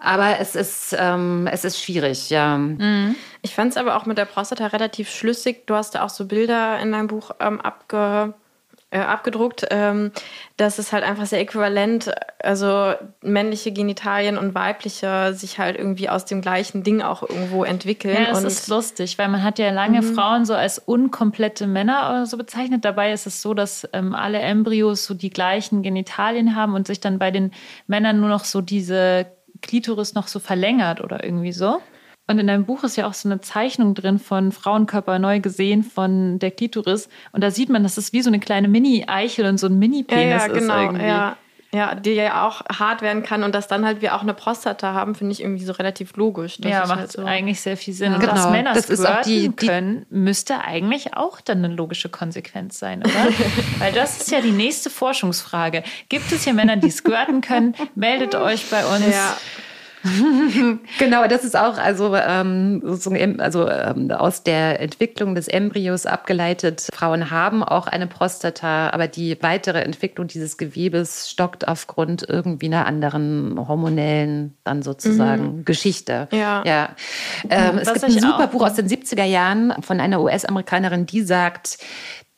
Aber 0.00 0.38
es 0.38 0.54
ist, 0.54 0.96
ähm, 0.98 1.48
es 1.50 1.64
ist 1.64 1.82
schwierig, 1.82 2.30
ja. 2.30 2.56
Mhm. 2.56 3.14
Ich 3.42 3.54
fand 3.54 3.72
es 3.72 3.76
aber 3.76 3.96
auch 3.96 4.06
mit 4.06 4.16
der 4.16 4.24
Prostata 4.24 4.68
relativ 4.68 5.10
schlüssig. 5.10 5.66
Du 5.66 5.74
hast 5.74 5.94
da 5.94 6.04
auch 6.04 6.08
so 6.08 6.24
Bilder 6.24 6.78
in 6.80 6.92
deinem 6.92 7.08
Buch 7.08 7.32
ähm, 7.40 7.60
abge 7.60 8.34
äh, 8.90 9.00
abgedruckt, 9.00 9.66
ähm, 9.70 10.12
dass 10.56 10.78
es 10.78 10.92
halt 10.92 11.04
einfach 11.04 11.26
sehr 11.26 11.40
äquivalent, 11.40 12.10
also 12.42 12.94
männliche 13.20 13.70
Genitalien 13.70 14.38
und 14.38 14.54
weibliche 14.54 15.34
sich 15.34 15.58
halt 15.58 15.76
irgendwie 15.76 16.08
aus 16.08 16.24
dem 16.24 16.40
gleichen 16.40 16.82
Ding 16.82 17.02
auch 17.02 17.22
irgendwo 17.22 17.64
entwickeln. 17.64 18.16
Ja, 18.16 18.30
das 18.30 18.44
ist 18.44 18.68
lustig, 18.68 19.18
weil 19.18 19.28
man 19.28 19.42
hat 19.42 19.58
ja 19.58 19.70
lange 19.70 20.00
mhm. 20.00 20.14
Frauen 20.14 20.44
so 20.46 20.54
als 20.54 20.78
unkomplette 20.78 21.66
Männer 21.66 22.24
so 22.24 22.38
bezeichnet. 22.38 22.84
Dabei 22.84 23.12
ist 23.12 23.26
es 23.26 23.42
so, 23.42 23.52
dass 23.52 23.86
ähm, 23.92 24.14
alle 24.14 24.38
Embryos 24.38 25.04
so 25.04 25.12
die 25.12 25.30
gleichen 25.30 25.82
Genitalien 25.82 26.56
haben 26.56 26.74
und 26.74 26.86
sich 26.86 27.00
dann 27.00 27.18
bei 27.18 27.30
den 27.30 27.52
Männern 27.86 28.20
nur 28.20 28.30
noch 28.30 28.44
so 28.44 28.62
diese 28.62 29.26
Klitoris 29.60 30.14
noch 30.14 30.28
so 30.28 30.38
verlängert 30.38 31.02
oder 31.02 31.22
irgendwie 31.22 31.52
so. 31.52 31.82
Und 32.28 32.38
in 32.38 32.46
deinem 32.46 32.66
Buch 32.66 32.84
ist 32.84 32.96
ja 32.96 33.08
auch 33.08 33.14
so 33.14 33.28
eine 33.28 33.40
Zeichnung 33.40 33.94
drin 33.94 34.18
von 34.18 34.52
Frauenkörper 34.52 35.18
neu 35.18 35.40
gesehen 35.40 35.82
von 35.82 36.38
der 36.38 36.50
Klitoris. 36.50 37.08
Und 37.32 37.42
da 37.42 37.50
sieht 37.50 37.70
man, 37.70 37.82
dass 37.82 37.96
es 37.96 38.12
wie 38.12 38.20
so 38.20 38.28
eine 38.28 38.38
kleine 38.38 38.68
Mini-Eichel 38.68 39.46
und 39.46 39.58
so 39.58 39.66
ein 39.66 39.78
Mini-Penis 39.78 40.24
ja, 40.24 40.46
ja, 40.46 40.46
genau, 40.46 40.74
ist 40.74 40.82
irgendwie. 40.82 41.06
Ja. 41.06 41.36
Ja, 41.70 41.94
die 41.94 42.12
ja 42.12 42.46
auch 42.46 42.62
hart 42.78 43.02
werden 43.02 43.22
kann 43.22 43.42
und 43.42 43.54
dass 43.54 43.68
dann 43.68 43.84
halt 43.84 44.00
wir 44.00 44.14
auch 44.14 44.22
eine 44.22 44.32
Prostata 44.32 44.94
haben, 44.94 45.14
finde 45.14 45.32
ich 45.32 45.42
irgendwie 45.42 45.64
so 45.64 45.72
relativ 45.72 46.16
logisch. 46.16 46.56
Das 46.58 46.70
ja, 46.70 46.86
macht 46.86 46.98
halt 46.98 47.12
so. 47.12 47.24
eigentlich 47.26 47.60
sehr 47.60 47.76
viel 47.76 47.92
Sinn. 47.92 48.12
Ja. 48.12 48.14
Und 48.14 48.20
genau. 48.22 48.34
dass 48.34 48.50
Männer 48.50 48.72
das 48.72 48.88
ist 48.88 49.04
auch 49.04 49.20
die, 49.20 49.50
die 49.50 49.66
können, 49.66 50.06
müsste 50.08 50.62
eigentlich 50.62 51.14
auch 51.14 51.42
dann 51.42 51.62
eine 51.62 51.74
logische 51.74 52.08
Konsequenz 52.08 52.78
sein, 52.78 53.00
oder? 53.00 53.12
Weil 53.80 53.92
das 53.92 54.16
ist 54.16 54.30
ja 54.30 54.40
die 54.40 54.50
nächste 54.50 54.88
Forschungsfrage. 54.88 55.82
Gibt 56.08 56.32
es 56.32 56.44
hier 56.44 56.54
Männer, 56.54 56.76
die 56.76 56.90
squirten 56.90 57.42
können? 57.42 57.74
Meldet 57.94 58.34
euch 58.34 58.70
bei 58.70 58.86
uns. 58.86 59.06
Ja. 59.06 59.36
genau, 60.98 61.26
das 61.26 61.44
ist 61.44 61.56
auch 61.56 61.78
also, 61.78 62.14
ähm, 62.14 62.82
also 63.38 63.68
ähm, 63.68 64.10
aus 64.10 64.42
der 64.42 64.80
Entwicklung 64.80 65.34
des 65.34 65.48
Embryos 65.48 66.06
abgeleitet. 66.06 66.88
Frauen 66.92 67.30
haben 67.30 67.62
auch 67.62 67.86
eine 67.86 68.06
Prostata, 68.06 68.90
aber 68.90 69.08
die 69.08 69.36
weitere 69.42 69.80
Entwicklung 69.80 70.28
dieses 70.28 70.56
Gewebes 70.56 71.30
stockt 71.30 71.66
aufgrund 71.66 72.28
irgendwie 72.28 72.66
einer 72.66 72.86
anderen 72.86 73.58
hormonellen 73.68 74.56
dann 74.64 74.82
sozusagen 74.82 75.58
mhm. 75.58 75.64
Geschichte. 75.64 76.28
Ja. 76.32 76.62
ja. 76.64 76.90
Ähm, 77.50 77.78
es 77.78 77.92
gibt 77.92 78.04
ein 78.04 78.10
super 78.12 78.46
Buch 78.48 78.62
aus 78.62 78.74
den 78.74 78.88
70er 78.88 79.24
Jahren 79.24 79.74
von 79.82 80.00
einer 80.00 80.20
US-Amerikanerin, 80.20 81.06
die 81.06 81.22
sagt, 81.22 81.78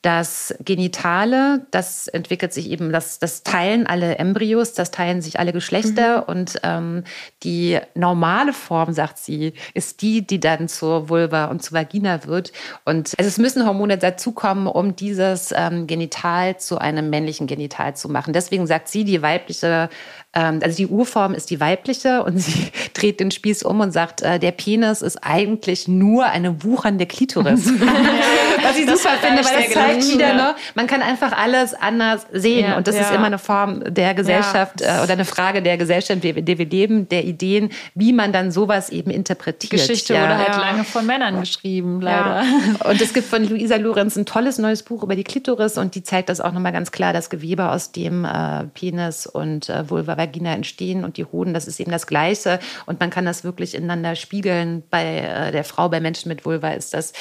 das 0.03 0.55
Genitale, 0.65 1.67
das 1.73 2.09
entwickelt 2.09 2.55
sich 2.55 2.71
eben, 2.71 2.91
das, 2.91 3.19
das 3.19 3.43
teilen 3.43 3.87
alle 3.87 4.17
Embryos, 4.17 4.73
das 4.73 4.91
teilen 4.91 5.21
sich 5.21 5.39
alle 5.39 5.53
Geschlechter 5.53 6.23
mhm. 6.23 6.25
und 6.27 6.61
ähm, 6.63 7.05
die 7.43 7.79
normale 7.95 8.55
Form, 8.55 8.95
sagt 8.95 9.19
sie, 9.19 9.53
ist 9.75 10.01
die, 10.01 10.27
die 10.27 10.41
dann 10.41 10.69
zur 10.69 11.11
Vulva 11.11 11.47
und 11.47 11.63
zur 11.63 11.77
Vagina 11.77 12.25
wird. 12.25 12.53
Und 12.87 13.13
also 13.19 13.29
es 13.29 13.37
müssen 13.37 13.67
Hormone 13.67 13.99
dazukommen, 13.99 14.67
um 14.67 14.97
dieses 14.97 15.53
ähm, 15.55 15.87
Genital 15.87 16.57
zu 16.59 16.79
einem 16.79 17.11
männlichen 17.11 17.47
Genital 17.47 17.95
zu 17.95 18.09
machen. 18.09 18.33
Deswegen 18.33 18.67
sagt 18.67 18.89
sie, 18.89 19.05
die 19.05 19.21
weibliche 19.21 19.91
ähm, 20.33 20.61
also 20.63 20.77
die 20.77 20.87
Urform 20.87 21.35
ist 21.35 21.51
die 21.51 21.61
weibliche 21.61 22.23
und 22.23 22.39
sie 22.39 22.71
dreht 22.95 23.21
den 23.21 23.31
Spieß 23.31 23.65
um 23.65 23.81
und 23.81 23.91
sagt, 23.93 24.23
äh, 24.23 24.39
der 24.39 24.53
Penis 24.53 25.03
ist 25.03 25.19
eigentlich 25.19 25.89
nur 25.89 26.27
eine 26.27 26.63
wuchernde 26.63 27.07
Klitoris. 27.07 27.71
Was 28.63 28.77
ich 28.77 28.87
super 28.89 29.15
finde, 29.21 29.45
weil 29.45 29.65
das 29.65 29.73
zeigt 29.73 30.09
wieder, 30.09 30.35
ne, 30.35 30.55
man 30.75 30.87
kann 30.87 31.03
einfach 31.03 31.33
alles 31.33 31.75
anders 31.75 32.27
sehen 32.33 32.71
ja, 32.71 32.77
und 32.77 32.87
das 32.87 32.97
ja. 32.97 33.03
ist 33.03 33.15
immer 33.15 33.27
eine 33.27 33.39
Form 33.39 33.83
der 33.87 34.15
Gesellschaft 34.15 34.81
ja. 34.81 35.01
äh, 35.01 35.03
oder 35.03 35.13
eine 35.13 35.25
Frage 35.25 35.63
der 35.63 35.77
Gesellschaft, 35.77 36.25
in 36.25 36.45
der 36.45 36.59
wir 36.59 36.67
leben, 36.67 37.09
der 37.09 37.25
Ideen, 37.25 37.71
wie 37.95 38.13
man 38.13 38.33
dann 38.33 38.51
sowas 38.51 38.91
eben 38.91 39.11
interpretiert. 39.11 39.71
Geschichte 39.71 40.15
wurde 40.15 40.39
halt 40.39 40.57
lange 40.57 40.85
von 40.85 41.07
Männern 41.07 41.41
geschrieben, 41.41 42.01
leider. 42.01 42.45
Und 42.85 43.01
es 43.01 43.13
gibt 43.13 43.27
von 43.27 43.49
Luisa 43.49 43.77
Lorenz 43.77 44.17
ein 44.17 44.27
tolles 44.27 44.59
neues 44.59 44.83
Buch 44.83 45.03
über 45.03 45.17
die 45.17 45.25
Klitoris 45.25 45.79
und 45.79 45.95
die 45.95 46.03
zeigt 46.03 46.29
das 46.29 46.41
auch 46.41 46.53
nochmal 46.53 46.73
ganz 46.73 46.93
klar, 46.93 47.13
das 47.13 47.31
Gewebe 47.31 47.71
aus 47.71 47.93
dem 47.93 48.25
äh, 48.25 48.65
Penis 48.75 49.27
und 49.27 49.69
äh, 49.69 49.89
Vulva 49.89 50.17
Vagina 50.17 50.55
entstehen 50.55 51.05
und 51.05 51.17
die 51.17 51.25
Hoden, 51.25 51.55
das 51.55 51.67
ist 51.67 51.81
eben 51.81 51.91
das 51.91 52.07
Gleiche. 52.07 52.59
Und 52.87 53.01
man 53.01 53.11
kann 53.11 53.25
das 53.25 53.45
wirklich 53.45 53.75
ineinander 53.75 54.17
spiegeln. 54.17 54.83
Bei 54.91 55.19
äh, 55.19 55.53
der 55.53 55.65
Frau, 55.65 55.89
bei 55.89 56.01
Menschen 56.01 56.29
mit 56.29 56.45
Vulva 56.45 56.71
ist 56.71 56.95
das, 56.95 57.13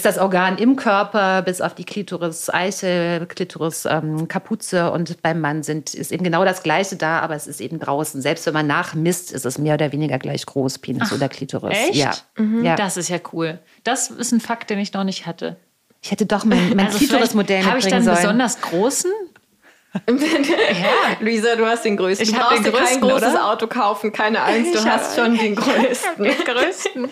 ist 0.00 0.06
das 0.06 0.16
Organ 0.16 0.56
im 0.56 0.76
Körper 0.76 1.42
bis 1.42 1.60
auf 1.60 1.74
die 1.74 1.84
Klitoris 1.84 2.48
Eichel, 2.48 3.26
Klitoris 3.26 3.84
ähm, 3.84 4.28
Kapuze 4.28 4.90
und 4.92 5.20
beim 5.20 5.42
Mann 5.42 5.62
sind, 5.62 5.92
ist 5.92 6.10
eben 6.10 6.24
genau 6.24 6.42
das 6.42 6.62
Gleiche 6.62 6.96
da, 6.96 7.18
aber 7.18 7.34
es 7.34 7.46
ist 7.46 7.60
eben 7.60 7.78
draußen. 7.78 8.22
Selbst 8.22 8.46
wenn 8.46 8.54
man 8.54 8.66
nachmisst, 8.66 9.30
ist 9.30 9.44
es 9.44 9.58
mehr 9.58 9.74
oder 9.74 9.92
weniger 9.92 10.18
gleich 10.18 10.46
groß, 10.46 10.78
Penis 10.78 11.08
Ach, 11.10 11.12
oder 11.12 11.28
Klitoris. 11.28 11.76
Echt? 11.76 11.96
Ja. 11.96 12.12
Mhm. 12.38 12.64
ja. 12.64 12.76
Das 12.76 12.96
ist 12.96 13.10
ja 13.10 13.18
cool. 13.34 13.58
Das 13.84 14.08
ist 14.08 14.32
ein 14.32 14.40
Fakt, 14.40 14.70
den 14.70 14.78
ich 14.78 14.94
noch 14.94 15.04
nicht 15.04 15.26
hatte. 15.26 15.56
Ich 16.00 16.10
hätte 16.10 16.24
doch 16.24 16.46
mein, 16.46 16.74
mein 16.74 16.86
also 16.86 16.96
Klitoris-Modell 16.96 17.66
Habe 17.66 17.78
ich 17.78 17.86
dann 17.86 18.08
einen 18.08 18.16
besonders 18.16 18.58
großen? 18.62 19.10
Ja, 19.92 21.16
Luisa, 21.20 21.56
du 21.56 21.66
hast 21.66 21.84
den 21.84 21.96
größten. 21.96 22.28
Ich 22.28 22.34
habe 22.34 22.54
den 22.54 22.62
größten, 22.62 23.00
kein 23.00 23.10
großes 23.10 23.30
oder? 23.30 23.50
Auto 23.50 23.66
kaufen, 23.66 24.12
keine 24.12 24.40
Angst, 24.42 24.74
du 24.74 24.78
ich 24.78 24.86
hast 24.86 25.16
schon 25.16 25.36
den 25.36 25.56
größten. 25.56 26.24
den 26.24 26.44
größten. 26.44 27.08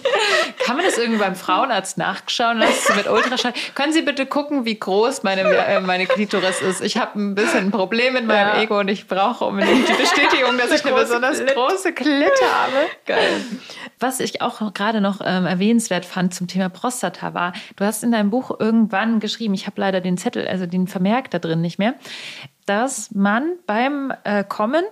Kann 0.65 0.77
man 0.77 0.85
das 0.85 0.97
irgendwie 0.97 1.19
beim 1.19 1.35
Frauenarzt 1.35 1.99
nachschauen 1.99 2.59
lassen 2.59 2.95
mit 2.97 3.09
Ultraschall? 3.09 3.53
Können 3.75 3.93
Sie 3.93 4.03
bitte 4.03 4.27
gucken, 4.27 4.65
wie 4.65 4.79
groß 4.79 5.25
meine, 5.25 5.41
äh, 5.43 5.81
meine 5.81 6.07
Klitoris 6.07 6.61
ist? 6.61 6.81
Ich 6.81 6.97
habe 6.97 7.19
ein 7.19 7.35
bisschen 7.35 7.67
ein 7.67 7.71
Problem 7.73 8.15
mit 8.15 8.27
meinem 8.27 8.55
ja. 8.57 8.63
Ego 8.63 8.79
und 8.79 8.89
ich 8.89 9.09
brauche 9.09 9.47
unbedingt 9.47 9.89
die 9.89 9.95
Bestätigung, 9.95 10.57
dass 10.57 10.71
ich 10.73 10.85
eine 10.85 10.95
besonders 10.95 11.39
Klit. 11.39 11.55
große 11.55 11.93
Klitte 11.93 12.45
habe. 12.45 12.87
Geil. 13.07 13.41
Was 13.99 14.21
ich 14.21 14.43
auch 14.43 14.73
gerade 14.75 15.01
noch 15.01 15.21
ähm, 15.25 15.47
erwähnenswert 15.47 16.05
fand 16.05 16.35
zum 16.35 16.47
Thema 16.47 16.69
Prostata 16.69 17.35
war, 17.35 17.53
du 17.77 17.85
hast 17.85 18.05
in 18.05 18.13
deinem 18.13 18.31
Buch 18.31 18.59
irgendwann 18.59 19.21
geschrieben, 19.21 19.55
ich 19.55 19.67
habe 19.67 19.81
leider 19.81 20.01
den 20.01 20.17
Zettel, 20.19 20.47
also 20.47 20.67
den 20.67 20.87
Vermerk 20.87 21.31
da 21.31 21.39
drin 21.39 21.61
nicht 21.61 21.79
mehr, 21.79 21.95
dass 22.67 23.13
man 23.13 23.53
beim 23.67 24.13
äh, 24.25 24.45
Kommen 24.45 24.85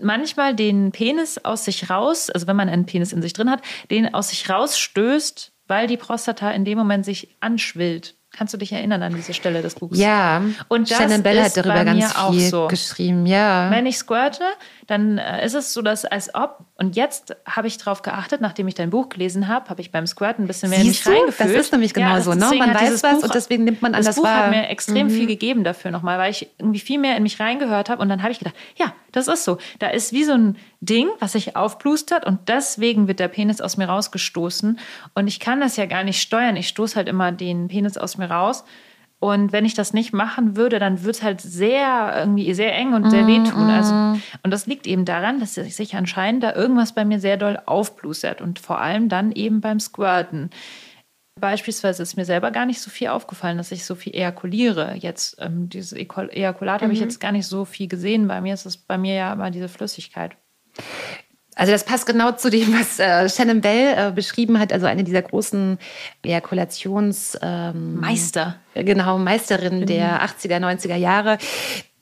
manchmal 0.00 0.54
den 0.54 0.92
Penis 0.92 1.38
aus 1.38 1.64
sich 1.64 1.90
raus, 1.90 2.30
also 2.30 2.46
wenn 2.46 2.56
man 2.56 2.68
einen 2.68 2.86
Penis 2.86 3.12
in 3.12 3.22
sich 3.22 3.32
drin 3.32 3.50
hat, 3.50 3.62
den 3.90 4.14
aus 4.14 4.30
sich 4.30 4.48
rausstößt, 4.48 5.52
weil 5.66 5.86
die 5.86 5.96
Prostata 5.96 6.50
in 6.50 6.64
dem 6.64 6.78
Moment 6.78 7.04
sich 7.04 7.36
anschwillt. 7.40 8.17
Kannst 8.38 8.54
du 8.54 8.58
dich 8.58 8.70
erinnern 8.70 9.02
an 9.02 9.16
diese 9.16 9.34
Stelle 9.34 9.62
des 9.62 9.74
Buchs? 9.74 9.98
Ja. 9.98 10.42
Und 10.68 10.88
das 10.88 10.96
Shannon 10.96 11.24
Bell 11.24 11.42
hat 11.42 11.56
darüber 11.56 11.84
ganz 11.84 12.14
viel 12.30 12.48
so. 12.48 12.68
geschrieben. 12.68 13.26
Ja. 13.26 13.68
Wenn 13.72 13.84
ich 13.84 13.98
squirte, 13.98 14.44
dann 14.86 15.18
äh, 15.18 15.44
ist 15.44 15.54
es 15.54 15.72
so, 15.72 15.82
dass 15.82 16.04
als 16.04 16.32
ob, 16.36 16.60
und 16.76 16.94
jetzt 16.94 17.34
habe 17.46 17.66
ich 17.66 17.78
darauf 17.78 18.02
geachtet, 18.02 18.40
nachdem 18.40 18.68
ich 18.68 18.76
dein 18.76 18.90
Buch 18.90 19.08
gelesen 19.08 19.48
habe, 19.48 19.68
habe 19.68 19.80
ich 19.80 19.90
beim 19.90 20.06
Squirten 20.06 20.44
ein 20.44 20.46
bisschen 20.46 20.70
mehr 20.70 20.78
Siehst 20.78 21.04
in 21.04 21.12
mich 21.12 21.20
reingefühlt. 21.20 21.50
Das 21.50 21.60
ist 21.66 21.72
nämlich 21.72 21.92
genau 21.94 22.10
ja, 22.10 22.20
so, 22.20 22.32
ne? 22.34 22.48
Man 22.56 22.72
weiß 22.72 23.02
was 23.02 23.16
Buch, 23.16 23.24
und 23.24 23.34
deswegen 23.34 23.64
nimmt 23.64 23.82
man 23.82 23.96
anders 23.96 24.16
wahr. 24.18 24.22
Das 24.22 24.32
Buch 24.32 24.44
hat 24.44 24.50
mir 24.50 24.68
extrem 24.68 25.08
mhm. 25.08 25.10
viel 25.10 25.26
gegeben 25.26 25.64
dafür 25.64 25.90
nochmal, 25.90 26.20
weil 26.20 26.30
ich 26.30 26.48
irgendwie 26.58 26.78
viel 26.78 27.00
mehr 27.00 27.16
in 27.16 27.24
mich 27.24 27.40
reingehört 27.40 27.90
habe 27.90 28.00
und 28.00 28.08
dann 28.08 28.22
habe 28.22 28.30
ich 28.30 28.38
gedacht, 28.38 28.54
ja, 28.76 28.92
das 29.10 29.26
ist 29.26 29.42
so. 29.42 29.58
Da 29.80 29.88
ist 29.88 30.12
wie 30.12 30.22
so 30.22 30.34
ein 30.34 30.56
Ding, 30.80 31.08
was 31.18 31.32
sich 31.32 31.56
aufblustert 31.56 32.24
und 32.24 32.48
deswegen 32.48 33.08
wird 33.08 33.18
der 33.20 33.28
Penis 33.28 33.60
aus 33.60 33.76
mir 33.76 33.88
rausgestoßen 33.88 34.78
und 35.14 35.26
ich 35.26 35.40
kann 35.40 35.60
das 35.60 35.76
ja 35.76 35.86
gar 35.86 36.04
nicht 36.04 36.20
steuern. 36.22 36.56
Ich 36.56 36.68
stoße 36.68 36.96
halt 36.96 37.08
immer 37.08 37.32
den 37.32 37.68
Penis 37.68 37.96
aus 37.96 38.16
mir 38.16 38.30
raus 38.30 38.64
Und 39.20 39.52
wenn 39.52 39.64
ich 39.64 39.74
das 39.74 39.92
nicht 39.92 40.12
machen 40.12 40.56
würde, 40.56 40.78
dann 40.78 41.02
wird 41.02 41.16
es 41.16 41.22
halt 41.24 41.40
sehr 41.40 42.14
irgendwie 42.16 42.54
sehr 42.54 42.72
eng 42.74 42.94
und 42.94 43.10
sehr 43.10 43.26
wehtun. 43.26 43.68
Also, 43.68 43.92
und 44.44 44.52
das 44.52 44.66
liegt 44.66 44.86
eben 44.86 45.04
daran, 45.04 45.40
dass 45.40 45.54
sich 45.54 45.96
anscheinend 45.96 46.44
da 46.44 46.54
irgendwas 46.54 46.92
bei 46.92 47.04
mir 47.04 47.18
sehr 47.18 47.36
doll 47.36 47.60
aufblustert 47.66 48.40
und 48.40 48.60
vor 48.60 48.80
allem 48.80 49.08
dann 49.08 49.32
eben 49.32 49.60
beim 49.60 49.80
Squirten. 49.80 50.50
Beispielsweise 51.40 52.02
ist 52.02 52.16
mir 52.16 52.24
selber 52.24 52.52
gar 52.52 52.66
nicht 52.66 52.80
so 52.80 52.90
viel 52.90 53.08
aufgefallen, 53.08 53.58
dass 53.58 53.72
ich 53.72 53.84
so 53.84 53.96
viel 53.96 54.14
ejakuliere. 54.14 54.94
Jetzt 54.96 55.36
ähm, 55.40 55.68
dieses 55.68 55.92
Ejakulat 55.92 56.80
mhm. 56.80 56.84
habe 56.84 56.92
ich 56.92 57.00
jetzt 57.00 57.20
gar 57.20 57.32
nicht 57.32 57.46
so 57.46 57.64
viel 57.64 57.88
gesehen. 57.88 58.28
Bei 58.28 58.40
mir 58.40 58.54
ist 58.54 58.66
es 58.66 58.76
bei 58.76 58.98
mir 58.98 59.14
ja 59.14 59.32
immer 59.32 59.50
diese 59.50 59.68
Flüssigkeit. 59.68 60.36
Also 61.54 61.72
das 61.72 61.84
passt 61.84 62.06
genau 62.06 62.32
zu 62.32 62.50
dem, 62.50 62.72
was 62.72 63.00
äh, 63.00 63.28
Shannon 63.28 63.60
Bell 63.60 63.94
äh, 63.96 64.12
beschrieben 64.12 64.60
hat, 64.60 64.72
also 64.72 64.86
eine 64.86 65.02
dieser 65.02 65.22
großen 65.22 65.78
Ejakulations... 66.22 67.36
Ähm, 67.42 67.98
genau, 68.74 69.18
Meisterin 69.18 69.80
mhm. 69.80 69.86
der 69.86 70.22
80er, 70.22 70.58
90er 70.58 70.96
Jahre, 70.96 71.38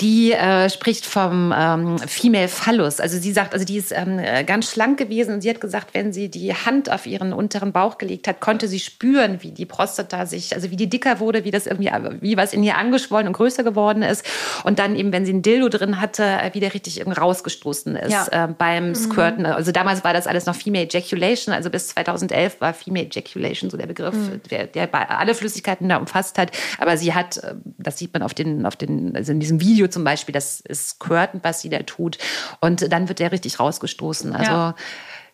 die 0.00 0.32
äh, 0.32 0.68
spricht 0.68 1.06
vom 1.06 1.54
ähm, 1.56 1.98
Female 1.98 2.48
Phallus. 2.48 3.00
Also 3.00 3.18
sie 3.18 3.32
sagt, 3.32 3.54
also 3.54 3.64
die 3.64 3.78
ist 3.78 3.92
ähm, 3.92 4.20
ganz 4.44 4.70
schlank 4.70 4.98
gewesen 4.98 5.34
und 5.34 5.40
sie 5.40 5.48
hat 5.48 5.60
gesagt, 5.60 5.94
wenn 5.94 6.12
sie 6.12 6.28
die 6.28 6.52
Hand 6.52 6.92
auf 6.92 7.06
ihren 7.06 7.32
unteren 7.32 7.72
Bauch 7.72 7.96
gelegt 7.96 8.28
hat, 8.28 8.40
konnte 8.40 8.68
sie 8.68 8.78
spüren, 8.78 9.42
wie 9.42 9.52
die 9.52 9.64
Prostata 9.64 10.26
sich, 10.26 10.54
also 10.54 10.70
wie 10.70 10.76
die 10.76 10.90
dicker 10.90 11.18
wurde, 11.18 11.44
wie 11.44 11.50
das 11.50 11.66
irgendwie, 11.66 11.90
wie 12.20 12.36
was 12.36 12.52
in 12.52 12.62
ihr 12.62 12.76
angeschwollen 12.76 13.26
und 13.26 13.32
größer 13.32 13.64
geworden 13.64 14.02
ist. 14.02 14.26
Und 14.64 14.78
dann 14.78 14.96
eben, 14.96 15.12
wenn 15.12 15.24
sie 15.24 15.32
ein 15.32 15.40
Dildo 15.40 15.70
drin 15.70 15.98
hatte, 15.98 16.24
äh, 16.24 16.52
wieder 16.52 16.74
richtig 16.74 16.98
irgendwie 16.98 17.18
rausgestoßen 17.18 17.96
ist 17.96 18.12
ja. 18.12 18.44
äh, 18.44 18.48
beim 18.48 18.88
mhm. 18.88 18.94
Squirten. 18.94 19.46
Also 19.46 19.72
damals 19.72 20.04
war 20.04 20.12
das 20.12 20.26
alles 20.26 20.44
noch 20.44 20.56
Female 20.56 20.84
Ejaculation, 20.84 21.54
also 21.54 21.70
bis 21.70 21.88
2011 21.88 22.60
war 22.60 22.74
Female 22.74 23.06
Ejaculation 23.06 23.70
so 23.70 23.78
der 23.78 23.86
Begriff, 23.86 24.14
mhm. 24.14 24.42
der, 24.50 24.66
der 24.66 24.90
alle 25.18 25.34
Flüssigkeiten 25.34 25.88
da 25.88 25.96
umfasst 25.96 26.36
hat. 26.36 26.50
Aber 26.78 26.96
sie 26.96 27.14
hat, 27.14 27.38
äh, 27.38 27.54
das 27.78 27.98
sieht 27.98 28.12
man 28.12 28.22
auf 28.22 28.34
den, 28.34 28.66
auf 28.66 28.76
den, 28.76 29.14
also 29.16 29.32
in 29.32 29.40
diesem 29.40 29.60
Video 29.60 29.88
zum 29.88 30.04
Beispiel, 30.04 30.32
das 30.32 30.60
ist 30.60 30.90
Squirten, 30.90 31.40
was 31.42 31.60
sie 31.60 31.68
da 31.68 31.78
tut. 31.80 32.18
Und 32.60 32.92
dann 32.92 33.08
wird 33.08 33.18
der 33.18 33.32
richtig 33.32 33.60
rausgestoßen. 33.60 34.34
Also 34.34 34.52
ja, 34.52 34.74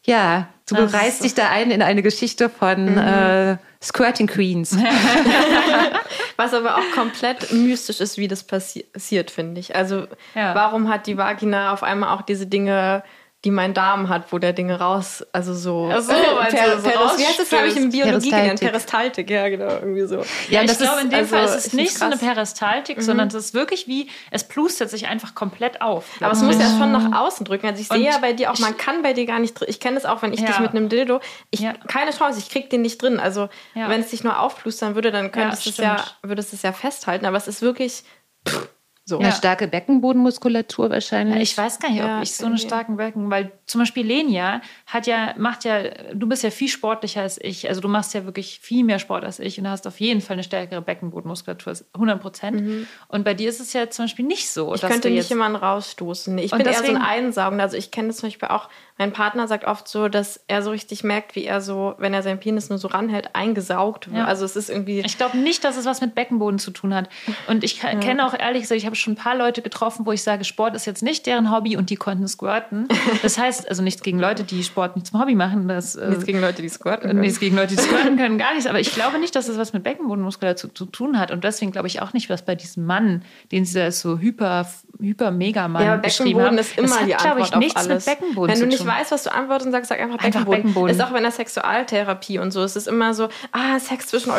ja 0.05 0.49
du 0.69 0.75
das 0.77 0.93
reißt 0.93 1.25
dich 1.25 1.35
da 1.35 1.49
ein 1.51 1.71
in 1.71 1.83
eine 1.83 2.03
Geschichte 2.03 2.49
von 2.49 2.93
mhm. 2.93 2.99
äh, 2.99 3.57
Squirting 3.83 4.29
Queens. 4.29 4.77
Was 6.37 6.55
aber 6.55 6.77
auch 6.77 6.91
komplett 6.95 7.53
mystisch 7.53 8.01
ist, 8.01 8.17
wie 8.17 8.29
das 8.29 8.45
passiert, 8.45 9.31
finde 9.31 9.61
ich. 9.61 9.75
Also 9.75 10.07
ja. 10.35 10.55
warum 10.55 10.89
hat 10.89 11.07
die 11.07 11.19
Vagina 11.19 11.73
auf 11.73 11.83
einmal 11.83 12.17
auch 12.17 12.23
diese 12.23 12.47
Dinge 12.47 13.03
die 13.45 13.51
mein 13.51 13.75
Darm 13.75 14.09
hat, 14.09 14.33
wo 14.33 14.39
der 14.39 14.53
Dinge 14.53 14.79
raus, 14.79 15.27
also 15.33 15.53
so, 15.53 15.91
Ach 15.93 16.01
so, 16.01 16.13
per, 16.13 16.81
so 16.81 16.89
Peris, 16.89 17.19
wie 17.19 17.27
heißt 17.27 17.41
das, 17.41 17.53
habe 17.53 17.67
ich 17.67 17.77
in 17.77 17.91
Biologie 17.91 18.31
gelernt, 18.31 18.61
Peristaltik, 18.61 19.29
ja 19.31 19.49
genau, 19.49 19.69
irgendwie 19.69 20.07
so. 20.07 20.25
Ja, 20.49 20.63
ich 20.63 20.79
glaube, 20.79 21.01
in 21.01 21.11
dem 21.11 21.19
also, 21.21 21.37
Fall 21.37 21.45
ist 21.47 21.67
es 21.67 21.73
nicht 21.73 21.99
so 21.99 22.05
eine 22.05 22.17
Peristaltik, 22.17 22.99
mhm. 22.99 23.03
sondern 23.03 23.29
es 23.29 23.35
ist 23.35 23.55
wirklich 23.55 23.89
wie, 23.89 24.09
es 24.31 24.45
plustert 24.45 24.91
sich 24.91 25.09
einfach 25.09 25.35
komplett 25.35 25.83
auf. 25.83 26.05
Aber 26.21 26.33
es 26.33 26.43
muss 26.43 26.57
ja 26.57 26.69
schon 26.79 26.93
nach 26.93 27.21
außen 27.21 27.45
drücken. 27.45 27.67
Also 27.67 27.81
ich 27.81 27.89
sehe 27.89 28.05
ja 28.05 28.19
bei 28.19 28.33
dir 28.33 28.53
auch, 28.53 28.59
man 28.61 28.77
kann 28.77 29.03
bei 29.03 29.13
dir 29.13 29.27
gar 29.27 29.41
nicht, 29.41 29.61
ich 29.67 29.81
kenne 29.81 29.97
es 29.97 30.05
auch, 30.05 30.23
wenn 30.23 30.33
ich 30.33 30.41
ja. 30.41 30.47
dich 30.47 30.61
mit 30.61 30.71
einem 30.71 30.89
Dildo, 30.89 31.21
ich, 31.51 31.61
ja. 31.61 31.73
keine 31.89 32.13
Chance, 32.13 32.39
ich 32.39 32.49
krieg 32.49 32.71
den 32.71 32.83
nicht 32.83 33.03
drin. 33.03 33.19
Also 33.19 33.49
ja. 33.75 33.89
wenn 33.89 34.03
es 34.03 34.11
dich 34.11 34.23
nur 34.23 34.39
aufplustern 34.39 34.95
würde, 34.95 35.11
dann 35.11 35.33
könntest 35.33 35.67
ja, 35.67 35.71
es 35.71 35.77
ja, 35.79 36.05
würdest 36.23 36.53
es 36.53 36.63
ja 36.63 36.73
festhalten, 36.73 37.27
aber 37.27 37.37
es 37.37 37.49
ist 37.49 37.61
wirklich, 37.61 38.05
pff, 38.49 38.69
so. 39.05 39.19
Eine 39.19 39.33
starke 39.33 39.67
Beckenbodenmuskulatur 39.67 40.91
wahrscheinlich. 40.91 41.35
Ja, 41.35 41.43
ich 41.43 41.59
weiß 41.59 41.81
gar 41.81 41.91
nicht, 41.91 42.01
ob 42.03 42.07
ja, 42.07 42.23
ich 42.23 42.35
so 42.35 42.47
eine 42.47 42.57
starken 42.57 42.97
Becken, 42.97 43.31
weil 43.31 43.51
zum 43.67 43.81
Beispiel 43.81 44.07
Lenia 44.07 44.61
hat 44.87 45.09
ja, 45.09 45.35
macht 45.37 45.65
ja, 45.65 45.83
du 46.15 46.29
bist 46.29 46.45
ja 46.45 46.51
viel 46.51 46.69
sportlicher 46.69 47.23
als 47.23 47.37
ich. 47.43 47.69
Also 47.69 47.81
du 47.81 47.89
machst 47.89 48.15
ja 48.15 48.25
wirklich 48.27 48.61
viel 48.61 48.85
mehr 48.85 49.01
Sport 49.01 49.25
als 49.25 49.41
ich 49.41 49.59
und 49.59 49.69
hast 49.69 49.89
auf 49.89 49.99
jeden 49.99 50.21
Fall 50.21 50.35
eine 50.35 50.45
stärkere 50.45 50.81
Beckenbodenmuskulatur, 50.83 51.75
100 51.95 52.21
Prozent. 52.21 52.61
Mhm. 52.61 52.87
Und 53.09 53.25
bei 53.25 53.35
dir 53.35 53.49
ist 53.49 53.59
es 53.59 53.73
ja 53.73 53.91
zum 53.91 54.05
Beispiel 54.05 54.25
nicht 54.25 54.49
so. 54.49 54.73
Ich 54.73 54.83
könnte 54.83 55.11
nicht 55.11 55.29
jemanden 55.31 55.57
rausstoßen. 55.57 56.39
Ich 56.39 56.53
bin 56.53 56.61
deswegen, 56.61 56.85
eher 56.85 56.93
so 56.93 56.97
ein 56.97 57.03
Einsaugender. 57.03 57.65
Also 57.65 57.77
ich 57.77 57.91
kenne 57.91 58.09
das 58.09 58.19
zum 58.19 58.29
Beispiel 58.29 58.49
auch, 58.51 58.69
mein 58.99 59.13
Partner 59.13 59.49
sagt 59.49 59.65
oft 59.65 59.89
so, 59.89 60.09
dass 60.09 60.41
er 60.49 60.63
so 60.63 60.71
richtig 60.71 61.03
merkt, 61.03 61.35
wie 61.35 61.45
er 61.45 61.61
so, 61.61 61.95
wenn 61.99 62.15
er 62.15 62.23
seinen 62.23 62.41
Penis 62.41 62.69
nur 62.69 62.79
so 62.79 62.89
ranhält, 62.89 63.31
eingesaugt 63.35 64.09
wird. 64.09 64.19
Ja. 64.19 64.25
Also 64.27 64.45
es 64.45 64.55
ist 64.55 64.71
irgendwie. 64.71 65.01
Ich 65.01 65.17
glaube 65.17 65.39
nicht, 65.39 65.65
dass 65.65 65.77
es 65.77 65.87
was 65.87 66.01
mit 66.01 66.15
Beckenboden 66.15 66.59
zu 66.59 66.71
tun 66.71 66.95
hat. 66.95 67.09
Und 67.49 67.65
ich 67.65 67.83
ja. 67.83 67.95
kenne 67.97 68.27
auch 68.27 68.39
ehrlich 68.39 68.63
gesagt, 68.63 68.79
ich 68.79 68.87
habe 68.87 68.97
schon 68.97 69.15
ein 69.15 69.17
paar 69.17 69.37
Leute 69.37 69.63
getroffen, 69.63 70.07
wo 70.07 70.13
ich 70.13 70.23
sage, 70.23 70.45
Sport 70.45 70.75
ist 70.77 70.87
jetzt 70.87 71.03
nicht 71.03 71.27
deren 71.27 71.51
Hobby 71.51 71.77
und 71.77 71.91
die 71.91 71.97
konnten 71.97 72.29
squirten. 72.29 72.89
Das 73.23 73.39
heißt, 73.39 73.69
also 73.69 73.83
nichts 73.83 74.03
gegen 74.03 74.19
Leute, 74.19 74.45
die 74.45 74.63
Sport 74.63 74.97
nicht 74.97 75.07
zum 75.07 75.21
Hobby 75.21 75.35
machen. 75.35 75.69
Das, 75.69 75.95
äh, 75.95 76.09
nichts 76.09 76.27
gegen 76.27 76.41
Leute, 76.41 76.63
die 76.63 76.69
squirten 76.69 77.09
können. 77.09 77.21
Nichts 77.21 77.41
gegen 77.41 77.57
Leute, 77.57 77.75
die 77.75 77.83
squirten 77.83 78.17
können, 78.17 78.39
gar 78.39 78.53
nichts. 78.53 78.67
Aber 78.67 78.81
ich 78.81 78.95
glaube 78.95 79.19
nicht, 79.19 79.35
dass 79.35 79.49
es 79.49 79.59
was 79.59 79.73
mit 79.73 79.83
Beckenbodenmuskulatur 79.83 80.57
zu, 80.57 80.69
zu 80.69 80.87
tun 80.87 81.19
hat. 81.19 81.31
Und 81.31 81.45
deswegen 81.45 81.73
glaube 81.73 81.89
ich 81.89 82.03
auch 82.03 82.13
nicht, 82.13 82.31
was 82.31 82.45
bei 82.45 82.55
diesem 82.55 82.85
Mann, 82.85 83.23
den 83.51 83.65
sie 83.65 83.79
da 83.79 83.91
so 83.91 84.19
hyper, 84.19 84.67
hyper 85.01 85.31
Megamann 85.31 85.85
ja, 85.85 85.97
beschrieben 85.97 86.43
haben. 86.43 86.59
ist 86.59 86.79
immer 86.79 87.01
hat, 87.01 87.07
die 87.07 87.15
Antwort 87.15 87.49
ich, 87.49 87.57
nichts 87.57 87.77
auf 87.77 87.89
alles. 87.89 88.07
Mit 88.07 88.19
Beckenboden 88.19 88.61
du 88.63 88.67
nicht 88.67 88.87
weißt, 88.99 89.13
was 89.13 89.23
du 89.25 89.33
antwortest, 89.33 89.71
sagst, 89.73 89.89
sag 89.89 90.01
einfach 90.01 90.19
Beckenboden. 90.19 90.37
Einfach 90.43 90.51
Beckenboden. 90.51 90.91
Ist 90.97 91.03
auch 91.03 91.15
in 91.15 91.23
der 91.23 91.33
Sexualtherapie 91.33 92.39
und 92.39 92.51
so. 92.51 92.63
Es 92.63 92.77
ist 92.77 92.89
immer 92.89 93.15
so, 93.15 93.29
ah, 93.53 93.79
Sex 93.79 94.09
zwischen 94.09 94.33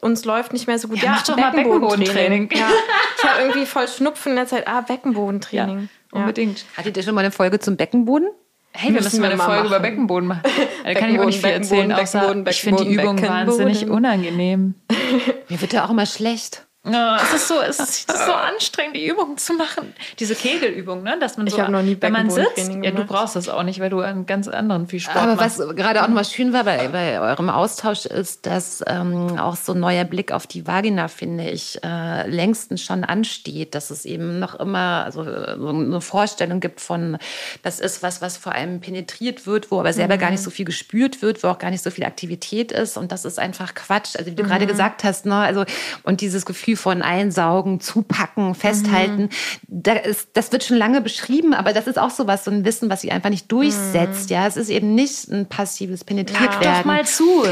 uns 0.00 0.24
läuft 0.24 0.52
nicht 0.52 0.66
mehr 0.66 0.78
so 0.78 0.88
gut. 0.88 0.98
Ja, 0.98 1.04
ja 1.04 1.10
mach 1.12 1.22
doch 1.22 1.36
mal 1.36 1.50
Beckenbodentraining. 1.50 2.50
Ja. 2.52 2.68
Ich 3.18 3.24
habe 3.24 3.40
irgendwie 3.40 3.66
voll 3.66 3.88
Schnupfen 3.88 4.30
in 4.30 4.36
der 4.36 4.46
Zeit. 4.46 4.68
Ah, 4.68 4.80
Beckenbodentraining. 4.82 5.88
Ja, 6.12 6.18
unbedingt. 6.18 6.64
Hattet 6.76 6.96
ihr 6.96 7.02
schon 7.02 7.14
mal 7.14 7.22
eine 7.22 7.30
Folge 7.30 7.58
zum 7.58 7.76
Beckenboden? 7.76 8.28
Hey, 8.76 8.88
wir 8.88 9.00
müssen, 9.00 9.20
müssen 9.20 9.20
mal 9.20 9.30
eine 9.30 9.38
Folge 9.38 9.54
machen. 9.54 9.66
über 9.66 9.80
Beckenboden 9.80 10.28
machen. 10.28 10.42
Da 10.84 10.94
kann 10.94 11.14
ich 11.14 11.20
auch 11.20 11.26
nicht 11.26 11.40
viel 11.40 11.50
erzählen, 11.50 11.92
außer 11.92 12.44
ich 12.48 12.60
finde 12.60 12.84
die 12.84 12.94
Übung 12.94 13.22
wahnsinnig 13.22 13.88
unangenehm. 13.88 14.74
Mir 15.48 15.60
wird 15.60 15.72
ja 15.72 15.84
auch 15.84 15.90
immer 15.90 16.06
schlecht. 16.06 16.66
Ja, 16.86 17.16
es 17.16 17.32
ist 17.32 17.48
so, 17.48 17.60
es 17.62 17.78
ist, 17.78 18.10
so 18.10 18.32
anstrengend, 18.32 18.94
die 18.94 19.06
Übungen 19.06 19.38
zu 19.38 19.54
machen. 19.54 19.94
Diese 20.18 20.34
Kegelübung, 20.34 21.02
ne? 21.02 21.16
dass 21.18 21.38
man 21.38 21.46
so, 21.46 21.56
ich 21.56 21.62
habe 21.62 21.72
noch 21.72 21.80
nie 21.80 21.96
wenn 21.98 22.12
man 22.12 22.28
sitzt, 22.28 22.70
ja, 22.82 22.90
du 22.90 23.04
brauchst 23.04 23.36
das 23.36 23.48
auch 23.48 23.62
nicht, 23.62 23.80
weil 23.80 23.88
du 23.88 24.00
einen 24.00 24.26
ganz 24.26 24.48
anderen 24.48 24.86
viel 24.86 25.00
Sport 25.00 25.16
Aber 25.16 25.36
machst. 25.36 25.58
was 25.58 25.76
gerade 25.76 26.02
auch 26.02 26.08
nochmal 26.08 26.26
schön 26.26 26.52
war 26.52 26.64
bei, 26.64 26.88
bei 26.88 27.20
eurem 27.20 27.48
Austausch 27.48 28.04
ist, 28.04 28.44
dass 28.44 28.84
ähm, 28.86 29.38
auch 29.38 29.56
so 29.56 29.72
ein 29.72 29.80
neuer 29.80 30.04
Blick 30.04 30.30
auf 30.30 30.46
die 30.46 30.66
Vagina, 30.66 31.08
finde 31.08 31.48
ich, 31.48 31.82
äh, 31.82 32.28
längstens 32.28 32.82
schon 32.82 33.02
ansteht, 33.02 33.74
dass 33.74 33.90
es 33.90 34.04
eben 34.04 34.38
noch 34.38 34.54
immer 34.54 35.04
also, 35.06 35.24
so 35.24 35.68
eine 35.68 36.02
Vorstellung 36.02 36.60
gibt 36.60 36.82
von, 36.82 37.16
das 37.62 37.80
ist 37.80 38.02
was, 38.02 38.20
was 38.20 38.36
vor 38.36 38.54
allem 38.54 38.80
penetriert 38.80 39.46
wird, 39.46 39.70
wo 39.70 39.80
aber 39.80 39.94
selber 39.94 40.16
mhm. 40.16 40.20
gar 40.20 40.30
nicht 40.30 40.42
so 40.42 40.50
viel 40.50 40.66
gespürt 40.66 41.22
wird, 41.22 41.42
wo 41.42 41.48
auch 41.48 41.58
gar 41.58 41.70
nicht 41.70 41.82
so 41.82 41.90
viel 41.90 42.04
Aktivität 42.04 42.72
ist 42.72 42.98
und 42.98 43.10
das 43.10 43.24
ist 43.24 43.38
einfach 43.38 43.74
Quatsch. 43.74 44.16
Also 44.16 44.30
wie 44.30 44.34
du 44.34 44.42
mhm. 44.42 44.48
gerade 44.48 44.66
gesagt 44.66 45.02
hast, 45.02 45.24
ne? 45.24 45.36
also 45.36 45.64
und 46.02 46.20
dieses 46.20 46.44
Gefühl 46.44 46.73
Von 46.76 47.02
einsaugen, 47.02 47.80
zupacken, 47.80 48.54
festhalten. 48.54 49.22
Mhm. 49.22 49.28
Da 49.68 49.92
ist, 49.92 50.30
das 50.34 50.52
wird 50.52 50.64
schon 50.64 50.76
lange 50.76 51.00
beschrieben, 51.00 51.54
aber 51.54 51.72
das 51.72 51.86
ist 51.86 51.98
auch 51.98 52.10
so 52.10 52.26
was, 52.26 52.44
so 52.44 52.50
ein 52.50 52.64
Wissen, 52.64 52.90
was 52.90 53.02
sich 53.02 53.12
einfach 53.12 53.30
nicht 53.30 53.50
durchsetzt. 53.50 54.30
Mhm. 54.30 54.34
Ja, 54.34 54.46
es 54.46 54.56
ist 54.56 54.68
eben 54.70 54.94
nicht 54.94 55.30
ein 55.30 55.46
passives 55.46 56.04
Penetriert 56.04 56.62
ja. 56.62 56.78
doch 56.78 56.84
mal 56.84 57.04
zu. 57.04 57.44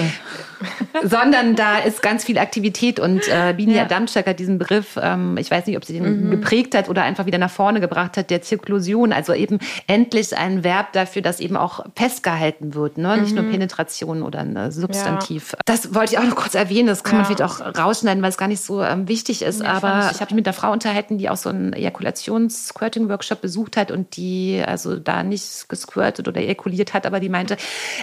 Sondern 1.02 1.56
da 1.56 1.78
ist 1.78 2.02
ganz 2.02 2.24
viel 2.24 2.38
Aktivität 2.38 3.00
und 3.00 3.26
äh, 3.28 3.54
Bini 3.56 3.74
ja. 3.74 3.82
Adamczak 3.82 4.26
hat 4.26 4.38
diesen 4.38 4.58
Begriff, 4.58 4.98
ähm, 5.00 5.36
ich 5.38 5.50
weiß 5.50 5.66
nicht, 5.66 5.76
ob 5.76 5.84
sie 5.84 5.94
den 5.94 6.26
mhm. 6.26 6.30
geprägt 6.30 6.74
hat 6.74 6.88
oder 6.88 7.02
einfach 7.02 7.26
wieder 7.26 7.38
nach 7.38 7.50
vorne 7.50 7.80
gebracht 7.80 8.16
hat, 8.16 8.30
der 8.30 8.42
Zirklusion, 8.42 9.12
also 9.12 9.32
eben 9.32 9.58
endlich 9.86 10.36
ein 10.36 10.64
Verb 10.64 10.92
dafür, 10.92 11.22
dass 11.22 11.40
eben 11.40 11.56
auch 11.56 11.84
festgehalten 11.96 12.74
wird, 12.74 12.98
ne? 12.98 13.18
nicht 13.18 13.34
nur 13.34 13.44
mhm. 13.44 13.50
Penetration 13.50 14.22
oder 14.22 14.40
ein 14.40 14.70
Substantiv. 14.70 15.52
Ja. 15.52 15.58
Das 15.64 15.94
wollte 15.94 16.14
ich 16.14 16.18
auch 16.18 16.24
noch 16.24 16.36
kurz 16.36 16.54
erwähnen, 16.54 16.86
das 16.86 17.04
kann 17.04 17.16
man 17.16 17.26
vielleicht 17.26 17.42
auch 17.42 17.60
rausschneiden, 17.60 18.22
weil 18.22 18.30
es 18.30 18.38
gar 18.38 18.48
nicht 18.48 18.62
so 18.62 18.82
ähm, 18.82 19.08
wichtig 19.12 19.42
ist. 19.42 19.60
Ja, 19.60 19.66
aber 19.66 20.06
ich, 20.06 20.16
ich 20.16 20.20
habe 20.20 20.34
mich 20.34 20.36
mit 20.36 20.46
einer 20.46 20.54
Frau 20.54 20.72
unterhalten, 20.72 21.18
die 21.18 21.28
auch 21.28 21.36
so 21.36 21.50
einen 21.50 21.74
Ejakulations-Squirting-Workshop 21.74 23.42
besucht 23.42 23.76
hat 23.76 23.90
und 23.90 24.16
die 24.16 24.62
also 24.66 24.96
da 24.96 25.22
nicht 25.22 25.68
gesquirtet 25.68 26.28
oder 26.28 26.40
ejakuliert 26.40 26.94
hat, 26.94 27.04
aber 27.04 27.20
die 27.20 27.28
meinte, 27.28 27.56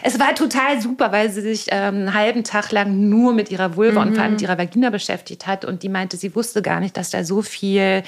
es 0.04 0.20
war 0.20 0.36
total 0.36 0.80
super, 0.82 1.12
weil 1.12 1.32
sie 1.32 1.42
sich 1.42 1.68
ähm, 1.72 1.96
einen 1.96 2.14
halben 2.14 2.44
Tag 2.44 2.72
lang 2.72 3.10
nur 3.10 3.34
mit 3.34 3.50
ihrer 3.50 3.76
Vulva 3.76 4.02
mhm. 4.02 4.08
und 4.08 4.14
vor 4.14 4.24
allem 4.24 4.34
mit 4.34 4.42
ihrer 4.42 4.58
Vagina 4.58 4.92
beschäftigt 4.92 5.48
hat. 5.48 5.66
Und 5.66 5.82
die 5.82 5.90
meinte, 5.90 6.18
sie 6.18 6.36
wusste 6.36 6.62
gar 6.62 6.80
nicht, 6.80 6.96
dass 6.96 7.10
da 7.10 7.24
so 7.24 7.42
viel 7.42 8.04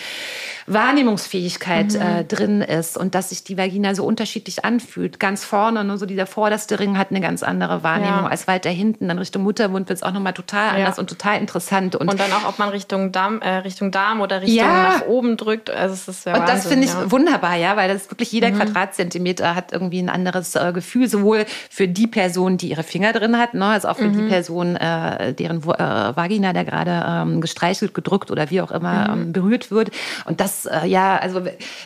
Wahrnehmungsfähigkeit 0.67 1.93
mhm. 1.93 2.01
äh, 2.01 2.23
drin 2.23 2.61
ist 2.61 2.97
und 2.97 3.15
dass 3.15 3.29
sich 3.29 3.43
die 3.43 3.57
Vagina 3.57 3.95
so 3.95 4.05
unterschiedlich 4.05 4.63
anfühlt. 4.63 5.19
Ganz 5.19 5.43
vorne, 5.43 5.83
nur 5.83 5.97
so 5.97 6.05
dieser 6.05 6.27
vorderste 6.27 6.79
Ring 6.79 6.97
hat 6.97 7.09
eine 7.09 7.21
ganz 7.21 7.41
andere 7.41 7.81
Wahrnehmung 7.83 8.25
ja. 8.25 8.27
als 8.27 8.47
weiter 8.47 8.69
hinten. 8.69 9.07
Dann 9.07 9.17
Richtung 9.17 9.43
Muttermund 9.43 9.89
wird 9.89 9.97
es 9.97 10.03
auch 10.03 10.13
nochmal 10.13 10.33
total 10.33 10.75
anders 10.75 10.97
ja. 10.97 11.01
und 11.01 11.09
total 11.09 11.39
interessant. 11.39 11.95
Und, 11.95 12.09
und 12.09 12.19
dann 12.19 12.31
auch, 12.33 12.47
ob 12.47 12.59
man 12.59 12.69
Richtung 12.69 12.90
Richtung 12.91 13.11
Darm, 13.13 13.41
äh, 13.41 13.57
Richtung 13.57 13.91
Darm 13.91 14.19
oder 14.19 14.41
Richtung 14.41 14.57
ja. 14.57 14.89
nach 14.89 15.07
oben 15.07 15.37
drückt. 15.37 15.69
Also 15.69 15.93
es 15.93 16.07
ist 16.07 16.25
ja 16.25 16.37
Und 16.37 16.47
das 16.47 16.67
finde 16.67 16.85
ich 16.85 16.93
ja. 16.93 17.09
wunderbar, 17.09 17.55
ja, 17.55 17.77
weil 17.77 17.87
das 17.87 18.09
wirklich 18.11 18.31
jeder 18.33 18.49
mhm. 18.49 18.59
Quadratzentimeter 18.59 19.55
hat 19.55 19.71
irgendwie 19.71 19.99
ein 19.99 20.09
anderes 20.09 20.55
äh, 20.55 20.71
Gefühl, 20.73 21.07
sowohl 21.07 21.45
für 21.69 21.87
die 21.87 22.07
Person, 22.07 22.57
die 22.57 22.69
ihre 22.69 22.83
Finger 22.83 23.13
drin 23.13 23.37
hat, 23.37 23.53
ne, 23.53 23.65
als 23.65 23.85
auch 23.85 23.95
für 23.95 24.09
mhm. 24.09 24.17
die 24.17 24.27
Person, 24.27 24.75
äh, 24.75 25.33
deren 25.33 25.59
äh, 25.63 26.15
Vagina 26.15 26.51
da 26.51 26.63
gerade 26.63 27.05
ähm, 27.07 27.39
gestreichelt, 27.39 27.93
gedrückt 27.93 28.29
oder 28.29 28.49
wie 28.49 28.59
auch 28.59 28.71
immer 28.71 29.15
mhm. 29.15 29.21
ähm, 29.21 29.31
berührt 29.31 29.71
wird. 29.71 29.91
Und 30.25 30.41
das, 30.41 30.65
äh, 30.65 30.85
ja, 30.85 31.17
also, 31.17 31.39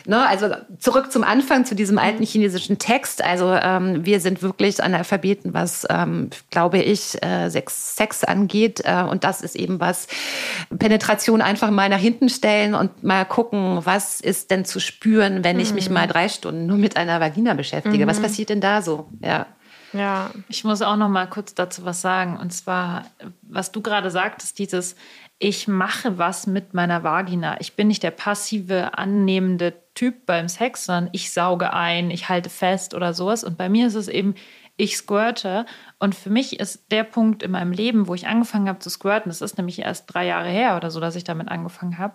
ne, 0.06 0.26
also 0.26 0.48
zurück 0.80 1.12
zum 1.12 1.22
Anfang, 1.22 1.64
zu 1.64 1.76
diesem 1.76 1.98
alten 1.98 2.20
mhm. 2.20 2.26
chinesischen 2.26 2.78
Text. 2.78 3.22
Also 3.22 3.52
ähm, 3.52 4.04
wir 4.04 4.18
sind 4.18 4.42
wirklich 4.42 4.82
Analphabeten, 4.82 5.54
was, 5.54 5.86
ähm, 5.88 6.30
glaube 6.50 6.78
ich, 6.78 7.22
äh, 7.22 7.48
Sex, 7.48 7.96
Sex 7.96 8.24
angeht. 8.24 8.82
Und 9.10 9.24
das 9.24 9.42
ist 9.42 9.56
eben 9.56 9.80
was, 9.80 10.06
Penetration 10.78 10.95
Penetration 10.96 11.42
einfach 11.42 11.70
mal 11.70 11.90
nach 11.90 11.98
hinten 11.98 12.30
stellen 12.30 12.74
und 12.74 13.02
mal 13.02 13.26
gucken, 13.26 13.80
was 13.84 14.20
ist 14.20 14.50
denn 14.50 14.64
zu 14.64 14.80
spüren, 14.80 15.44
wenn 15.44 15.60
ich 15.60 15.74
mich 15.74 15.88
mhm. 15.88 15.94
mal 15.94 16.06
drei 16.06 16.30
Stunden 16.30 16.64
nur 16.64 16.78
mit 16.78 16.96
einer 16.96 17.20
Vagina 17.20 17.52
beschäftige. 17.52 18.04
Mhm. 18.04 18.08
Was 18.08 18.20
passiert 18.20 18.48
denn 18.48 18.62
da 18.62 18.80
so? 18.80 19.08
Ja. 19.20 19.46
Ja. 19.92 20.30
Ich 20.48 20.64
muss 20.64 20.80
auch 20.80 20.96
noch 20.96 21.10
mal 21.10 21.26
kurz 21.26 21.54
dazu 21.54 21.84
was 21.84 22.00
sagen. 22.00 22.38
Und 22.38 22.50
zwar, 22.52 23.04
was 23.42 23.72
du 23.72 23.82
gerade 23.82 24.10
sagtest, 24.10 24.58
dieses, 24.58 24.96
ich 25.38 25.68
mache 25.68 26.16
was 26.16 26.46
mit 26.46 26.72
meiner 26.72 27.02
Vagina. 27.02 27.60
Ich 27.60 27.76
bin 27.76 27.88
nicht 27.88 28.02
der 28.02 28.10
passive, 28.10 28.96
annehmende 28.96 29.74
Typ 29.94 30.24
beim 30.24 30.48
Sex, 30.48 30.86
sondern 30.86 31.10
ich 31.12 31.30
sauge 31.30 31.74
ein, 31.74 32.10
ich 32.10 32.30
halte 32.30 32.48
fest 32.48 32.94
oder 32.94 33.12
sowas. 33.12 33.44
Und 33.44 33.58
bei 33.58 33.68
mir 33.68 33.86
ist 33.86 33.96
es 33.96 34.08
eben, 34.08 34.34
ich 34.76 34.96
squirte. 34.96 35.66
Und 35.98 36.14
für 36.14 36.30
mich 36.30 36.60
ist 36.60 36.90
der 36.92 37.04
Punkt 37.04 37.42
in 37.42 37.50
meinem 37.50 37.72
Leben, 37.72 38.08
wo 38.08 38.14
ich 38.14 38.26
angefangen 38.26 38.68
habe 38.68 38.78
zu 38.78 38.90
squirten, 38.90 39.30
das 39.30 39.40
ist 39.40 39.56
nämlich 39.56 39.78
erst 39.78 40.12
drei 40.12 40.26
Jahre 40.26 40.48
her 40.48 40.76
oder 40.76 40.90
so, 40.90 41.00
dass 41.00 41.16
ich 41.16 41.24
damit 41.24 41.48
angefangen 41.48 41.98
habe, 41.98 42.14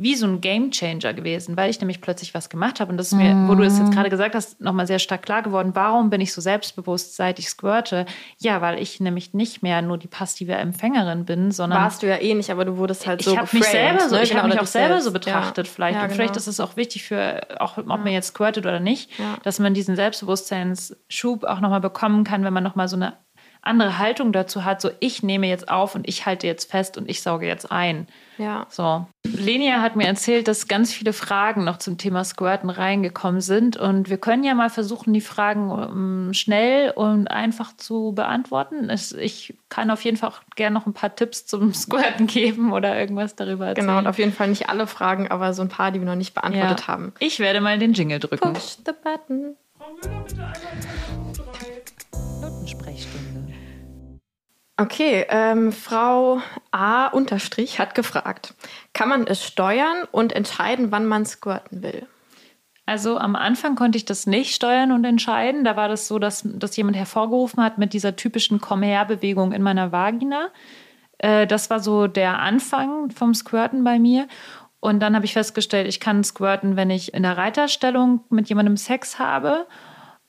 wie 0.00 0.14
so 0.14 0.26
ein 0.26 0.40
Gamechanger 0.40 1.12
gewesen, 1.12 1.58
weil 1.58 1.68
ich 1.68 1.78
nämlich 1.78 2.00
plötzlich 2.00 2.32
was 2.32 2.48
gemacht 2.48 2.80
habe. 2.80 2.90
Und 2.90 2.96
das 2.96 3.08
ist 3.08 3.18
mir, 3.18 3.44
wo 3.48 3.54
du 3.54 3.62
es 3.62 3.78
jetzt 3.78 3.92
gerade 3.92 4.08
gesagt 4.08 4.34
hast, 4.34 4.58
nochmal 4.58 4.86
sehr 4.86 4.98
stark 4.98 5.20
klar 5.22 5.42
geworden. 5.42 5.72
Warum 5.74 6.08
bin 6.08 6.22
ich 6.22 6.32
so 6.32 6.40
selbstbewusst, 6.40 7.16
seit 7.16 7.38
ich 7.38 7.50
squirte? 7.50 8.06
Ja, 8.38 8.62
weil 8.62 8.80
ich 8.80 9.00
nämlich 9.00 9.34
nicht 9.34 9.62
mehr 9.62 9.82
nur 9.82 9.98
die 9.98 10.06
passive 10.08 10.54
Empfängerin 10.54 11.26
bin, 11.26 11.50
sondern. 11.50 11.82
Warst 11.82 12.02
du 12.02 12.08
ja 12.08 12.16
eh 12.16 12.32
nicht, 12.32 12.50
aber 12.50 12.64
du 12.64 12.78
wurdest 12.78 13.06
halt 13.06 13.20
so. 13.20 13.32
Ich 13.32 13.36
habe 13.36 13.48
mich 13.52 13.64
selber 13.66 14.08
so, 14.08 14.16
ne? 14.16 14.22
ich 14.22 14.30
genau, 14.30 14.42
habe 14.42 14.54
mich 14.54 14.60
auch 14.60 14.66
selber 14.66 14.94
selbst. 14.94 15.04
so 15.04 15.12
betrachtet, 15.12 15.66
ja. 15.66 15.72
vielleicht. 15.74 15.96
Ja, 15.96 16.00
genau. 16.00 16.10
Und 16.10 16.16
vielleicht 16.16 16.36
ist 16.38 16.46
es 16.46 16.60
auch 16.60 16.76
wichtig 16.76 17.04
für, 17.04 17.42
auch 17.60 17.76
ob 17.76 17.84
man 17.84 18.06
jetzt 18.06 18.28
squirtet 18.28 18.64
oder 18.64 18.80
nicht, 18.80 19.10
dass 19.42 19.58
man 19.58 19.74
diesen 19.74 19.96
Selbstbewusstseinsschub 19.96 21.44
auch 21.44 21.60
nochmal 21.60 21.82
bekommen 21.82 22.24
kann, 22.24 22.42
wenn 22.42 22.54
man 22.54 22.64
nochmal 22.64 22.88
so 22.88 22.96
eine 22.96 23.18
andere 23.62 23.98
Haltung 23.98 24.32
dazu 24.32 24.64
hat, 24.64 24.80
so 24.80 24.90
ich 25.00 25.22
nehme 25.22 25.46
jetzt 25.46 25.68
auf 25.68 25.94
und 25.94 26.08
ich 26.08 26.26
halte 26.26 26.46
jetzt 26.46 26.70
fest 26.70 26.96
und 26.96 27.08
ich 27.08 27.22
sauge 27.22 27.46
jetzt 27.46 27.70
ein. 27.70 28.06
Ja. 28.38 28.66
So. 28.70 29.06
Lenia 29.26 29.82
hat 29.82 29.96
mir 29.96 30.06
erzählt, 30.06 30.48
dass 30.48 30.66
ganz 30.66 30.92
viele 30.94 31.12
Fragen 31.12 31.64
noch 31.64 31.76
zum 31.76 31.98
Thema 31.98 32.24
Squirten 32.24 32.70
reingekommen 32.70 33.42
sind 33.42 33.76
und 33.76 34.08
wir 34.08 34.16
können 34.16 34.44
ja 34.44 34.54
mal 34.54 34.70
versuchen, 34.70 35.12
die 35.12 35.20
Fragen 35.20 35.70
ähm, 35.70 36.32
schnell 36.32 36.90
und 36.92 37.28
einfach 37.28 37.76
zu 37.76 38.12
beantworten. 38.12 38.90
Ich 39.18 39.54
kann 39.68 39.90
auf 39.90 40.02
jeden 40.04 40.16
Fall 40.16 40.30
auch 40.30 40.40
gerne 40.56 40.74
noch 40.74 40.86
ein 40.86 40.94
paar 40.94 41.14
Tipps 41.14 41.44
zum 41.44 41.74
Squirten 41.74 42.26
geben 42.26 42.72
oder 42.72 42.98
irgendwas 42.98 43.36
darüber 43.36 43.66
erzählen. 43.66 43.86
Genau, 43.86 43.98
und 43.98 44.06
auf 44.06 44.18
jeden 44.18 44.32
Fall 44.32 44.48
nicht 44.48 44.70
alle 44.70 44.86
Fragen, 44.86 45.28
aber 45.28 45.52
so 45.52 45.60
ein 45.60 45.68
paar, 45.68 45.90
die 45.90 46.00
wir 46.00 46.06
noch 46.06 46.14
nicht 46.14 46.34
beantwortet 46.34 46.80
ja. 46.80 46.88
haben. 46.88 47.12
Ich 47.18 47.40
werde 47.40 47.60
mal 47.60 47.78
den 47.78 47.92
Jingle 47.92 48.20
drücken. 48.20 48.54
Push 48.54 48.78
the 48.86 48.92
button. 49.04 49.56
Notensprechstunde. 52.40 53.29
Okay, 54.80 55.26
ähm, 55.28 55.72
Frau 55.72 56.40
A 56.70 57.08
unterstrich 57.08 57.78
hat 57.78 57.94
gefragt, 57.94 58.54
kann 58.94 59.10
man 59.10 59.26
es 59.26 59.44
steuern 59.44 60.08
und 60.10 60.32
entscheiden, 60.32 60.90
wann 60.90 61.04
man 61.04 61.26
squirten 61.26 61.82
will? 61.82 62.06
Also 62.86 63.18
am 63.18 63.36
Anfang 63.36 63.76
konnte 63.76 63.98
ich 63.98 64.06
das 64.06 64.26
nicht 64.26 64.54
steuern 64.54 64.90
und 64.90 65.04
entscheiden. 65.04 65.64
Da 65.64 65.76
war 65.76 65.88
das 65.88 66.08
so, 66.08 66.18
dass, 66.18 66.44
dass 66.46 66.78
jemand 66.78 66.96
hervorgerufen 66.96 67.62
hat 67.62 67.76
mit 67.76 67.92
dieser 67.92 68.16
typischen 68.16 68.58
Komm-her-Bewegung 68.58 69.52
in 69.52 69.60
meiner 69.60 69.92
Vagina. 69.92 70.48
Äh, 71.18 71.46
das 71.46 71.68
war 71.68 71.80
so 71.80 72.06
der 72.06 72.38
Anfang 72.38 73.10
vom 73.10 73.34
Squirten 73.34 73.84
bei 73.84 73.98
mir. 73.98 74.28
Und 74.80 75.00
dann 75.00 75.14
habe 75.14 75.26
ich 75.26 75.34
festgestellt, 75.34 75.88
ich 75.88 76.00
kann 76.00 76.24
squirten, 76.24 76.76
wenn 76.76 76.88
ich 76.88 77.12
in 77.12 77.22
der 77.22 77.36
Reiterstellung 77.36 78.24
mit 78.30 78.48
jemandem 78.48 78.78
Sex 78.78 79.18
habe 79.18 79.66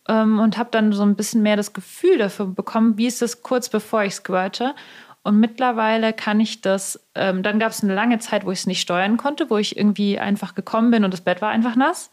ähm, 0.08 0.40
und 0.40 0.58
habe 0.58 0.70
dann 0.72 0.94
so 0.94 1.04
ein 1.04 1.16
bisschen 1.16 1.42
mehr 1.42 1.56
das 1.56 1.74
Gefühl 1.74 2.18
dafür 2.18 2.48
bekommen, 2.48 2.98
wie 2.98 3.08
ist 3.08 3.22
es 3.22 3.42
kurz 3.42 3.70
bevor 3.70 4.04
ich 4.04 4.16
squirte. 4.16 4.76
Und 5.24 5.40
mittlerweile 5.40 6.14
kann 6.14 6.40
ich 6.40 6.62
das, 6.62 7.00
ähm, 7.14 7.44
dann 7.44 7.60
gab 7.60 7.72
es 7.72 7.84
eine 7.84 7.94
lange 7.94 8.18
Zeit, 8.18 8.44
wo 8.44 8.52
ich 8.52 8.60
es 8.62 8.66
nicht 8.66 8.82
steuern 8.82 9.18
konnte, 9.18 9.52
wo 9.52 9.60
ich 9.60 9.78
irgendwie 9.78 10.18
einfach 10.18 10.56
gekommen 10.56 10.90
bin 10.90 11.04
und 11.04 11.14
das 11.14 11.22
Bett 11.22 11.44
war 11.44 11.50
einfach 11.50 11.76
nass. 11.76 12.10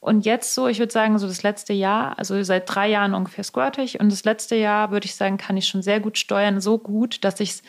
Und 0.00 0.24
jetzt 0.26 0.56
so, 0.56 0.66
ich 0.66 0.80
würde 0.80 0.92
sagen, 0.92 1.16
so 1.20 1.28
das 1.28 1.44
letzte 1.44 1.72
Jahr, 1.72 2.18
also 2.18 2.42
seit 2.42 2.74
drei 2.74 2.88
Jahren 2.88 3.14
ungefähr 3.14 3.44
squirte 3.44 3.82
ich. 3.82 4.00
Und 4.00 4.10
das 4.10 4.24
letzte 4.24 4.56
Jahr, 4.56 4.90
würde 4.90 5.04
ich 5.04 5.14
sagen, 5.14 5.36
kann 5.36 5.56
ich 5.56 5.68
schon 5.68 5.82
sehr 5.82 6.00
gut 6.00 6.18
steuern, 6.18 6.60
so 6.60 6.78
gut, 6.78 7.22
dass 7.22 7.38
ich 7.38 7.50
es 7.50 7.62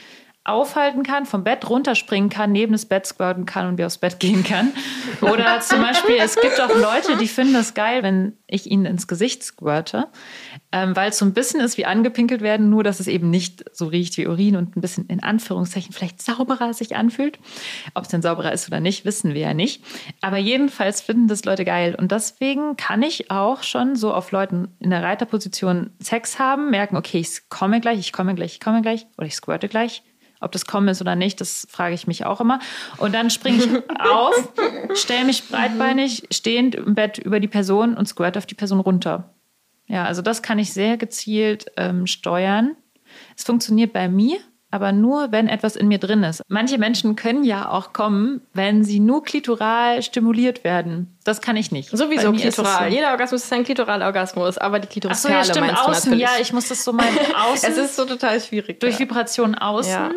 aufhalten 0.44 1.04
kann, 1.04 1.28
vom 1.28 1.44
Bett 1.44 1.70
runterspringen 1.70 2.30
kann, 2.30 2.52
neben 2.52 2.72
das 2.72 2.88
Bett 2.88 3.06
squirten 3.06 3.46
kann 3.46 3.68
und 3.68 3.78
wieder 3.78 3.86
aufs 3.86 4.00
Bett 4.00 4.20
gehen 4.20 4.44
kann. 4.44 4.74
Oder 5.22 5.60
zum 5.60 5.82
Beispiel, 5.82 6.16
es 6.20 6.36
gibt 6.36 6.60
auch 6.60 6.76
Leute, 6.76 7.16
die 7.18 7.28
finden 7.28 7.54
das 7.54 7.76
geil, 7.76 8.02
wenn 8.02 8.34
ich 8.48 8.70
ihnen 8.70 8.86
ins 8.86 9.08
Gesicht 9.08 9.44
squirte, 9.44 10.08
ähm, 10.72 10.96
weil 10.96 11.12
es 11.12 11.20
so 11.20 11.26
ein 11.26 11.34
bisschen 11.34 11.62
ist 11.62 11.78
wie 11.78 11.86
angepinkelt 11.86 12.42
werden, 12.42 12.72
nur 12.72 12.84
dass 12.84 13.00
es 13.00 13.08
eben 13.08 13.30
nicht 13.30 13.66
so 13.72 13.86
riecht 13.86 14.18
wie 14.18 14.26
Urin 14.26 14.56
und 14.56 14.76
ein 14.76 14.82
bisschen 14.82 15.06
in 15.08 15.22
Anführungszeichen 15.22 15.94
vielleicht 15.94 16.20
sauberer 16.24 16.74
sich 16.74 16.96
anfühlt. 16.96 17.38
Ob 17.94 18.06
es 18.06 18.10
denn 18.10 18.24
sauberer 18.24 18.52
ist 18.52 18.68
oder 18.68 18.80
nicht, 18.80 19.06
wissen 19.06 19.36
wir 19.36 19.42
ja 19.42 19.54
nicht. 19.54 19.84
Aber 20.22 20.38
jedenfalls 20.38 21.02
finden 21.02 21.28
das 21.28 21.46
Leute 21.46 21.66
geil. 21.66 21.96
Und 21.96 22.12
deswegen 22.12 22.78
kann 22.78 23.04
ich 23.04 23.30
auch 23.30 23.62
schon 23.62 23.96
so 23.96 24.12
auf 24.12 24.32
Leuten 24.32 24.70
in 24.80 24.90
der 24.90 25.04
Reiterposition 25.04 25.92
Sex 26.00 26.40
haben, 26.40 26.72
merken, 26.72 26.98
okay, 26.98 27.20
ich 27.20 27.48
komme 27.50 27.80
gleich, 27.80 28.00
ich 28.00 28.12
komme 28.12 28.34
gleich, 28.34 28.54
ich 28.54 28.60
komme 28.60 28.82
gleich 28.82 29.06
oder 29.20 29.28
ich 29.28 29.36
squirte 29.36 29.68
gleich 29.68 30.02
ob 30.42 30.52
das 30.52 30.66
kommen 30.66 30.88
ist 30.88 31.02
oder 31.02 31.16
nicht, 31.16 31.40
das 31.40 31.68
frage 31.70 31.94
ich 31.96 32.08
mich 32.08 32.26
auch 32.26 32.42
immer. 32.42 32.60
Und 32.98 33.14
dann 33.14 33.30
springe 33.30 33.64
ich 33.64 33.70
auf, 34.00 34.54
stelle 34.96 35.26
mich 35.26 35.48
breitbeinig 35.48 36.28
stehend 36.32 36.76
im 36.76 36.96
Bett 36.96 37.18
über 37.18 37.40
die 37.40 37.48
Person 37.48 37.96
und 37.96 38.08
squirt 38.08 38.38
auf 38.38 38.46
die 38.46 38.56
Person 38.56 38.80
runter. 38.80 39.34
Ja, 39.88 40.06
also 40.06 40.22
das 40.22 40.42
kann 40.42 40.60
ich 40.60 40.74
sehr 40.74 40.98
gezielt 40.98 41.66
ähm, 41.78 42.08
steuern. 42.08 42.76
Es 43.38 43.44
funktioniert 43.44 43.94
bei 43.94 44.08
mir, 44.08 44.40
aber 44.72 44.94
nur, 44.94 45.32
wenn 45.32 45.48
etwas 45.48 45.76
in 45.76 45.90
mir 45.90 46.00
drin 46.00 46.24
ist. 46.24 46.42
Manche 46.48 46.78
Menschen 46.78 47.16
können 47.16 47.44
ja 47.44 47.70
auch 47.70 47.94
kommen, 47.94 48.42
wenn 48.54 48.84
sie 48.84 49.00
nur 49.00 49.24
klitoral 49.24 50.02
stimuliert 50.02 50.64
werden. 50.64 51.18
Das 51.26 51.42
kann 51.42 51.58
ich 51.58 51.72
nicht. 51.72 51.90
Sowieso 51.90 52.32
klitoral. 52.32 52.90
So. 52.90 52.96
Jeder 52.96 53.12
Orgasmus 53.12 53.44
ist 53.44 53.54
ein 53.54 53.64
Klitoralorgasmus, 53.66 54.58
aber 54.58 54.80
die 54.80 54.88
Klitoralperle 54.88 55.36
Ach 55.38 55.44
so, 55.44 55.50
ja, 55.50 55.66
stimmt. 55.66 55.78
Außen, 55.78 56.18
ja, 56.18 56.30
ich 56.40 56.54
muss 56.54 56.70
das 56.70 56.84
so 56.84 56.94
mal 56.94 57.06
außen. 57.52 57.70
es 57.70 57.78
ist 57.78 57.96
so 57.96 58.06
total 58.06 58.40
schwierig. 58.40 58.80
Durch 58.80 58.94
ja. 58.94 59.00
Vibrationen 59.02 59.56
außen. 59.56 59.92
Ja. 59.92 60.12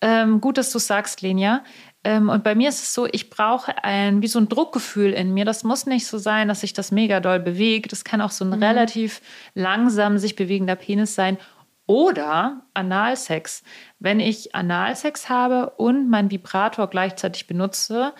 Ähm, 0.00 0.40
gut, 0.40 0.58
dass 0.58 0.70
du 0.70 0.78
sagst, 0.78 1.22
Lenia. 1.22 1.62
Ähm, 2.04 2.28
und 2.28 2.44
bei 2.44 2.54
mir 2.54 2.68
ist 2.68 2.82
es 2.82 2.92
so, 2.92 3.06
ich 3.10 3.30
brauche 3.30 3.82
ein, 3.82 4.20
wie 4.20 4.26
so 4.26 4.38
ein 4.38 4.48
Druckgefühl 4.48 5.12
in 5.12 5.32
mir. 5.32 5.46
Das 5.46 5.64
muss 5.64 5.86
nicht 5.86 6.06
so 6.06 6.18
sein, 6.18 6.48
dass 6.48 6.60
sich 6.60 6.74
das 6.74 6.92
mega 6.92 7.20
doll 7.20 7.40
bewegt. 7.40 7.92
Das 7.92 8.04
kann 8.04 8.20
auch 8.20 8.30
so 8.30 8.44
ein 8.44 8.50
mhm. 8.50 8.62
relativ 8.62 9.22
langsam 9.54 10.18
sich 10.18 10.36
bewegender 10.36 10.76
Penis 10.76 11.14
sein. 11.14 11.38
Oder 11.86 12.62
Analsex. 12.72 13.62
Wenn 13.98 14.20
ich 14.20 14.54
Analsex 14.54 15.28
habe 15.28 15.70
und 15.70 16.08
meinen 16.08 16.30
Vibrator 16.30 16.88
gleichzeitig 16.88 17.46
benutze, 17.46 18.14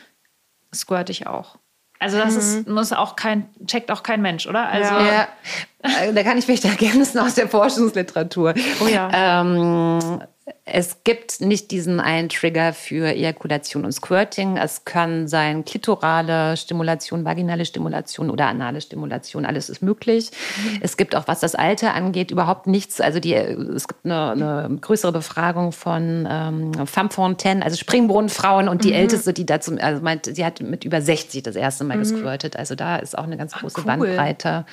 squirt 0.74 1.10
ich 1.10 1.26
auch. 1.26 1.56
Also 1.98 2.18
das 2.18 2.36
ist, 2.36 2.66
mhm. 2.66 2.74
muss 2.74 2.92
auch 2.92 3.16
kein, 3.16 3.48
checkt 3.66 3.90
auch 3.90 4.02
kein 4.02 4.20
Mensch, 4.20 4.46
oder? 4.46 4.68
Also 4.68 4.92
ja. 4.92 5.28
ja. 5.82 6.12
Da 6.12 6.22
kann 6.22 6.36
ich 6.36 6.44
vielleicht 6.44 6.64
ergänzen 6.66 7.18
aus 7.18 7.34
der 7.34 7.48
Forschungsliteratur. 7.48 8.54
Oh 8.80 8.86
ja. 8.86 9.08
Ähm, 9.12 10.22
es 10.66 11.04
gibt 11.04 11.40
nicht 11.40 11.70
diesen 11.70 12.00
einen 12.00 12.28
Trigger 12.28 12.74
für 12.74 13.14
Ejakulation 13.14 13.84
und 13.86 13.92
Squirting. 13.92 14.58
Es 14.58 14.84
kann 14.84 15.26
sein 15.26 15.64
klitorale 15.64 16.58
Stimulation, 16.58 17.24
vaginale 17.24 17.64
Stimulation 17.64 18.28
oder 18.28 18.46
anale 18.46 18.82
Stimulation. 18.82 19.46
Alles 19.46 19.70
ist 19.70 19.80
möglich. 19.80 20.30
Mhm. 20.62 20.80
Es 20.82 20.98
gibt 20.98 21.16
auch, 21.16 21.28
was 21.28 21.40
das 21.40 21.54
Alter 21.54 21.94
angeht, 21.94 22.30
überhaupt 22.30 22.66
nichts. 22.66 23.00
Also 23.00 23.20
die, 23.20 23.32
es 23.34 23.88
gibt 23.88 24.04
eine, 24.04 24.32
eine 24.32 24.78
größere 24.80 25.12
Befragung 25.12 25.72
von 25.72 26.28
ähm, 26.30 26.86
Femme 26.86 27.10
Fontaine, 27.10 27.64
also 27.64 27.78
Springbrunnenfrauen 27.78 28.68
und 28.68 28.84
die 28.84 28.90
mhm. 28.90 28.96
älteste, 28.96 29.32
die 29.32 29.46
dazu, 29.46 29.76
also 29.80 30.02
meint, 30.02 30.26
sie 30.26 30.44
hat 30.44 30.60
mit 30.60 30.84
über 30.84 31.00
60 31.00 31.42
das 31.42 31.56
erste 31.56 31.84
Mal 31.84 31.96
mhm. 31.96 32.00
gesquirtet. 32.00 32.56
Also 32.56 32.74
da 32.74 32.96
ist 32.96 33.16
auch 33.16 33.24
eine 33.24 33.38
ganz 33.38 33.54
große 33.54 33.76
Ach, 33.78 33.82
cool. 33.82 33.86
Bandbreite. 33.86 34.66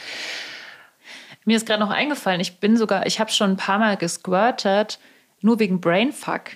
Mir 1.45 1.55
ist 1.55 1.65
gerade 1.65 1.79
noch 1.79 1.91
eingefallen, 1.91 2.41
ich 2.41 2.59
bin 2.59 2.75
sogar, 2.75 3.05
ich 3.05 3.21
habe 3.21 3.31
schon 3.31 3.51
ein 3.51 3.57
paar 3.57 3.79
Mal 3.79 3.95
gesquirtet 3.95 4.99
nur 5.41 5.59
wegen 5.59 5.81
Brainfuck. 5.81 6.51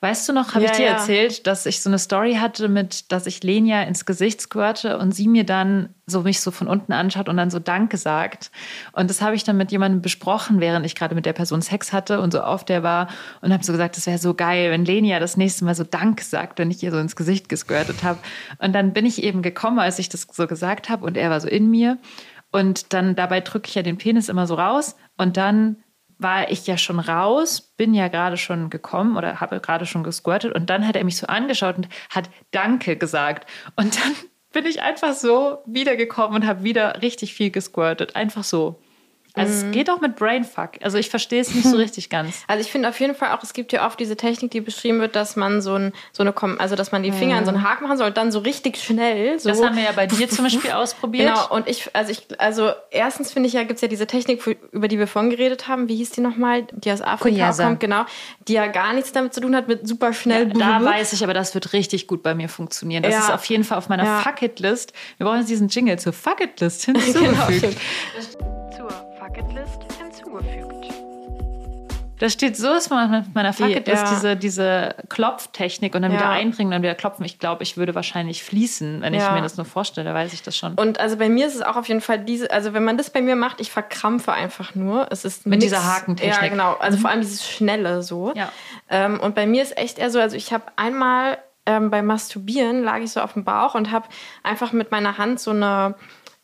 Weißt 0.00 0.28
du 0.28 0.32
noch, 0.32 0.54
habe 0.54 0.64
ja, 0.64 0.70
ich 0.70 0.76
dir 0.76 0.86
ja. 0.86 0.92
erzählt, 0.92 1.46
dass 1.46 1.66
ich 1.66 1.80
so 1.80 1.90
eine 1.90 1.98
Story 1.98 2.34
hatte 2.34 2.68
mit, 2.68 3.12
dass 3.12 3.26
ich 3.26 3.42
Lenia 3.42 3.82
ins 3.82 4.06
Gesicht 4.06 4.40
squirte 4.40 4.98
und 4.98 5.12
sie 5.12 5.28
mir 5.28 5.44
dann 5.44 5.94
so 6.06 6.22
mich 6.22 6.40
so 6.40 6.50
von 6.50 6.68
unten 6.68 6.92
anschaut 6.92 7.28
und 7.28 7.36
dann 7.36 7.50
so 7.50 7.58
Danke 7.58 7.96
sagt. 7.96 8.50
Und 8.92 9.10
das 9.10 9.22
habe 9.22 9.36
ich 9.36 9.44
dann 9.44 9.56
mit 9.56 9.72
jemandem 9.72 10.02
besprochen, 10.02 10.60
während 10.60 10.86
ich 10.86 10.94
gerade 10.94 11.14
mit 11.14 11.26
der 11.26 11.32
Person 11.32 11.62
Sex 11.62 11.92
hatte 11.92 12.20
und 12.20 12.32
so 12.32 12.40
auf 12.40 12.64
der 12.64 12.82
war 12.82 13.08
und 13.40 13.52
habe 13.52 13.64
so 13.64 13.72
gesagt, 13.72 13.96
das 13.96 14.06
wäre 14.06 14.18
so 14.18 14.34
geil, 14.34 14.70
wenn 14.70 14.84
Lenia 14.84 15.18
das 15.18 15.36
nächste 15.36 15.64
Mal 15.64 15.74
so 15.74 15.84
Danke 15.84 16.24
sagt, 16.24 16.58
wenn 16.58 16.70
ich 16.70 16.82
ihr 16.82 16.90
so 16.90 16.98
ins 16.98 17.16
Gesicht 17.16 17.48
gesquirtet 17.48 18.02
habe. 18.02 18.18
Und 18.58 18.72
dann 18.74 18.92
bin 18.92 19.06
ich 19.06 19.22
eben 19.22 19.42
gekommen, 19.42 19.78
als 19.78 19.98
ich 19.98 20.08
das 20.08 20.26
so 20.30 20.46
gesagt 20.46 20.88
habe 20.88 21.04
und 21.04 21.16
er 21.16 21.30
war 21.30 21.40
so 21.40 21.48
in 21.48 21.70
mir. 21.70 21.98
Und 22.52 22.92
dann 22.92 23.14
dabei 23.14 23.40
drücke 23.40 23.68
ich 23.68 23.74
ja 23.76 23.82
den 23.82 23.98
Penis 23.98 24.28
immer 24.28 24.46
so 24.46 24.54
raus 24.54 24.96
und 25.16 25.36
dann 25.36 25.76
war 26.20 26.50
ich 26.50 26.66
ja 26.66 26.76
schon 26.76 27.00
raus, 27.00 27.60
bin 27.76 27.94
ja 27.94 28.08
gerade 28.08 28.36
schon 28.36 28.70
gekommen 28.70 29.16
oder 29.16 29.40
habe 29.40 29.60
gerade 29.60 29.86
schon 29.86 30.04
gesquirtet 30.04 30.54
und 30.54 30.68
dann 30.68 30.86
hat 30.86 30.96
er 30.96 31.04
mich 31.04 31.16
so 31.16 31.26
angeschaut 31.26 31.78
und 31.78 31.88
hat 32.10 32.30
Danke 32.50 32.96
gesagt. 32.96 33.48
Und 33.76 33.96
dann 33.96 34.14
bin 34.52 34.66
ich 34.66 34.82
einfach 34.82 35.14
so 35.14 35.58
wiedergekommen 35.66 36.42
und 36.42 36.46
habe 36.46 36.62
wieder 36.62 37.00
richtig 37.02 37.34
viel 37.34 37.50
gesquirtet. 37.50 38.16
Einfach 38.16 38.44
so. 38.44 38.80
Also 39.34 39.66
es 39.66 39.72
geht 39.72 39.88
auch 39.90 40.00
mit 40.00 40.16
Brainfuck. 40.16 40.72
Also 40.82 40.98
ich 40.98 41.10
verstehe 41.10 41.40
es 41.40 41.54
nicht 41.54 41.66
so 41.66 41.76
richtig 41.78 42.10
ganz. 42.10 42.42
Also 42.48 42.62
ich 42.62 42.70
finde 42.70 42.88
auf 42.88 42.98
jeden 43.00 43.14
Fall 43.14 43.30
auch, 43.36 43.42
es 43.42 43.52
gibt 43.52 43.72
ja 43.72 43.86
oft 43.86 43.98
diese 44.00 44.16
Technik, 44.16 44.50
die 44.50 44.60
beschrieben 44.60 45.00
wird, 45.00 45.14
dass 45.16 45.36
man 45.36 45.60
so 45.62 45.74
ein, 45.74 45.92
so 46.12 46.22
eine, 46.22 46.34
also 46.58 46.76
dass 46.76 46.92
man 46.92 47.02
die 47.02 47.12
Finger 47.12 47.38
in 47.38 47.44
so 47.44 47.50
einen 47.52 47.62
Haken 47.62 47.84
machen 47.84 47.96
soll 47.98 48.08
und 48.08 48.16
dann 48.16 48.32
so 48.32 48.40
richtig 48.40 48.76
schnell. 48.78 49.38
So 49.38 49.48
Das 49.48 49.62
haben 49.62 49.76
wir 49.76 49.84
ja 49.84 49.92
bei 49.92 50.06
dir 50.06 50.28
zum 50.28 50.44
Beispiel 50.44 50.70
ausprobiert. 50.72 51.28
Genau, 51.28 51.48
und 51.54 51.68
ich, 51.68 51.90
also 51.94 52.10
ich, 52.12 52.26
also 52.38 52.70
erstens 52.90 53.32
finde 53.32 53.46
ich 53.48 53.52
ja, 53.54 53.62
gibt 53.62 53.76
es 53.76 53.80
ja 53.82 53.88
diese 53.88 54.06
Technik, 54.06 54.44
über 54.72 54.88
die 54.88 54.98
wir 54.98 55.06
vorhin 55.06 55.30
geredet 55.30 55.68
haben, 55.68 55.88
wie 55.88 55.96
hieß 55.96 56.10
die 56.10 56.20
nochmal, 56.20 56.62
die 56.72 56.90
aus 56.90 57.00
Afrika 57.02 57.30
Kunyasa. 57.36 57.64
kommt, 57.64 57.80
genau, 57.80 58.04
die 58.48 58.54
ja 58.54 58.66
gar 58.66 58.92
nichts 58.92 59.12
damit 59.12 59.34
zu 59.34 59.40
tun 59.40 59.54
hat, 59.54 59.68
mit 59.68 59.86
super 59.86 60.12
schnell. 60.12 60.46
Da 60.48 60.84
weiß 60.84 61.12
ich 61.12 61.22
aber, 61.22 61.34
das 61.34 61.54
wird 61.54 61.72
richtig 61.72 62.06
gut 62.06 62.22
bei 62.22 62.34
mir 62.34 62.48
funktionieren. 62.48 63.02
Das 63.02 63.12
Ja. 63.12 63.20
ist 63.20 63.30
auf 63.30 63.44
jeden 63.46 63.64
Fall 63.64 63.78
auf 63.78 63.88
meiner 63.88 64.04
Ja. 64.04 64.20
Fuck-It-List. 64.20 64.92
Wir 65.18 65.26
brauchen 65.26 65.38
jetzt 65.38 65.48
diesen 65.50 65.68
Jingle 65.68 65.98
zur 65.98 66.12
Fuck-It-List 66.12 66.86
Genau, 66.86 66.98
hinzugefügt. 67.00 67.78
Zur 68.38 68.59
Bucketlist 69.34 69.80
hinzugefügt. 70.02 70.92
Das 72.18 72.32
steht 72.34 72.54
so, 72.56 72.74
ist 72.74 72.90
man 72.90 73.14
auf 73.14 73.24
meiner 73.32 73.52
Fuck-It-List, 73.54 74.02
ja. 74.02 74.10
diese, 74.10 74.36
diese 74.36 74.94
Klopftechnik 75.08 75.94
und 75.94 76.02
dann 76.02 76.10
Ja. 76.12 76.18
wieder 76.18 76.28
einbringen, 76.28 76.70
dann 76.72 76.82
wieder 76.82 76.94
klopfen. 76.96 77.24
Ich 77.24 77.38
glaube, 77.38 77.62
ich 77.62 77.76
würde 77.78 77.94
wahrscheinlich 77.94 78.42
fließen, 78.42 79.00
wenn 79.00 79.14
ich 79.14 79.20
Ja. 79.22 79.32
mir 79.32 79.40
das 79.40 79.56
nur 79.56 79.64
vorstelle, 79.64 80.12
weiß 80.12 80.34
ich 80.34 80.42
das 80.42 80.54
schon. 80.56 80.74
Und 80.74 80.98
also 81.00 81.16
bei 81.16 81.30
mir 81.30 81.46
ist 81.46 81.54
es 81.54 81.62
auch 81.62 81.76
auf 81.76 81.88
jeden 81.88 82.02
Fall 82.02 82.18
diese, 82.18 82.50
also 82.50 82.74
wenn 82.74 82.84
man 82.84 82.98
das 82.98 83.08
bei 83.10 83.22
mir 83.22 83.36
macht, 83.36 83.60
ich 83.60 83.70
verkrampfe 83.70 84.32
einfach 84.32 84.74
nur. 84.74 85.06
Es 85.10 85.24
ist 85.24 85.46
Mit 85.46 85.60
nix- 85.60 85.70
dieser 85.72 85.84
Hakentechnik. 85.84 86.36
Mhm. 86.36 86.42
Ja, 86.44 86.48
genau. 86.50 86.76
Also 86.80 86.98
vor 86.98 87.08
allem 87.08 87.20
dieses 87.22 87.48
Schnelle 87.48 88.02
so. 88.02 88.32
Ja. 88.34 88.50
Ähm, 88.90 89.18
und 89.20 89.34
bei 89.34 89.46
mir 89.46 89.62
ist 89.62 89.78
echt 89.78 89.98
eher 89.98 90.10
so, 90.10 90.20
also 90.20 90.36
ich 90.36 90.52
habe 90.52 90.64
einmal 90.76 91.38
ähm, 91.66 91.90
beim 91.90 92.06
Masturbieren 92.06 92.82
lag 92.82 92.98
ich 92.98 93.12
so 93.12 93.20
auf 93.20 93.34
dem 93.34 93.44
Bauch 93.44 93.74
und 93.74 93.90
habe 93.92 94.08
einfach 94.42 94.72
mit 94.72 94.90
meiner 94.90 95.16
Hand 95.18 95.40
so 95.40 95.52
eine 95.52 95.94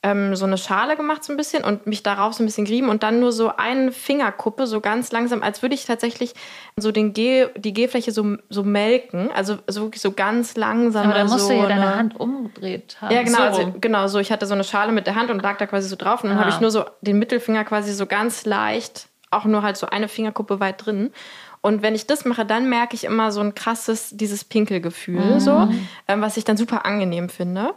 ähm, 0.06 0.36
so 0.36 0.44
eine 0.44 0.56
Schale 0.58 0.94
gemacht 0.96 1.24
so 1.24 1.32
ein 1.32 1.36
bisschen 1.36 1.64
und 1.64 1.86
mich 1.86 2.02
darauf 2.02 2.34
so 2.34 2.42
ein 2.42 2.46
bisschen 2.46 2.64
gerieben 2.64 2.88
und 2.88 3.02
dann 3.02 3.18
nur 3.18 3.32
so 3.32 3.50
eine 3.56 3.90
Fingerkuppe 3.90 4.66
so 4.66 4.80
ganz 4.80 5.10
langsam, 5.10 5.42
als 5.42 5.62
würde 5.62 5.74
ich 5.74 5.84
tatsächlich 5.84 6.34
so 6.78 6.92
den 6.92 7.12
G, 7.12 7.46
die 7.56 7.72
G-Fläche 7.72 8.12
so, 8.12 8.36
so 8.48 8.62
melken, 8.62 9.30
also 9.34 9.58
so 9.66 9.82
wirklich 9.82 10.02
so 10.02 10.12
ganz 10.12 10.56
langsam. 10.56 11.06
aber 11.06 11.14
dann 11.14 11.28
musst 11.28 11.46
so 11.48 11.48
du 11.48 11.54
ja 11.56 11.66
deine 11.66 11.86
eine- 11.86 11.96
Hand 11.96 12.20
umgedreht 12.20 12.98
haben. 13.00 13.12
ja, 13.14 13.22
genau, 13.22 13.38
So 13.38 13.42
also, 13.44 13.74
genau 13.80 14.06
so. 14.06 14.18
Ich 14.18 14.30
hatte 14.30 14.46
so 14.46 14.54
eine 14.54 14.64
Schale 14.64 14.92
mit 14.92 15.06
der 15.06 15.14
Hand 15.16 15.30
und 15.30 15.42
lag 15.42 15.58
da 15.58 15.66
quasi 15.66 15.88
so 15.88 15.96
drauf 15.96 16.22
und 16.22 16.28
dann 16.30 16.38
Ah. 16.38 16.42
habe 16.42 16.50
ich 16.50 16.60
nur 16.60 16.70
so 16.70 16.84
den 17.00 17.18
Mittelfinger 17.18 17.64
quasi 17.64 17.92
so 17.92 18.06
ganz 18.06 18.44
leicht, 18.46 19.08
auch 19.30 19.44
nur 19.44 19.62
halt 19.62 19.76
so 19.76 19.88
eine 19.88 20.08
Fingerkuppe 20.08 20.60
weit 20.60 20.86
drin. 20.86 21.12
Und 21.62 21.82
wenn 21.82 21.96
ich 21.96 22.06
das 22.06 22.24
mache, 22.24 22.44
dann 22.46 22.68
merke 22.68 22.94
ich 22.94 23.02
immer 23.02 23.32
so 23.32 23.40
ein 23.40 23.56
krasses, 23.56 24.10
dieses 24.12 24.44
Pinkelgefühl, 24.44 25.34
Mhm. 25.34 25.40
so, 25.40 25.68
ähm, 26.06 26.20
was 26.20 26.36
ich 26.36 26.44
dann 26.44 26.56
super 26.56 26.86
angenehm 26.86 27.28
finde. 27.28 27.74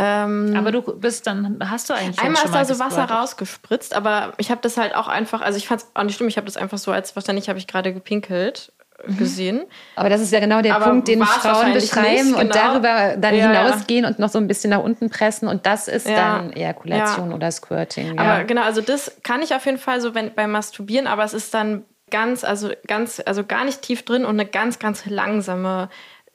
Ähm, 0.00 0.54
aber 0.56 0.70
du 0.70 0.80
bist 0.82 1.26
dann, 1.26 1.58
hast 1.68 1.90
du 1.90 1.94
eigentlich 1.94 2.20
Einmal 2.20 2.44
ist 2.44 2.54
da 2.54 2.64
so 2.64 2.74
mal 2.74 2.86
Wasser 2.86 3.04
rausgespritzt, 3.10 3.94
aber 3.94 4.32
ich 4.36 4.50
habe 4.52 4.60
das 4.62 4.76
halt 4.76 4.94
auch 4.94 5.08
einfach, 5.08 5.40
also 5.40 5.58
ich 5.58 5.66
fand 5.66 5.80
es 5.82 5.88
auch 5.94 6.04
nicht 6.04 6.14
schlimm, 6.16 6.28
ich 6.28 6.36
habe 6.36 6.44
das 6.46 6.56
einfach 6.56 6.78
so, 6.78 6.92
als 6.92 7.16
wahrscheinlich 7.16 7.48
habe 7.48 7.58
ich 7.58 7.66
gerade 7.66 7.92
gepinkelt 7.92 8.72
äh, 9.04 9.12
gesehen. 9.14 9.62
Aber 9.96 10.08
das 10.08 10.20
ist 10.20 10.32
ja 10.32 10.38
genau 10.38 10.62
der 10.62 10.76
Aber 10.76 10.84
Punkt, 10.84 11.08
den 11.08 11.24
Frauen 11.24 11.72
beschreiben 11.72 12.28
nicht, 12.28 12.34
und 12.34 12.52
genau. 12.52 12.54
darüber 12.54 13.16
dann 13.16 13.34
Ja, 13.34 13.52
ja. 13.52 13.62
hinausgehen 13.64 14.04
und 14.04 14.20
noch 14.20 14.28
so 14.28 14.38
ein 14.38 14.46
bisschen 14.46 14.70
nach 14.70 14.84
unten 14.84 15.10
pressen 15.10 15.48
und 15.48 15.66
das 15.66 15.88
ist 15.88 16.06
Ja. 16.08 16.14
dann 16.38 16.52
Ejakulation 16.52 17.30
Ja. 17.30 17.34
oder 17.36 17.50
Squirting. 17.50 18.14
Ja. 18.14 18.22
Aber 18.22 18.44
genau, 18.44 18.62
also 18.62 18.80
das 18.80 19.16
kann 19.24 19.42
ich 19.42 19.52
auf 19.54 19.66
jeden 19.66 19.78
Fall 19.78 20.00
so 20.00 20.14
wenn, 20.14 20.32
beim 20.32 20.52
Masturbieren, 20.52 21.08
aber 21.08 21.24
es 21.24 21.34
ist 21.34 21.52
dann 21.54 21.84
ganz, 22.10 22.44
also 22.44 22.70
ganz, 22.86 23.20
also 23.26 23.44
gar 23.44 23.64
nicht 23.64 23.82
tief 23.82 24.04
drin 24.04 24.24
und 24.24 24.38
eine 24.38 24.46
ganz, 24.46 24.78
ganz 24.78 25.04
langsame 25.06 25.88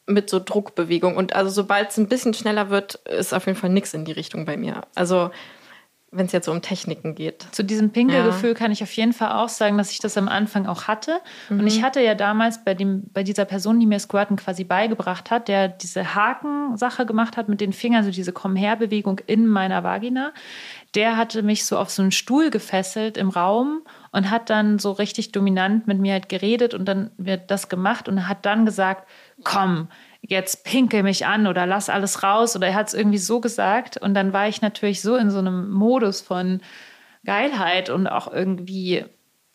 mit 0.07 0.29
so 0.29 0.39
Druckbewegung. 0.43 1.15
Und 1.15 1.35
also 1.35 1.49
sobald 1.49 1.91
es 1.91 1.97
ein 1.97 2.07
bisschen 2.07 2.33
schneller 2.33 2.69
wird, 2.69 2.95
ist 3.07 3.33
auf 3.33 3.45
jeden 3.45 3.57
Fall 3.57 3.69
nichts 3.69 3.93
in 3.93 4.05
die 4.05 4.11
Richtung 4.11 4.45
bei 4.45 4.57
mir. 4.57 4.81
Also 4.95 5.31
wenn 6.15 6.27
es 6.27 6.31
jetzt 6.31 6.45
so 6.45 6.51
um 6.51 6.61
Techniken 6.61 7.15
geht. 7.15 7.47
Zu 7.53 7.63
diesem 7.63 7.89
Pinkelgefühl 7.89 8.53
kann 8.53 8.71
ich 8.71 8.83
auf 8.83 8.91
jeden 8.93 9.13
Fall 9.13 9.31
auch 9.31 9.49
sagen, 9.49 9.79
dass 9.79 9.89
ich 9.89 9.97
das 9.97 10.15
am 10.15 10.27
Anfang 10.27 10.67
auch 10.67 10.83
hatte. 10.83 11.19
Und 11.49 11.61
Mhm. 11.61 11.67
ich 11.67 11.81
hatte 11.81 12.01
ja 12.01 12.13
damals 12.13 12.63
bei, 12.63 12.75
dem, 12.75 13.05
bei 13.13 13.23
dieser 13.23 13.45
Person, 13.45 13.79
die 13.79 13.87
mir 13.87 13.97
Squirten 13.97 14.35
quasi 14.37 14.63
beigebracht 14.63 15.31
hat, 15.31 15.47
der 15.47 15.69
diese 15.69 16.13
Hakensache 16.13 17.07
gemacht 17.07 17.35
hat 17.35 17.49
mit 17.49 17.61
den 17.61 17.73
Fingern, 17.73 18.03
so 18.03 18.11
diese 18.11 18.31
Komm-her-Bewegung 18.31 19.21
in 19.25 19.47
meiner 19.47 19.83
Vagina, 19.83 20.33
der 20.93 21.17
hatte 21.17 21.41
mich 21.41 21.65
so 21.65 21.79
auf 21.79 21.89
so 21.89 22.03
einen 22.03 22.11
Stuhl 22.11 22.51
gefesselt 22.51 23.17
im 23.17 23.29
Raum 23.29 23.81
und 24.11 24.29
hat 24.29 24.51
dann 24.51 24.77
so 24.77 24.91
richtig 24.91 25.31
dominant 25.31 25.87
mit 25.87 25.97
mir 25.97 26.13
halt 26.13 26.29
geredet 26.29 26.75
und 26.75 26.85
dann 26.85 27.09
wird 27.17 27.49
das 27.49 27.69
gemacht 27.69 28.07
und 28.07 28.27
hat 28.27 28.45
dann 28.45 28.67
gesagt, 28.67 29.07
komm, 29.43 29.89
jetzt 30.21 30.63
pinkel 30.63 31.03
mich 31.03 31.25
an 31.25 31.47
oder 31.47 31.65
lass 31.65 31.89
alles 31.89 32.23
raus 32.23 32.55
oder 32.55 32.67
er 32.67 32.75
hat 32.75 32.87
es 32.87 32.93
irgendwie 32.93 33.17
so 33.17 33.41
gesagt 33.41 33.97
und 33.97 34.13
dann 34.13 34.31
war 34.33 34.47
ich 34.47 34.61
natürlich 34.61 35.01
so 35.01 35.15
in 35.15 35.29
so 35.29 35.39
einem 35.39 35.71
Modus 35.71 36.21
von 36.21 36.61
Geilheit 37.25 37.89
und 37.89 38.07
auch 38.07 38.31
irgendwie, 38.31 39.05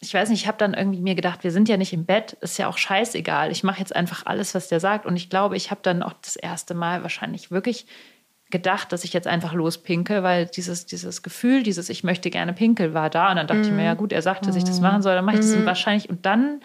ich 0.00 0.14
weiß 0.14 0.30
nicht, 0.30 0.42
ich 0.42 0.48
habe 0.48 0.58
dann 0.58 0.74
irgendwie 0.74 1.00
mir 1.00 1.14
gedacht, 1.14 1.44
wir 1.44 1.50
sind 1.50 1.68
ja 1.68 1.76
nicht 1.76 1.92
im 1.92 2.06
Bett, 2.06 2.34
ist 2.40 2.58
ja 2.58 2.68
auch 2.68 2.78
scheißegal. 2.78 3.50
Ich 3.50 3.64
mache 3.64 3.80
jetzt 3.80 3.94
einfach 3.94 4.24
alles, 4.26 4.54
was 4.54 4.68
der 4.68 4.80
sagt. 4.80 5.06
Und 5.06 5.16
ich 5.16 5.28
glaube, 5.28 5.56
ich 5.56 5.70
habe 5.70 5.80
dann 5.82 6.02
auch 6.02 6.14
das 6.22 6.36
erste 6.36 6.74
Mal 6.74 7.02
wahrscheinlich 7.02 7.50
wirklich 7.50 7.86
gedacht, 8.50 8.92
dass 8.92 9.04
ich 9.04 9.12
jetzt 9.12 9.26
einfach 9.26 9.52
lospinkel, 9.52 10.22
weil 10.22 10.46
dieses, 10.46 10.86
dieses 10.86 11.22
Gefühl, 11.22 11.62
dieses 11.62 11.90
Ich 11.90 12.04
möchte 12.04 12.30
gerne 12.30 12.54
pinkel 12.54 12.94
war 12.94 13.10
da. 13.10 13.30
Und 13.30 13.36
dann 13.36 13.46
dachte 13.46 13.62
ich 13.62 13.70
mir, 13.70 13.84
ja 13.84 13.94
gut, 13.94 14.12
er 14.12 14.22
sagte, 14.22 14.46
dass 14.46 14.56
ich 14.56 14.64
das 14.64 14.80
machen 14.80 15.02
soll, 15.02 15.14
dann 15.14 15.24
mache 15.24 15.36
ich 15.36 15.42
das 15.42 15.54
und 15.54 15.66
wahrscheinlich. 15.66 16.08
Und 16.08 16.24
dann 16.24 16.60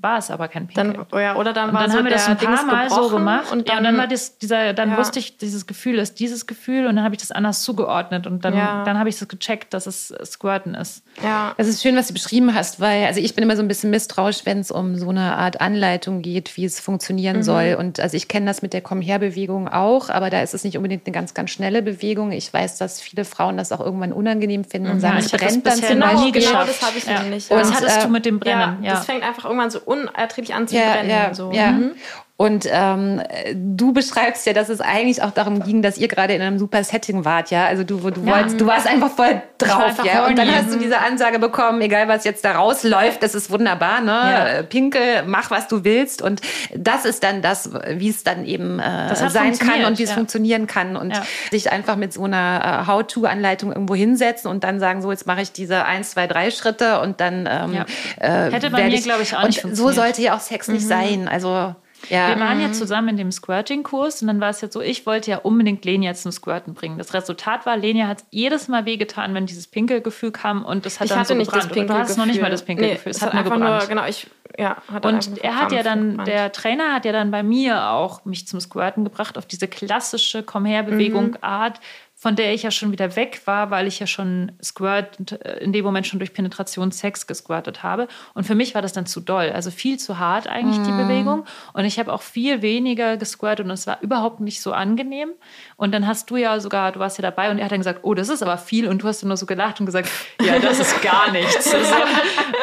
war 0.00 0.18
es 0.18 0.30
aber 0.30 0.46
kein 0.46 0.68
Pinkel. 0.68 0.92
Dann, 0.94 1.06
oh 1.12 1.18
ja, 1.18 1.34
oder 1.36 1.52
dann 1.52 1.72
war 1.72 1.80
dann 1.82 1.90
so 1.90 1.98
haben 1.98 2.04
wir 2.04 2.12
das 2.12 2.26
der 2.26 2.32
ein 2.32 2.38
paar 2.38 2.48
Dings 2.56 2.66
Mal 2.66 2.88
so 2.90 3.08
gemacht. 3.08 3.50
Und 3.50 3.68
dann, 3.68 3.72
ja, 3.74 3.78
und 3.78 3.84
dann 3.84 3.96
war 3.98 4.06
das, 4.06 4.38
dieser, 4.38 4.72
dann 4.72 4.90
Ja. 4.90 4.96
wusste 4.96 5.18
ich, 5.18 5.38
dieses 5.38 5.66
Gefühl 5.66 5.98
ist 5.98 6.20
dieses 6.20 6.46
Gefühl 6.46 6.86
und 6.86 6.94
dann 6.96 7.04
habe 7.04 7.14
ich 7.16 7.20
das 7.20 7.32
anders 7.32 7.62
zugeordnet 7.64 8.26
und 8.28 8.44
dann, 8.44 8.54
Ja. 8.56 8.84
dann 8.84 8.98
habe 8.98 9.08
ich 9.08 9.18
das 9.18 9.26
gecheckt, 9.26 9.74
dass 9.74 9.86
es 9.86 10.14
Squirten 10.24 10.74
ist. 10.74 11.02
ja. 11.22 11.52
Es 11.56 11.66
ist 11.66 11.82
schön, 11.82 11.96
was 11.96 12.06
du 12.06 12.12
beschrieben 12.14 12.54
hast, 12.54 12.78
weil 12.80 13.06
also 13.06 13.18
ich 13.20 13.34
bin 13.34 13.42
immer 13.42 13.56
so 13.56 13.62
ein 13.62 13.66
bisschen 13.68 13.90
misstrauisch, 13.90 14.42
wenn 14.44 14.60
es 14.60 14.70
um 14.70 14.94
so 14.96 15.08
eine 15.10 15.36
Art 15.36 15.60
Anleitung 15.60 16.22
geht, 16.22 16.56
wie 16.56 16.64
es 16.64 16.78
funktionieren 16.78 17.42
soll. 17.42 17.76
Und 17.78 17.98
also 17.98 18.16
ich 18.16 18.28
kenne 18.28 18.46
das 18.46 18.62
mit 18.62 18.72
der 18.72 18.80
Komm-her-Bewegung 18.82 19.68
auch, 19.68 20.10
aber 20.10 20.30
da 20.30 20.42
ist 20.42 20.54
es 20.54 20.62
nicht 20.62 20.76
unbedingt 20.76 21.06
eine 21.06 21.12
ganz, 21.14 21.34
ganz 21.34 21.50
schnelle 21.50 21.82
Bewegung. 21.82 22.30
Ich 22.30 22.52
weiß, 22.52 22.78
dass 22.78 23.00
viele 23.00 23.24
Frauen 23.24 23.56
das 23.56 23.72
auch 23.72 23.80
irgendwann 23.80 24.12
unangenehm 24.12 24.64
finden 24.64 24.90
und 24.90 25.00
sagen, 25.00 25.14
Ja, 25.18 25.24
es 25.24 25.30
das 25.32 25.40
brennt 25.40 25.66
dann 25.66 25.74
zum 25.82 25.98
noch 25.98 26.08
Genau, 26.08 26.20
genau 26.20 26.32
geschafft. 26.32 26.68
das 26.68 26.82
habe 26.82 26.98
ich 26.98 27.04
Ja. 27.06 27.22
nämlich. 27.22 27.50
Was 27.50 27.68
Und, 27.68 27.74
hattest 27.76 27.98
äh, 27.98 28.02
du 28.02 28.08
mit 28.08 28.24
dem 28.26 28.40
ja, 28.44 28.56
Brennen? 28.56 28.84
Ja, 28.84 28.92
das 28.92 29.06
fängt 29.06 29.22
einfach 29.24 29.44
irgendwann 29.44 29.70
so 29.70 29.80
unerträglich 29.88 30.54
an 30.54 30.68
zu 30.68 30.76
Ja, 30.76 31.02
ja, 31.02 31.34
so. 31.34 31.52
ja. 31.52 31.72
Mhm. 31.72 31.92
Und 32.40 32.68
ähm, 32.70 33.20
du 33.52 33.92
beschreibst 33.92 34.46
ja, 34.46 34.52
dass 34.52 34.68
es 34.68 34.80
eigentlich 34.80 35.22
auch 35.24 35.32
darum 35.32 35.60
ging, 35.60 35.82
dass 35.82 35.98
ihr 35.98 36.06
gerade 36.06 36.34
in 36.34 36.40
einem 36.40 36.56
super 36.60 36.84
Setting 36.84 37.24
wart, 37.24 37.50
ja. 37.50 37.66
Also 37.66 37.82
du, 37.82 37.98
du, 38.10 38.24
wolltest, 38.24 38.60
du 38.60 38.66
warst 38.66 38.86
einfach 38.86 39.10
voll 39.10 39.42
drauf, 39.58 39.82
einfach 39.86 40.04
ja. 40.04 40.24
Und 40.24 40.38
dann 40.38 40.48
hast 40.54 40.72
du 40.72 40.78
diese 40.78 41.00
Ansage 41.00 41.40
bekommen, 41.40 41.80
egal 41.80 42.06
was 42.06 42.22
jetzt 42.22 42.44
da 42.44 42.52
rausläuft, 42.52 43.24
das 43.24 43.34
ist 43.34 43.50
wunderbar, 43.50 44.00
ne? 44.02 44.12
Ja. 44.12 44.46
Äh, 44.46 44.62
Pinkel, 44.62 45.24
mach 45.26 45.50
was 45.50 45.66
du 45.66 45.82
willst. 45.82 46.22
Und 46.22 46.40
das 46.76 47.04
ist 47.06 47.24
dann 47.24 47.42
das, 47.42 47.72
wie 47.88 48.08
es 48.08 48.22
dann 48.22 48.44
eben 48.44 48.78
äh, 48.78 49.16
sein 49.16 49.58
kann 49.58 49.84
und 49.86 49.98
wie 49.98 50.04
es 50.04 50.10
ja. 50.10 50.14
funktionieren 50.14 50.68
kann. 50.68 50.96
Und 50.96 51.16
Ja. 51.16 51.24
sich 51.50 51.72
einfach 51.72 51.96
mit 51.96 52.12
so 52.12 52.22
einer 52.22 52.82
äh, 52.84 52.86
How-To-Anleitung 52.86 53.72
irgendwo 53.72 53.96
hinsetzen 53.96 54.48
und 54.48 54.62
dann 54.62 54.78
sagen, 54.78 55.02
so, 55.02 55.10
jetzt 55.10 55.26
mache 55.26 55.40
ich 55.42 55.50
diese 55.50 55.84
eins, 55.86 56.12
zwei, 56.12 56.28
drei 56.28 56.52
Schritte 56.52 57.00
und 57.00 57.20
dann 57.20 57.48
ähm, 57.50 57.74
Ja. 57.74 57.86
äh, 58.20 58.52
Hätte 58.52 58.70
bei 58.70 58.84
mir, 58.84 59.00
glaube 59.00 59.24
ich, 59.24 59.34
auch 59.34 59.40
und 59.40 59.48
nicht 59.48 59.56
so 59.62 59.62
funktioniert. 59.62 59.94
sollte 59.96 60.22
ja 60.22 60.36
auch 60.36 60.40
Sex 60.40 60.68
nicht 60.68 60.86
sein. 60.86 61.26
Also 61.26 61.74
ja. 62.08 62.28
Wir 62.28 62.40
waren 62.40 62.60
ja 62.60 62.72
zusammen 62.72 63.08
in 63.10 63.16
dem 63.16 63.32
Squirting-Kurs 63.32 64.22
und 64.22 64.28
dann 64.28 64.40
war 64.40 64.50
es 64.50 64.60
jetzt 64.60 64.74
so, 64.74 64.80
ich 64.80 65.04
wollte 65.06 65.30
ja 65.30 65.38
unbedingt 65.38 65.84
Lenia 65.84 66.14
zum 66.14 66.32
Squirten 66.32 66.74
bringen. 66.74 66.98
Das 66.98 67.12
Resultat 67.14 67.66
war, 67.66 67.76
Lenia 67.76 68.06
hat 68.06 68.24
jedes 68.30 68.68
Mal 68.68 68.84
wehgetan, 68.86 69.34
wenn 69.34 69.46
dieses 69.46 69.66
Pinkelgefühl 69.66 70.30
kam 70.32 70.64
und 70.64 70.86
das 70.86 71.00
hat 71.00 71.06
Ich 71.06 71.10
dann 71.10 71.20
hatte 71.20 71.28
so 71.28 71.34
nicht 71.34 71.48
das 71.54 71.68
gebrannt. 71.68 71.70
Und 71.70 71.74
Pinkelgefühl. 71.74 72.04
Du 72.04 72.08
hast 72.10 72.16
noch 72.18 72.26
nicht 72.26 72.40
mal 72.42 72.50
das 72.50 72.64
Pinkelgefühl, 72.64 73.02
Nee, 73.04 73.10
es 73.10 73.16
es 73.16 73.22
hat 73.22 73.34
nur 73.34 73.42
einfach 73.42 73.54
gebrannt. 73.56 73.80
nur, 73.80 73.88
genau, 73.88 74.06
ich, 74.06 74.26
ja, 74.58 74.76
hat 74.92 75.04
Und 75.04 75.38
er 75.44 75.56
hat 75.56 75.72
ja 75.72 75.82
dann, 75.82 76.10
gebrannt. 76.10 76.28
der 76.28 76.52
Trainer 76.52 76.92
hat 76.94 77.04
ja 77.04 77.12
dann 77.12 77.30
bei 77.30 77.42
mir 77.42 77.90
auch 77.90 78.24
mich 78.24 78.46
zum 78.46 78.60
Squirten 78.60 79.04
gebracht, 79.04 79.36
auf 79.38 79.46
diese 79.46 79.68
klassische 79.68 80.42
Komm-her-Bewegung-Art, 80.42 81.80
von 82.20 82.34
der 82.34 82.52
ich 82.52 82.64
ja 82.64 82.72
schon 82.72 82.90
wieder 82.90 83.14
weg 83.14 83.42
war, 83.44 83.70
weil 83.70 83.86
ich 83.86 84.00
ja 84.00 84.08
schon 84.08 84.50
squirt, 84.60 85.30
äh, 85.30 85.58
in 85.58 85.72
dem 85.72 85.84
Moment 85.84 86.04
schon 86.04 86.18
durch 86.18 86.32
Penetration 86.32 86.90
Sex 86.90 87.28
gesquirtet 87.28 87.84
habe. 87.84 88.08
Und 88.34 88.42
für 88.42 88.56
mich 88.56 88.74
war 88.74 88.82
das 88.82 88.92
dann 88.92 89.06
zu 89.06 89.20
doll, 89.20 89.50
also 89.50 89.70
viel 89.70 90.00
zu 90.00 90.18
hart 90.18 90.48
eigentlich 90.48 90.78
die 90.78 90.90
Bewegung. 90.90 91.44
Und 91.74 91.84
ich 91.84 92.00
habe 92.00 92.12
auch 92.12 92.22
viel 92.22 92.60
weniger 92.60 93.18
gesquirtet 93.18 93.66
und 93.66 93.70
es 93.70 93.86
war 93.86 94.02
überhaupt 94.02 94.40
nicht 94.40 94.60
so 94.62 94.72
angenehm. 94.72 95.30
Und 95.76 95.92
dann 95.92 96.08
hast 96.08 96.28
du 96.28 96.36
ja 96.36 96.58
sogar, 96.58 96.90
du 96.90 96.98
warst 96.98 97.18
ja 97.18 97.22
dabei 97.22 97.52
und 97.52 97.58
er 97.58 97.66
hat 97.66 97.70
dann 97.70 97.78
gesagt, 97.78 98.00
oh, 98.02 98.14
das 98.14 98.30
ist 98.30 98.42
aber 98.42 98.58
viel. 98.58 98.88
Und 98.88 99.00
du 99.00 99.06
hast 99.06 99.22
dann 99.22 99.28
nur 99.28 99.36
so 99.36 99.46
gelacht 99.46 99.78
und 99.78 99.86
gesagt, 99.86 100.10
ja, 100.42 100.58
das 100.58 100.80
ist 100.80 101.00
gar 101.02 101.30
nichts. 101.30 101.70
so, 101.70 101.76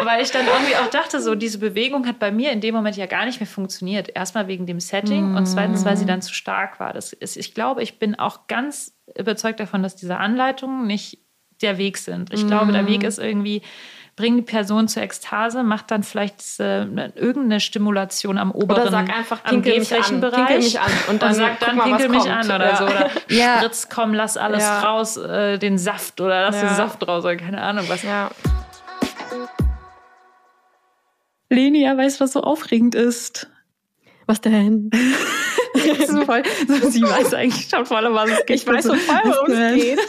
weil 0.03 0.21
ich 0.21 0.31
dann 0.31 0.45
irgendwie 0.47 0.75
auch 0.75 0.89
dachte, 0.89 1.21
so 1.21 1.33
diese 1.33 1.59
Bewegung 1.59 2.05
hat 2.07 2.19
bei 2.19 2.29
mir 2.29 2.51
in 2.51 2.59
dem 2.59 2.75
Moment 2.75 2.97
ja 2.97 3.05
gar 3.05 3.23
nicht 3.23 3.39
mehr 3.39 3.47
funktioniert. 3.47 4.09
Erstmal 4.13 4.49
wegen 4.49 4.65
dem 4.65 4.81
Setting 4.81 5.33
und 5.37 5.45
zweitens, 5.45 5.85
weil 5.85 5.95
sie 5.95 6.05
dann 6.05 6.21
zu 6.21 6.33
stark 6.33 6.81
war. 6.81 6.91
Das 6.91 7.13
ist, 7.13 7.37
ich 7.37 7.53
glaube, 7.53 7.83
ich 7.83 7.99
bin 7.99 8.15
auch 8.19 8.47
ganz 8.47 8.94
überzeugt 9.17 9.59
davon, 9.59 9.83
dass 9.83 9.95
diese 9.95 10.17
Anleitungen 10.17 10.87
nicht 10.87 11.19
der 11.61 11.77
Weg 11.77 11.97
sind. 11.97 12.33
Ich 12.33 12.43
mm. 12.43 12.47
glaube, 12.47 12.71
der 12.71 12.83
mhm. 12.83 12.87
Weg 12.87 13.03
ist 13.03 13.19
irgendwie, 13.19 13.61
bring 14.15 14.35
die 14.35 14.41
Person 14.41 14.87
zur 14.87 15.03
Ekstase, 15.03 15.63
macht 15.63 15.91
dann 15.91 16.03
vielleicht 16.03 16.39
diese, 16.39 17.11
irgendeine 17.15 17.59
Stimulation 17.59 18.37
am 18.37 18.51
oberen 18.51 18.81
Oder 18.81 18.91
sag 18.91 19.09
einfach, 19.09 19.43
pinkel 19.43 19.79
mich 19.79 19.93
an, 19.93 20.21
pinkel 20.21 20.57
mich 20.57 20.79
an. 20.79 20.91
Und 21.09 21.21
dann, 21.21 21.29
und 21.29 21.35
sag 21.35 21.59
dann, 21.59 21.77
mal, 21.77 21.85
pinkel 21.85 22.09
mich 22.09 22.23
kommt. 22.23 22.31
an 22.31 22.45
oder 22.45 22.69
ja. 22.69 22.75
so. 22.77 22.83
Oder 22.85 23.09
ja. 23.29 23.57
spritz, 23.57 23.89
komm, 23.89 24.13
lass 24.13 24.37
alles 24.37 24.63
ja. 24.63 24.81
raus, 24.81 25.17
äh, 25.17 25.57
den 25.57 25.77
Saft 25.77 26.19
oder 26.21 26.43
lass 26.43 26.59
den 26.59 26.69
Saft 26.75 27.07
raus 27.07 27.23
oder 27.23 27.35
keine 27.35 27.61
Ahnung 27.61 27.85
was. 27.87 28.03
Ja. 28.03 28.31
Lenia 31.49 31.95
weiß, 31.95 32.19
was 32.19 32.33
so 32.33 32.41
aufregend 32.41 32.95
ist. 32.95 33.49
Was 34.25 34.41
denn? 34.41 34.89
voll, 36.25 36.43
so, 36.67 36.89
sie 36.89 37.01
weiß 37.03 37.33
eigentlich 37.33 37.69
schon 37.69 37.85
voll, 37.85 38.05
um 38.05 38.13
was 38.13 38.29
es 38.29 38.45
geht. 38.45 38.57
Ich 38.57 38.67
weiß 38.67 38.85
schon 38.85 38.97
voll, 38.97 39.21
worum 39.23 39.51
es 39.51 39.75
geht. 39.75 39.99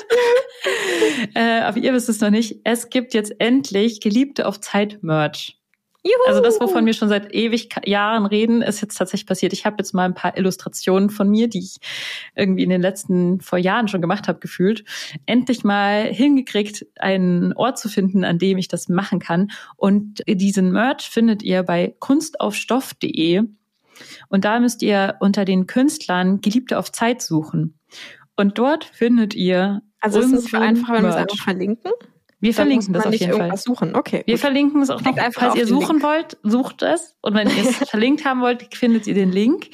äh, 1.35 1.61
aber 1.61 1.79
ihr 1.79 1.93
wisst 1.93 2.09
es 2.09 2.21
noch 2.21 2.31
nicht. 2.31 2.61
Es 2.65 2.89
gibt 2.91 3.15
jetzt 3.15 3.35
endlich 3.39 4.01
Geliebte 4.01 4.47
auf 4.47 4.61
Zeit 4.61 5.03
Merch. 5.03 5.57
Juhu. 6.07 6.29
Also 6.29 6.41
das, 6.41 6.61
wovon 6.61 6.87
wir 6.87 6.93
schon 6.93 7.09
seit 7.09 7.35
ewig 7.35 7.69
Jahren 7.85 8.27
reden, 8.27 8.63
ist 8.63 8.81
jetzt 8.81 8.97
tatsächlich 8.97 9.27
passiert. 9.27 9.53
Ich 9.53 9.67
habe 9.67 9.77
jetzt 9.79 9.93
mal 9.93 10.05
ein 10.05 10.15
paar 10.15 10.37
Illustrationen 10.37 11.11
von 11.11 11.29
mir, 11.29 11.49
die 11.49 11.59
ich 11.59 11.79
irgendwie 12.37 12.63
in 12.63 12.71
den 12.71 12.81
letzten 12.81 13.41
vor 13.41 13.59
Jahren 13.59 13.89
schon 13.89 14.01
gemacht 14.01 14.29
habe, 14.29 14.39
gefühlt, 14.39 14.85
endlich 15.27 15.65
mal 15.65 16.05
hingekriegt, 16.05 16.87
einen 16.99 17.53
Ort 17.55 17.79
zu 17.79 17.89
finden, 17.89 18.25
an 18.25 18.39
dem 18.39 18.57
ich 18.59 18.69
das 18.69 18.89
machen 18.89 19.19
kann. 19.19 19.51
Und 19.77 20.23
diesen 20.29 20.71
Merch 20.71 21.11
findet 21.11 21.43
ihr 21.43 21.65
bei 21.65 21.97
kunstaufstoff.de. 21.99 23.43
Und 24.29 24.45
da 24.45 24.61
müsst 24.61 24.83
ihr 24.83 25.17
unter 25.21 25.45
den 25.45 25.67
Künstlern 25.67 26.41
Geliebte 26.41 26.79
auf 26.79 26.93
Zeit 26.93 27.23
suchen. 27.23 27.79
Und 28.37 28.59
dort 28.59 28.85
findet 28.85 29.35
ihr. 29.35 29.83
Also 30.01 30.21
ist 30.21 30.33
es 30.33 30.55
einfach, 30.55 30.93
wenn 30.93 31.03
wir 31.03 31.11
es 31.11 31.17
einfach 31.17 31.43
verlinken? 31.43 31.93
Wir 32.39 32.53
verlinken 32.53 32.93
das 32.93 33.07
auf 33.07 33.15
jeden 33.15 33.33
Fall. 33.33 33.57
Suchen. 33.57 33.97
Okay. 33.97 34.23
Wir 34.27 34.37
verlinken 34.37 34.83
es 34.83 34.91
auch 34.91 35.01
noch. 35.01 35.17
Falls 35.33 35.55
ihr 35.55 35.67
suchen 35.67 35.97
Link. 35.97 36.03
wollt, 36.03 36.39
sucht 36.43 36.83
es. 36.83 37.15
Und 37.23 37.35
wenn 37.35 37.49
ihr 37.49 37.65
es 37.65 37.77
verlinkt 37.89 38.27
haben 38.27 38.43
wollt, 38.43 38.75
findet 38.75 39.07
ihr 39.07 39.15
den 39.15 39.33
Link. 39.33 39.71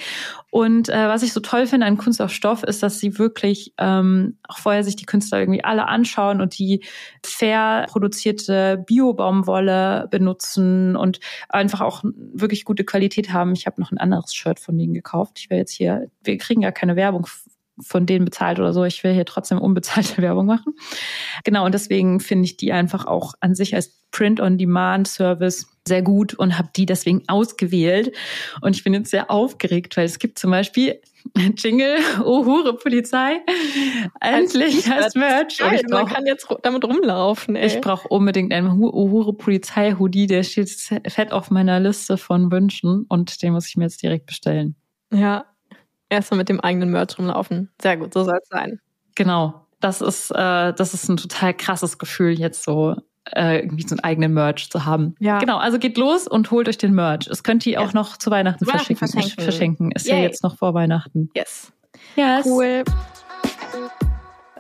Und 0.51 0.89
äh, 0.89 1.09
was 1.09 1.25
ich 1.25 1.33
so 1.33 1.41
toll 1.41 1.67
finde 1.67 1.87
an 1.87 1.97
Kunst 1.97 2.23
auf 2.23 2.31
Stoff 2.31 2.63
ist, 2.63 2.83
dass 2.83 3.01
sie 3.01 3.19
wirklich 3.19 3.75
ähm, 3.79 4.39
auch 4.47 4.59
vorher 4.59 4.85
sich 4.85 4.95
die 4.95 5.07
Künstler 5.07 5.41
irgendwie 5.41 5.65
alle 5.65 5.89
anschauen 5.89 6.41
und 6.41 6.57
die 6.57 6.85
fair 7.25 7.87
produzierte 7.89 8.85
Bio-Baumwolle 8.87 10.07
benutzen 10.11 10.95
und 10.95 11.19
einfach 11.49 11.81
auch 11.81 12.05
wirklich 12.05 12.65
gute 12.65 12.85
Qualität 12.85 13.33
haben. 13.33 13.55
Ich 13.55 13.67
habe 13.67 13.81
noch 13.81 13.91
ein 13.91 13.99
anderes 13.99 14.35
Shirt 14.35 14.61
von 14.61 14.79
denen 14.79 14.95
gekauft. 14.95 15.41
Ich 15.41 15.51
will 15.51 15.59
jetzt 15.59 15.73
hier, 15.73 16.11
wir 16.23 16.39
kriegen 16.39 16.63
ja 16.63 16.71
keine 16.71 16.95
Werbung 16.95 17.27
von 17.85 18.07
denen 18.07 18.25
bezahlt 18.25 18.59
oder 18.59 18.73
so. 18.73 18.85
Ich 18.85 19.03
will 19.05 19.13
hier 19.13 19.25
trotzdem 19.25 19.59
unbezahlte 19.59 20.21
Werbung 20.23 20.47
machen. 20.47 20.75
Genau, 21.45 21.65
und 21.65 21.73
deswegen 21.73 22.21
finde 22.21 22.45
ich 22.45 22.57
die 22.57 22.73
einfach 22.73 23.07
auch 23.07 23.35
an 23.41 23.55
sich 23.55 23.75
als 23.75 24.03
Print-on-Demand-Service 24.13 25.67
sehr 25.89 26.03
gut 26.03 26.35
und 26.35 26.59
habe 26.59 26.69
die 26.77 26.87
deswegen 26.87 27.23
ausgewählt. 27.29 28.15
Und 28.61 28.77
ich 28.77 28.85
bin 28.85 28.95
jetzt 28.95 29.11
sehr 29.11 29.31
aufgeregt, 29.31 29.97
weil 29.97 30.05
es 30.05 30.19
gibt 30.19 30.39
zum 30.39 30.51
Beispiel 30.51 31.01
Jingle, 31.57 31.99
oh 32.25 32.45
Hure 32.45 32.77
Polizei, 32.77 33.41
endlich 34.21 34.91
als 34.91 35.15
Merch. 35.15 35.59
Geil, 35.59 35.81
ich 35.81 35.87
brauch, 35.87 36.03
man 36.03 36.13
kann 36.13 36.27
jetzt 36.27 36.47
damit 36.63 36.85
rumlaufen. 36.85 37.57
Ey. 37.57 37.67
Ich 37.67 37.81
brauche 37.81 38.09
unbedingt 38.09 38.53
einen 38.53 38.83
oh 38.83 39.11
Hure 39.11 39.33
Polizei 39.33 39.95
Hoodie, 39.99 40.27
der 40.27 40.43
steht 40.43 40.71
fett 40.71 41.33
auf 41.33 41.51
meiner 41.51 41.81
Liste 41.81 42.17
von 42.17 42.51
Wünschen 42.53 43.07
und 43.09 43.43
den 43.43 43.53
muss 43.53 43.69
ich 43.69 43.77
mir 43.77 43.85
jetzt 43.85 44.03
direkt 44.03 44.27
bestellen. 44.27 44.77
Ja, 45.13 45.47
Erstmal 46.13 46.37
mit 46.37 46.51
dem 46.51 46.61
eigenen 46.61 46.91
Merch 46.91 47.19
rumlaufen. 47.19 47.71
Sehr 47.81 47.97
gut, 47.97 48.13
so 48.13 48.23
soll 48.23 48.39
es 48.43 48.49
sein. 48.49 48.81
Genau. 49.15 49.67
Das 49.81 50.03
ist, 50.03 50.31
äh, 50.31 50.75
das 50.75 50.93
ist 50.93 51.09
ein 51.09 51.17
total 51.17 51.55
krasses 51.55 51.97
Gefühl, 51.97 52.39
jetzt 52.39 52.65
so 52.65 52.97
äh, 53.35 53.61
irgendwie 53.61 53.83
so 53.89 53.95
einen 53.95 54.01
eigenen 54.01 54.35
Merch 54.35 54.69
zu 54.71 54.85
haben. 54.85 55.15
Ja. 55.21 55.39
Genau, 55.39 55.57
also 55.57 55.79
geht 55.79 55.97
los 55.97 56.29
und 56.29 56.51
holt 56.51 56.69
euch 56.69 56.77
den 56.77 56.93
Merch. 56.93 57.29
Es 57.29 57.43
könnt 57.43 57.65
ihr 57.65 57.73
ja. 57.73 57.81
auch 57.81 57.95
noch 57.95 58.19
zu 58.19 58.31
Weihnachten, 58.31 58.67
Weihnachten 58.67 58.95
verschenken. 58.95 59.43
verschenken. 59.43 59.93
Ist 59.93 60.07
Yay. 60.07 60.19
ja 60.19 60.23
jetzt 60.23 60.43
noch 60.43 60.59
vor 60.59 60.75
Weihnachten. 60.75 61.31
Yes. 61.35 61.73
Yes. 62.15 62.45
Cool. 62.45 62.85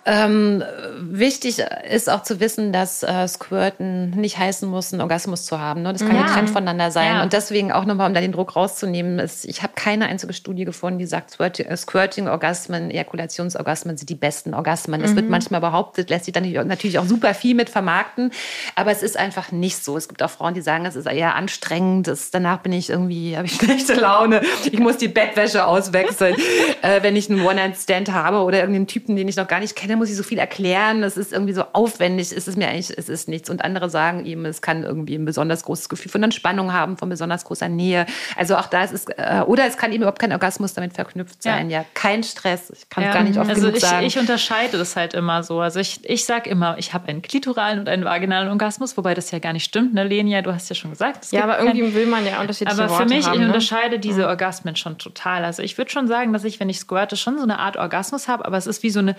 Ähm, 0.04 0.64
wichtig 0.98 1.62
ist 1.88 2.10
auch 2.10 2.24
zu 2.24 2.40
wissen, 2.40 2.72
dass 2.72 3.04
äh, 3.04 3.28
Squirten 3.28 4.10
nicht 4.10 4.36
heißen 4.36 4.68
muss, 4.68 4.92
einen 4.92 5.00
Orgasmus 5.00 5.44
zu 5.44 5.60
haben. 5.60 5.82
Ne? 5.82 5.92
Das 5.92 6.02
kann 6.02 6.16
ja. 6.16 6.22
getrennt 6.22 6.50
voneinander 6.50 6.90
sein. 6.90 7.14
Ja. 7.14 7.22
Und 7.22 7.32
deswegen 7.32 7.70
auch 7.70 7.84
nochmal, 7.84 8.08
um 8.08 8.14
da 8.14 8.20
den 8.20 8.32
Druck 8.32 8.56
rauszunehmen, 8.56 9.20
ist, 9.20 9.44
ich 9.44 9.62
habe 9.62 9.74
keine 9.76 10.06
einzige 10.06 10.32
Studie 10.32 10.64
gefunden, 10.64 10.98
die 10.98 11.06
sagt, 11.06 11.30
Squirting-Orgasmen, 11.30 12.90
Ejakulationsorgasmen 12.90 13.96
sind 13.96 14.10
die 14.10 14.16
besten 14.16 14.54
Orgasmen. 14.54 15.00
Das 15.00 15.12
mhm. 15.12 15.16
wird 15.16 15.30
manchmal 15.30 15.60
behauptet, 15.60 16.10
lässt 16.10 16.24
sich 16.24 16.34
dann 16.34 16.50
natürlich 16.66 16.98
auch 16.98 17.06
super 17.06 17.32
viel 17.32 17.54
mit 17.54 17.70
vermarkten. 17.70 18.32
Aber 18.74 18.90
es 18.90 19.04
ist 19.04 19.16
einfach 19.16 19.52
nicht 19.52 19.84
so. 19.84 19.96
Es 19.96 20.08
gibt 20.08 20.22
auch 20.24 20.30
Frauen, 20.30 20.54
die 20.54 20.62
sagen, 20.62 20.84
es 20.84 20.96
ist 20.96 21.06
eher 21.06 21.36
anstrengend. 21.36 22.08
Das, 22.08 22.32
danach 22.32 22.58
bin 22.58 22.72
ich 22.72 22.90
irgendwie, 22.90 23.36
habe 23.36 23.46
ich 23.46 23.54
schlechte 23.56 23.94
Laune. 23.94 24.42
Ich 24.64 24.80
muss 24.80 24.96
die 24.96 25.08
Bettwäsche 25.08 25.64
auswechseln, 25.64 26.34
äh, 26.82 27.02
wenn 27.02 27.14
ich 27.14 27.30
einen 27.30 27.44
One-Night-Stand 27.44 28.12
habe 28.12 28.38
oder 28.38 28.58
irgendeinen 28.58 28.88
Typen, 28.88 29.14
den 29.14 29.28
ich 29.28 29.36
noch 29.36 29.46
gar 29.46 29.60
nicht 29.60 29.76
kenne 29.76 29.91
dann 29.92 29.98
muss 29.98 30.10
ich 30.10 30.16
so 30.16 30.22
viel 30.22 30.38
erklären, 30.38 31.02
das 31.02 31.16
ist 31.16 31.32
irgendwie 31.32 31.52
so 31.52 31.64
aufwendig, 31.72 32.32
ist 32.32 32.48
es 32.48 32.56
mir 32.56 32.68
eigentlich, 32.68 32.96
es 32.96 33.08
ist 33.08 33.28
nichts. 33.28 33.50
Und 33.50 33.64
andere 33.64 33.90
sagen 33.90 34.24
eben, 34.24 34.44
es 34.44 34.62
kann 34.62 34.82
irgendwie 34.82 35.14
ein 35.14 35.24
besonders 35.24 35.62
großes 35.64 35.88
Gefühl 35.88 36.10
von 36.10 36.22
Entspannung 36.22 36.72
haben, 36.72 36.96
von 36.96 37.08
besonders 37.08 37.44
großer 37.44 37.68
Nähe. 37.68 38.06
Also 38.36 38.56
auch 38.56 38.66
da 38.66 38.84
ist 38.84 38.92
es, 38.92 39.04
äh, 39.06 39.42
oder 39.46 39.66
es 39.66 39.76
kann 39.76 39.92
eben 39.92 40.02
überhaupt 40.02 40.18
kein 40.18 40.32
Orgasmus 40.32 40.74
damit 40.74 40.94
verknüpft 40.94 41.42
sein. 41.42 41.70
Ja, 41.70 41.80
ja 41.80 41.84
kein 41.94 42.22
Stress. 42.22 42.70
Ich 42.70 42.88
kann 42.88 43.04
ja, 43.04 43.12
gar 43.12 43.22
nicht 43.22 43.38
oft 43.38 43.48
also 43.48 43.60
genug 43.62 43.76
ich, 43.76 43.82
sagen. 43.82 44.06
Ich 44.06 44.18
unterscheide 44.18 44.78
das 44.78 44.96
halt 44.96 45.14
immer 45.14 45.42
so. 45.42 45.60
Also 45.60 45.78
ich, 45.78 46.00
ich 46.08 46.24
sage 46.24 46.48
immer, 46.48 46.76
ich 46.78 46.94
habe 46.94 47.08
einen 47.08 47.22
klitoralen 47.22 47.78
und 47.78 47.88
einen 47.88 48.04
vaginalen 48.04 48.48
Orgasmus, 48.48 48.96
wobei 48.96 49.14
das 49.14 49.30
ja 49.30 49.38
gar 49.38 49.52
nicht 49.52 49.64
stimmt, 49.64 49.94
ne, 49.94 50.04
Lenia? 50.04 50.42
Du 50.42 50.52
hast 50.52 50.68
ja 50.68 50.74
schon 50.74 50.90
gesagt. 50.90 51.30
Ja, 51.32 51.44
aber 51.44 51.58
irgendwie 51.58 51.82
kein, 51.82 51.94
will 51.94 52.06
man 52.06 52.26
ja 52.26 52.40
unterschiedliche 52.40 52.82
Aber 52.82 52.94
für 52.96 53.04
mich, 53.04 53.26
haben, 53.26 53.34
ich 53.34 53.40
ne? 53.40 53.46
unterscheide 53.46 53.98
diese 53.98 54.26
Orgasmen 54.26 54.76
schon 54.76 54.98
total. 54.98 55.44
Also 55.44 55.62
ich 55.62 55.76
würde 55.78 55.90
schon 55.90 56.08
sagen, 56.08 56.32
dass 56.32 56.44
ich, 56.44 56.60
wenn 56.60 56.68
ich 56.68 56.78
squirte, 56.78 57.16
schon 57.16 57.36
so 57.36 57.42
eine 57.42 57.58
Art 57.58 57.76
Orgasmus 57.76 58.28
habe, 58.28 58.44
aber 58.46 58.56
es 58.56 58.66
ist 58.66 58.82
wie 58.82 58.90
so 58.90 59.00
eine 59.00 59.16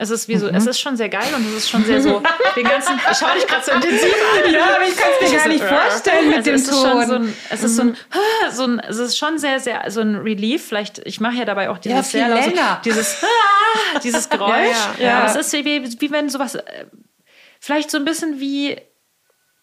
es 0.00 0.08
ist 0.08 0.28
wie 0.28 0.36
so, 0.38 0.48
mhm. 0.48 0.54
es 0.54 0.66
ist 0.66 0.80
schon 0.80 0.96
sehr 0.96 1.10
geil 1.10 1.28
und 1.36 1.46
es 1.46 1.58
ist 1.58 1.70
schon 1.70 1.84
sehr 1.84 2.00
so, 2.00 2.22
den 2.56 2.64
ganzen, 2.64 2.98
ich 2.98 3.18
schaue 3.18 3.34
dich 3.34 3.46
gerade 3.46 3.62
so 3.62 3.72
intensiv 3.72 4.14
an. 4.14 4.50
Ja, 4.52 4.76
aber 4.76 4.88
ich 4.88 4.96
kann 4.96 5.10
es 5.20 5.30
mir 5.30 5.38
gar 5.38 5.48
nicht 5.48 5.62
vorstellen 5.62 6.28
mit 6.28 6.36
also 6.38 6.50
dem 6.50 6.54
es 6.54 6.66
Ton. 6.66 7.00
Ist 7.00 7.08
so 7.08 7.14
ein, 7.14 7.36
es 7.50 7.62
ist 7.62 7.76
so 7.76 7.82
ein, 7.82 7.88
mhm. 7.88 7.96
so 8.50 8.64
ein, 8.64 8.78
es 8.80 8.96
ist 8.96 9.18
schon 9.18 9.38
sehr, 9.38 9.60
sehr, 9.60 9.90
so 9.90 10.00
ein 10.00 10.16
Relief. 10.16 10.68
Vielleicht, 10.68 11.00
ich 11.06 11.20
mache 11.20 11.36
ja 11.36 11.44
dabei 11.44 11.68
auch 11.68 11.76
dieses 11.76 12.12
ja, 12.12 12.26
sehr 12.26 12.28
laut, 12.28 12.84
dieses, 12.86 13.22
dieses 14.02 14.30
Geräusch. 14.30 14.50
Ja, 14.50 14.94
ja. 14.98 15.04
ja. 15.04 15.18
Aber 15.18 15.26
es 15.28 15.36
ist 15.36 15.52
wie, 15.52 16.00
wie 16.00 16.10
wenn 16.10 16.30
sowas, 16.30 16.54
äh, 16.54 16.62
vielleicht 17.60 17.90
so 17.90 17.98
ein 17.98 18.06
bisschen 18.06 18.40
wie, 18.40 18.80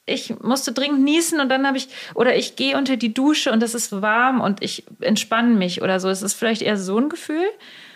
ich 0.07 0.39
musste 0.39 0.71
dringend 0.71 1.03
niesen 1.03 1.41
und 1.41 1.49
dann 1.49 1.67
habe 1.67 1.77
ich, 1.77 1.89
oder 2.15 2.35
ich 2.35 2.55
gehe 2.55 2.77
unter 2.77 2.95
die 2.95 3.13
Dusche 3.13 3.51
und 3.51 3.61
es 3.61 3.75
ist 3.75 4.01
warm 4.01 4.39
und 4.39 4.63
ich 4.63 4.85
entspanne 5.01 5.53
mich 5.53 5.81
oder 5.81 5.99
so. 5.99 6.07
Es 6.07 6.21
ist 6.21 6.34
vielleicht 6.34 6.61
eher 6.61 6.77
so 6.77 6.97
ein 6.97 7.09
Gefühl. 7.09 7.45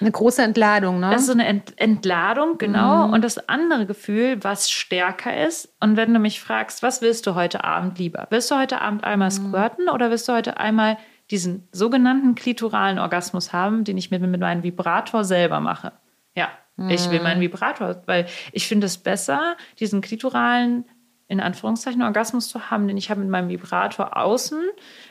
Eine 0.02 0.12
große 0.12 0.44
Entladung, 0.44 1.00
ne? 1.00 1.10
Das 1.10 1.22
ist 1.22 1.28
so 1.28 1.34
eine 1.34 1.46
Ent 1.46 1.74
Entladung, 1.78 2.58
genau. 2.58 3.08
Mhm. 3.08 3.14
Und 3.14 3.24
das 3.24 3.48
andere 3.48 3.86
Gefühl, 3.86 4.44
was 4.44 4.70
stärker 4.70 5.48
ist. 5.48 5.74
Und 5.80 5.96
wenn 5.96 6.14
du 6.14 6.20
mich 6.20 6.42
fragst, 6.42 6.84
was 6.84 7.02
willst 7.02 7.26
du 7.28 7.36
heute 7.36 7.64
Abend 7.64 7.98
lieber? 7.98 8.28
Willst 8.30 8.52
du 8.52 8.58
heute 8.58 8.82
Abend 8.82 9.06
einmal 9.06 9.30
mhm. 9.30 9.50
squirten 9.50 9.88
oder 9.88 10.12
willst 10.12 10.28
du 10.28 10.34
heute 10.34 10.58
einmal 10.58 10.98
diesen 11.32 11.70
sogenannten 11.72 12.36
klitoralen 12.36 13.00
Orgasmus 13.00 13.54
haben, 13.54 13.86
den 13.86 13.98
ich 13.98 14.12
mit, 14.12 14.22
mit 14.22 14.42
meinem 14.42 14.64
Vibrator 14.64 15.24
selber 15.24 15.62
mache? 15.62 15.94
Ja, 16.36 16.50
mhm. 16.76 16.90
ich 16.90 17.10
will 17.10 17.22
meinen 17.22 17.40
Vibrator, 17.40 18.02
weil 18.06 18.26
ich 18.52 18.68
finde 18.68 18.88
es 18.88 18.98
besser, 18.98 19.56
diesen 19.80 20.02
klitoralen 20.02 20.84
in 21.32 21.40
Anführungszeichen 21.40 22.02
Orgasmus 22.02 22.50
zu 22.50 22.70
haben, 22.70 22.90
den 22.90 22.98
ich 22.98 23.10
habe 23.10 23.22
mit 23.22 23.30
meinem 23.30 23.48
Vibrator 23.48 24.18
außen, 24.18 24.60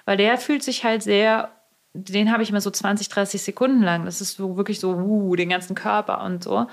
weil 0.04 0.18
der 0.18 0.36
fühlt 0.36 0.62
sich 0.62 0.84
halt 0.84 1.02
sehr, 1.02 1.50
den 1.94 2.30
habe 2.30 2.42
ich 2.42 2.50
immer 2.50 2.60
so 2.60 2.70
20, 2.70 3.08
30 3.08 3.40
Sekunden 3.40 3.82
lang. 3.82 4.04
Das 4.04 4.20
ist 4.20 4.36
so 4.36 4.58
wirklich 4.58 4.80
so, 4.80 4.92
uh, 4.92 5.34
den 5.34 5.48
ganzen 5.48 5.74
Körper 5.74 6.22
und 6.22 6.44
so. 6.44 6.66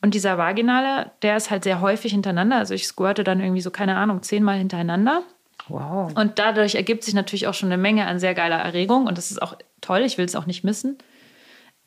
Und 0.00 0.14
dieser 0.14 0.38
vaginale, 0.38 1.10
der 1.22 1.36
ist 1.36 1.50
halt 1.50 1.64
sehr 1.64 1.80
häufig 1.80 2.12
hintereinander. 2.12 2.56
Also 2.56 2.72
ich 2.72 2.86
squirte 2.86 3.24
dann 3.24 3.40
irgendwie 3.40 3.62
so, 3.62 3.72
keine 3.72 3.96
Ahnung, 3.96 4.22
zehnmal 4.22 4.58
hintereinander. 4.58 5.22
Wow. 5.66 6.12
Und 6.14 6.38
dadurch 6.38 6.76
ergibt 6.76 7.02
sich 7.02 7.14
natürlich 7.14 7.48
auch 7.48 7.54
schon 7.54 7.72
eine 7.72 7.82
Menge 7.82 8.06
an 8.06 8.20
sehr 8.20 8.34
geiler 8.34 8.58
Erregung. 8.58 9.08
Und 9.08 9.18
das 9.18 9.32
ist 9.32 9.42
auch 9.42 9.56
toll. 9.80 10.02
Ich 10.02 10.18
will 10.18 10.24
es 10.24 10.36
auch 10.36 10.46
nicht 10.46 10.62
missen. 10.62 10.98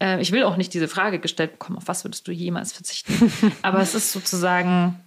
Äh, 0.01 0.19
ich 0.19 0.33
will 0.33 0.43
auch 0.43 0.57
nicht 0.57 0.73
diese 0.73 0.89
Frage 0.89 1.19
gestellt 1.19 1.53
bekommen, 1.53 1.77
auf 1.77 1.87
was 1.87 2.03
würdest 2.03 2.27
du 2.27 2.33
jemals 2.33 2.73
verzichten? 2.73 3.31
Aber 3.61 3.79
es 3.79 3.95
ist 3.95 4.11
sozusagen, 4.11 4.99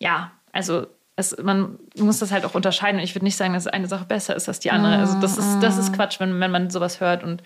ja, 0.00 0.32
also 0.50 0.88
es, 1.20 1.36
man 1.38 1.78
muss 1.96 2.18
das 2.18 2.32
halt 2.32 2.44
auch 2.44 2.54
unterscheiden. 2.54 2.98
Und 2.98 3.04
ich 3.04 3.14
würde 3.14 3.24
nicht 3.24 3.36
sagen, 3.36 3.54
dass 3.54 3.66
eine 3.66 3.86
Sache 3.86 4.04
besser 4.04 4.34
ist 4.34 4.48
als 4.48 4.60
die 4.60 4.70
andere. 4.70 4.96
Also 4.96 5.20
das 5.20 5.38
ist, 5.38 5.60
das 5.60 5.78
ist 5.78 5.92
Quatsch, 5.92 6.20
wenn, 6.20 6.40
wenn 6.40 6.50
man 6.50 6.70
sowas 6.70 7.00
hört 7.00 7.22
und, 7.22 7.42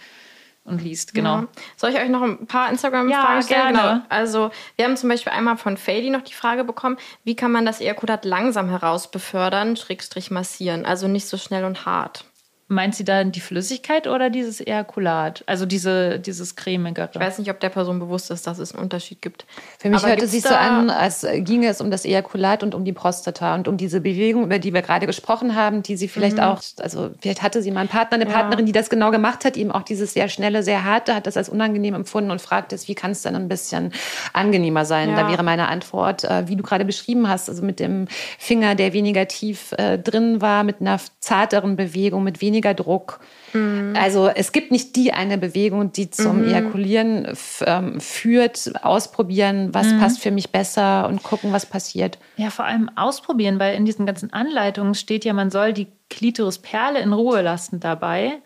und 0.64 0.82
liest. 0.82 1.14
Genau. 1.14 1.40
Ja. 1.40 1.48
Soll 1.76 1.90
ich 1.90 1.96
euch 1.96 2.08
noch 2.08 2.22
ein 2.22 2.46
paar 2.46 2.70
Instagram-Fragen 2.70 3.36
ja, 3.36 3.42
stellen? 3.42 3.74
Gerne. 3.74 3.78
Genau. 3.78 4.04
Also 4.08 4.50
wir 4.76 4.84
haben 4.86 4.96
zum 4.96 5.08
Beispiel 5.08 5.32
einmal 5.32 5.56
von 5.56 5.76
Fady 5.76 6.10
noch 6.10 6.22
die 6.22 6.34
Frage 6.34 6.64
bekommen, 6.64 6.96
wie 7.24 7.36
kann 7.36 7.52
man 7.52 7.66
das 7.66 7.80
Ejakulat 7.80 8.24
langsam 8.24 8.70
herausbefördern, 8.70 9.76
Schrägstrich 9.76 10.30
massieren, 10.30 10.86
also 10.86 11.08
nicht 11.08 11.26
so 11.26 11.36
schnell 11.36 11.64
und 11.64 11.86
hart. 11.86 12.24
Meint 12.66 12.94
sie 12.94 13.04
dann 13.04 13.30
die 13.30 13.40
Flüssigkeit 13.40 14.06
oder 14.06 14.30
dieses 14.30 14.58
Ejakulat? 14.58 15.44
Also 15.46 15.66
diese, 15.66 16.18
dieses 16.18 16.56
cremigere? 16.56 17.10
Ich 17.12 17.20
weiß 17.20 17.38
nicht, 17.38 17.50
ob 17.50 17.60
der 17.60 17.68
Person 17.68 17.98
bewusst 17.98 18.30
ist, 18.30 18.46
dass 18.46 18.58
es 18.58 18.72
einen 18.72 18.82
Unterschied 18.82 19.20
gibt. 19.20 19.44
Für 19.78 19.90
mich 19.90 20.04
hört 20.04 20.22
es 20.22 20.30
sich 20.30 20.42
so 20.42 20.54
an, 20.54 20.88
als 20.88 21.26
ginge 21.40 21.68
es 21.68 21.82
um 21.82 21.90
das 21.90 22.06
Ejakulat 22.06 22.62
und 22.62 22.74
um 22.74 22.86
die 22.86 22.94
Prostata 22.94 23.54
und 23.54 23.68
um 23.68 23.76
diese 23.76 24.00
Bewegung, 24.00 24.44
über 24.44 24.58
die 24.58 24.72
wir 24.72 24.80
gerade 24.80 25.04
gesprochen 25.04 25.54
haben, 25.54 25.82
die 25.82 25.98
sie 25.98 26.08
vielleicht 26.08 26.38
mhm. 26.38 26.44
auch, 26.44 26.62
also 26.78 27.10
vielleicht 27.20 27.42
hatte 27.42 27.62
sie 27.62 27.70
mal 27.70 27.80
einen 27.80 27.90
Partner, 27.90 28.14
eine 28.14 28.30
ja. 28.30 28.34
Partnerin, 28.34 28.64
die 28.64 28.72
das 28.72 28.88
genau 28.88 29.10
gemacht 29.10 29.44
hat, 29.44 29.58
ihm 29.58 29.70
auch 29.70 29.82
dieses 29.82 30.14
sehr 30.14 30.28
schnelle, 30.28 30.62
sehr 30.62 30.84
harte, 30.84 31.14
hat 31.14 31.26
das 31.26 31.36
als 31.36 31.50
unangenehm 31.50 31.92
empfunden 31.92 32.30
und 32.30 32.40
fragt 32.40 32.72
es, 32.72 32.88
wie 32.88 32.94
kann 32.94 33.10
es 33.10 33.20
dann 33.20 33.36
ein 33.36 33.48
bisschen 33.48 33.92
angenehmer 34.32 34.86
sein? 34.86 35.10
Ja. 35.10 35.16
Da 35.16 35.28
wäre 35.28 35.42
meine 35.42 35.68
Antwort, 35.68 36.24
äh, 36.24 36.48
wie 36.48 36.56
du 36.56 36.62
gerade 36.62 36.86
beschrieben 36.86 37.28
hast, 37.28 37.50
also 37.50 37.62
mit 37.62 37.78
dem 37.78 38.08
Finger, 38.38 38.74
der 38.74 38.94
weniger 38.94 39.28
tief 39.28 39.72
äh, 39.72 39.98
drin 39.98 40.40
war, 40.40 40.64
mit 40.64 40.80
einer 40.80 40.98
zarteren 41.20 41.76
Bewegung, 41.76 42.24
mit 42.24 42.40
weniger 42.40 42.53
weniger 42.54 42.74
Druck. 42.74 43.20
Mhm. 43.52 43.94
Also 44.00 44.28
es 44.28 44.52
gibt 44.52 44.70
nicht 44.70 44.96
die 44.96 45.12
eine 45.12 45.38
Bewegung, 45.38 45.92
die 45.92 46.10
zum 46.10 46.42
mhm. 46.42 46.48
Ejakulieren 46.48 47.36
ähm, 47.66 48.00
führt. 48.00 48.72
Ausprobieren, 48.82 49.72
was 49.72 49.88
mhm. 49.88 50.00
passt 50.00 50.20
für 50.20 50.30
mich 50.30 50.50
besser 50.50 51.08
und 51.08 51.22
gucken, 51.22 51.52
was 51.52 51.66
passiert. 51.66 52.18
Ja, 52.36 52.50
vor 52.50 52.64
allem 52.64 52.90
ausprobieren, 52.96 53.58
weil 53.58 53.76
in 53.76 53.84
diesen 53.84 54.06
ganzen 54.06 54.32
Anleitungen 54.32 54.94
steht 54.94 55.24
ja, 55.24 55.32
man 55.32 55.50
soll 55.50 55.72
die 55.72 55.88
Klitorisperle 56.10 57.00
in 57.00 57.12
Ruhe 57.12 57.42
lassen 57.42 57.80
dabei. 57.80 58.40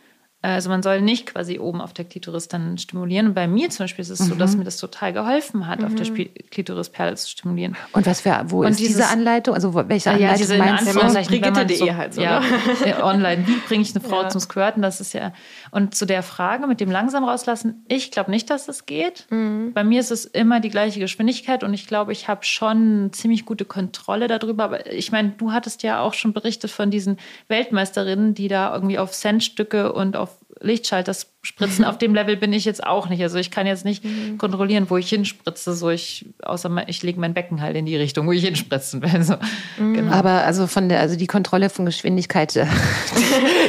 Also 0.54 0.70
man 0.70 0.82
soll 0.82 1.00
nicht 1.00 1.26
quasi 1.26 1.58
oben 1.58 1.80
auf 1.80 1.92
der 1.92 2.04
Klitoris 2.04 2.48
dann 2.48 2.78
stimulieren. 2.78 3.28
Und 3.28 3.34
bei 3.34 3.46
mir 3.46 3.70
zum 3.70 3.84
Beispiel 3.84 4.02
ist 4.02 4.10
es 4.10 4.20
mhm. 4.20 4.24
so, 4.26 4.34
dass 4.34 4.52
mhm. 4.52 4.58
mir 4.58 4.64
das 4.64 4.76
total 4.76 5.12
geholfen 5.12 5.66
hat, 5.66 5.80
mhm. 5.80 5.86
auf 5.86 5.94
der 5.94 6.10
mhm. 6.10 6.28
Klitorisperle 6.50 7.16
zu 7.16 7.28
stimulieren. 7.28 7.76
Und 7.92 8.06
was 8.06 8.20
für, 8.22 8.44
wo 8.46 8.60
und 8.60 8.70
ist 8.70 8.80
dieses, 8.80 8.96
diese 8.96 9.08
Anleitung? 9.08 9.54
Also 9.54 9.74
welche 9.74 10.10
Anleitung 10.10 10.28
ja, 10.28 10.36
diese 10.36 10.58
meinst 10.58 10.86
du? 10.86 11.28
Brigitte.de 11.28 11.76
so, 11.76 11.94
halt 11.94 12.14
so. 12.14 12.20
Ja, 12.20 12.40
ne? 12.40 13.04
online. 13.04 13.46
Wie 13.46 13.56
bringe 13.66 13.82
ich 13.82 13.94
eine 13.94 14.04
Frau 14.04 14.22
ja. 14.22 14.28
zum 14.28 14.40
Squirten? 14.40 14.82
Das 14.82 15.00
ist 15.00 15.12
ja... 15.14 15.32
Und 15.70 15.94
zu 15.94 16.06
der 16.06 16.22
Frage 16.22 16.66
mit 16.66 16.80
dem 16.80 16.90
langsam 16.90 17.24
rauslassen, 17.24 17.84
ich 17.88 18.10
glaube 18.10 18.30
nicht, 18.30 18.50
dass 18.50 18.66
das 18.66 18.86
geht. 18.86 19.26
Mhm. 19.30 19.72
Bei 19.74 19.84
mir 19.84 20.00
ist 20.00 20.10
es 20.10 20.24
immer 20.24 20.60
die 20.60 20.70
gleiche 20.70 21.00
Geschwindigkeit 21.00 21.64
und 21.64 21.74
ich 21.74 21.86
glaube, 21.86 22.12
ich 22.12 22.28
habe 22.28 22.44
schon 22.44 23.10
ziemlich 23.12 23.44
gute 23.44 23.64
Kontrolle 23.64 24.28
darüber. 24.28 24.64
Aber 24.64 24.92
ich 24.92 25.12
meine, 25.12 25.30
du 25.30 25.52
hattest 25.52 25.82
ja 25.82 26.00
auch 26.00 26.14
schon 26.14 26.32
berichtet 26.32 26.70
von 26.70 26.90
diesen 26.90 27.18
Weltmeisterinnen, 27.48 28.34
die 28.34 28.48
da 28.48 28.74
irgendwie 28.74 28.98
auf 28.98 29.12
Centstücke 29.12 29.92
und 29.92 30.16
auf 30.16 30.37
Lichtschalter 30.60 31.14
spritzen. 31.42 31.84
Auf 31.84 31.98
dem 31.98 32.14
Level 32.14 32.36
bin 32.36 32.52
ich 32.52 32.64
jetzt 32.64 32.84
auch 32.84 33.08
nicht. 33.08 33.22
Also 33.22 33.38
ich 33.38 33.50
kann 33.50 33.66
jetzt 33.66 33.84
nicht 33.84 34.04
mhm. 34.04 34.38
kontrollieren, 34.38 34.90
wo 34.90 34.96
ich 34.96 35.08
hinspritze. 35.08 35.72
So 35.72 35.88
ich, 35.88 36.26
außer 36.42 36.70
ich 36.88 37.02
lege 37.02 37.18
mein 37.20 37.32
Becken 37.32 37.62
halt 37.62 37.76
in 37.76 37.86
die 37.86 37.96
Richtung, 37.96 38.26
wo 38.26 38.32
ich 38.32 38.44
hinspritzen 38.44 39.02
will. 39.02 39.08
So, 39.28 39.34
mhm. 39.78 39.94
genau. 39.94 40.12
Aber 40.12 40.44
also 40.44 40.66
von 40.66 40.88
der, 40.88 41.00
also 41.00 41.16
die 41.16 41.26
Kontrolle 41.26 41.70
von 41.70 41.84
Geschwindigkeit, 41.84 42.54
äh, 42.56 42.66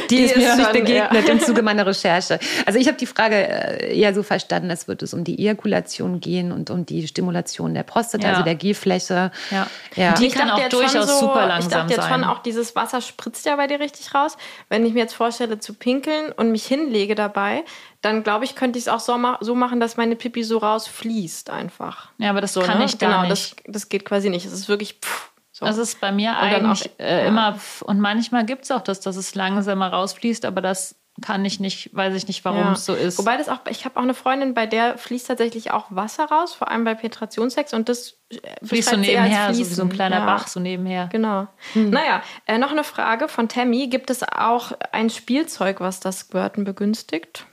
die, 0.08 0.16
die 0.16 0.22
ist 0.22 0.36
mir 0.36 0.48
noch 0.50 0.56
nicht 0.56 0.72
begegnet 0.72 1.26
ja. 1.26 1.32
im 1.32 1.40
Zuge 1.40 1.62
meiner 1.62 1.86
Recherche. 1.86 2.38
Also 2.66 2.78
ich 2.78 2.86
habe 2.86 2.96
die 2.96 3.06
Frage 3.06 3.36
äh, 3.36 3.98
eher 3.98 4.14
so 4.14 4.22
verstanden, 4.22 4.70
als 4.70 4.88
würde 4.88 5.04
es 5.04 5.12
um 5.12 5.24
die 5.24 5.38
Ejakulation 5.38 6.20
gehen 6.20 6.52
und 6.52 6.70
um 6.70 6.86
die 6.86 7.06
Stimulation 7.06 7.74
der 7.74 7.82
Prostata, 7.82 8.26
ja. 8.26 8.32
also 8.32 8.44
der 8.44 8.54
G-Fläche. 8.54 9.32
Ja. 9.50 9.66
ja. 9.96 10.14
Die 10.14 10.28
kann 10.28 10.50
auch 10.50 10.68
durchaus 10.68 11.08
so, 11.08 11.26
super 11.26 11.46
langsam 11.46 11.70
sein. 11.70 11.80
Ich 11.88 11.94
dachte 11.94 11.94
jetzt 11.94 12.08
schon 12.08 12.24
auch, 12.24 12.42
dieses 12.42 12.76
Wasser 12.76 13.00
spritzt 13.00 13.44
ja 13.46 13.56
bei 13.56 13.66
dir 13.66 13.80
richtig 13.80 14.14
raus. 14.14 14.36
Wenn 14.68 14.86
ich 14.86 14.94
mir 14.94 15.00
jetzt 15.00 15.14
vorstelle 15.14 15.58
zu 15.58 15.74
pinkeln 15.74 16.32
und 16.32 16.52
mich 16.52 16.66
hinlege 16.84 17.14
dabei, 17.14 17.64
dann 18.00 18.22
glaube 18.22 18.44
ich, 18.44 18.54
könnte 18.54 18.78
ich 18.78 18.84
es 18.84 18.88
auch 18.88 19.00
so, 19.00 19.16
ma 19.18 19.38
so, 19.40 19.54
machen, 19.54 19.80
dass 19.80 19.96
meine 19.96 20.16
Pipi 20.16 20.42
so 20.42 20.58
rausfließt 20.58 21.50
einfach. 21.50 22.10
Ja, 22.18 22.30
aber 22.30 22.40
das 22.40 22.52
so, 22.52 22.60
kann 22.60 22.78
ne? 22.78 22.84
ich 22.84 22.98
gar 22.98 23.22
genau, 23.22 23.30
nicht. 23.30 23.60
Das, 23.66 23.72
das 23.72 23.88
geht 23.88 24.04
quasi 24.04 24.30
nicht. 24.30 24.46
Es 24.46 24.52
ist 24.52 24.68
wirklich 24.68 24.98
pff, 25.02 25.30
so. 25.52 25.66
Das 25.66 25.76
ist 25.76 26.00
bei 26.00 26.10
mir 26.10 26.30
und 26.30 26.36
eigentlich 26.36 26.90
auch, 26.90 27.00
äh, 27.00 27.22
ja. 27.22 27.28
immer 27.28 27.58
und 27.82 28.00
manchmal 28.00 28.46
gibt 28.46 28.64
es 28.64 28.70
auch 28.70 28.80
das, 28.80 29.00
dass 29.00 29.16
es 29.16 29.34
langsamer 29.34 29.88
rausfließt, 29.88 30.44
aber 30.46 30.60
das 30.62 30.94
kann 31.20 31.44
ich 31.44 31.60
nicht, 31.60 31.94
weiß 31.94 32.14
ich 32.14 32.26
nicht, 32.28 32.44
warum 32.44 32.60
ja. 32.60 32.72
es 32.72 32.84
so 32.84 32.94
ist. 32.94 33.18
Wobei 33.18 33.36
das 33.36 33.48
auch, 33.48 33.60
ich 33.68 33.84
habe 33.84 33.96
auch 33.98 34.02
eine 34.02 34.14
Freundin, 34.14 34.54
bei 34.54 34.66
der 34.66 34.98
fließt 34.98 35.26
tatsächlich 35.26 35.70
auch 35.70 35.86
Wasser 35.90 36.24
raus, 36.24 36.54
vor 36.54 36.70
allem 36.70 36.84
bei 36.84 36.94
Penetrationssex 36.94 37.74
und 37.74 37.88
das 37.88 38.18
äh, 38.30 38.36
fließt 38.64 38.90
so 38.90 38.96
nebenher, 38.96 39.52
so 39.52 39.60
wie 39.60 39.64
so 39.64 39.82
ein 39.82 39.88
kleiner 39.88 40.18
ja. 40.18 40.26
Bach 40.26 40.48
so 40.48 40.60
nebenher. 40.60 41.08
Genau. 41.12 41.48
Hm. 41.72 41.90
Naja, 41.90 42.22
äh, 42.46 42.58
noch 42.58 42.70
eine 42.70 42.84
Frage 42.84 43.28
von 43.28 43.48
Tammy. 43.48 43.88
Gibt 43.88 44.10
es 44.10 44.22
auch 44.22 44.72
ein 44.92 45.10
Spielzeug, 45.10 45.80
was 45.80 46.00
das 46.00 46.20
Squirten 46.20 46.64
begünstigt? 46.64 47.46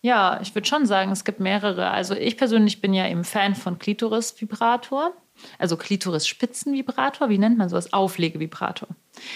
Ja, 0.00 0.38
ich 0.40 0.54
würde 0.54 0.68
schon 0.68 0.86
sagen, 0.86 1.10
es 1.10 1.24
gibt 1.24 1.40
mehrere. 1.40 1.90
Also 1.90 2.14
ich 2.14 2.36
persönlich 2.36 2.80
bin 2.80 2.94
ja 2.94 3.08
eben 3.08 3.24
Fan 3.24 3.54
von 3.54 3.78
Klitoris-Vibrator. 3.78 5.12
Also 5.58 5.76
Klitoris-Spitzenvibrator, 5.76 7.28
wie 7.28 7.38
nennt 7.38 7.58
man 7.58 7.68
sowas? 7.68 7.92
Auflegevibrator. 7.92 8.88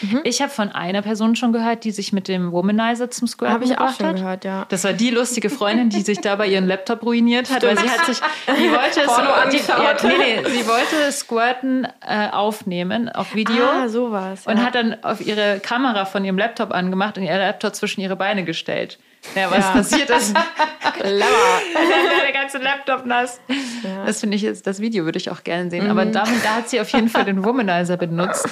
Mhm. 0.03 0.20
Ich 0.24 0.41
habe 0.41 0.51
von 0.51 0.70
einer 0.70 1.03
Person 1.03 1.37
schon 1.37 1.53
gehört, 1.53 1.85
die 1.85 1.91
sich 1.91 2.12
mit 2.12 2.29
dem 2.29 2.53
Womanizer 2.53 3.11
zum 3.11 3.27
Squirten 3.27 3.55
Habe 3.55 3.65
ich 3.65 3.79
auch 3.79 3.93
schon 3.97 4.07
hat. 4.07 4.16
gehört, 4.16 4.45
ja. 4.45 4.66
Das 4.69 4.85
war 4.85 4.93
die 4.93 5.11
lustige 5.11 5.51
Freundin, 5.51 5.91
die 5.91 6.03
sich 6.03 6.20
dabei 6.20 6.47
ihren 6.49 6.66
Laptop 6.66 7.03
ruiniert 7.03 7.51
hat, 7.51 7.62
Stimmt. 7.62 7.79
weil 7.79 7.85
sie 7.85 7.91
hat 7.91 8.07
sich, 8.07 8.20
die 8.47 8.70
wollte 8.70 9.01
es, 9.01 9.65
die, 9.65 9.70
ja, 9.70 9.97
nee, 10.05 10.43
nee, 10.43 10.49
sie 10.51 10.66
wollte 10.66 11.12
Squirten 11.12 11.87
äh, 12.01 12.29
aufnehmen 12.31 13.09
auf 13.09 13.35
Video. 13.35 13.65
Ah, 13.65 13.89
sowas. 13.89 14.45
Ja. 14.45 14.53
Und 14.53 14.65
hat 14.65 14.74
dann 14.74 15.03
auf 15.03 15.24
ihre 15.24 15.61
Kamera 15.61 16.05
von 16.05 16.24
ihrem 16.24 16.39
Laptop 16.39 16.73
angemacht 16.73 17.19
und 17.19 17.24
ihr 17.24 17.37
Laptop 17.37 17.74
zwischen 17.74 18.01
ihre 18.01 18.16
Beine 18.16 18.45
gestellt. 18.45 18.99
Ja, 19.35 19.51
was 19.51 19.59
ja. 19.59 19.73
passiert 19.73 20.11
ist. 20.11 20.35
Clever. 20.94 21.27
der 22.24 22.32
ganze 22.32 22.59
Laptop 22.59 23.07
nass. 23.07 23.40
Ja. 23.82 24.05
Das 24.05 24.20
finde 24.20 24.36
ich 24.36 24.43
jetzt, 24.43 24.66
das 24.66 24.81
Video 24.81 25.05
würde 25.05 25.19
ich 25.19 25.31
auch 25.31 25.44
gerne 25.44 25.70
sehen. 25.70 25.85
Mhm. 25.85 25.90
Aber 25.90 26.05
damit, 26.05 26.44
da 26.44 26.57
hat 26.57 26.69
sie 26.69 26.81
auf 26.81 26.89
jeden 26.90 27.09
Fall 27.09 27.24
den 27.24 27.44
Womanizer 27.44 27.97
benutzt. 27.97 28.49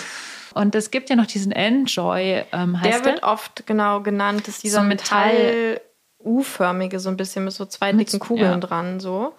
Und 0.55 0.75
es 0.75 0.91
gibt 0.91 1.11
ja 1.11 1.17
noch 1.17 1.27
diesen 1.27 1.53
Enjoy, 1.53 2.45
ähm, 2.53 2.81
heißt 2.81 3.05
der? 3.05 3.13
wird 3.13 3.23
oft 3.23 3.67
genau 3.67 4.01
genannt, 4.01 4.43
das 4.47 4.57
ist 4.57 4.65
dieser 4.65 4.81
so 4.81 4.87
Metall 4.87 5.81
U-förmige, 6.23 6.99
so 6.99 7.09
ein 7.09 7.17
bisschen 7.17 7.45
mit 7.45 7.53
so 7.53 7.65
zwei 7.65 7.93
dicken 7.93 8.19
Kugeln 8.19 8.51
ja. 8.51 8.57
dran, 8.59 9.01
so. 9.01 9.33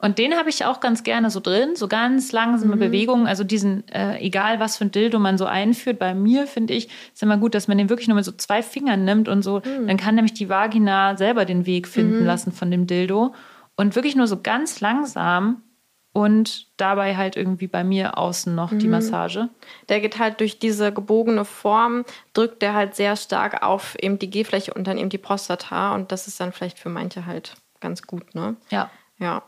Und 0.00 0.18
den 0.18 0.34
habe 0.36 0.48
ich 0.48 0.64
auch 0.64 0.80
ganz 0.80 1.02
gerne 1.02 1.30
so 1.30 1.40
drin, 1.40 1.76
so 1.76 1.86
ganz 1.86 2.32
langsame 2.32 2.76
mhm. 2.76 2.80
Bewegungen. 2.80 3.26
Also 3.26 3.44
diesen, 3.44 3.86
äh, 3.88 4.18
egal 4.18 4.58
was 4.58 4.78
für 4.78 4.84
ein 4.84 4.92
Dildo 4.92 5.18
man 5.18 5.36
so 5.36 5.44
einführt, 5.44 5.98
bei 5.98 6.14
mir 6.14 6.46
finde 6.46 6.72
ich, 6.72 6.88
ist 7.12 7.22
immer 7.22 7.36
gut, 7.36 7.54
dass 7.54 7.68
man 7.68 7.76
den 7.76 7.90
wirklich 7.90 8.08
nur 8.08 8.14
mit 8.14 8.24
so 8.24 8.32
zwei 8.32 8.62
Fingern 8.62 9.04
nimmt 9.04 9.28
und 9.28 9.42
so. 9.42 9.58
Mhm. 9.58 9.88
Dann 9.88 9.96
kann 9.98 10.14
nämlich 10.14 10.32
die 10.32 10.48
Vagina 10.48 11.16
selber 11.16 11.44
den 11.44 11.66
Weg 11.66 11.86
finden 11.86 12.20
mhm. 12.20 12.26
lassen 12.26 12.52
von 12.52 12.70
dem 12.70 12.86
Dildo. 12.86 13.34
Und 13.76 13.94
wirklich 13.94 14.16
nur 14.16 14.26
so 14.26 14.40
ganz 14.40 14.80
langsam 14.80 15.62
und 16.12 16.66
dabei 16.76 17.16
halt 17.16 17.36
irgendwie 17.36 17.68
bei 17.68 17.84
mir 17.84 18.18
außen 18.18 18.54
noch 18.54 18.70
die 18.70 18.86
mhm. 18.86 18.92
Massage. 18.92 19.48
Der 19.88 20.00
geht 20.00 20.18
halt 20.18 20.40
durch 20.40 20.58
diese 20.58 20.92
gebogene 20.92 21.44
Form, 21.44 22.04
drückt 22.32 22.62
der 22.62 22.74
halt 22.74 22.94
sehr 22.94 23.16
stark 23.16 23.62
auf 23.62 23.96
eben 24.00 24.18
die 24.18 24.30
G-Fläche 24.30 24.74
und 24.74 24.86
dann 24.86 24.98
eben 24.98 25.10
die 25.10 25.18
Prostata. 25.18 25.94
Und 25.94 26.10
das 26.10 26.26
ist 26.26 26.40
dann 26.40 26.52
vielleicht 26.52 26.78
für 26.78 26.88
manche 26.88 27.26
halt 27.26 27.54
ganz 27.80 28.02
gut, 28.02 28.34
ne? 28.34 28.56
Ja. 28.70 28.90
Ja. 29.18 29.42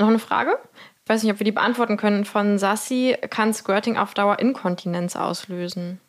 Noch 0.00 0.08
eine 0.08 0.18
Frage? 0.18 0.58
Ich 1.04 1.10
weiß 1.10 1.22
nicht, 1.22 1.32
ob 1.32 1.40
wir 1.40 1.44
die 1.44 1.52
beantworten 1.52 1.98
können. 1.98 2.24
Von 2.24 2.58
Sassi, 2.58 3.16
kann 3.28 3.52
Squirting 3.52 3.98
auf 3.98 4.14
Dauer 4.14 4.38
Inkontinenz 4.38 5.14
auslösen? 5.14 6.00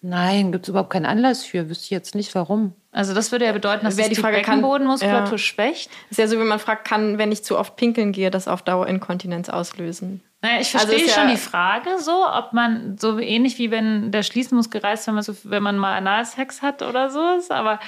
Nein, 0.00 0.52
gibt 0.52 0.64
es 0.64 0.70
überhaupt 0.70 0.90
keinen 0.90 1.04
Anlass 1.04 1.44
für. 1.44 1.68
Wüsste 1.68 1.84
ich 1.84 1.90
jetzt 1.90 2.14
nicht, 2.14 2.34
warum. 2.34 2.72
Also 2.92 3.12
das 3.12 3.30
würde 3.30 3.44
ja 3.44 3.52
bedeuten, 3.52 3.84
dass 3.84 3.98
Wer 3.98 4.08
die, 4.08 4.14
die 4.14 4.20
Frage 4.20 4.38
Beckenbodenmuskulatur 4.38 5.32
ja. 5.32 5.38
schwächt. 5.38 5.90
Ist 6.08 6.18
ja 6.18 6.26
so, 6.26 6.40
wie 6.40 6.44
man 6.44 6.58
fragt, 6.58 6.88
kann, 6.88 7.18
wenn 7.18 7.30
ich 7.30 7.44
zu 7.44 7.58
oft 7.58 7.76
pinkeln 7.76 8.12
gehe, 8.12 8.30
das 8.30 8.48
auf 8.48 8.62
Dauer 8.62 8.86
Inkontinenz 8.86 9.50
auslösen? 9.50 10.22
Naja, 10.40 10.60
ich 10.60 10.70
verstehe 10.70 10.94
also 10.94 11.08
schon 11.08 11.28
ja 11.28 11.30
die 11.32 11.36
Frage 11.36 11.98
so, 11.98 12.26
ob 12.26 12.54
man 12.54 12.96
so 12.96 13.18
ähnlich 13.18 13.58
wie 13.58 13.70
wenn 13.70 14.10
der 14.10 14.22
Schließmuskel 14.22 14.80
reißt, 14.80 15.06
wenn 15.06 15.14
man 15.14 15.22
so, 15.22 15.36
wenn 15.44 15.62
man 15.62 15.76
mal 15.76 15.94
Analsex 15.94 16.62
hat 16.62 16.80
oder 16.80 17.10
so 17.10 17.20
ist, 17.36 17.52
aber 17.52 17.78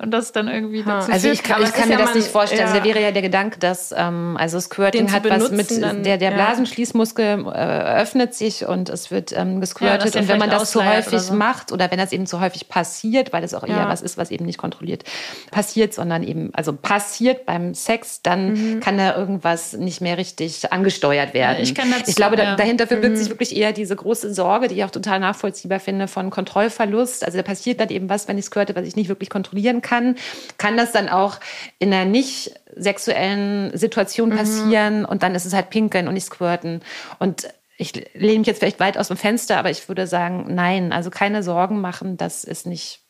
und 0.00 0.12
das 0.12 0.30
dann 0.30 0.46
irgendwie 0.48 0.84
dazu 0.84 1.10
Also 1.10 1.28
ich 1.28 1.42
kann, 1.42 1.62
ich 1.62 1.72
kann 1.72 1.88
mir 1.88 1.98
ja 1.98 2.04
das 2.04 2.14
nicht 2.14 2.28
vorstellen. 2.28 2.68
Ja. 2.68 2.72
Also 2.72 2.84
wäre 2.84 3.02
ja 3.02 3.10
der 3.10 3.22
Gedanke, 3.22 3.58
dass 3.58 3.92
ähm, 3.96 4.36
also 4.38 4.60
Squirting 4.60 5.10
hat 5.10 5.28
was 5.28 5.50
mit 5.50 5.70
der 5.70 6.18
der 6.18 6.30
Blasenschließmuskel 6.30 7.46
äh, 7.46 8.00
öffnet 8.00 8.34
sich 8.34 8.66
und 8.66 8.88
es 8.88 9.10
wird 9.10 9.36
ähm, 9.36 9.60
gesquirtet 9.60 10.14
ja, 10.14 10.20
und 10.20 10.28
wenn 10.28 10.38
man 10.38 10.50
das 10.50 10.70
zu 10.70 10.84
häufig 10.84 11.20
so. 11.20 11.34
macht 11.34 11.72
oder 11.72 11.90
wenn 11.90 11.98
das 11.98 12.12
eben 12.12 12.26
zu 12.26 12.40
häufig 12.40 12.68
passiert, 12.68 13.32
weil 13.32 13.42
es 13.42 13.54
auch 13.54 13.66
eher 13.66 13.88
was 13.88 14.00
ist, 14.00 14.16
was 14.16 14.30
eben 14.30 14.44
nicht 14.44 14.58
kontrolliert 14.58 15.04
passiert, 15.50 15.94
sondern 15.94 16.22
eben 16.22 16.50
also 16.52 16.72
passiert 16.72 17.44
beim 17.44 17.74
Sex, 17.74 18.22
dann 18.22 18.52
mhm. 18.52 18.80
kann 18.80 18.98
da 18.98 19.16
irgendwas 19.16 19.72
nicht 19.72 20.00
mehr 20.00 20.16
richtig 20.16 20.72
angesteuert 20.72 21.34
werden. 21.34 21.62
ich, 21.62 21.74
kann 21.74 21.90
dazu, 21.90 22.04
ich 22.06 22.14
glaube, 22.14 22.36
da, 22.36 22.54
dahinter 22.54 22.86
verbirgt 22.86 23.16
mhm. 23.16 23.18
sich 23.18 23.28
wirklich 23.30 23.56
eher 23.56 23.72
diese 23.72 23.96
große 23.96 24.32
Sorge, 24.32 24.68
die 24.68 24.76
ich 24.76 24.84
auch 24.84 24.90
total 24.90 25.18
nachvollziehbar 25.18 25.80
finde 25.80 26.06
von 26.06 26.30
Kontrollverlust. 26.30 27.24
Also 27.24 27.36
da 27.36 27.42
passiert 27.42 27.80
dann 27.80 27.88
eben 27.88 28.08
was, 28.08 28.28
wenn 28.28 28.38
ich 28.38 28.44
squirte, 28.44 28.76
was 28.76 28.86
ich 28.86 28.94
nicht 28.94 29.08
wirklich 29.08 29.30
kontrollieren 29.30 29.82
kann 29.82 29.87
kann, 29.88 30.16
kann 30.58 30.76
das 30.76 30.92
dann 30.92 31.08
auch 31.08 31.38
in 31.78 31.92
einer 31.92 32.04
nicht 32.04 32.52
sexuellen 32.76 33.76
Situation 33.76 34.30
mhm. 34.30 34.36
passieren 34.36 34.98
mhm. 35.00 35.04
und 35.06 35.22
dann 35.22 35.34
ist 35.34 35.46
es 35.46 35.54
halt 35.54 35.70
pinkeln 35.70 36.08
und 36.08 36.14
nicht 36.14 36.26
squirten. 36.26 36.82
Und 37.18 37.48
ich 37.76 37.94
lehne 38.14 38.40
mich 38.40 38.46
jetzt 38.46 38.58
vielleicht 38.58 38.80
weit 38.80 38.98
aus 38.98 39.08
dem 39.08 39.16
Fenster, 39.16 39.58
aber 39.58 39.70
ich 39.70 39.88
würde 39.88 40.06
sagen, 40.06 40.46
nein, 40.48 40.92
also 40.92 41.10
keine 41.10 41.42
Sorgen 41.42 41.80
machen, 41.80 42.16
das 42.16 42.44
ist 42.44 42.66
nicht 42.66 43.00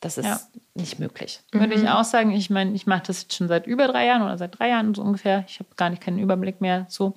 Das 0.00 0.16
ist 0.16 0.26
ja. 0.26 0.38
nicht 0.74 1.00
möglich. 1.00 1.40
Würde 1.50 1.76
mhm. 1.76 1.82
ich 1.82 1.88
auch 1.88 2.04
sagen. 2.04 2.30
Ich 2.30 2.50
meine, 2.50 2.72
ich 2.72 2.86
mache 2.86 3.02
das 3.08 3.22
jetzt 3.22 3.34
schon 3.34 3.48
seit 3.48 3.66
über 3.66 3.88
drei 3.88 4.06
Jahren 4.06 4.22
oder 4.22 4.38
seit 4.38 4.56
drei 4.56 4.68
Jahren 4.68 4.94
so 4.94 5.02
ungefähr. 5.02 5.44
Ich 5.48 5.58
habe 5.58 5.70
gar 5.76 5.90
nicht 5.90 6.00
keinen 6.00 6.20
Überblick 6.20 6.60
mehr 6.60 6.86
so. 6.88 7.14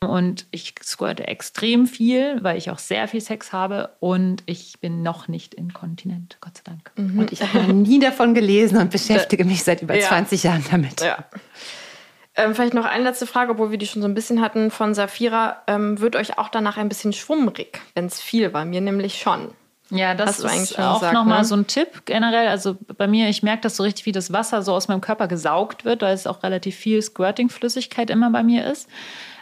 Und 0.00 0.46
ich 0.50 0.74
squirte 0.82 1.26
extrem 1.26 1.86
viel, 1.86 2.42
weil 2.42 2.58
ich 2.58 2.70
auch 2.70 2.78
sehr 2.78 3.08
viel 3.08 3.22
Sex 3.22 3.52
habe 3.54 3.96
und 4.00 4.42
ich 4.44 4.78
bin 4.80 5.02
noch 5.02 5.26
nicht 5.26 5.54
inkontinent, 5.54 6.36
Gott 6.42 6.58
sei 6.58 6.64
Dank. 6.64 6.92
Mhm. 6.96 7.18
Und 7.18 7.32
ich 7.32 7.40
habe 7.40 7.60
noch 7.60 7.72
nie 7.72 7.98
davon 7.98 8.34
gelesen 8.34 8.76
und 8.76 8.90
beschäftige 8.90 9.46
mich 9.46 9.64
seit 9.64 9.80
über 9.80 9.94
ja. 9.94 10.06
20 10.06 10.42
Jahren 10.42 10.64
damit. 10.70 11.00
Ja. 11.00 11.24
Ähm, 12.38 12.54
vielleicht 12.54 12.74
noch 12.74 12.84
eine 12.84 13.04
letzte 13.04 13.26
Frage, 13.26 13.52
obwohl 13.52 13.70
wir 13.70 13.78
die 13.78 13.86
schon 13.86 14.02
so 14.02 14.06
ein 14.06 14.14
bisschen 14.14 14.40
hatten 14.40 14.70
von 14.70 14.94
Safira. 14.94 15.62
Ähm, 15.66 15.98
wird 15.98 16.14
euch 16.14 16.38
auch 16.38 16.50
danach 16.50 16.76
ein 16.76 16.88
bisschen 16.88 17.12
schwummrig, 17.12 17.80
wenn 17.94 18.06
es 18.06 18.20
viel 18.20 18.52
war? 18.52 18.64
Mir 18.64 18.80
nämlich 18.80 19.18
schon. 19.18 19.50
Ja, 19.90 20.14
das 20.14 20.38
ist 20.38 20.78
auch 20.78 21.12
nochmal 21.12 21.38
ne? 21.38 21.44
so 21.44 21.56
ein 21.56 21.66
Tipp 21.66 22.04
generell. 22.04 22.48
Also 22.48 22.76
bei 22.96 23.06
mir, 23.06 23.28
ich 23.28 23.42
merke 23.42 23.62
das 23.62 23.76
so 23.76 23.82
richtig, 23.82 24.04
wie 24.06 24.12
das 24.12 24.32
Wasser 24.32 24.62
so 24.62 24.74
aus 24.74 24.88
meinem 24.88 25.00
Körper 25.00 25.28
gesaugt 25.28 25.84
wird, 25.84 26.02
weil 26.02 26.14
es 26.14 26.26
auch 26.26 26.42
relativ 26.42 26.76
viel 26.76 27.00
Squirting-Flüssigkeit 27.00 28.10
immer 28.10 28.30
bei 28.30 28.42
mir 28.42 28.66
ist. 28.70 28.88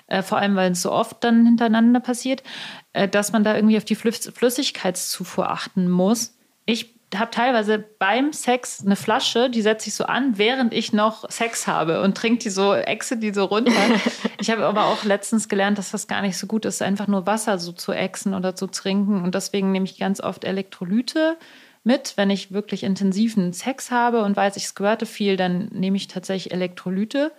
Äh, 0.06 0.22
vor 0.22 0.38
allem, 0.38 0.54
weil 0.54 0.72
es 0.72 0.82
so 0.82 0.92
oft 0.92 1.24
dann 1.24 1.44
hintereinander 1.44 1.98
passiert, 2.00 2.44
äh, 2.92 3.08
dass 3.08 3.32
man 3.32 3.42
da 3.42 3.56
irgendwie 3.56 3.76
auf 3.76 3.84
die 3.84 3.96
Flüssigkeitszufuhr 3.96 5.50
achten 5.50 5.88
muss. 5.88 6.38
Ich 6.64 6.95
habe 7.14 7.30
teilweise 7.30 7.78
beim 7.78 8.32
Sex 8.32 8.82
eine 8.84 8.96
Flasche, 8.96 9.48
die 9.48 9.62
setze 9.62 9.88
ich 9.88 9.94
so 9.94 10.04
an, 10.04 10.38
während 10.38 10.74
ich 10.74 10.92
noch 10.92 11.30
Sex 11.30 11.66
habe 11.68 12.02
und 12.02 12.16
trinke 12.16 12.40
die 12.40 12.50
so, 12.50 12.74
exe 12.74 13.16
die 13.16 13.32
so 13.32 13.44
runter. 13.44 13.72
ich 14.40 14.50
habe 14.50 14.66
aber 14.66 14.86
auch 14.86 15.04
letztens 15.04 15.48
gelernt, 15.48 15.78
dass 15.78 15.92
das 15.92 16.08
gar 16.08 16.22
nicht 16.22 16.36
so 16.36 16.48
gut 16.48 16.64
ist, 16.64 16.82
einfach 16.82 17.06
nur 17.06 17.26
Wasser 17.26 17.58
so 17.58 17.70
zu 17.72 17.92
exen 17.92 18.34
oder 18.34 18.56
zu 18.56 18.66
trinken. 18.66 19.22
Und 19.22 19.36
deswegen 19.36 19.70
nehme 19.70 19.84
ich 19.84 19.98
ganz 19.98 20.20
oft 20.20 20.44
Elektrolyte 20.44 21.36
mit. 21.84 22.14
Wenn 22.16 22.30
ich 22.30 22.50
wirklich 22.50 22.82
intensiven 22.82 23.52
Sex 23.52 23.92
habe 23.92 24.24
und 24.24 24.36
weiß, 24.36 24.56
ich 24.56 24.66
squirte 24.66 25.06
viel, 25.06 25.36
dann 25.36 25.68
nehme 25.72 25.96
ich 25.96 26.08
tatsächlich 26.08 26.52
Elektrolyte. 26.52 27.30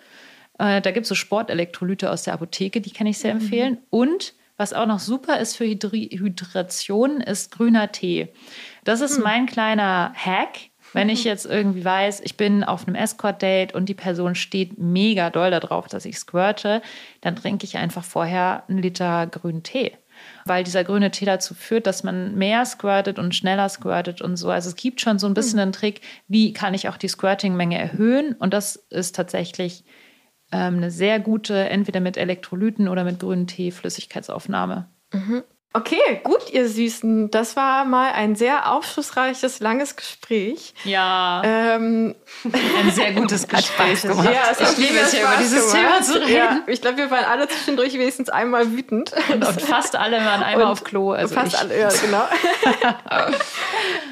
Äh, 0.59 0.81
da 0.81 0.91
gibt 0.91 1.03
es 1.03 1.09
so 1.09 1.15
Sportelektrolyte 1.15 2.09
aus 2.09 2.23
der 2.23 2.33
Apotheke, 2.33 2.79
die 2.79 2.91
kann 2.91 3.05
ich 3.05 3.17
sehr 3.17 3.35
mhm. 3.35 3.41
empfehlen. 3.41 3.77
Und 3.89 4.33
was 4.57 4.73
auch 4.73 4.87
noch 4.87 4.99
super 4.99 5.39
ist 5.39 5.55
für 5.55 5.65
Hydri 5.65 6.09
Hydration, 6.19 7.21
ist 7.21 7.51
grüner 7.51 7.91
Tee. 7.91 8.29
Das 8.87 9.01
ist 9.01 9.17
hm. 9.17 9.23
mein 9.23 9.45
kleiner 9.47 10.13
Hack. 10.15 10.69
Wenn 10.93 11.09
ich 11.09 11.25
jetzt 11.25 11.45
irgendwie 11.45 11.83
weiß, 11.83 12.21
ich 12.21 12.37
bin 12.37 12.63
auf 12.63 12.87
einem 12.87 12.95
Escort-Date 12.95 13.75
und 13.75 13.89
die 13.89 13.93
Person 13.93 14.35
steht 14.35 14.77
mega 14.77 15.29
doll 15.29 15.51
darauf, 15.51 15.87
dass 15.87 16.05
ich 16.05 16.17
squirte, 16.17 16.81
dann 17.19 17.35
trinke 17.35 17.65
ich 17.65 17.75
einfach 17.75 18.05
vorher 18.05 18.63
einen 18.69 18.81
Liter 18.81 19.27
grünen 19.27 19.63
Tee. 19.63 19.91
Weil 20.45 20.63
dieser 20.63 20.85
grüne 20.85 21.11
Tee 21.11 21.25
dazu 21.25 21.53
führt, 21.53 21.85
dass 21.85 22.03
man 22.03 22.35
mehr 22.35 22.65
squirtet 22.65 23.19
und 23.19 23.35
schneller 23.35 23.67
squirtet 23.67 24.21
und 24.21 24.37
so. 24.37 24.49
Also 24.49 24.69
es 24.69 24.77
gibt 24.77 25.01
schon 25.01 25.19
so 25.19 25.27
ein 25.27 25.33
bisschen 25.33 25.59
hm. 25.59 25.63
einen 25.63 25.73
Trick, 25.73 25.99
wie 26.29 26.53
kann 26.53 26.73
ich 26.73 26.87
auch 26.87 26.97
die 26.97 27.09
Squirting-Menge 27.09 27.77
erhöhen. 27.77 28.35
Und 28.39 28.53
das 28.53 28.77
ist 28.89 29.13
tatsächlich 29.13 29.83
ähm, 30.53 30.77
eine 30.77 30.91
sehr 30.91 31.19
gute, 31.19 31.67
entweder 31.67 31.99
mit 31.99 32.15
Elektrolyten 32.15 32.87
oder 32.87 33.03
mit 33.03 33.19
grünem 33.19 33.47
Tee 33.47 33.71
Flüssigkeitsaufnahme. 33.71 34.87
Mhm. 35.11 35.43
Okay, 35.73 36.21
gut, 36.23 36.49
ihr 36.51 36.67
Süßen. 36.67 37.29
Das 37.29 37.55
war 37.55 37.85
mal 37.85 38.11
ein 38.13 38.35
sehr 38.35 38.71
aufschlussreiches, 38.71 39.59
langes 39.59 39.95
Gespräch. 39.95 40.73
Ja. 40.85 41.41
Ähm, 41.43 42.15
ein 42.45 42.91
sehr 42.91 43.13
gutes 43.13 43.47
Gespräch. 43.47 44.03
ja, 44.03 44.43
es 44.51 44.71
ich 44.71 44.77
liebe 44.77 44.97
es 44.97 45.13
ja 45.13 45.21
über 45.21 45.37
dieses 45.39 45.71
Thema 45.71 46.01
zu 46.01 46.19
reden. 46.19 46.33
Ja, 46.33 46.63
ich 46.65 46.81
glaube, 46.81 46.97
wir 46.97 47.11
waren 47.11 47.25
alle 47.25 47.47
zwischendurch 47.47 47.93
wenigstens 47.93 48.29
einmal 48.29 48.71
wütend. 48.71 49.11
Und, 49.31 49.45
und 49.45 49.61
fast 49.61 49.95
alle 49.95 50.17
waren 50.17 50.41
einmal 50.41 50.65
und 50.65 50.71
auf 50.71 50.83
Klo. 50.83 51.11
Also 51.11 51.35
fast 51.35 51.53
ich. 51.53 51.59
alle, 51.59 51.79
ja, 51.79 51.89
genau. 51.89 52.27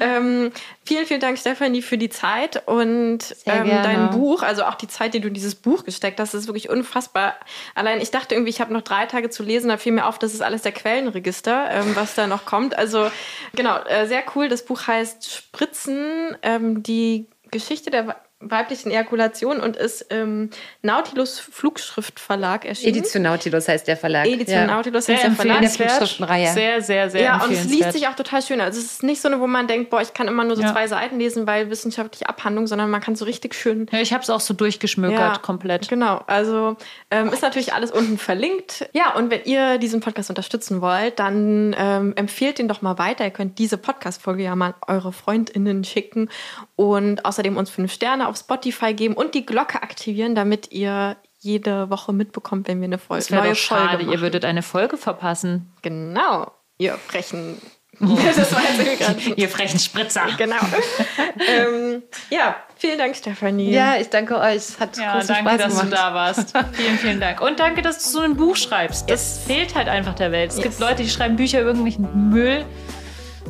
ähm, 0.00 0.52
Vielen, 0.86 1.04
vielen 1.04 1.20
Dank, 1.20 1.36
Stefanie, 1.36 1.82
für 1.82 1.98
die 1.98 2.08
Zeit 2.08 2.62
und 2.66 3.18
ähm, 3.44 3.68
dein 3.68 4.10
Buch, 4.10 4.44
also 4.44 4.62
auch 4.62 4.76
die 4.76 4.86
Zeit, 4.86 5.14
die 5.14 5.20
du 5.20 5.26
in 5.26 5.34
dieses 5.34 5.56
Buch 5.56 5.84
gesteckt 5.84 6.20
hast, 6.20 6.32
ist 6.32 6.46
wirklich 6.46 6.70
unfassbar. 6.70 7.34
Allein 7.74 8.00
ich 8.00 8.12
dachte 8.12 8.36
irgendwie, 8.36 8.50
ich 8.50 8.60
habe 8.60 8.72
noch 8.72 8.82
drei 8.82 9.06
Tage 9.06 9.28
zu 9.28 9.42
lesen, 9.42 9.68
da 9.68 9.78
fiel 9.78 9.90
mir 9.90 10.06
auf, 10.06 10.20
das 10.20 10.32
ist 10.32 10.42
alles 10.42 10.62
der 10.62 10.70
Quellenregister, 10.70 11.70
ähm, 11.72 11.96
was 11.96 12.14
da 12.14 12.28
noch 12.28 12.44
kommt. 12.44 12.78
Also 12.78 13.10
genau, 13.56 13.78
äh, 13.78 14.06
sehr 14.06 14.22
cool. 14.36 14.48
Das 14.48 14.64
Buch 14.64 14.86
heißt 14.86 15.28
Spritzen, 15.28 16.36
ähm, 16.42 16.84
die 16.84 17.26
Geschichte 17.50 17.90
der 17.90 18.16
weiblichen 18.40 18.90
Ejakulation 18.90 19.60
und 19.60 19.76
ist 19.76 20.12
im 20.12 20.50
Nautilus 20.82 21.38
Flugschriftverlag 21.38 22.66
erschienen. 22.66 22.96
Edition 22.96 23.22
Nautilus 23.22 23.66
heißt 23.66 23.88
der 23.88 23.96
Verlag. 23.96 24.26
Edition 24.26 24.58
ja. 24.58 24.66
Nautilus 24.66 25.08
heißt 25.08 25.22
der 25.22 25.32
Verlag. 25.32 25.60
Der 25.60 25.70
Flugschriftenreihe. 25.70 26.52
Sehr, 26.52 26.82
sehr, 26.82 27.08
sehr 27.08 27.22
Ja, 27.22 27.42
und 27.42 27.50
es 27.50 27.64
liest 27.64 27.92
sich 27.92 28.06
auch 28.08 28.14
total 28.14 28.42
schön. 28.42 28.60
Also 28.60 28.78
es 28.78 28.86
ist 28.86 29.02
nicht 29.02 29.22
so 29.22 29.28
eine, 29.28 29.40
wo 29.40 29.46
man 29.46 29.66
denkt, 29.68 29.88
boah, 29.88 30.02
ich 30.02 30.12
kann 30.12 30.28
immer 30.28 30.44
nur 30.44 30.54
so 30.54 30.62
ja. 30.62 30.70
zwei 30.70 30.86
Seiten 30.86 31.18
lesen, 31.18 31.46
weil 31.46 31.70
wissenschaftliche 31.70 32.28
Abhandlung, 32.28 32.66
sondern 32.66 32.90
man 32.90 33.00
kann 33.00 33.16
so 33.16 33.24
richtig 33.24 33.54
schön... 33.54 33.86
Ja, 33.90 34.00
ich 34.00 34.12
habe 34.12 34.22
es 34.22 34.28
auch 34.28 34.40
so 34.40 34.52
durchgeschmökert, 34.52 35.18
ja, 35.18 35.38
komplett. 35.38 35.88
Genau, 35.88 36.22
also 36.26 36.76
ähm, 37.10 37.32
ist 37.32 37.40
natürlich 37.40 37.72
alles 37.72 37.90
unten 37.90 38.18
verlinkt. 38.18 38.86
Ja, 38.92 39.14
und 39.14 39.30
wenn 39.30 39.44
ihr 39.44 39.78
diesen 39.78 40.00
Podcast 40.00 40.28
unterstützen 40.28 40.82
wollt, 40.82 41.18
dann 41.18 41.74
ähm, 41.78 42.12
empfehlt 42.16 42.58
ihn 42.58 42.68
doch 42.68 42.82
mal 42.82 42.98
weiter. 42.98 43.24
Ihr 43.24 43.30
könnt 43.30 43.58
diese 43.58 43.78
Podcast-Folge 43.78 44.42
ja 44.42 44.54
mal 44.54 44.74
eure 44.86 45.12
FreundInnen 45.12 45.84
schicken 45.84 46.28
und 46.74 47.24
außerdem 47.24 47.56
uns 47.56 47.70
fünf 47.70 47.90
Sterne 47.92 48.25
auf 48.26 48.36
Spotify 48.36 48.94
geben 48.94 49.14
und 49.14 49.34
die 49.34 49.46
Glocke 49.46 49.82
aktivieren, 49.82 50.34
damit 50.34 50.72
ihr 50.72 51.16
jede 51.38 51.90
Woche 51.90 52.12
mitbekommt, 52.12 52.68
wenn 52.68 52.80
wir 52.80 52.86
eine 52.86 52.98
Folge, 52.98 53.34
neue 53.34 53.50
doch 53.50 53.56
schade, 53.56 53.88
Folge 53.88 54.04
machen. 54.04 54.12
Ihr 54.12 54.20
würdet 54.20 54.44
eine 54.44 54.62
Folge 54.62 54.96
verpassen. 54.96 55.72
Genau, 55.82 56.50
ihr 56.78 56.94
frechen. 56.94 57.60
Oh. 58.00 58.18
das 58.36 58.52
war 58.52 58.60
jetzt 58.62 59.38
ihr 59.38 59.48
frechen 59.48 59.78
Spritzer. 59.78 60.26
Genau. 60.36 60.56
ähm, 61.48 62.02
ja, 62.30 62.56
vielen 62.76 62.98
Dank, 62.98 63.16
Stefanie. 63.16 63.70
Ja, 63.70 63.96
ich 63.96 64.08
danke 64.08 64.38
euch. 64.38 64.56
Es 64.56 64.80
hat 64.80 64.98
ja, 64.98 65.14
großen 65.14 65.28
danke, 65.28 65.50
Spaß 65.50 65.74
dass 65.74 65.82
du 65.82 65.86
da 65.88 66.14
warst. 66.14 66.52
vielen, 66.72 66.98
vielen 66.98 67.20
Dank. 67.20 67.40
Und 67.40 67.58
danke, 67.58 67.82
dass 67.82 68.02
du 68.04 68.10
so 68.10 68.20
ein 68.20 68.36
Buch 68.36 68.56
schreibst. 68.56 69.08
Das 69.08 69.36
yes. 69.36 69.44
fehlt 69.46 69.74
halt 69.74 69.88
einfach 69.88 70.14
der 70.14 70.32
Welt. 70.32 70.50
Es 70.50 70.56
yes. 70.56 70.64
gibt 70.64 70.80
Leute, 70.80 71.02
die 71.02 71.08
schreiben 71.08 71.36
Bücher 71.36 71.60
über 71.60 71.70
irgendwelchen 71.70 72.30
Müll. 72.30 72.66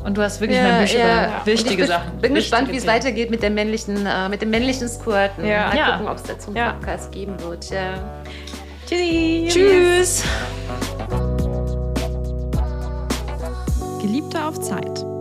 Und 0.04 0.16
du 0.16 0.22
hast 0.22 0.40
wirklich 0.40 0.58
ja, 0.58 0.64
mal 0.64 0.80
Bücher 0.80 0.98
ja. 0.98 1.42
wichtige 1.44 1.82
ich 1.82 1.88
Sachen. 1.88 2.18
Bin 2.18 2.34
gespannt, 2.34 2.70
wie 2.70 2.76
es 2.76 2.86
weitergeht 2.86 3.30
mit, 3.30 3.42
der 3.42 3.50
männlichen, 3.50 4.06
äh, 4.06 4.28
mit 4.28 4.42
dem 4.42 4.50
männlichen 4.50 4.88
Squirten. 4.88 5.44
Ja. 5.44 5.72
Mal 5.74 5.92
gucken, 5.92 6.08
ob 6.08 6.16
es 6.16 6.22
dazu 6.22 6.52
einen 6.54 6.78
Podcast 6.78 7.12
geben 7.12 7.34
wird. 7.40 7.70
Ja. 7.70 7.94
Tschüssi. 8.86 9.48
Tschüss. 9.48 10.22
Geliebte 14.00 14.44
auf 14.44 14.60
Zeit. 14.60 15.15